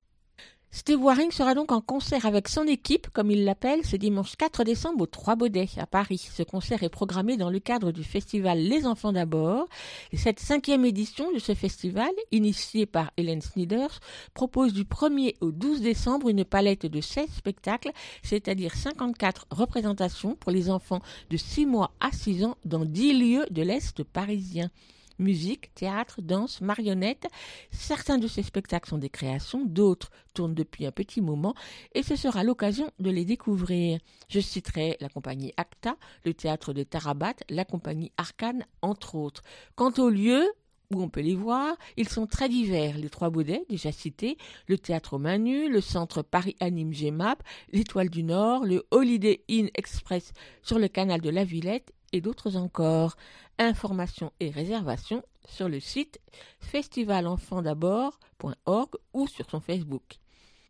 Steve 0.75 1.03
Waring 1.03 1.29
sera 1.29 1.53
donc 1.53 1.71
en 1.71 1.81
concert 1.81 2.25
avec 2.25 2.47
son 2.47 2.65
équipe, 2.65 3.07
comme 3.09 3.29
il 3.29 3.45
l'appelle, 3.45 3.85
ce 3.85 3.95
dimanche 3.95 4.35
4 4.35 4.63
décembre 4.63 5.03
au 5.03 5.05
Trois 5.05 5.35
Baudets 5.35 5.69
à 5.77 5.85
Paris. 5.85 6.27
Ce 6.33 6.41
concert 6.41 6.81
est 6.81 6.89
programmé 6.89 7.37
dans 7.37 7.51
le 7.51 7.59
cadre 7.59 7.91
du 7.91 8.03
festival 8.03 8.57
Les 8.57 8.87
Enfants 8.87 9.11
d'abord. 9.11 9.69
Et 10.11 10.17
cette 10.17 10.39
cinquième 10.39 10.83
édition 10.83 11.31
de 11.31 11.37
ce 11.37 11.53
festival, 11.53 12.09
initiée 12.31 12.87
par 12.87 13.11
Hélène 13.17 13.43
Snyders, 13.43 13.99
propose 14.33 14.73
du 14.73 14.83
1er 14.83 15.35
au 15.41 15.51
12 15.51 15.81
décembre 15.81 16.27
une 16.27 16.43
palette 16.43 16.87
de 16.87 17.01
16 17.01 17.29
spectacles, 17.29 17.91
c'est-à-dire 18.23 18.73
54 18.73 19.45
représentations 19.51 20.33
pour 20.33 20.51
les 20.51 20.71
enfants 20.71 21.03
de 21.29 21.37
6 21.37 21.67
mois 21.67 21.91
à 21.99 22.11
6 22.11 22.45
ans 22.45 22.57
dans 22.65 22.83
10 22.83 23.13
lieux 23.13 23.45
de 23.51 23.61
l'Est 23.61 24.01
parisien. 24.01 24.71
Musique, 25.19 25.73
théâtre, 25.75 26.21
danse, 26.21 26.61
marionnettes. 26.61 27.27
Certains 27.71 28.17
de 28.17 28.27
ces 28.27 28.43
spectacles 28.43 28.89
sont 28.89 28.97
des 28.97 29.09
créations, 29.09 29.63
d'autres 29.65 30.11
tournent 30.33 30.55
depuis 30.55 30.85
un 30.85 30.91
petit 30.91 31.21
moment 31.21 31.53
et 31.93 32.03
ce 32.03 32.15
sera 32.15 32.43
l'occasion 32.43 32.89
de 32.99 33.09
les 33.11 33.25
découvrir. 33.25 33.99
Je 34.29 34.39
citerai 34.39 34.97
la 34.99 35.09
compagnie 35.09 35.53
Acta, 35.57 35.95
le 36.25 36.33
théâtre 36.33 36.73
de 36.73 36.83
Tarabat, 36.83 37.35
la 37.49 37.65
compagnie 37.65 38.11
Arcane, 38.17 38.65
entre 38.81 39.15
autres. 39.15 39.43
Quant 39.75 39.93
aux 39.97 40.09
lieux, 40.09 40.51
où 40.93 41.01
on 41.01 41.09
peut 41.09 41.21
les 41.21 41.35
voir, 41.35 41.75
ils 41.97 42.09
sont 42.09 42.27
très 42.27 42.49
divers. 42.49 42.97
Les 42.97 43.09
Trois 43.09 43.29
Baudets, 43.29 43.65
déjà 43.69 43.91
cités, 43.91 44.37
le 44.67 44.77
Théâtre 44.77 45.13
aux 45.13 45.19
Mains 45.19 45.37
Nues, 45.37 45.69
le 45.69 45.81
Centre 45.81 46.21
Paris 46.21 46.55
Anime 46.59 46.91
GMAP, 46.91 47.43
l'Étoile 47.71 48.09
du 48.09 48.23
Nord, 48.23 48.65
le 48.65 48.85
Holiday 48.91 49.43
Inn 49.49 49.69
Express 49.75 50.33
sur 50.61 50.79
le 50.79 50.87
canal 50.87 51.21
de 51.21 51.29
la 51.29 51.43
Villette 51.43 51.93
et 52.13 52.21
d'autres 52.21 52.55
encore. 52.55 53.17
Informations 53.59 54.31
et 54.39 54.49
réservations 54.49 55.21
sur 55.47 55.67
le 55.67 55.81
site 55.81 56.21
festivalenfantsd'abord.org 56.59 58.89
ou 59.13 59.27
sur 59.27 59.49
son 59.49 59.59
Facebook. 59.59 60.19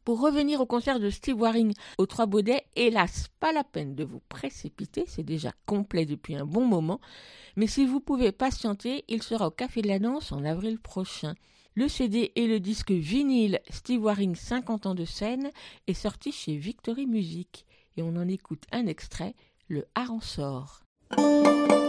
Pour 0.03 0.19
revenir 0.19 0.59
au 0.59 0.65
concert 0.65 0.99
de 0.99 1.09
Steve 1.09 1.39
Waring 1.39 1.73
aux 1.97 2.05
Trois 2.05 2.25
Baudets, 2.25 2.65
hélas, 2.75 3.29
pas 3.39 3.53
la 3.53 3.63
peine 3.63 3.95
de 3.95 4.03
vous 4.03 4.21
précipiter, 4.27 5.05
c'est 5.07 5.23
déjà 5.23 5.53
complet 5.65 6.05
depuis 6.05 6.35
un 6.35 6.45
bon 6.45 6.65
moment, 6.65 6.99
mais 7.55 7.67
si 7.67 7.85
vous 7.85 8.01
pouvez 8.01 8.33
patienter, 8.33 9.05
il 9.07 9.23
sera 9.23 9.47
au 9.47 9.51
Café 9.51 9.81
de 9.81 9.87
la 9.87 9.99
Danse 9.99 10.33
en 10.33 10.43
avril 10.43 10.77
prochain. 10.79 11.35
Le 11.75 11.87
CD 11.87 12.33
et 12.35 12.47
le 12.47 12.59
disque 12.59 12.91
vinyle 12.91 13.61
Steve 13.69 14.03
Waring 14.03 14.35
50 14.35 14.87
ans 14.87 14.95
de 14.95 15.05
scène 15.05 15.51
est 15.87 15.93
sorti 15.93 16.33
chez 16.33 16.57
Victory 16.57 17.07
Music 17.07 17.65
et 17.95 18.01
on 18.01 18.17
en 18.17 18.27
écoute 18.27 18.65
un 18.73 18.87
extrait, 18.87 19.35
le 19.69 19.87
Haransor. 19.95 20.82
Il 21.15 21.82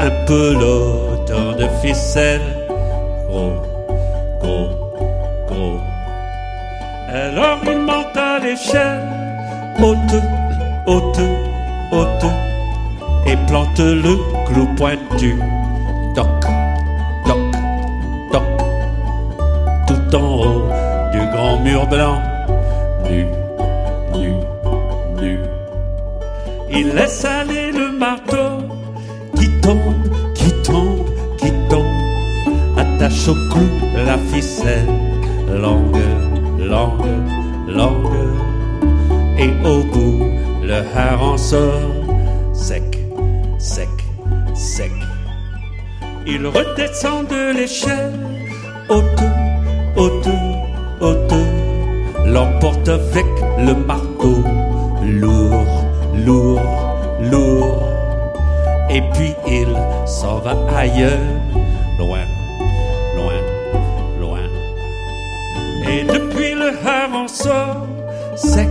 Un 0.00 0.10
peloton 0.26 1.56
de 1.58 1.66
ficelle, 1.82 2.40
gros, 3.28 3.54
gros, 4.40 4.68
gros. 5.48 5.80
Alors 7.08 7.58
il 7.64 7.78
monte 7.78 8.16
à 8.16 8.38
l'échelle, 8.38 9.02
haute, 9.82 10.22
haute, 10.86 11.20
haute, 11.90 12.30
et 13.26 13.36
plante 13.48 13.80
le 13.80 14.16
clou 14.46 14.66
pointu, 14.76 15.36
toc, 16.14 16.46
toc, 17.26 17.52
toc, 18.32 18.42
tout 19.88 20.16
en 20.16 20.34
haut 20.40 20.62
du 21.12 21.18
grand 21.32 21.58
mur 21.60 21.86
blanc, 21.88 22.22
nu, 23.10 23.26
nu, 24.14 24.32
nu. 25.20 25.40
Il 26.70 26.94
laisse 26.94 27.24
aller 27.24 27.72
le 27.72 27.90
marteau 27.98 28.47
tombe, 29.68 30.34
qui 30.34 30.50
tombe, 30.62 31.04
qui 31.36 31.52
tombe. 31.68 31.84
Attache 32.76 33.28
au 33.28 33.34
clou 33.50 33.68
la 33.94 34.16
ficelle, 34.30 34.86
longue, 35.62 36.04
longue, 36.58 37.14
longue. 37.68 38.28
Et 39.38 39.50
au 39.66 39.82
bout, 39.92 40.30
le 40.62 40.78
harançon 40.96 41.70
sec, 42.52 42.98
sec, 43.58 43.88
sec. 44.54 44.92
Il 46.26 46.46
redescend 46.46 47.26
de 47.28 47.58
l'échelle, 47.58 48.18
haute, 48.88 49.04
haute, 49.96 50.28
haute. 51.00 51.34
L'emporte 52.26 52.88
avec 52.88 53.26
le 53.58 53.74
marteau, 53.74 54.38
lourd, 55.02 55.84
lourd, 56.14 56.60
lourd. 57.30 57.82
Et 58.90 59.02
puis 59.12 59.34
s'en 60.20 60.38
va 60.38 60.56
ailleurs, 60.76 61.28
loin, 61.96 62.24
loin, 63.16 63.40
loin. 64.18 64.44
Et 65.88 66.02
depuis 66.02 66.54
le 66.54 66.70
harançon, 66.84 67.86
sec, 68.34 68.68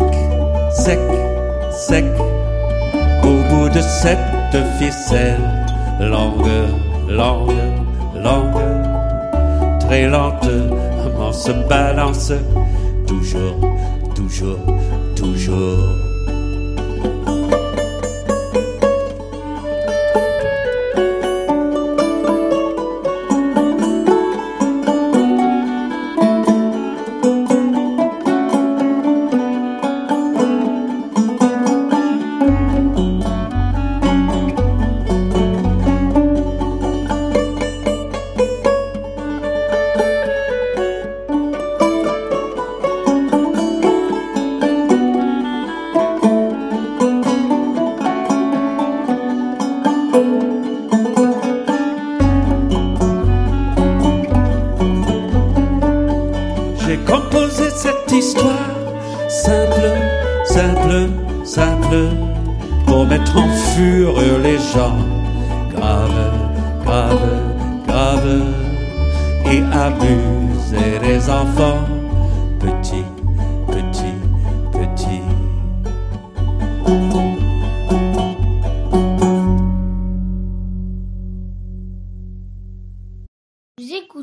sec, 0.72 1.00
sec. 1.72 2.06
Au 3.24 3.38
bout 3.50 3.70
de 3.70 3.80
cette 3.80 4.58
ficelle, 4.78 5.40
longue, 6.02 6.52
longue, 7.08 7.64
longue, 8.28 8.64
très 9.80 10.06
lentement 10.06 11.32
se 11.32 11.52
balance, 11.70 12.34
toujours, 13.08 13.58
toujours, 14.16 14.60
toujours. 15.16 16.07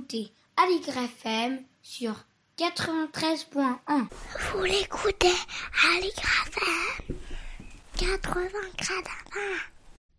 Écoutez 0.05 0.33
Aligre 0.59 0.99
FM 0.99 1.61
sur 1.81 2.27
93.1. 2.59 4.07
Vous 4.53 4.65
l'écoutez 4.65 5.33
Aligre 5.97 6.23
FM 6.47 7.17
80 7.97 8.49
gradins. 8.77 9.41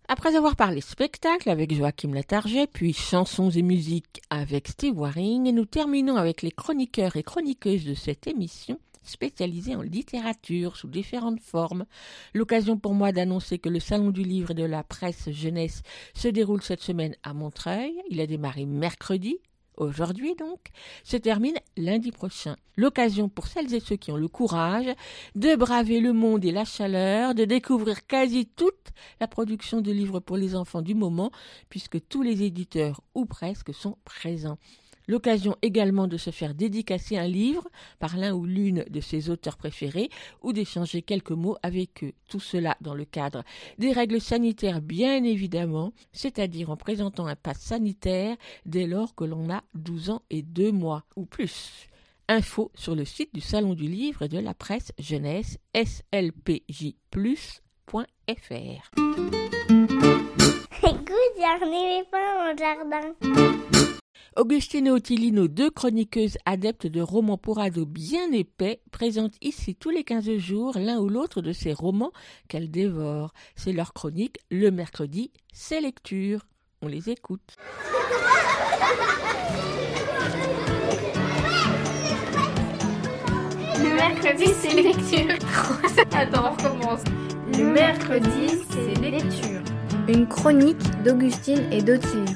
Après 0.07 0.35
avoir 0.35 0.55
parlé 0.55 0.81
spectacle 0.81 1.51
avec 1.51 1.71
Joachim 1.71 2.15
Latarget, 2.15 2.65
puis 2.65 2.93
chansons 2.93 3.51
et 3.51 3.61
musique 3.61 4.21
avec 4.31 4.69
Steve 4.69 4.97
Waring, 4.97 5.53
nous 5.53 5.65
terminons 5.65 6.15
avec 6.15 6.41
les 6.41 6.51
chroniqueurs 6.51 7.15
et 7.15 7.23
chroniqueuses 7.23 7.85
de 7.85 7.93
cette 7.93 8.25
émission 8.25 8.79
spécialisée 9.03 9.75
en 9.75 9.83
littérature 9.83 10.77
sous 10.77 10.87
différentes 10.87 11.41
formes. 11.41 11.85
L'occasion 12.33 12.79
pour 12.79 12.95
moi 12.95 13.11
d'annoncer 13.11 13.59
que 13.59 13.69
le 13.69 13.79
Salon 13.79 14.09
du 14.09 14.23
livre 14.23 14.49
et 14.49 14.55
de 14.55 14.63
la 14.63 14.83
presse 14.83 15.29
jeunesse 15.29 15.83
se 16.15 16.27
déroule 16.27 16.63
cette 16.63 16.81
semaine 16.81 17.15
à 17.21 17.35
Montreuil. 17.35 17.93
Il 18.09 18.19
a 18.19 18.25
démarré 18.25 18.65
mercredi, 18.65 19.37
aujourd'hui 19.77 20.35
donc, 20.35 20.59
se 21.03 21.17
termine 21.17 21.55
lundi 21.77 22.11
prochain. 22.11 22.55
L'occasion 22.77 23.29
pour 23.29 23.47
celles 23.47 23.73
et 23.73 23.79
ceux 23.79 23.95
qui 23.95 24.11
ont 24.11 24.17
le 24.17 24.27
courage 24.27 24.93
de 25.35 25.55
braver 25.55 25.99
le 25.99 26.13
monde 26.13 26.43
et 26.45 26.51
la 26.51 26.65
chaleur, 26.65 27.33
de 27.35 27.45
découvrir 27.45 28.05
quasi 28.05 28.45
toute 28.45 28.91
la 29.19 29.27
production 29.27 29.81
de 29.81 29.91
livres 29.91 30.19
pour 30.19 30.37
les 30.37 30.55
enfants 30.55 30.81
du 30.81 30.95
moment, 30.95 31.31
puisque 31.69 32.05
tous 32.07 32.21
les 32.21 32.43
éditeurs, 32.43 33.01
ou 33.13 33.25
presque, 33.25 33.73
sont 33.73 33.97
présents. 34.03 34.57
L'occasion 35.07 35.55
également 35.61 36.07
de 36.07 36.17
se 36.17 36.31
faire 36.31 36.53
dédicacer 36.53 37.17
un 37.17 37.27
livre 37.27 37.67
par 37.99 38.17
l'un 38.17 38.33
ou 38.33 38.45
l'une 38.45 38.85
de 38.89 39.01
ses 39.01 39.29
auteurs 39.29 39.57
préférés 39.57 40.09
ou 40.41 40.53
d'échanger 40.53 41.01
quelques 41.01 41.31
mots 41.31 41.57
avec 41.63 42.03
eux. 42.03 42.13
Tout 42.29 42.39
cela 42.39 42.77
dans 42.81 42.93
le 42.93 43.05
cadre 43.05 43.43
des 43.77 43.91
règles 43.91 44.21
sanitaires 44.21 44.81
bien 44.81 45.23
évidemment, 45.23 45.93
c'est-à-dire 46.11 46.69
en 46.69 46.77
présentant 46.77 47.27
un 47.27 47.35
pass 47.35 47.59
sanitaire 47.59 48.35
dès 48.65 48.87
lors 48.87 49.15
que 49.15 49.23
l'on 49.23 49.49
a 49.49 49.63
12 49.75 50.09
ans 50.09 50.21
et 50.29 50.41
2 50.41 50.71
mois 50.71 51.03
ou 51.15 51.25
plus. 51.25 51.87
Info 52.27 52.71
sur 52.73 52.95
le 52.95 53.05
site 53.05 53.33
du 53.35 53.41
Salon 53.41 53.75
du 53.75 53.87
Livre 53.87 54.23
et 54.23 54.27
de 54.27 54.39
la 54.39 54.55
Presse 54.55 54.91
Jeunesse 54.97 55.59
slpjplus.fr. 55.75 56.91
Écoute, 60.83 61.33
il 61.35 61.41
y 61.41 61.43
a 61.43 61.53
un 61.61 61.71
éléphant 61.71 62.51
au 62.51 62.57
jardin. 62.57 63.94
Augustine 64.37 64.87
et 64.87 64.91
Ottilie, 64.91 65.31
nos 65.31 65.47
deux 65.47 65.69
chroniqueuses 65.69 66.37
adeptes 66.45 66.87
de 66.87 67.01
romans 67.01 67.37
pour 67.37 67.59
ados 67.59 67.87
bien 67.87 68.31
épais, 68.31 68.81
présentent 68.91 69.37
ici 69.41 69.75
tous 69.75 69.89
les 69.89 70.03
15 70.03 70.37
jours 70.37 70.77
l'un 70.77 70.99
ou 70.99 71.09
l'autre 71.09 71.41
de 71.41 71.53
ces 71.53 71.73
romans 71.73 72.11
qu'elles 72.47 72.71
dévorent. 72.71 73.33
C'est 73.55 73.73
leur 73.73 73.93
chronique 73.93 74.39
le 74.51 74.71
mercredi, 74.71 75.31
c'est 75.53 75.81
lecture. 75.81 76.41
On 76.81 76.87
les 76.87 77.09
écoute. 77.09 77.55
Le 83.77 83.95
mercredi, 83.95 84.45
c'est 84.59 84.73
lecture. 84.73 85.35
Attends, 86.11 86.51
on 86.51 86.51
recommence. 86.51 87.03
Le 87.57 87.71
mercredi, 87.71 88.59
c'est 88.69 89.01
lecture. 89.01 89.61
Une 90.07 90.27
chronique 90.27 91.03
d'Augustine 91.03 91.71
et 91.71 91.81
d'Ottilie. 91.81 92.35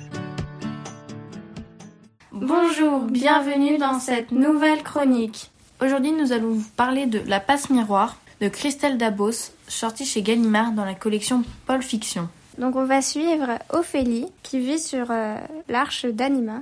Bonjour, 2.41 3.01
bienvenue 3.01 3.77
dans 3.77 3.99
cette 3.99 4.31
nouvelle 4.31 4.81
chronique. 4.81 5.51
Aujourd'hui, 5.81 6.13
nous 6.13 6.31
allons 6.31 6.53
vous 6.53 6.69
parler 6.77 7.05
de 7.05 7.19
La 7.27 7.41
passe 7.41 7.69
miroir 7.69 8.15
de 8.39 8.47
Christelle 8.47 8.97
Dabos, 8.97 9.51
sortie 9.67 10.05
chez 10.05 10.21
Gallimard 10.21 10.71
dans 10.71 10.85
la 10.85 10.95
collection 10.95 11.43
Paul 11.65 11.81
Fiction. 11.81 12.29
Donc 12.57 12.77
on 12.77 12.85
va 12.85 13.01
suivre 13.01 13.59
Ophélie 13.71 14.27
qui 14.41 14.59
vit 14.59 14.79
sur 14.79 15.11
euh, 15.11 15.35
l'arche 15.67 16.05
d'Anima. 16.05 16.61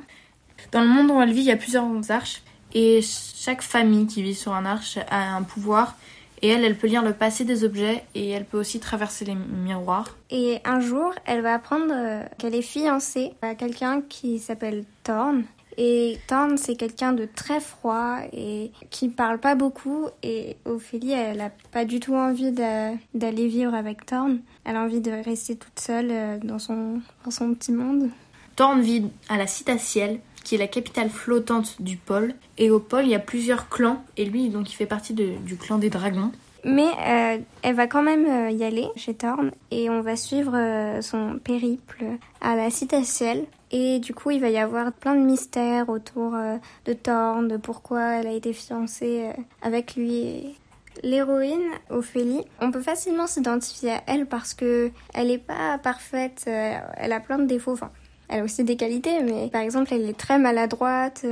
Dans 0.72 0.82
le 0.82 0.88
monde 0.88 1.12
où 1.12 1.22
elle 1.22 1.32
vit, 1.32 1.42
il 1.42 1.48
y 1.48 1.52
a 1.52 1.58
plusieurs 1.58 1.86
arches 2.10 2.42
et 2.74 3.02
chaque 3.04 3.62
famille 3.62 4.08
qui 4.08 4.24
vit 4.24 4.36
sur 4.36 4.54
un 4.54 4.66
arche 4.66 4.98
a 5.12 5.36
un 5.36 5.44
pouvoir 5.44 5.96
et 6.42 6.50
elle, 6.50 6.64
elle 6.64 6.78
peut 6.78 6.88
lire 6.88 7.04
le 7.04 7.14
passé 7.14 7.46
des 7.46 7.64
objets 7.64 8.04
et 8.16 8.30
elle 8.30 8.46
peut 8.46 8.60
aussi 8.60 8.80
traverser 8.80 9.26
les 9.26 9.36
miroirs. 9.36 10.16
Et 10.32 10.60
un 10.66 10.80
jour, 10.80 11.14
elle 11.26 11.42
va 11.42 11.54
apprendre 11.54 11.92
euh, 11.92 12.24
qu'elle 12.40 12.56
est 12.56 12.64
fiancée 12.64 13.34
à 13.44 13.54
quelqu'un 13.54 14.02
qui 14.02 14.40
s'appelle 14.40 14.84
Thorn. 15.04 15.44
Et 15.78 16.18
Thorn, 16.28 16.58
c'est 16.58 16.76
quelqu'un 16.76 17.14
de 17.14 17.26
très 17.26 17.60
froid 17.60 18.18
et 18.34 18.72
qui 18.90 19.10
parle 19.10 19.38
pas 19.40 19.54
beaucoup. 19.56 20.08
Et 20.24 20.56
Ophélie, 20.66 21.12
elle 21.12 21.40
a 21.42 21.52
pas 21.72 21.86
du 21.86 22.00
tout 22.00 22.16
envie 22.16 22.52
d'a- 22.52 22.94
d'aller 23.14 23.48
vivre 23.48 23.76
avec 23.76 24.06
Thorn. 24.06 24.40
Elle 24.66 24.76
a 24.76 24.82
envie 24.82 25.02
de 25.02 25.12
rester 25.12 25.56
toute 25.56 25.80
seule 25.80 26.10
euh, 26.10 26.38
dans 26.44 26.58
son, 26.60 27.00
dans 27.26 27.32
son 27.32 27.54
petit 27.54 27.72
monde. 27.72 28.10
Thorn 28.56 28.82
vit 28.82 29.06
à 29.30 29.38
la 29.38 29.46
Citaciel, 29.46 30.20
qui 30.44 30.56
est 30.56 30.58
la 30.58 30.68
capitale 30.68 31.10
flottante 31.12 31.80
du 31.80 31.96
pôle. 31.98 32.34
Et 32.58 32.72
au 32.72 32.80
pôle, 32.80 33.04
il 33.04 33.10
y 33.10 33.16
a 33.16 33.20
plusieurs 33.20 33.70
clans. 33.70 34.04
Et 34.18 34.26
lui, 34.26 34.50
donc, 34.50 34.72
il 34.72 34.76
fait 34.76 34.88
partie 34.88 35.14
de- 35.14 35.38
du 35.46 35.58
clan 35.58 35.78
des 35.78 35.92
dragons. 35.92 36.32
Mais 36.66 36.88
euh, 37.08 37.38
elle 37.62 37.76
va 37.76 37.86
quand 37.86 38.02
même 38.02 38.26
euh, 38.26 38.50
y 38.50 38.64
aller 38.64 38.88
chez 38.96 39.14
Thorn 39.14 39.52
et 39.70 39.92
on 39.92 40.02
va 40.02 40.16
suivre 40.16 41.00
son 41.02 41.38
périple 41.42 42.04
à 42.42 42.56
la 42.56 42.72
Citaciel. 42.72 43.46
Et 43.72 44.00
du 44.00 44.14
coup, 44.14 44.32
il 44.32 44.40
va 44.40 44.50
y 44.50 44.58
avoir 44.58 44.92
plein 44.94 45.16
de 45.16 45.22
mystères 45.26 45.90
autour 45.90 46.36
euh, 46.36 46.58
de 46.86 46.94
Thorn, 46.94 47.48
de 47.48 47.58
pourquoi 47.58 48.16
elle 48.16 48.28
a 48.28 48.32
été 48.32 48.54
fiancée 48.54 49.26
euh, 49.26 49.42
avec 49.62 49.96
lui. 49.96 50.56
L'héroïne, 51.04 51.70
Ophélie, 51.90 52.44
on 52.62 52.72
peut 52.72 52.82
facilement 52.82 53.28
s'identifier 53.28 53.92
à 53.92 54.04
elle 54.08 54.26
parce 54.26 54.54
que 54.54 54.90
elle 55.14 55.30
est 55.30 55.38
pas 55.38 55.78
parfaite, 55.78 56.46
euh, 56.48 56.74
elle 56.96 57.12
a 57.12 57.20
plein 57.20 57.38
de 57.38 57.46
défauts. 57.46 57.74
Enfin, 57.74 57.92
elle 58.30 58.42
a 58.42 58.44
aussi 58.44 58.64
des 58.64 58.78
qualités, 58.78 59.22
mais 59.22 59.50
par 59.50 59.62
exemple, 59.62 59.94
elle 59.94 60.10
est 60.10 60.18
très 60.18 60.40
maladroite 60.40 61.26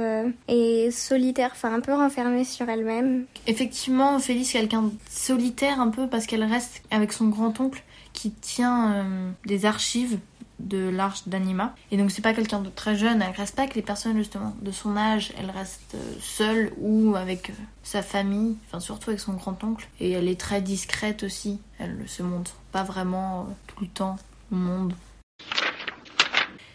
et 0.48 0.92
solitaire, 0.92 1.50
enfin 1.52 1.74
un 1.74 1.82
peu 1.82 1.94
renfermée 1.94 2.46
sur 2.46 2.70
elle-même. 2.70 3.26
Effectivement, 3.48 4.16
Ophélie, 4.16 4.46
c'est 4.46 4.60
quelqu'un 4.60 4.84
de 4.84 4.92
solitaire 5.10 5.82
un 5.82 5.90
peu 5.90 6.08
parce 6.08 6.26
qu'elle 6.26 6.44
reste 6.44 6.84
avec 6.92 7.12
son 7.12 7.28
grand-oncle 7.28 7.84
qui 8.14 8.32
tient 8.32 9.04
des 9.46 9.66
archives 9.66 10.20
de 10.66 10.90
l'arche 10.90 11.28
d'Anima. 11.28 11.74
Et 11.92 11.98
donc, 11.98 12.12
c'est 12.12 12.22
pas 12.22 12.34
quelqu'un 12.34 12.60
de 12.60 12.70
très 12.70 12.96
jeune. 12.96 13.22
Elle 13.22 13.36
reste 13.36 13.56
pas 13.56 13.62
avec 13.64 13.76
les 13.76 13.82
personnes 13.82 14.18
justement 14.18 14.56
de 14.62 14.72
son 14.72 14.98
âge. 14.98 15.32
Elle 15.40 15.52
reste 15.52 15.96
euh, 15.96 16.14
seule 16.20 16.74
ou 16.78 17.16
avec 17.16 17.52
euh, 17.52 17.54
sa 17.84 18.02
famille, 18.02 18.58
enfin 18.68 18.80
surtout 18.80 19.12
avec 19.12 19.20
son 19.20 19.34
grand-oncle. 19.34 19.88
Et 20.00 20.12
elle 20.12 20.28
est 20.28 20.40
très 20.40 20.62
discrète 20.62 21.24
aussi. 21.24 21.60
Elle 21.80 21.98
se 22.08 22.24
montre 22.24 22.56
pas 22.72 22.84
vraiment 22.84 23.42
euh, 23.42 23.54
tout 23.68 23.84
le 23.84 23.88
temps 23.88 24.18
au 24.52 24.56
monde. 24.56 24.94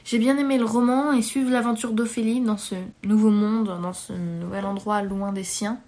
J'ai 0.05 0.19
bien 0.19 0.37
aimé 0.39 0.59
le 0.59 0.65
roman 0.65 1.13
et 1.13 1.23
suivre 1.23 1.51
l'aventure 1.51 1.93
d'Ophélie 1.93 2.41
dans 2.41 2.57
ce 2.57 2.75
nouveau 3.05 3.31
monde, 3.31 3.79
dans 3.81 3.93
ce 3.93 4.13
nouvel 4.13 4.65
endroit 4.65 5.03
loin 5.03 5.33
des 5.33 5.45
siens, 5.45 5.79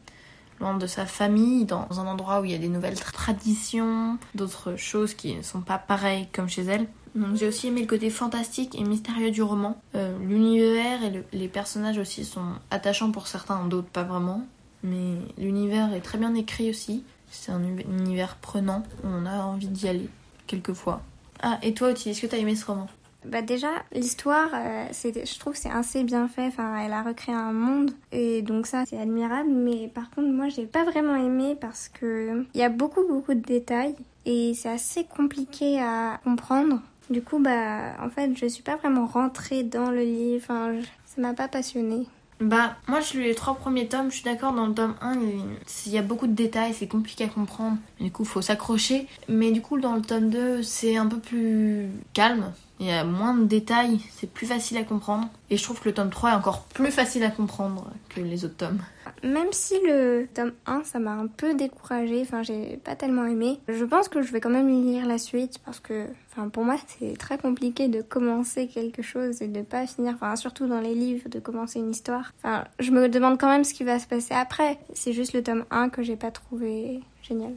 loin 0.61 0.76
de 0.76 0.86
sa 0.86 1.07
famille, 1.07 1.64
dans 1.64 1.88
un 1.98 2.07
endroit 2.07 2.40
où 2.40 2.44
il 2.44 2.53
y 2.53 2.55
a 2.55 2.59
des 2.59 2.68
nouvelles 2.68 2.94
tra- 2.94 3.11
traditions, 3.11 4.18
d'autres 4.36 4.76
choses 4.76 5.14
qui 5.14 5.34
ne 5.34 5.42
sont 5.42 5.61
pas 5.61 5.78
pareilles 5.78 6.28
comme 6.32 6.48
chez 6.48 6.62
elle. 6.62 6.86
Donc 7.15 7.37
j'ai 7.37 7.47
aussi 7.49 7.69
aimé 7.69 7.83
le 7.83 7.87
côté 7.87 8.09
fantastique 8.11 8.75
et 8.79 8.85
mystérieux 8.85 9.31
du 9.31 9.43
roman. 9.43 9.77
Euh, 9.95 10.17
L'univers 10.21 11.03
et 11.05 11.11
le- 11.11 11.25
les 11.33 11.49
personnages 11.49 11.99
aussi 11.99 12.25
sont 12.25 12.47
attachants 12.71 13.11
pour 13.11 13.27
certains, 13.27 13.67
d'autres 13.67 13.89
pas 13.89 14.03
vraiment. 14.05 14.43
Mais 14.83 15.17
l'univers 15.39 15.93
est 15.95 16.01
très 16.01 16.19
bien 16.19 16.35
écrit 16.35 16.71
aussi. 16.71 17.05
C'est 17.31 17.53
un 17.53 17.63
uni- 17.63 17.85
univers 17.89 18.37
prenant, 18.37 18.83
on 19.05 19.27
a 19.27 19.41
envie 19.43 19.69
d'y 19.69 19.89
aller, 19.89 20.09
quelquefois. 20.47 21.03
Ah, 21.43 21.59
et 21.63 21.75
toi, 21.75 21.89
Ottilie, 21.89 22.11
est-ce 22.13 22.23
que 22.23 22.27
t'as 22.27 22.37
aimé 22.39 22.55
ce 22.57 22.65
roman? 22.67 22.89
Bah 23.25 23.41
déjà, 23.41 23.69
l'histoire, 23.93 24.49
euh, 24.53 24.87
je 24.93 25.39
trouve 25.39 25.55
c'est 25.55 25.71
assez 25.71 26.03
bien 26.03 26.27
fait. 26.27 26.47
Enfin, 26.49 26.77
elle 26.85 26.93
a 26.93 27.03
recréé 27.03 27.35
un 27.37 27.53
monde 27.53 27.93
et 28.11 28.43
donc 28.43 28.67
ça, 28.67 28.85
c'est 28.85 28.99
admirable. 28.99 29.49
Mais 29.51 29.87
par 29.87 30.11
contre, 30.11 30.29
moi, 30.29 30.49
j'ai 30.49 30.67
pas 30.67 30.85
vraiment 30.85 31.15
aimé 31.15 31.57
parce 31.61 31.89
que 31.89 32.45
il 32.53 32.61
y 32.61 32.65
a 32.65 32.69
beaucoup, 32.69 33.07
beaucoup 33.07 33.35
de 33.35 33.41
détails 33.41 33.95
et 34.27 34.55
c'est 34.55 34.71
assez 34.71 35.05
compliqué 35.05 35.81
à 35.81 36.21
comprendre. 36.25 36.81
Du 37.13 37.23
coup, 37.23 37.39
bah, 37.39 37.95
en 38.03 38.09
fait, 38.11 38.31
je 38.37 38.47
suis 38.47 38.63
pas 38.63 38.77
vraiment 38.77 39.07
rentrée 39.07 39.63
dans 39.63 39.91
le 39.91 40.01
livre. 40.03 40.45
Enfin, 40.45 40.73
je- 40.81 41.21
m'a 41.21 41.35
pas 41.35 41.47
passionnée. 41.49 42.07
Bah, 42.41 42.75
moi 42.89 43.01
j'ai 43.01 43.19
lu 43.19 43.25
les 43.25 43.35
trois 43.37 43.55
premiers 43.55 43.87
tomes, 43.87 44.11
je 44.11 44.17
suis 44.17 44.25
d'accord, 44.25 44.53
dans 44.53 44.67
le 44.67 44.75
tome 44.75 44.95
1, 45.01 45.15
il 45.15 45.43
il 45.87 45.93
y 45.93 45.99
a 45.99 46.03
beaucoup 46.03 46.27
de 46.27 46.33
détails, 46.33 46.75
c'est 46.75 46.89
compliqué 46.89 47.25
à 47.25 47.29
comprendre, 47.29 47.77
du 48.01 48.11
coup 48.11 48.25
faut 48.25 48.41
s'accrocher. 48.43 49.07
Mais 49.29 49.53
du 49.53 49.61
coup, 49.61 49.79
dans 49.79 49.95
le 49.95 50.03
tome 50.03 50.29
2, 50.31 50.63
c'est 50.63 50.97
un 50.97 51.07
peu 51.07 51.19
plus 51.19 51.87
calme, 52.15 52.53
il 52.83 52.89
y 52.89 52.93
a 52.93 53.05
moins 53.05 53.35
de 53.35 53.45
détails, 53.45 54.01
c'est 54.11 54.28
plus 54.28 54.47
facile 54.47 54.76
à 54.76 54.83
comprendre. 54.83 55.28
Et 55.51 55.57
je 55.57 55.62
trouve 55.62 55.80
que 55.80 55.89
le 55.89 55.95
tome 55.95 56.11
3 56.11 56.30
est 56.30 56.35
encore 56.35 56.64
plus 56.64 56.91
facile 56.91 57.22
à 57.22 57.30
comprendre 57.30 57.89
que 58.09 58.20
les 58.20 58.45
autres 58.45 58.57
tomes. 58.57 58.80
Même 59.22 59.53
si 59.53 59.74
le 59.87 60.26
tome 60.35 60.51
1, 60.66 60.83
ça 60.83 60.99
m'a 60.99 61.12
un 61.12 61.28
peu 61.28 61.55
découragée, 61.55 62.22
enfin 62.22 62.43
j'ai 62.43 62.78
pas 62.78 62.97
tellement 62.97 63.24
aimé, 63.24 63.61
je 63.68 63.85
pense 63.85 64.09
que 64.09 64.20
je 64.20 64.33
vais 64.33 64.41
quand 64.41 64.51
même 64.51 64.68
lire 64.68 65.07
la 65.07 65.18
suite 65.18 65.61
parce 65.64 65.78
que 65.78 66.09
enfin, 66.33 66.49
pour 66.49 66.64
moi 66.64 66.74
c'est 66.99 67.16
très 67.16 67.39
compliqué 67.39 67.87
de 67.87 68.03
commencer 68.03 68.66
quelque 68.66 69.03
chose 69.03 69.43
et 69.43 69.47
de 69.47 69.62
pas 69.62 69.87
finir, 69.87 70.14
enfin 70.14 70.35
surtout 70.35 70.66
dans 70.66 70.80
les 70.80 70.97
livres, 70.97 71.28
de 71.28 71.39
commencer 71.39 71.78
une 71.78 71.93
histoire. 71.93 72.33
Enfin, 72.39 72.64
je 72.80 72.91
me 72.91 73.09
demande 73.09 73.39
quand 73.39 73.49
même 73.49 73.62
ce 73.62 73.74
qui 73.74 73.85
va 73.85 74.01
se 74.01 74.09
passer 74.09 74.35
après. 74.35 74.80
C'est 74.93 75.12
juste 75.12 75.35
le 75.35 75.45
tome 75.45 75.66
1 75.70 75.89
que 75.91 76.03
j'ai 76.03 76.16
pas 76.16 76.33
trouvé 76.33 77.01
génial. 77.22 77.53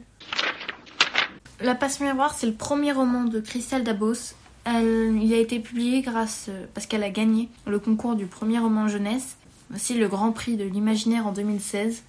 La 1.60 1.74
passe 1.74 1.98
miroir, 1.98 2.34
c'est 2.34 2.46
le 2.46 2.54
premier 2.54 2.92
roman 2.92 3.24
de 3.24 3.40
Christelle 3.40 3.82
Dabos. 3.82 4.34
Il 4.66 5.32
a 5.32 5.38
été 5.38 5.60
publié 5.60 6.02
grâce, 6.02 6.46
euh, 6.48 6.66
parce 6.74 6.86
qu'elle 6.86 7.04
a 7.04 7.10
gagné 7.10 7.48
le 7.66 7.78
concours 7.78 8.16
du 8.16 8.26
premier 8.26 8.58
roman 8.58 8.88
jeunesse, 8.88 9.36
aussi 9.72 9.94
le 9.94 10.08
Grand 10.08 10.32
Prix 10.32 10.56
de 10.56 10.64
l'imaginaire 10.64 11.26
en 11.26 11.32
2016. 11.32 12.02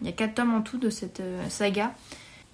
Il 0.00 0.06
y 0.06 0.10
a 0.10 0.12
quatre 0.12 0.34
tomes 0.34 0.54
en 0.54 0.62
tout 0.62 0.78
de 0.78 0.90
cette 0.90 1.20
euh, 1.20 1.48
saga. 1.48 1.92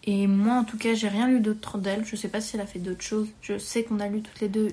Et 0.04 0.26
moi, 0.26 0.54
en 0.54 0.64
tout 0.64 0.78
cas, 0.78 0.94
j'ai 0.94 1.08
rien 1.08 1.28
lu 1.28 1.40
d'autre 1.40 1.76
d'elle. 1.76 2.06
Je 2.06 2.16
sais 2.16 2.28
pas 2.28 2.40
si 2.40 2.56
elle 2.56 2.62
a 2.62 2.66
fait 2.66 2.78
d'autres 2.78 3.02
choses. 3.02 3.28
Je 3.42 3.58
sais 3.58 3.84
qu'on 3.84 4.00
a 4.00 4.08
lu 4.08 4.22
toutes 4.22 4.40
les 4.40 4.48
deux. 4.48 4.68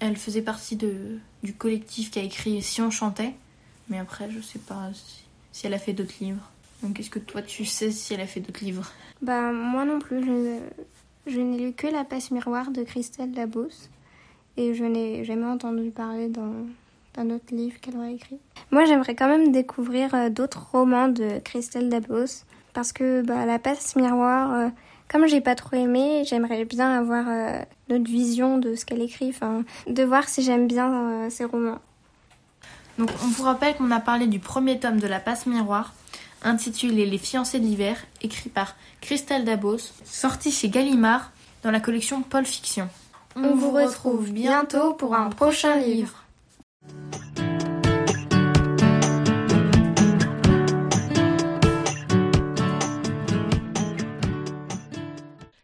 Elle 0.00 0.16
faisait 0.16 0.42
partie 0.42 0.76
du 0.76 1.54
collectif 1.56 2.10
qui 2.10 2.18
a 2.18 2.22
écrit 2.22 2.60
Si 2.60 2.82
on 2.82 2.90
chantait. 2.90 3.34
Mais 3.88 3.98
après, 3.98 4.28
je 4.30 4.40
sais 4.40 4.58
pas 4.58 4.90
si, 5.52 5.66
elle 5.66 5.74
a 5.74 5.78
fait 5.78 5.92
d'autres 5.92 6.14
livres. 6.20 6.50
Donc, 6.82 6.98
est-ce 6.98 7.10
que 7.10 7.20
toi, 7.20 7.40
tu 7.40 7.64
sais 7.64 7.92
si 7.92 8.14
elle 8.14 8.20
a 8.20 8.26
fait 8.26 8.40
d'autres 8.40 8.64
livres? 8.64 8.90
Bah 9.22 9.52
moi 9.52 9.84
non 9.84 10.00
plus, 10.00 10.24
je, 10.24 10.58
je 11.30 11.40
n'ai 11.40 11.58
lu 11.58 11.72
que 11.72 11.86
La 11.86 12.04
passe 12.04 12.32
miroir 12.32 12.72
de 12.72 12.82
Christelle 12.82 13.30
Dabos 13.30 13.68
et 14.56 14.74
je 14.74 14.84
n'ai 14.84 15.24
jamais 15.24 15.46
entendu 15.46 15.90
parler 15.90 16.28
d'un 16.28 16.52
d'un 17.14 17.30
autre 17.30 17.54
livre 17.54 17.78
qu'elle 17.80 17.96
aurait 17.96 18.14
écrit. 18.14 18.38
Moi 18.72 18.84
j'aimerais 18.86 19.14
quand 19.14 19.28
même 19.28 19.52
découvrir 19.52 20.12
euh, 20.14 20.30
d'autres 20.30 20.66
romans 20.72 21.06
de 21.06 21.38
Christelle 21.44 21.88
Dabos 21.88 22.44
parce 22.74 22.92
que 22.92 23.22
bah, 23.22 23.46
La 23.46 23.58
passe 23.58 23.96
miroir, 23.96 24.52
euh, 24.52 24.68
comme 25.08 25.26
j'ai 25.26 25.40
pas 25.40 25.54
trop 25.54 25.76
aimé, 25.76 26.24
j'aimerais 26.26 26.64
bien 26.64 26.90
avoir 26.90 27.24
euh, 27.28 27.62
notre 27.88 28.10
vision 28.10 28.58
de 28.58 28.74
ce 28.74 28.84
qu'elle 28.84 29.00
écrit, 29.00 29.28
enfin 29.28 29.62
de 29.86 30.02
voir 30.02 30.28
si 30.28 30.42
j'aime 30.42 30.66
bien 30.66 30.92
euh, 30.92 31.30
ses 31.30 31.44
romans. 31.44 31.78
Donc 32.98 33.10
on 33.22 33.28
vous 33.28 33.44
rappelle 33.44 33.76
qu'on 33.76 33.90
a 33.90 34.00
parlé 34.00 34.26
du 34.26 34.38
premier 34.38 34.78
tome 34.78 34.98
de 34.98 35.06
La 35.06 35.20
Passe 35.20 35.46
Miroir, 35.46 35.94
intitulé 36.42 37.06
Les 37.06 37.18
fiancés 37.18 37.60
de 37.60 37.64
l'hiver, 37.64 38.04
écrit 38.22 38.50
par 38.50 38.76
Christelle 39.00 39.44
Dabos, 39.44 39.78
sorti 40.04 40.50
chez 40.50 40.68
Gallimard 40.68 41.32
dans 41.62 41.70
la 41.70 41.80
collection 41.80 42.22
Paul 42.22 42.44
Fiction. 42.44 42.88
On 43.36 43.54
vous 43.56 43.72
retrouve 43.72 44.30
bientôt 44.30 44.94
pour 44.94 45.14
un 45.14 45.28
prochain 45.28 45.78
livre. 45.80 46.24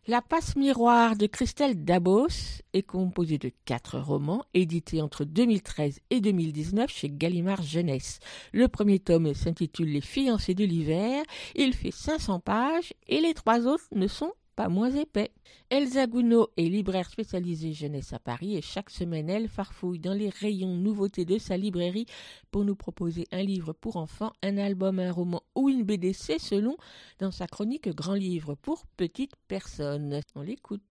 La 0.09 0.21
passe 0.21 0.57
miroir 0.57 1.15
de 1.15 1.27
Christelle 1.27 1.85
Dabos 1.85 2.27
est 2.73 2.83
composée 2.83 3.39
de 3.39 3.53
quatre 3.65 4.01
romans 4.01 4.45
édités 4.55 5.01
entre 5.01 5.25
2013 5.25 6.01
et 6.11 6.21
2019 6.21 6.91
chez 6.91 7.09
Gallimard 7.09 7.63
Jeunesse. 7.63 8.19
Le 8.53 8.67
premier 8.67 8.99
tome 8.99 9.35
s'intitule 9.35 9.93
Les 9.93 10.01
fiancés 10.01 10.55
de 10.55 10.65
l'hiver. 10.65 11.23
Il 11.55 11.75
fait 11.75 11.93
500 11.93 12.41
pages 12.41 12.93
et 13.07 13.21
les 13.21 13.35
trois 13.35 13.69
autres 13.69 13.87
ne 13.95 14.09
sont 14.09 14.33
pas 14.61 14.69
moins 14.69 14.95
épais. 14.95 15.31
Elsa 15.71 16.07
Gounod 16.07 16.49
est 16.59 16.65
libraire 16.65 17.09
spécialisée 17.09 17.73
jeunesse 17.73 18.13
à 18.13 18.19
Paris 18.19 18.59
et 18.59 18.61
chaque 18.61 18.91
semaine 18.91 19.31
elle 19.31 19.49
farfouille 19.49 19.99
dans 19.99 20.13
les 20.13 20.29
rayons 20.29 20.77
nouveautés 20.77 21.25
de 21.25 21.39
sa 21.39 21.57
librairie 21.57 22.05
pour 22.51 22.67
nous 22.67 22.77
proposer 22.77 23.27
un 23.33 23.43
livre 23.43 23.73
pour 23.73 23.97
enfants, 23.97 24.35
un 24.43 24.59
album, 24.59 24.99
un 24.99 25.13
roman 25.13 25.43
ou 25.55 25.71
une 25.71 25.85
BDC 25.85 26.39
selon 26.39 26.77
dans 27.21 27.31
sa 27.31 27.47
chronique 27.47 27.89
Grand 27.89 28.13
livre 28.13 28.55
pour 28.55 28.85
petites 28.99 29.35
personnes. 29.49 30.21
On 30.35 30.43
l'écoute. 30.43 30.83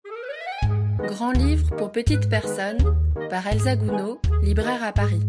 Grand 0.98 1.34
livre 1.34 1.76
pour 1.76 1.92
petites 1.92 2.28
personnes 2.28 2.80
par 3.30 3.46
Elsa 3.46 3.76
Gounod, 3.76 4.18
libraire 4.42 4.84
à 4.84 4.94
Paris. 4.94 5.22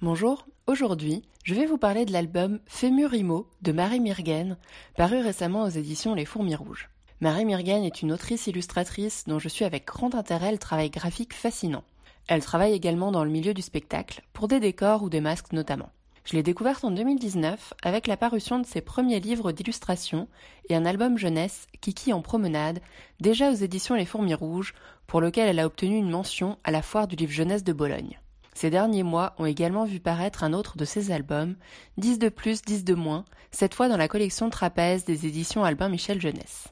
Bonjour, 0.00 0.46
aujourd'hui 0.66 1.24
je 1.44 1.54
vais 1.54 1.66
vous 1.66 1.76
parler 1.76 2.06
de 2.06 2.12
l'album 2.14 2.60
Fémurimo 2.64 3.50
de 3.60 3.72
Marie 3.72 4.00
Mirgen, 4.00 4.56
paru 4.96 5.20
récemment 5.20 5.64
aux 5.64 5.68
éditions 5.68 6.14
Les 6.14 6.24
Fourmis 6.24 6.54
Rouges. 6.54 6.88
Marie 7.20 7.44
Mirgen 7.44 7.82
est 7.82 8.02
une 8.02 8.12
autrice 8.12 8.46
illustratrice 8.46 9.24
dont 9.26 9.40
je 9.40 9.48
suis 9.48 9.64
avec 9.64 9.84
grand 9.84 10.14
intérêt 10.14 10.52
le 10.52 10.58
travail 10.58 10.88
graphique 10.88 11.34
fascinant. 11.34 11.82
Elle 12.28 12.44
travaille 12.44 12.74
également 12.74 13.10
dans 13.10 13.24
le 13.24 13.30
milieu 13.30 13.54
du 13.54 13.62
spectacle, 13.62 14.22
pour 14.32 14.46
des 14.46 14.60
décors 14.60 15.02
ou 15.02 15.10
des 15.10 15.20
masques 15.20 15.52
notamment. 15.52 15.90
Je 16.24 16.36
l'ai 16.36 16.44
découverte 16.44 16.84
en 16.84 16.92
2019 16.92 17.74
avec 17.82 18.06
la 18.06 18.16
parution 18.16 18.60
de 18.60 18.66
ses 18.66 18.82
premiers 18.82 19.18
livres 19.18 19.50
d'illustration 19.50 20.28
et 20.68 20.76
un 20.76 20.86
album 20.86 21.18
jeunesse, 21.18 21.66
Kiki 21.80 22.12
en 22.12 22.22
promenade, 22.22 22.78
déjà 23.18 23.50
aux 23.50 23.54
éditions 23.54 23.96
Les 23.96 24.06
Fourmis 24.06 24.34
Rouges, 24.34 24.72
pour 25.08 25.20
lequel 25.20 25.48
elle 25.48 25.58
a 25.58 25.66
obtenu 25.66 25.96
une 25.96 26.10
mention 26.10 26.56
à 26.62 26.70
la 26.70 26.82
foire 26.82 27.08
du 27.08 27.16
livre 27.16 27.32
jeunesse 27.32 27.64
de 27.64 27.72
Bologne. 27.72 28.20
Ces 28.54 28.70
derniers 28.70 29.02
mois 29.02 29.34
ont 29.38 29.46
également 29.46 29.86
vu 29.86 29.98
paraître 29.98 30.44
un 30.44 30.52
autre 30.52 30.76
de 30.76 30.84
ses 30.84 31.10
albums, 31.10 31.56
10 31.96 32.20
de 32.20 32.28
plus, 32.28 32.62
10 32.62 32.84
de 32.84 32.94
moins, 32.94 33.24
cette 33.50 33.74
fois 33.74 33.88
dans 33.88 33.96
la 33.96 34.06
collection 34.06 34.50
Trapèze 34.50 35.04
des 35.04 35.26
éditions 35.26 35.64
Albin 35.64 35.88
Michel 35.88 36.20
Jeunesse. 36.20 36.68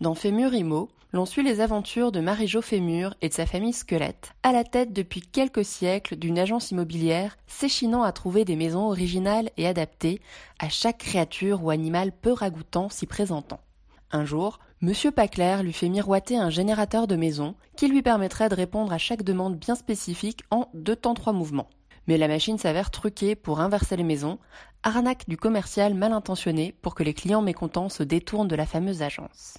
Dans 0.00 0.16
Fémur 0.16 0.52
Imo, 0.52 0.88
l'on 1.12 1.24
suit 1.24 1.44
les 1.44 1.60
aventures 1.60 2.10
de 2.10 2.18
Marie-Jo 2.18 2.60
Fémur 2.60 3.14
et 3.22 3.28
de 3.28 3.32
sa 3.32 3.46
famille 3.46 3.72
Squelette, 3.72 4.32
à 4.42 4.50
la 4.50 4.64
tête 4.64 4.92
depuis 4.92 5.20
quelques 5.20 5.64
siècles 5.64 6.16
d'une 6.16 6.36
agence 6.36 6.72
immobilière 6.72 7.38
s'échinant 7.46 8.02
à 8.02 8.10
trouver 8.10 8.44
des 8.44 8.56
maisons 8.56 8.88
originales 8.88 9.50
et 9.56 9.68
adaptées 9.68 10.20
à 10.58 10.68
chaque 10.68 10.98
créature 10.98 11.62
ou 11.62 11.70
animal 11.70 12.10
peu 12.10 12.32
ragoûtant 12.32 12.88
s'y 12.88 13.06
présentant. 13.06 13.60
Un 14.10 14.24
jour, 14.24 14.58
Monsieur 14.80 15.12
Pacler 15.12 15.58
lui 15.62 15.72
fait 15.72 15.88
miroiter 15.88 16.36
un 16.36 16.50
générateur 16.50 17.06
de 17.06 17.14
maison 17.14 17.54
qui 17.76 17.86
lui 17.86 18.02
permettrait 18.02 18.48
de 18.48 18.56
répondre 18.56 18.92
à 18.92 18.98
chaque 18.98 19.22
demande 19.22 19.56
bien 19.56 19.76
spécifique 19.76 20.42
en 20.50 20.68
deux 20.74 20.96
temps 20.96 21.14
trois 21.14 21.32
mouvements. 21.32 21.70
Mais 22.08 22.18
la 22.18 22.26
machine 22.26 22.58
s'avère 22.58 22.90
truquée 22.90 23.36
pour 23.36 23.60
inverser 23.60 23.96
les 23.96 24.02
maisons, 24.02 24.40
arnaque 24.82 25.28
du 25.28 25.36
commercial 25.36 25.94
mal 25.94 26.12
intentionné 26.12 26.74
pour 26.82 26.96
que 26.96 27.04
les 27.04 27.14
clients 27.14 27.42
mécontents 27.42 27.88
se 27.88 28.02
détournent 28.02 28.48
de 28.48 28.56
la 28.56 28.66
fameuse 28.66 29.00
agence. 29.00 29.54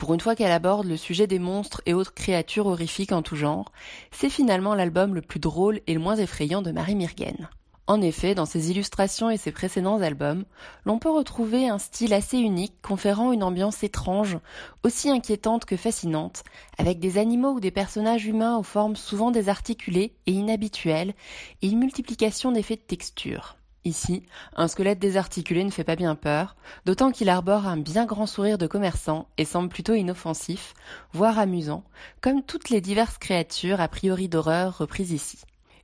Pour 0.00 0.14
une 0.14 0.20
fois 0.20 0.34
qu'elle 0.34 0.50
aborde 0.50 0.86
le 0.86 0.96
sujet 0.96 1.26
des 1.26 1.38
monstres 1.38 1.82
et 1.84 1.92
autres 1.92 2.14
créatures 2.14 2.66
horrifiques 2.66 3.12
en 3.12 3.20
tout 3.20 3.36
genre, 3.36 3.70
c'est 4.10 4.30
finalement 4.30 4.74
l'album 4.74 5.14
le 5.14 5.20
plus 5.20 5.40
drôle 5.40 5.82
et 5.86 5.92
le 5.92 6.00
moins 6.00 6.16
effrayant 6.16 6.62
de 6.62 6.72
Marie 6.72 6.94
Mirgen. 6.94 7.50
En 7.86 8.00
effet, 8.00 8.34
dans 8.34 8.46
ses 8.46 8.70
illustrations 8.70 9.28
et 9.28 9.36
ses 9.36 9.52
précédents 9.52 10.00
albums, 10.00 10.46
l'on 10.86 10.98
peut 10.98 11.10
retrouver 11.10 11.68
un 11.68 11.78
style 11.78 12.14
assez 12.14 12.38
unique 12.38 12.80
conférant 12.80 13.30
une 13.30 13.42
ambiance 13.42 13.82
étrange, 13.82 14.38
aussi 14.84 15.10
inquiétante 15.10 15.66
que 15.66 15.76
fascinante, 15.76 16.44
avec 16.78 16.98
des 16.98 17.18
animaux 17.18 17.52
ou 17.52 17.60
des 17.60 17.70
personnages 17.70 18.24
humains 18.24 18.56
aux 18.56 18.62
formes 18.62 18.96
souvent 18.96 19.30
désarticulées 19.30 20.14
et 20.26 20.32
inhabituelles, 20.32 21.12
et 21.60 21.68
une 21.68 21.78
multiplication 21.78 22.52
d'effets 22.52 22.76
de 22.76 22.80
texture. 22.80 23.59
Ici, 23.86 24.24
un 24.56 24.68
squelette 24.68 24.98
désarticulé 24.98 25.64
ne 25.64 25.70
fait 25.70 25.84
pas 25.84 25.96
bien 25.96 26.14
peur, 26.14 26.54
d'autant 26.84 27.10
qu'il 27.10 27.30
arbore 27.30 27.66
un 27.66 27.78
bien 27.78 28.04
grand 28.04 28.26
sourire 28.26 28.58
de 28.58 28.66
commerçant 28.66 29.26
et 29.38 29.46
semble 29.46 29.70
plutôt 29.70 29.94
inoffensif, 29.94 30.74
voire 31.14 31.38
amusant, 31.38 31.82
comme 32.20 32.42
toutes 32.42 32.68
les 32.68 32.82
diverses 32.82 33.16
créatures 33.16 33.80
a 33.80 33.88
priori 33.88 34.28
d'horreur 34.28 34.76
reprises 34.76 35.12
ici. 35.12 35.38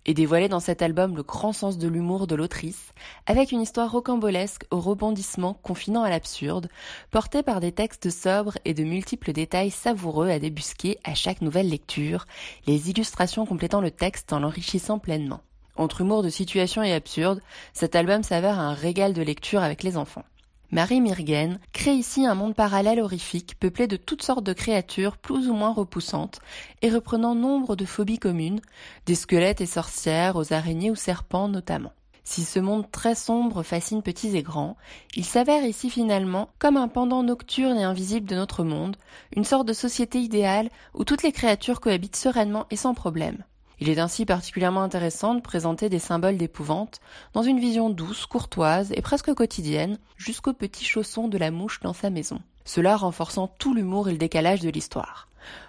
Et 0.04 0.12
dévoiler 0.12 0.48
dans 0.48 0.60
cet 0.60 0.82
album 0.82 1.16
le 1.16 1.22
grand 1.22 1.54
sens 1.54 1.78
de 1.78 1.88
l'humour 1.88 2.26
de 2.26 2.34
l'autrice, 2.34 2.92
avec 3.24 3.50
une 3.50 3.62
histoire 3.62 3.90
rocambolesque 3.90 4.66
au 4.70 4.78
rebondissement 4.78 5.54
confinant 5.54 6.02
à 6.02 6.10
l'absurde, 6.10 6.68
portée 7.10 7.42
par 7.42 7.60
des 7.60 7.72
textes 7.72 8.10
sobres 8.10 8.58
et 8.66 8.74
de 8.74 8.84
multiples 8.84 9.32
détails 9.32 9.70
savoureux 9.70 10.28
à 10.28 10.38
débusquer 10.38 10.98
à 11.02 11.14
chaque 11.14 11.40
nouvelle 11.40 11.70
lecture, 11.70 12.26
les 12.66 12.90
illustrations 12.90 13.46
complétant 13.46 13.80
le 13.80 13.90
texte 13.90 14.34
en 14.34 14.40
l'enrichissant 14.40 14.98
pleinement. 14.98 15.40
Entre 15.76 16.00
humour 16.00 16.22
de 16.22 16.30
situation 16.30 16.82
et 16.82 16.92
absurde, 16.92 17.40
cet 17.72 17.94
album 17.94 18.22
s'avère 18.22 18.58
un 18.58 18.72
régal 18.72 19.12
de 19.12 19.22
lecture 19.22 19.62
avec 19.62 19.82
les 19.82 19.96
enfants. 19.96 20.24
Marie 20.72 21.00
Mirgen 21.00 21.60
crée 21.72 21.94
ici 21.94 22.26
un 22.26 22.34
monde 22.34 22.54
parallèle 22.54 22.98
horrifique 22.98 23.56
peuplé 23.60 23.86
de 23.86 23.96
toutes 23.96 24.22
sortes 24.22 24.44
de 24.44 24.52
créatures 24.52 25.16
plus 25.16 25.48
ou 25.48 25.54
moins 25.54 25.72
repoussantes 25.72 26.40
et 26.82 26.90
reprenant 26.90 27.36
nombre 27.36 27.76
de 27.76 27.84
phobies 27.84 28.18
communes, 28.18 28.60
des 29.04 29.14
squelettes 29.14 29.60
et 29.60 29.66
sorcières 29.66 30.34
aux 30.34 30.52
araignées 30.52 30.90
ou 30.90 30.96
serpents 30.96 31.48
notamment. 31.48 31.92
Si 32.24 32.42
ce 32.42 32.58
monde 32.58 32.90
très 32.90 33.14
sombre 33.14 33.62
fascine 33.62 34.02
petits 34.02 34.36
et 34.36 34.42
grands, 34.42 34.76
il 35.14 35.24
s'avère 35.24 35.64
ici 35.64 35.90
finalement 35.90 36.48
comme 36.58 36.76
un 36.76 36.88
pendant 36.88 37.22
nocturne 37.22 37.78
et 37.78 37.84
invisible 37.84 38.26
de 38.26 38.34
notre 38.34 38.64
monde, 38.64 38.96
une 39.36 39.44
sorte 39.44 39.68
de 39.68 39.72
société 39.72 40.18
idéale 40.18 40.70
où 40.94 41.04
toutes 41.04 41.22
les 41.22 41.30
créatures 41.30 41.80
cohabitent 41.80 42.16
sereinement 42.16 42.66
et 42.72 42.76
sans 42.76 42.94
problème. 42.94 43.44
Il 43.78 43.90
est 43.90 43.98
ainsi 43.98 44.24
particulièrement 44.24 44.82
intéressant 44.82 45.34
de 45.34 45.40
présenter 45.40 45.88
des 45.88 45.98
symboles 45.98 46.38
d'épouvante 46.38 47.00
dans 47.34 47.42
une 47.42 47.60
vision 47.60 47.90
douce, 47.90 48.26
courtoise 48.26 48.92
et 48.92 49.02
presque 49.02 49.34
quotidienne, 49.34 49.98
jusqu'au 50.16 50.54
petit 50.54 50.84
chausson 50.84 51.28
de 51.28 51.36
la 51.36 51.50
mouche 51.50 51.80
dans 51.80 51.92
sa 51.92 52.10
maison. 52.10 52.40
cela 52.66 52.96
renforçant 52.96 53.46
tout 53.46 53.72
l'humour 53.72 54.08
et 54.08 54.12
le 54.12 54.18
décalage 54.18 54.60
de 54.60 54.68
l'histoire. 54.68 55.28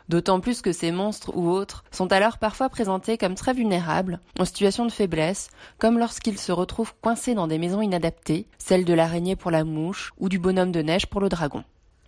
D'autant 0.09 0.39
plus 0.39 0.61
que 0.61 0.71
ces 0.71 0.91
monstres 0.91 1.31
ou 1.35 1.49
autres 1.49 1.84
sont 1.91 2.11
alors 2.11 2.39
parfois 2.39 2.69
présentés 2.69 3.17
comme 3.17 3.35
très 3.35 3.53
vulnérables, 3.53 4.19
en 4.39 4.45
situation 4.45 4.85
de 4.85 4.91
faiblesse, 4.91 5.49
comme 5.77 5.99
lorsqu'ils 5.99 6.39
se 6.39 6.51
retrouvent 6.51 6.95
coincés 6.99 7.35
dans 7.35 7.47
des 7.47 7.59
maisons 7.59 7.81
inadaptées, 7.81 8.47
celle 8.57 8.85
de 8.85 8.93
l'araignée 8.93 9.35
pour 9.35 9.51
la 9.51 9.63
mouche 9.63 10.13
ou 10.17 10.29
du 10.29 10.39
bonhomme 10.39 10.71
de 10.71 10.81
neige 10.81 11.05
pour 11.05 11.21
le 11.21 11.29
dragon. 11.29 11.63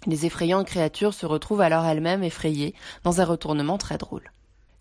Les 0.08 0.26
effrayantes 0.26 0.66
créatures 0.66 1.14
se 1.14 1.26
retrouvent 1.26 1.62
alors 1.62 1.86
elles-mêmes 1.86 2.24
effrayées 2.24 2.74
dans 3.04 3.22
un 3.22 3.26
retournement 3.26 3.78
très 3.78 3.98
drôle. 3.98 4.32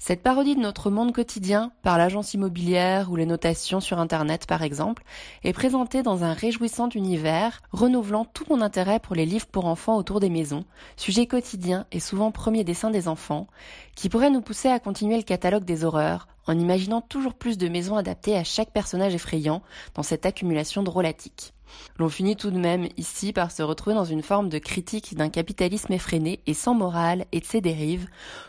Cette 0.00 0.22
parodie 0.22 0.54
de 0.54 0.60
notre 0.60 0.90
monde 0.90 1.12
quotidien, 1.12 1.72
par 1.82 1.98
l'agence 1.98 2.32
immobilière 2.32 3.10
ou 3.10 3.16
les 3.16 3.26
notations 3.26 3.80
sur 3.80 3.98
Internet 3.98 4.46
par 4.46 4.62
exemple, 4.62 5.02
est 5.42 5.52
présentée 5.52 6.04
dans 6.04 6.22
un 6.22 6.34
réjouissant 6.34 6.88
univers, 6.90 7.60
renouvelant 7.72 8.24
tout 8.24 8.44
mon 8.48 8.60
intérêt 8.60 9.00
pour 9.00 9.16
les 9.16 9.26
livres 9.26 9.48
pour 9.48 9.66
enfants 9.66 9.96
autour 9.96 10.20
des 10.20 10.30
maisons, 10.30 10.64
sujet 10.96 11.26
quotidien 11.26 11.84
et 11.90 11.98
souvent 11.98 12.30
premier 12.30 12.62
dessin 12.62 12.90
des 12.90 13.08
enfants, 13.08 13.48
qui 13.96 14.08
pourrait 14.08 14.30
nous 14.30 14.40
pousser 14.40 14.68
à 14.68 14.78
continuer 14.78 15.16
le 15.16 15.24
catalogue 15.24 15.64
des 15.64 15.84
horreurs, 15.84 16.28
en 16.46 16.56
imaginant 16.56 17.00
toujours 17.00 17.34
plus 17.34 17.58
de 17.58 17.68
maisons 17.68 17.96
adaptées 17.96 18.36
à 18.36 18.44
chaque 18.44 18.70
personnage 18.70 19.16
effrayant 19.16 19.62
dans 19.94 20.04
cette 20.04 20.26
accumulation 20.26 20.84
drôlatique. 20.84 21.54
L'on 21.98 22.08
finit 22.08 22.36
tout 22.36 22.50
de 22.50 22.58
même 22.58 22.88
ici 22.96 23.32
par 23.32 23.50
se 23.50 23.62
retrouver 23.62 23.94
dans 23.94 24.04
une 24.04 24.22
forme 24.22 24.48
de 24.48 24.58
critique 24.58 25.16
d'un 25.16 25.28
capitalisme 25.28 25.92
effréné 25.92 26.40
et 26.46 26.54
sans 26.54 26.74
morale 26.74 27.26
et 27.32 27.40
de 27.40 27.46
ses 27.46 27.60
dérives, 27.60 28.08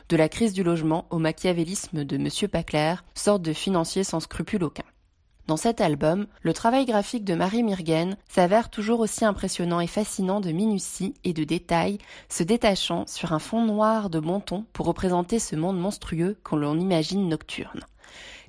de 0.09 0.17
la 0.17 0.29
crise 0.29 0.53
du 0.53 0.63
logement 0.63 1.05
au 1.09 1.19
machiavélisme 1.19 2.03
de 2.03 2.15
M. 2.15 2.49
Paclair, 2.49 3.03
sorte 3.15 3.41
de 3.41 3.53
financier 3.53 4.03
sans 4.03 4.19
scrupule 4.19 4.63
aucun. 4.63 4.83
Dans 5.49 5.57
cet 5.57 5.81
album, 5.81 6.27
le 6.43 6.53
travail 6.53 6.85
graphique 6.85 7.25
de 7.25 7.33
Marie 7.33 7.63
Mirgen 7.63 8.17
s'avère 8.29 8.69
toujours 8.69 8.99
aussi 8.99 9.25
impressionnant 9.25 9.79
et 9.79 9.87
fascinant 9.87 10.41
de 10.41 10.51
minutie 10.51 11.15
et 11.23 11.33
de 11.33 11.43
détails, 11.43 11.97
se 12.29 12.43
détachant 12.43 13.07
sur 13.07 13.33
un 13.33 13.39
fond 13.39 13.65
noir 13.65 14.11
de 14.11 14.19
bon 14.19 14.41
ton 14.41 14.65
pour 14.73 14.85
représenter 14.85 15.39
ce 15.39 15.55
monde 15.55 15.79
monstrueux 15.79 16.37
qu'on 16.43 16.57
l'on 16.57 16.77
imagine 16.77 17.27
nocturne. 17.27 17.81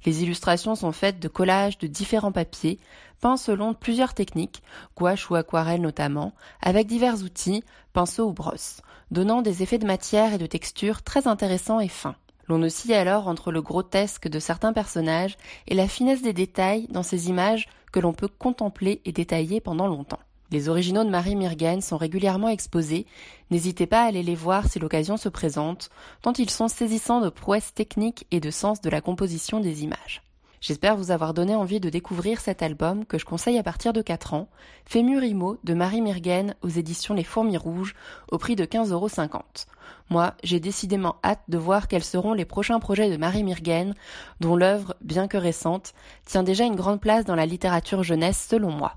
Les 0.07 0.23
illustrations 0.23 0.75
sont 0.75 0.93
faites 0.93 1.21
de 1.21 1.29
collages 1.29 1.79
de 1.79 1.87
différents 1.87 2.33
papiers, 2.33 2.79
peints 3.21 3.37
selon 3.37 3.75
plusieurs 3.75 4.15
techniques, 4.15 4.63
gouache 4.97 5.31
ou 5.31 5.35
aquarelle 5.35 5.83
notamment, 5.83 6.33
avec 6.63 6.87
divers 6.87 7.23
outils, 7.23 7.65
pinceaux 7.93 8.29
ou 8.29 8.33
brosses, 8.33 8.81
donnant 9.11 9.43
des 9.43 9.63
effets 9.63 9.79
de 9.79 9.87
matière 9.87 10.35
et 10.35 10.39
de 10.39 10.47
texture 10.47 11.03
très 11.03 11.27
intéressants 11.27 11.81
et 11.81 11.89
fins. 11.89 12.17
L'on 12.49 12.63
oscille 12.63 12.95
alors 12.95 13.29
entre 13.29 13.53
le 13.53 13.63
grotesque 13.63 14.29
de 14.29 14.39
certains 14.39 14.73
personnages 14.73 15.37
et 15.69 15.75
la 15.75 15.87
finesse 15.87 16.23
des 16.23 16.33
détails 16.33 16.89
dans 16.91 17.05
ces 17.05 17.29
images 17.29 17.69
que 17.93 18.01
l'on 18.01 18.13
peut 18.13 18.29
contempler 18.29 19.01
et 19.05 19.13
détailler 19.13 19.61
pendant 19.61 19.87
longtemps. 19.87 20.19
Les 20.53 20.69
originaux 20.69 21.05
de 21.05 21.11
Marie 21.11 21.37
Mirgen 21.37 21.81
sont 21.81 21.97
régulièrement 21.97 22.49
exposés, 22.49 23.07
n'hésitez 23.51 23.87
pas 23.87 24.03
à 24.03 24.07
aller 24.07 24.25
les 24.25 24.35
voir 24.35 24.67
si 24.67 24.81
l'occasion 24.81 25.17
se 25.17 25.29
présente, 25.29 25.91
tant 26.23 26.33
ils 26.33 26.51
sont 26.51 26.67
saisissants 26.67 27.21
de 27.21 27.29
prouesses 27.29 27.73
techniques 27.73 28.27
et 28.33 28.41
de 28.41 28.51
sens 28.51 28.81
de 28.81 28.91
la 28.91 29.01
composition 29.01 29.61
des 29.61 29.85
images. 29.85 30.23
J'espère 30.61 30.97
vous 30.97 31.11
avoir 31.11 31.33
donné 31.33 31.55
envie 31.55 31.81
de 31.81 31.89
découvrir 31.89 32.41
cet 32.41 32.63
album 32.63 33.07
que 33.07 33.17
je 33.17 33.25
conseille 33.25 33.59
à 33.59 33.63
partir 33.63 33.95
de 33.95 34.03
4 34.03 34.35
ans, 34.35 34.49
Fémurimo 34.85 35.57
de 35.65 35.73
Marie 35.73 36.03
Mirgen 36.03 36.55
aux 36.63 36.69
éditions 36.69 37.15
Les 37.15 37.25
Fourmis 37.25 37.57
Rouges 37.57 37.95
au 38.31 38.37
prix 38.37 38.57
de 38.57 38.67
15,50€. 38.67 39.67
Moi, 40.11 40.35
j'ai 40.43 40.61
décidément 40.61 41.17
hâte 41.25 41.41
de 41.49 41.57
voir 41.57 41.89
quels 41.89 42.05
seront 42.05 42.35
les 42.35 42.45
prochains 42.45 42.81
projets 42.81 43.09
de 43.09 43.17
Marie 43.17 43.45
Mirgen, 43.45 43.95
dont 44.41 44.57
l'œuvre, 44.57 44.97
bien 45.01 45.29
que 45.29 45.39
récente, 45.39 45.95
tient 46.27 46.43
déjà 46.43 46.65
une 46.65 46.77
grande 46.77 47.01
place 47.01 47.25
dans 47.25 47.37
la 47.37 47.47
littérature 47.47 48.03
jeunesse 48.03 48.47
selon 48.51 48.71
moi. 48.71 48.97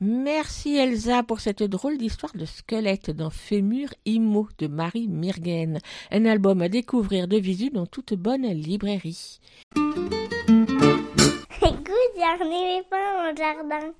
Merci 0.00 0.76
Elsa 0.76 1.24
pour 1.24 1.40
cette 1.40 1.64
drôle 1.64 1.98
d'histoire 1.98 2.32
de 2.36 2.44
squelette 2.44 3.10
dans 3.10 3.30
Fémur 3.30 3.88
Imo 4.04 4.48
de 4.58 4.68
Marie 4.68 5.08
Mirgen, 5.08 5.80
un 6.12 6.24
album 6.24 6.62
à 6.62 6.68
découvrir 6.68 7.26
de 7.26 7.36
visu 7.36 7.70
dans 7.70 7.86
toute 7.86 8.14
bonne 8.14 8.46
librairie. 8.46 9.40
Écoute, 11.60 12.14
éléphant 12.16 12.96
au 13.24 13.36
jardin. 13.36 13.92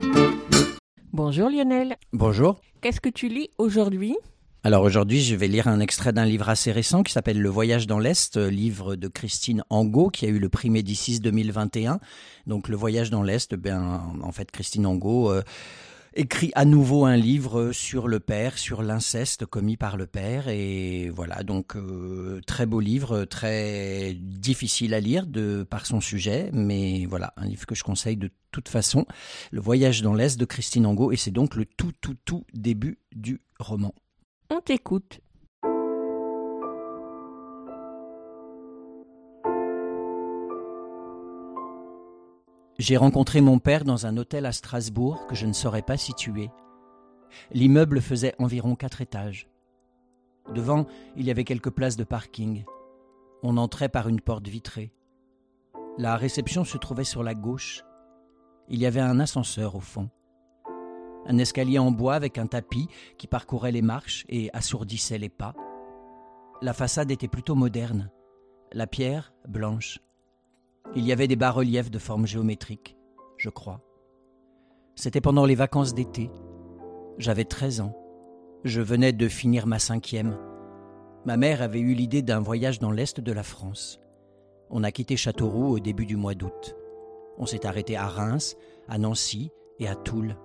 Bonjour 1.12 1.50
Lionel. 1.50 1.96
Bonjour. 2.12 2.60
Qu'est-ce 2.80 3.00
que 3.00 3.08
tu 3.08 3.28
lis 3.28 3.50
aujourd'hui? 3.58 4.16
Alors 4.62 4.82
aujourd'hui, 4.82 5.20
je 5.20 5.34
vais 5.34 5.48
lire 5.48 5.66
un 5.66 5.80
extrait 5.80 6.12
d'un 6.12 6.24
livre 6.24 6.48
assez 6.48 6.70
récent 6.70 7.02
qui 7.02 7.12
s'appelle 7.12 7.40
Le 7.40 7.48
Voyage 7.48 7.88
dans 7.88 7.98
l'Est, 7.98 8.36
livre 8.36 8.94
de 8.94 9.08
Christine 9.08 9.64
Angot 9.70 10.10
qui 10.10 10.26
a 10.26 10.28
eu 10.28 10.38
le 10.38 10.48
prix 10.48 10.70
Médicis 10.70 11.18
2021. 11.18 11.98
Donc 12.46 12.68
Le 12.68 12.76
Voyage 12.76 13.10
dans 13.10 13.22
l'Est, 13.24 13.56
ben 13.56 14.02
en 14.22 14.30
fait 14.30 14.50
Christine 14.52 14.86
Angot 14.86 15.30
euh, 15.30 15.42
écrit 16.18 16.50
à 16.56 16.64
nouveau 16.64 17.04
un 17.04 17.16
livre 17.16 17.70
sur 17.70 18.08
le 18.08 18.18
père, 18.18 18.58
sur 18.58 18.82
l'inceste 18.82 19.46
commis 19.46 19.76
par 19.76 19.96
le 19.96 20.06
père. 20.06 20.48
Et 20.48 21.10
voilà, 21.10 21.44
donc 21.44 21.76
euh, 21.76 22.40
très 22.44 22.66
beau 22.66 22.80
livre, 22.80 23.24
très 23.24 24.14
difficile 24.14 24.94
à 24.94 25.00
lire 25.00 25.26
de 25.26 25.62
par 25.62 25.86
son 25.86 26.00
sujet, 26.00 26.50
mais 26.52 27.06
voilà, 27.06 27.32
un 27.36 27.46
livre 27.46 27.66
que 27.66 27.76
je 27.76 27.84
conseille 27.84 28.16
de 28.16 28.30
toute 28.50 28.68
façon. 28.68 29.06
Le 29.52 29.60
voyage 29.60 30.02
dans 30.02 30.12
l'Est 30.12 30.38
de 30.38 30.44
Christine 30.44 30.86
Angot, 30.86 31.12
et 31.12 31.16
c'est 31.16 31.30
donc 31.30 31.54
le 31.54 31.64
tout, 31.64 31.92
tout, 32.00 32.16
tout 32.24 32.44
début 32.52 32.98
du 33.14 33.40
roman. 33.60 33.94
On 34.50 34.60
t'écoute. 34.60 35.20
J'ai 42.78 42.96
rencontré 42.96 43.40
mon 43.40 43.58
père 43.58 43.84
dans 43.84 44.06
un 44.06 44.16
hôtel 44.16 44.46
à 44.46 44.52
Strasbourg 44.52 45.26
que 45.26 45.34
je 45.34 45.46
ne 45.46 45.52
saurais 45.52 45.82
pas 45.82 45.96
situer. 45.96 46.48
L'immeuble 47.50 48.00
faisait 48.00 48.36
environ 48.38 48.76
quatre 48.76 49.00
étages. 49.00 49.48
Devant, 50.54 50.86
il 51.16 51.26
y 51.26 51.32
avait 51.32 51.42
quelques 51.42 51.70
places 51.70 51.96
de 51.96 52.04
parking. 52.04 52.64
On 53.42 53.56
entrait 53.56 53.88
par 53.88 54.08
une 54.08 54.20
porte 54.20 54.46
vitrée. 54.46 54.92
La 55.98 56.16
réception 56.16 56.64
se 56.64 56.78
trouvait 56.78 57.02
sur 57.02 57.24
la 57.24 57.34
gauche. 57.34 57.82
Il 58.68 58.78
y 58.78 58.86
avait 58.86 59.00
un 59.00 59.18
ascenseur 59.18 59.74
au 59.74 59.80
fond. 59.80 60.08
Un 61.26 61.38
escalier 61.38 61.80
en 61.80 61.90
bois 61.90 62.14
avec 62.14 62.38
un 62.38 62.46
tapis 62.46 62.86
qui 63.18 63.26
parcourait 63.26 63.72
les 63.72 63.82
marches 63.82 64.24
et 64.28 64.50
assourdissait 64.52 65.18
les 65.18 65.28
pas. 65.28 65.56
La 66.62 66.72
façade 66.72 67.10
était 67.10 67.26
plutôt 67.26 67.56
moderne. 67.56 68.12
La 68.72 68.86
pierre, 68.86 69.32
blanche. 69.48 69.98
Il 70.96 71.06
y 71.06 71.12
avait 71.12 71.28
des 71.28 71.36
bas-reliefs 71.36 71.90
de 71.90 71.98
forme 71.98 72.26
géométrique, 72.26 72.96
je 73.36 73.50
crois. 73.50 73.82
C'était 74.94 75.20
pendant 75.20 75.44
les 75.44 75.54
vacances 75.54 75.94
d'été. 75.94 76.30
J'avais 77.18 77.44
13 77.44 77.82
ans. 77.82 77.96
Je 78.64 78.80
venais 78.80 79.12
de 79.12 79.28
finir 79.28 79.66
ma 79.66 79.78
cinquième. 79.78 80.38
Ma 81.26 81.36
mère 81.36 81.60
avait 81.60 81.80
eu 81.80 81.92
l'idée 81.92 82.22
d'un 82.22 82.40
voyage 82.40 82.78
dans 82.78 82.90
l'est 82.90 83.20
de 83.20 83.32
la 83.32 83.42
France. 83.42 84.00
On 84.70 84.82
a 84.82 84.90
quitté 84.90 85.16
Châteauroux 85.16 85.68
au 85.68 85.78
début 85.78 86.06
du 86.06 86.16
mois 86.16 86.34
d'août. 86.34 86.74
On 87.36 87.44
s'est 87.44 87.66
arrêté 87.66 87.94
à 87.96 88.08
Reims, 88.08 88.56
à 88.88 88.98
Nancy 88.98 89.50
et 89.78 89.88
à 89.88 89.94
Toul. 89.94 90.36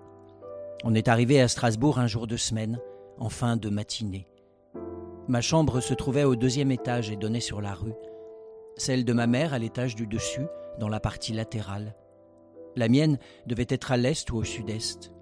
On 0.83 0.93
est 0.93 1.07
arrivé 1.07 1.39
à 1.39 1.47
Strasbourg 1.47 1.99
un 1.99 2.07
jour 2.07 2.27
de 2.27 2.37
semaine, 2.37 2.79
en 3.17 3.29
fin 3.29 3.55
de 3.55 3.69
matinée. 3.69 4.27
Ma 5.29 5.39
chambre 5.39 5.79
se 5.79 5.93
trouvait 5.93 6.25
au 6.25 6.35
deuxième 6.35 6.71
étage 6.71 7.09
et 7.09 7.15
donnait 7.15 7.39
sur 7.39 7.61
la 7.61 7.73
rue 7.73 7.95
celle 8.77 9.05
de 9.05 9.13
ma 9.13 9.27
mère 9.27 9.53
à 9.53 9.59
l'étage 9.59 9.95
du 9.95 10.07
dessus, 10.07 10.47
dans 10.79 10.89
la 10.89 10.99
partie 10.99 11.33
latérale. 11.33 11.95
La 12.75 12.89
mienne 12.89 13.19
devait 13.45 13.67
être 13.69 13.91
à 13.91 13.97
l'est 13.97 14.29
ou 14.31 14.37
au 14.37 14.43
sud-est, 14.43 15.13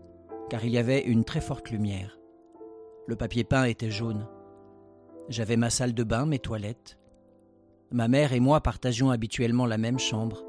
car 0.49 0.63
il 0.63 0.71
y 0.71 0.77
avait 0.77 1.01
une 1.01 1.25
très 1.25 1.41
forte 1.41 1.69
lumière. 1.69 2.17
Le 3.07 3.15
papier 3.15 3.43
peint 3.43 3.65
était 3.65 3.91
jaune. 3.91 4.27
J'avais 5.27 5.57
ma 5.57 5.69
salle 5.69 5.93
de 5.93 6.03
bain, 6.03 6.25
mes 6.25 6.39
toilettes. 6.39 6.97
Ma 7.91 8.07
mère 8.07 8.31
et 8.31 8.39
moi 8.39 8.61
partagions 8.61 9.11
habituellement 9.11 9.65
la 9.65 9.77
même 9.77 9.99
chambre. 9.99 10.45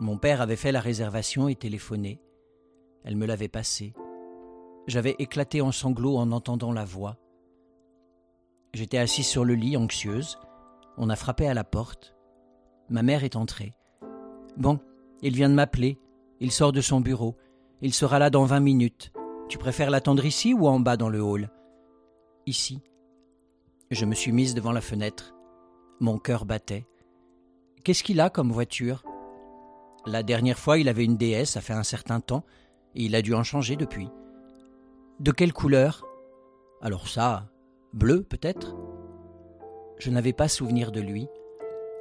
Mon 0.00 0.16
père 0.16 0.40
avait 0.40 0.56
fait 0.56 0.72
la 0.72 0.80
réservation 0.80 1.48
et 1.48 1.54
téléphoné. 1.54 2.20
Elle 3.04 3.16
me 3.16 3.26
l'avait 3.26 3.48
passé. 3.48 3.94
J'avais 4.86 5.16
éclaté 5.18 5.60
en 5.60 5.72
sanglots 5.72 6.16
en 6.16 6.32
entendant 6.32 6.72
la 6.72 6.84
voix. 6.84 7.16
J'étais 8.72 8.98
assise 8.98 9.26
sur 9.26 9.44
le 9.44 9.54
lit, 9.54 9.76
anxieuse. 9.76 10.38
On 10.96 11.10
a 11.10 11.16
frappé 11.16 11.46
à 11.46 11.54
la 11.54 11.64
porte. 11.64 12.16
Ma 12.88 13.02
mère 13.02 13.24
est 13.24 13.36
entrée. 13.36 13.74
Bon, 14.56 14.80
il 15.22 15.34
vient 15.34 15.50
de 15.50 15.54
m'appeler. 15.54 15.98
Il 16.40 16.50
sort 16.50 16.72
de 16.72 16.80
son 16.80 17.00
bureau. 17.00 17.36
Il 17.82 17.92
sera 17.92 18.18
là 18.18 18.30
dans 18.30 18.44
vingt 18.44 18.60
minutes. 18.60 19.12
Tu 19.48 19.58
préfères 19.58 19.90
l'attendre 19.90 20.24
ici 20.24 20.54
ou 20.54 20.66
en 20.66 20.80
bas 20.80 20.96
dans 20.96 21.08
le 21.08 21.20
hall? 21.20 21.50
Ici. 22.46 22.82
Je 23.90 24.04
me 24.04 24.14
suis 24.14 24.32
mise 24.32 24.54
devant 24.54 24.72
la 24.72 24.80
fenêtre. 24.80 25.34
Mon 26.00 26.18
cœur 26.18 26.44
battait. 26.44 26.86
Qu'est-ce 27.84 28.02
qu'il 28.02 28.20
a 28.20 28.30
comme 28.30 28.50
voiture? 28.50 29.04
La 30.06 30.22
dernière 30.22 30.58
fois, 30.58 30.78
il 30.78 30.88
avait 30.88 31.04
une 31.04 31.16
DS, 31.16 31.44
ça 31.44 31.60
fait 31.60 31.72
un 31.72 31.82
certain 31.82 32.20
temps, 32.20 32.44
et 32.94 33.04
il 33.04 33.14
a 33.14 33.22
dû 33.22 33.34
en 33.34 33.42
changer 33.42 33.76
depuis. 33.76 34.08
De 35.20 35.32
quelle 35.32 35.52
couleur? 35.52 36.04
Alors 36.80 37.08
ça, 37.08 37.48
bleu 37.92 38.22
peut-être? 38.22 38.74
Je 39.98 40.10
n'avais 40.10 40.32
pas 40.32 40.48
souvenir 40.48 40.92
de 40.92 41.00
lui. 41.00 41.28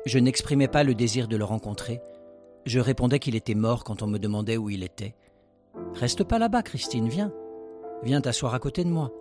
Je 0.06 0.20
n'exprimais 0.20 0.68
pas 0.68 0.84
le 0.84 0.96
désir 0.96 1.28
de 1.28 1.38
le 1.38 1.46
rencontrer. 1.46 2.02
Je 2.66 2.80
répondais 2.80 3.20
qu'il 3.20 3.36
était 3.36 3.56
mort 3.56 3.84
quand 3.84 4.02
on 4.02 4.08
me 4.08 4.20
demandait 4.20 4.58
où 4.58 4.70
il 4.70 4.84
était. 4.84 5.16
Reste 5.94 6.24
pas 6.24 6.40
là-bas, 6.40 6.64
Christine, 6.64 7.10
viens. 7.10 7.32
Viens 8.04 8.22
t'asseoir 8.22 8.54
à 8.54 8.60
côté 8.60 8.84
de 8.84 8.90
moi. 8.90 9.12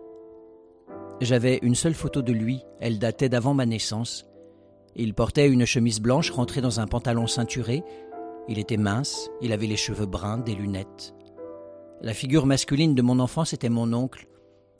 J'avais 1.20 1.59
une 1.62 1.74
seule 1.74 1.94
photo 1.94 2.22
de 2.22 2.32
lui, 2.32 2.62
elle 2.80 2.98
datait 2.98 3.28
d'avant 3.28 3.55
ma 3.55 3.66
naissance. 3.66 4.26
Il 4.96 5.14
portait 5.14 5.48
une 5.48 5.64
chemise 5.64 6.01
blanche 6.01 6.30
rentrée 6.30 6.60
dans 6.60 6.80
un 6.80 6.86
pantalon 6.86 7.26
ceinturé. 7.26 7.82
Il 8.48 8.59
était 8.59 8.76
mince, 8.76 9.30
il 9.40 9.52
avait 9.52 9.66
les 9.66 9.76
cheveux 9.76 10.06
bruns, 10.06 10.38
des 10.38 10.55
lunettes. 10.55 11.14
La 12.01 12.14
figure 12.14 12.46
masculine 12.46 12.94
de 12.94 13.02
mon 13.02 13.20
enfance 13.20 13.52
était 13.52 13.68
mon 13.68 13.92
oncle. 13.92 14.26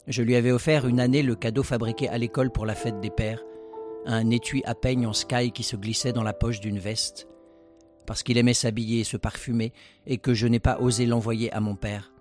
Je 0.07 0.21
lui 0.21 0.35
avais 0.35 0.51
offert 0.51 0.87
une 0.87 0.99
année 0.99 1.23
le 1.23 1.35
cadeau 1.35 1.63
fabriqué 1.63 2.07
à 2.09 2.17
l'école 2.17 2.51
pour 2.51 2.65
la 2.65 2.75
fête 2.75 2.99
des 2.99 3.09
pères, 3.09 3.43
un 4.05 4.29
étui 4.29 4.63
à 4.65 4.75
peigne 4.75 5.07
en 5.07 5.13
sky 5.13 5.51
qui 5.51 5.63
se 5.63 5.75
glissait 5.75 6.13
dans 6.13 6.23
la 6.23 6.33
poche 6.33 6.59
d'une 6.59 6.79
veste, 6.79 7.27
parce 8.05 8.23
qu'il 8.23 8.37
aimait 8.37 8.53
s'habiller 8.53 9.01
et 9.01 9.05
se 9.05 9.17
parfumer, 9.17 9.73
et 10.05 10.17
que 10.17 10.33
je 10.33 10.47
n'ai 10.47 10.59
pas 10.59 10.79
osé 10.79 11.05
l'envoyer 11.05 11.51
à 11.51 11.59
mon 11.59 11.75
père. 11.75 12.13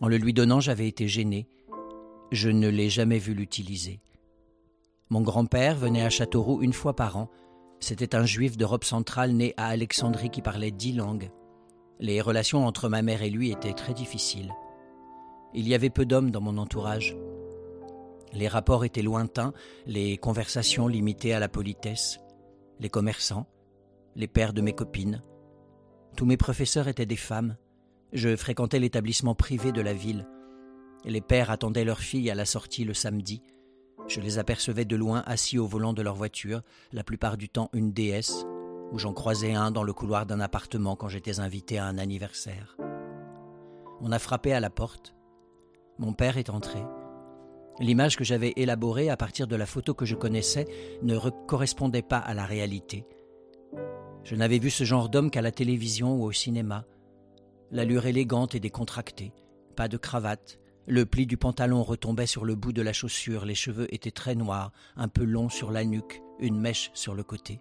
En 0.00 0.08
le 0.08 0.16
lui 0.16 0.32
donnant, 0.32 0.60
j'avais 0.60 0.88
été 0.88 1.08
gêné. 1.08 1.46
Je 2.32 2.48
ne 2.48 2.68
l'ai 2.68 2.90
jamais 2.90 3.18
vu 3.18 3.34
l'utiliser. 3.34 4.00
Mon 5.10 5.20
grand-père 5.20 5.76
venait 5.76 6.04
à 6.04 6.10
Châteauroux 6.10 6.62
une 6.62 6.72
fois 6.72 6.94
par 6.94 7.16
an. 7.16 7.28
C'était 7.80 8.14
un 8.14 8.24
juif 8.24 8.56
d'Europe 8.56 8.84
centrale 8.84 9.32
né 9.32 9.54
à 9.56 9.66
Alexandrie 9.66 10.30
qui 10.30 10.42
parlait 10.42 10.70
dix 10.70 10.92
langues. 10.92 11.30
Les 11.98 12.20
relations 12.20 12.66
entre 12.66 12.88
ma 12.88 13.02
mère 13.02 13.22
et 13.22 13.30
lui 13.30 13.50
étaient 13.50 13.74
très 13.74 13.94
difficiles. 13.94 14.52
Il 15.52 15.68
y 15.68 15.74
avait 15.74 15.90
peu 15.90 16.06
d'hommes 16.06 16.30
dans 16.30 16.40
mon 16.40 16.56
entourage. 16.58 17.16
Les 18.32 18.48
rapports 18.48 18.84
étaient 18.84 19.02
lointains, 19.02 19.52
les 19.86 20.16
conversations 20.16 20.86
limitées 20.86 21.34
à 21.34 21.40
la 21.40 21.48
politesse, 21.48 22.20
les 22.78 22.88
commerçants, 22.88 23.46
les 24.14 24.28
pères 24.28 24.52
de 24.52 24.60
mes 24.60 24.72
copines. 24.72 25.22
Tous 26.16 26.26
mes 26.26 26.36
professeurs 26.36 26.88
étaient 26.88 27.06
des 27.06 27.16
femmes. 27.16 27.56
Je 28.12 28.36
fréquentais 28.36 28.78
l'établissement 28.78 29.34
privé 29.34 29.72
de 29.72 29.80
la 29.80 29.94
ville. 29.94 30.28
Les 31.04 31.20
pères 31.20 31.50
attendaient 31.50 31.84
leurs 31.84 32.00
filles 32.00 32.30
à 32.30 32.34
la 32.34 32.44
sortie 32.44 32.84
le 32.84 32.94
samedi. 32.94 33.42
Je 34.06 34.20
les 34.20 34.38
apercevais 34.38 34.84
de 34.84 34.96
loin 34.96 35.22
assis 35.26 35.58
au 35.58 35.66
volant 35.66 35.92
de 35.92 36.02
leur 36.02 36.14
voiture, 36.14 36.62
la 36.92 37.04
plupart 37.04 37.36
du 37.36 37.48
temps 37.48 37.70
une 37.72 37.92
déesse, 37.92 38.44
ou 38.92 38.98
j'en 38.98 39.12
croisais 39.12 39.54
un 39.54 39.70
dans 39.70 39.84
le 39.84 39.92
couloir 39.92 40.26
d'un 40.26 40.40
appartement 40.40 40.96
quand 40.96 41.08
j'étais 41.08 41.40
invité 41.40 41.78
à 41.78 41.86
un 41.86 41.98
anniversaire. 41.98 42.76
On 44.00 44.12
a 44.12 44.18
frappé 44.18 44.52
à 44.52 44.60
la 44.60 44.70
porte. 44.70 45.14
Mon 45.98 46.12
père 46.12 46.38
est 46.38 46.50
entré. 46.50 46.82
L'image 47.80 48.16
que 48.16 48.24
j'avais 48.24 48.52
élaborée 48.56 49.08
à 49.08 49.16
partir 49.16 49.46
de 49.46 49.56
la 49.56 49.64
photo 49.64 49.94
que 49.94 50.04
je 50.04 50.14
connaissais 50.14 50.66
ne 51.02 51.18
correspondait 51.46 52.02
pas 52.02 52.18
à 52.18 52.34
la 52.34 52.44
réalité. 52.44 53.06
Je 54.22 54.36
n'avais 54.36 54.58
vu 54.58 54.68
ce 54.68 54.84
genre 54.84 55.08
d'homme 55.08 55.30
qu'à 55.30 55.40
la 55.40 55.50
télévision 55.50 56.14
ou 56.14 56.24
au 56.24 56.32
cinéma. 56.32 56.84
L'allure 57.70 58.04
élégante 58.04 58.54
et 58.54 58.60
décontractée, 58.60 59.32
pas 59.76 59.88
de 59.88 59.96
cravate, 59.96 60.58
le 60.86 61.06
pli 61.06 61.26
du 61.26 61.36
pantalon 61.36 61.82
retombait 61.82 62.26
sur 62.26 62.44
le 62.44 62.54
bout 62.54 62.72
de 62.72 62.82
la 62.82 62.92
chaussure, 62.92 63.44
les 63.44 63.54
cheveux 63.54 63.92
étaient 63.94 64.10
très 64.10 64.34
noirs, 64.34 64.72
un 64.96 65.08
peu 65.08 65.24
longs 65.24 65.48
sur 65.48 65.70
la 65.70 65.84
nuque, 65.84 66.20
une 66.38 66.58
mèche 66.58 66.90
sur 66.94 67.14
le 67.14 67.22
côté. 67.22 67.60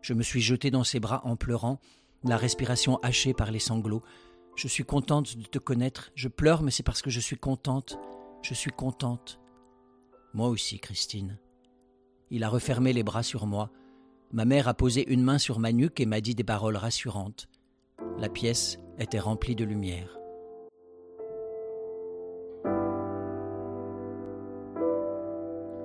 Je 0.00 0.14
me 0.14 0.22
suis 0.22 0.40
jeté 0.40 0.70
dans 0.70 0.84
ses 0.84 1.00
bras 1.00 1.20
en 1.24 1.36
pleurant, 1.36 1.78
la 2.24 2.36
respiration 2.36 2.98
hachée 3.02 3.34
par 3.34 3.50
les 3.50 3.58
sanglots. 3.58 4.02
Je 4.54 4.68
suis 4.68 4.84
contente 4.84 5.36
de 5.36 5.46
te 5.46 5.58
connaître, 5.58 6.10
je 6.14 6.28
pleure, 6.28 6.62
mais 6.62 6.70
c'est 6.70 6.82
parce 6.82 7.02
que 7.02 7.10
je 7.10 7.20
suis 7.20 7.36
contente, 7.36 7.98
je 8.42 8.54
suis 8.54 8.70
contente. 8.70 9.40
Moi 10.34 10.48
aussi, 10.48 10.78
Christine. 10.78 11.38
Il 12.30 12.44
a 12.44 12.48
refermé 12.48 12.92
les 12.92 13.02
bras 13.02 13.22
sur 13.22 13.46
moi. 13.46 13.70
Ma 14.32 14.44
mère 14.44 14.68
a 14.68 14.74
posé 14.74 15.10
une 15.12 15.22
main 15.24 15.38
sur 15.38 15.58
ma 15.58 15.72
nuque 15.72 16.00
et 16.00 16.06
m'a 16.06 16.20
dit 16.20 16.34
des 16.34 16.44
paroles 16.44 16.76
rassurantes. 16.76 17.48
La 18.18 18.28
pièce 18.28 18.78
était 18.98 19.18
remplie 19.18 19.56
de 19.56 19.64
lumière. 19.64 20.16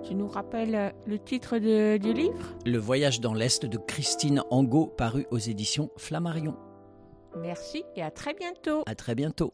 Tu 0.03 0.13
nous 0.13 0.27
rappelles 0.27 0.75
euh, 0.75 0.89
le 1.07 1.17
titre 1.17 1.57
de- 1.57 1.97
du 1.97 2.13
livre? 2.13 2.55
Le 2.65 2.77
voyage 2.77 3.21
dans 3.21 3.33
l'Est 3.33 3.65
de 3.65 3.77
Christine 3.77 4.43
Angot, 4.51 4.85
paru 4.87 5.25
aux 5.31 5.39
éditions 5.39 5.89
Flammarion. 5.97 6.55
Merci 7.41 7.83
et 7.95 8.03
à 8.03 8.11
très 8.11 8.33
bientôt. 8.35 8.83
À 8.85 8.93
très 8.93 9.15
bientôt. 9.15 9.51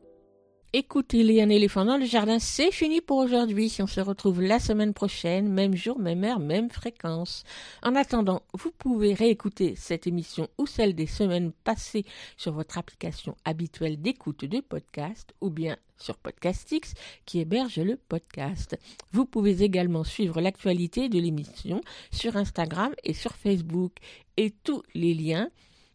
Écoutez, 0.73 1.21
les 1.23 1.41
un 1.41 1.49
éléphant 1.49 1.83
dans 1.83 1.97
le 1.97 2.05
jardin, 2.05 2.39
c'est 2.39 2.71
fini 2.71 3.01
pour 3.01 3.17
aujourd'hui. 3.17 3.75
On 3.81 3.87
se 3.87 3.99
retrouve 3.99 4.41
la 4.41 4.57
semaine 4.57 4.93
prochaine, 4.93 5.49
même 5.49 5.75
jour, 5.75 5.99
même 5.99 6.23
heure, 6.23 6.39
même 6.39 6.69
fréquence. 6.69 7.43
En 7.83 7.93
attendant, 7.93 8.41
vous 8.53 8.71
pouvez 8.71 9.13
réécouter 9.13 9.75
cette 9.75 10.07
émission 10.07 10.47
ou 10.57 10.65
celle 10.65 10.95
des 10.95 11.07
semaines 11.07 11.51
passées 11.65 12.05
sur 12.37 12.53
votre 12.53 12.77
application 12.77 13.35
habituelle 13.43 14.01
d'écoute 14.01 14.45
de 14.45 14.61
podcast 14.61 15.33
ou 15.41 15.49
bien 15.49 15.75
sur 15.97 16.17
Podcastix 16.17 16.93
qui 17.25 17.41
héberge 17.41 17.79
le 17.79 17.97
podcast. 17.97 18.79
Vous 19.11 19.25
pouvez 19.25 19.63
également 19.63 20.05
suivre 20.05 20.39
l'actualité 20.39 21.09
de 21.09 21.19
l'émission 21.19 21.81
sur 22.11 22.37
Instagram 22.37 22.93
et 23.03 23.13
sur 23.13 23.33
Facebook 23.35 23.91
et 24.37 24.51
tous 24.63 24.83
les 24.95 25.15
liens 25.15 25.49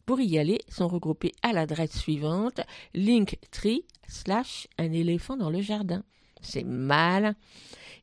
pour 0.06 0.20
y 0.20 0.38
aller 0.38 0.60
sont 0.68 0.88
regroupés 0.88 1.34
à 1.42 1.52
l'adresse 1.52 1.98
suivante 1.98 2.60
linktree 2.94 3.84
slash 4.08 4.68
un 4.78 4.92
éléphant 4.92 5.36
dans 5.36 5.50
le 5.50 5.60
jardin. 5.60 6.04
C'est 6.40 6.64
mal. 6.64 7.34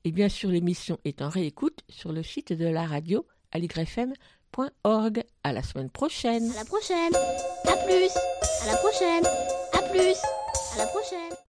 Et 0.04 0.12
bien 0.12 0.30
sûr, 0.30 0.50
l'émission 0.50 1.00
est 1.06 1.22
en 1.22 1.30
réécoute 1.30 1.80
sur 1.90 2.12
le 2.12 2.24
site 2.24 2.52
de 2.52 2.68
la 2.68 2.86
radio 2.86 3.26
aligrefm.org. 3.54 5.24
À 5.44 5.54
la 5.54 5.64
semaine 5.64 5.90
prochaine. 5.90 6.52
À 6.52 6.56
la 6.56 6.66
prochaine. 6.66 7.16
À 7.66 7.78
plus. 7.86 8.12
À 8.64 8.72
la 8.72 8.78
prochaine. 8.78 9.26
À 9.72 9.82
plus. 9.90 10.18
À 10.74 10.78
la 10.80 10.88
prochaine. 10.88 11.53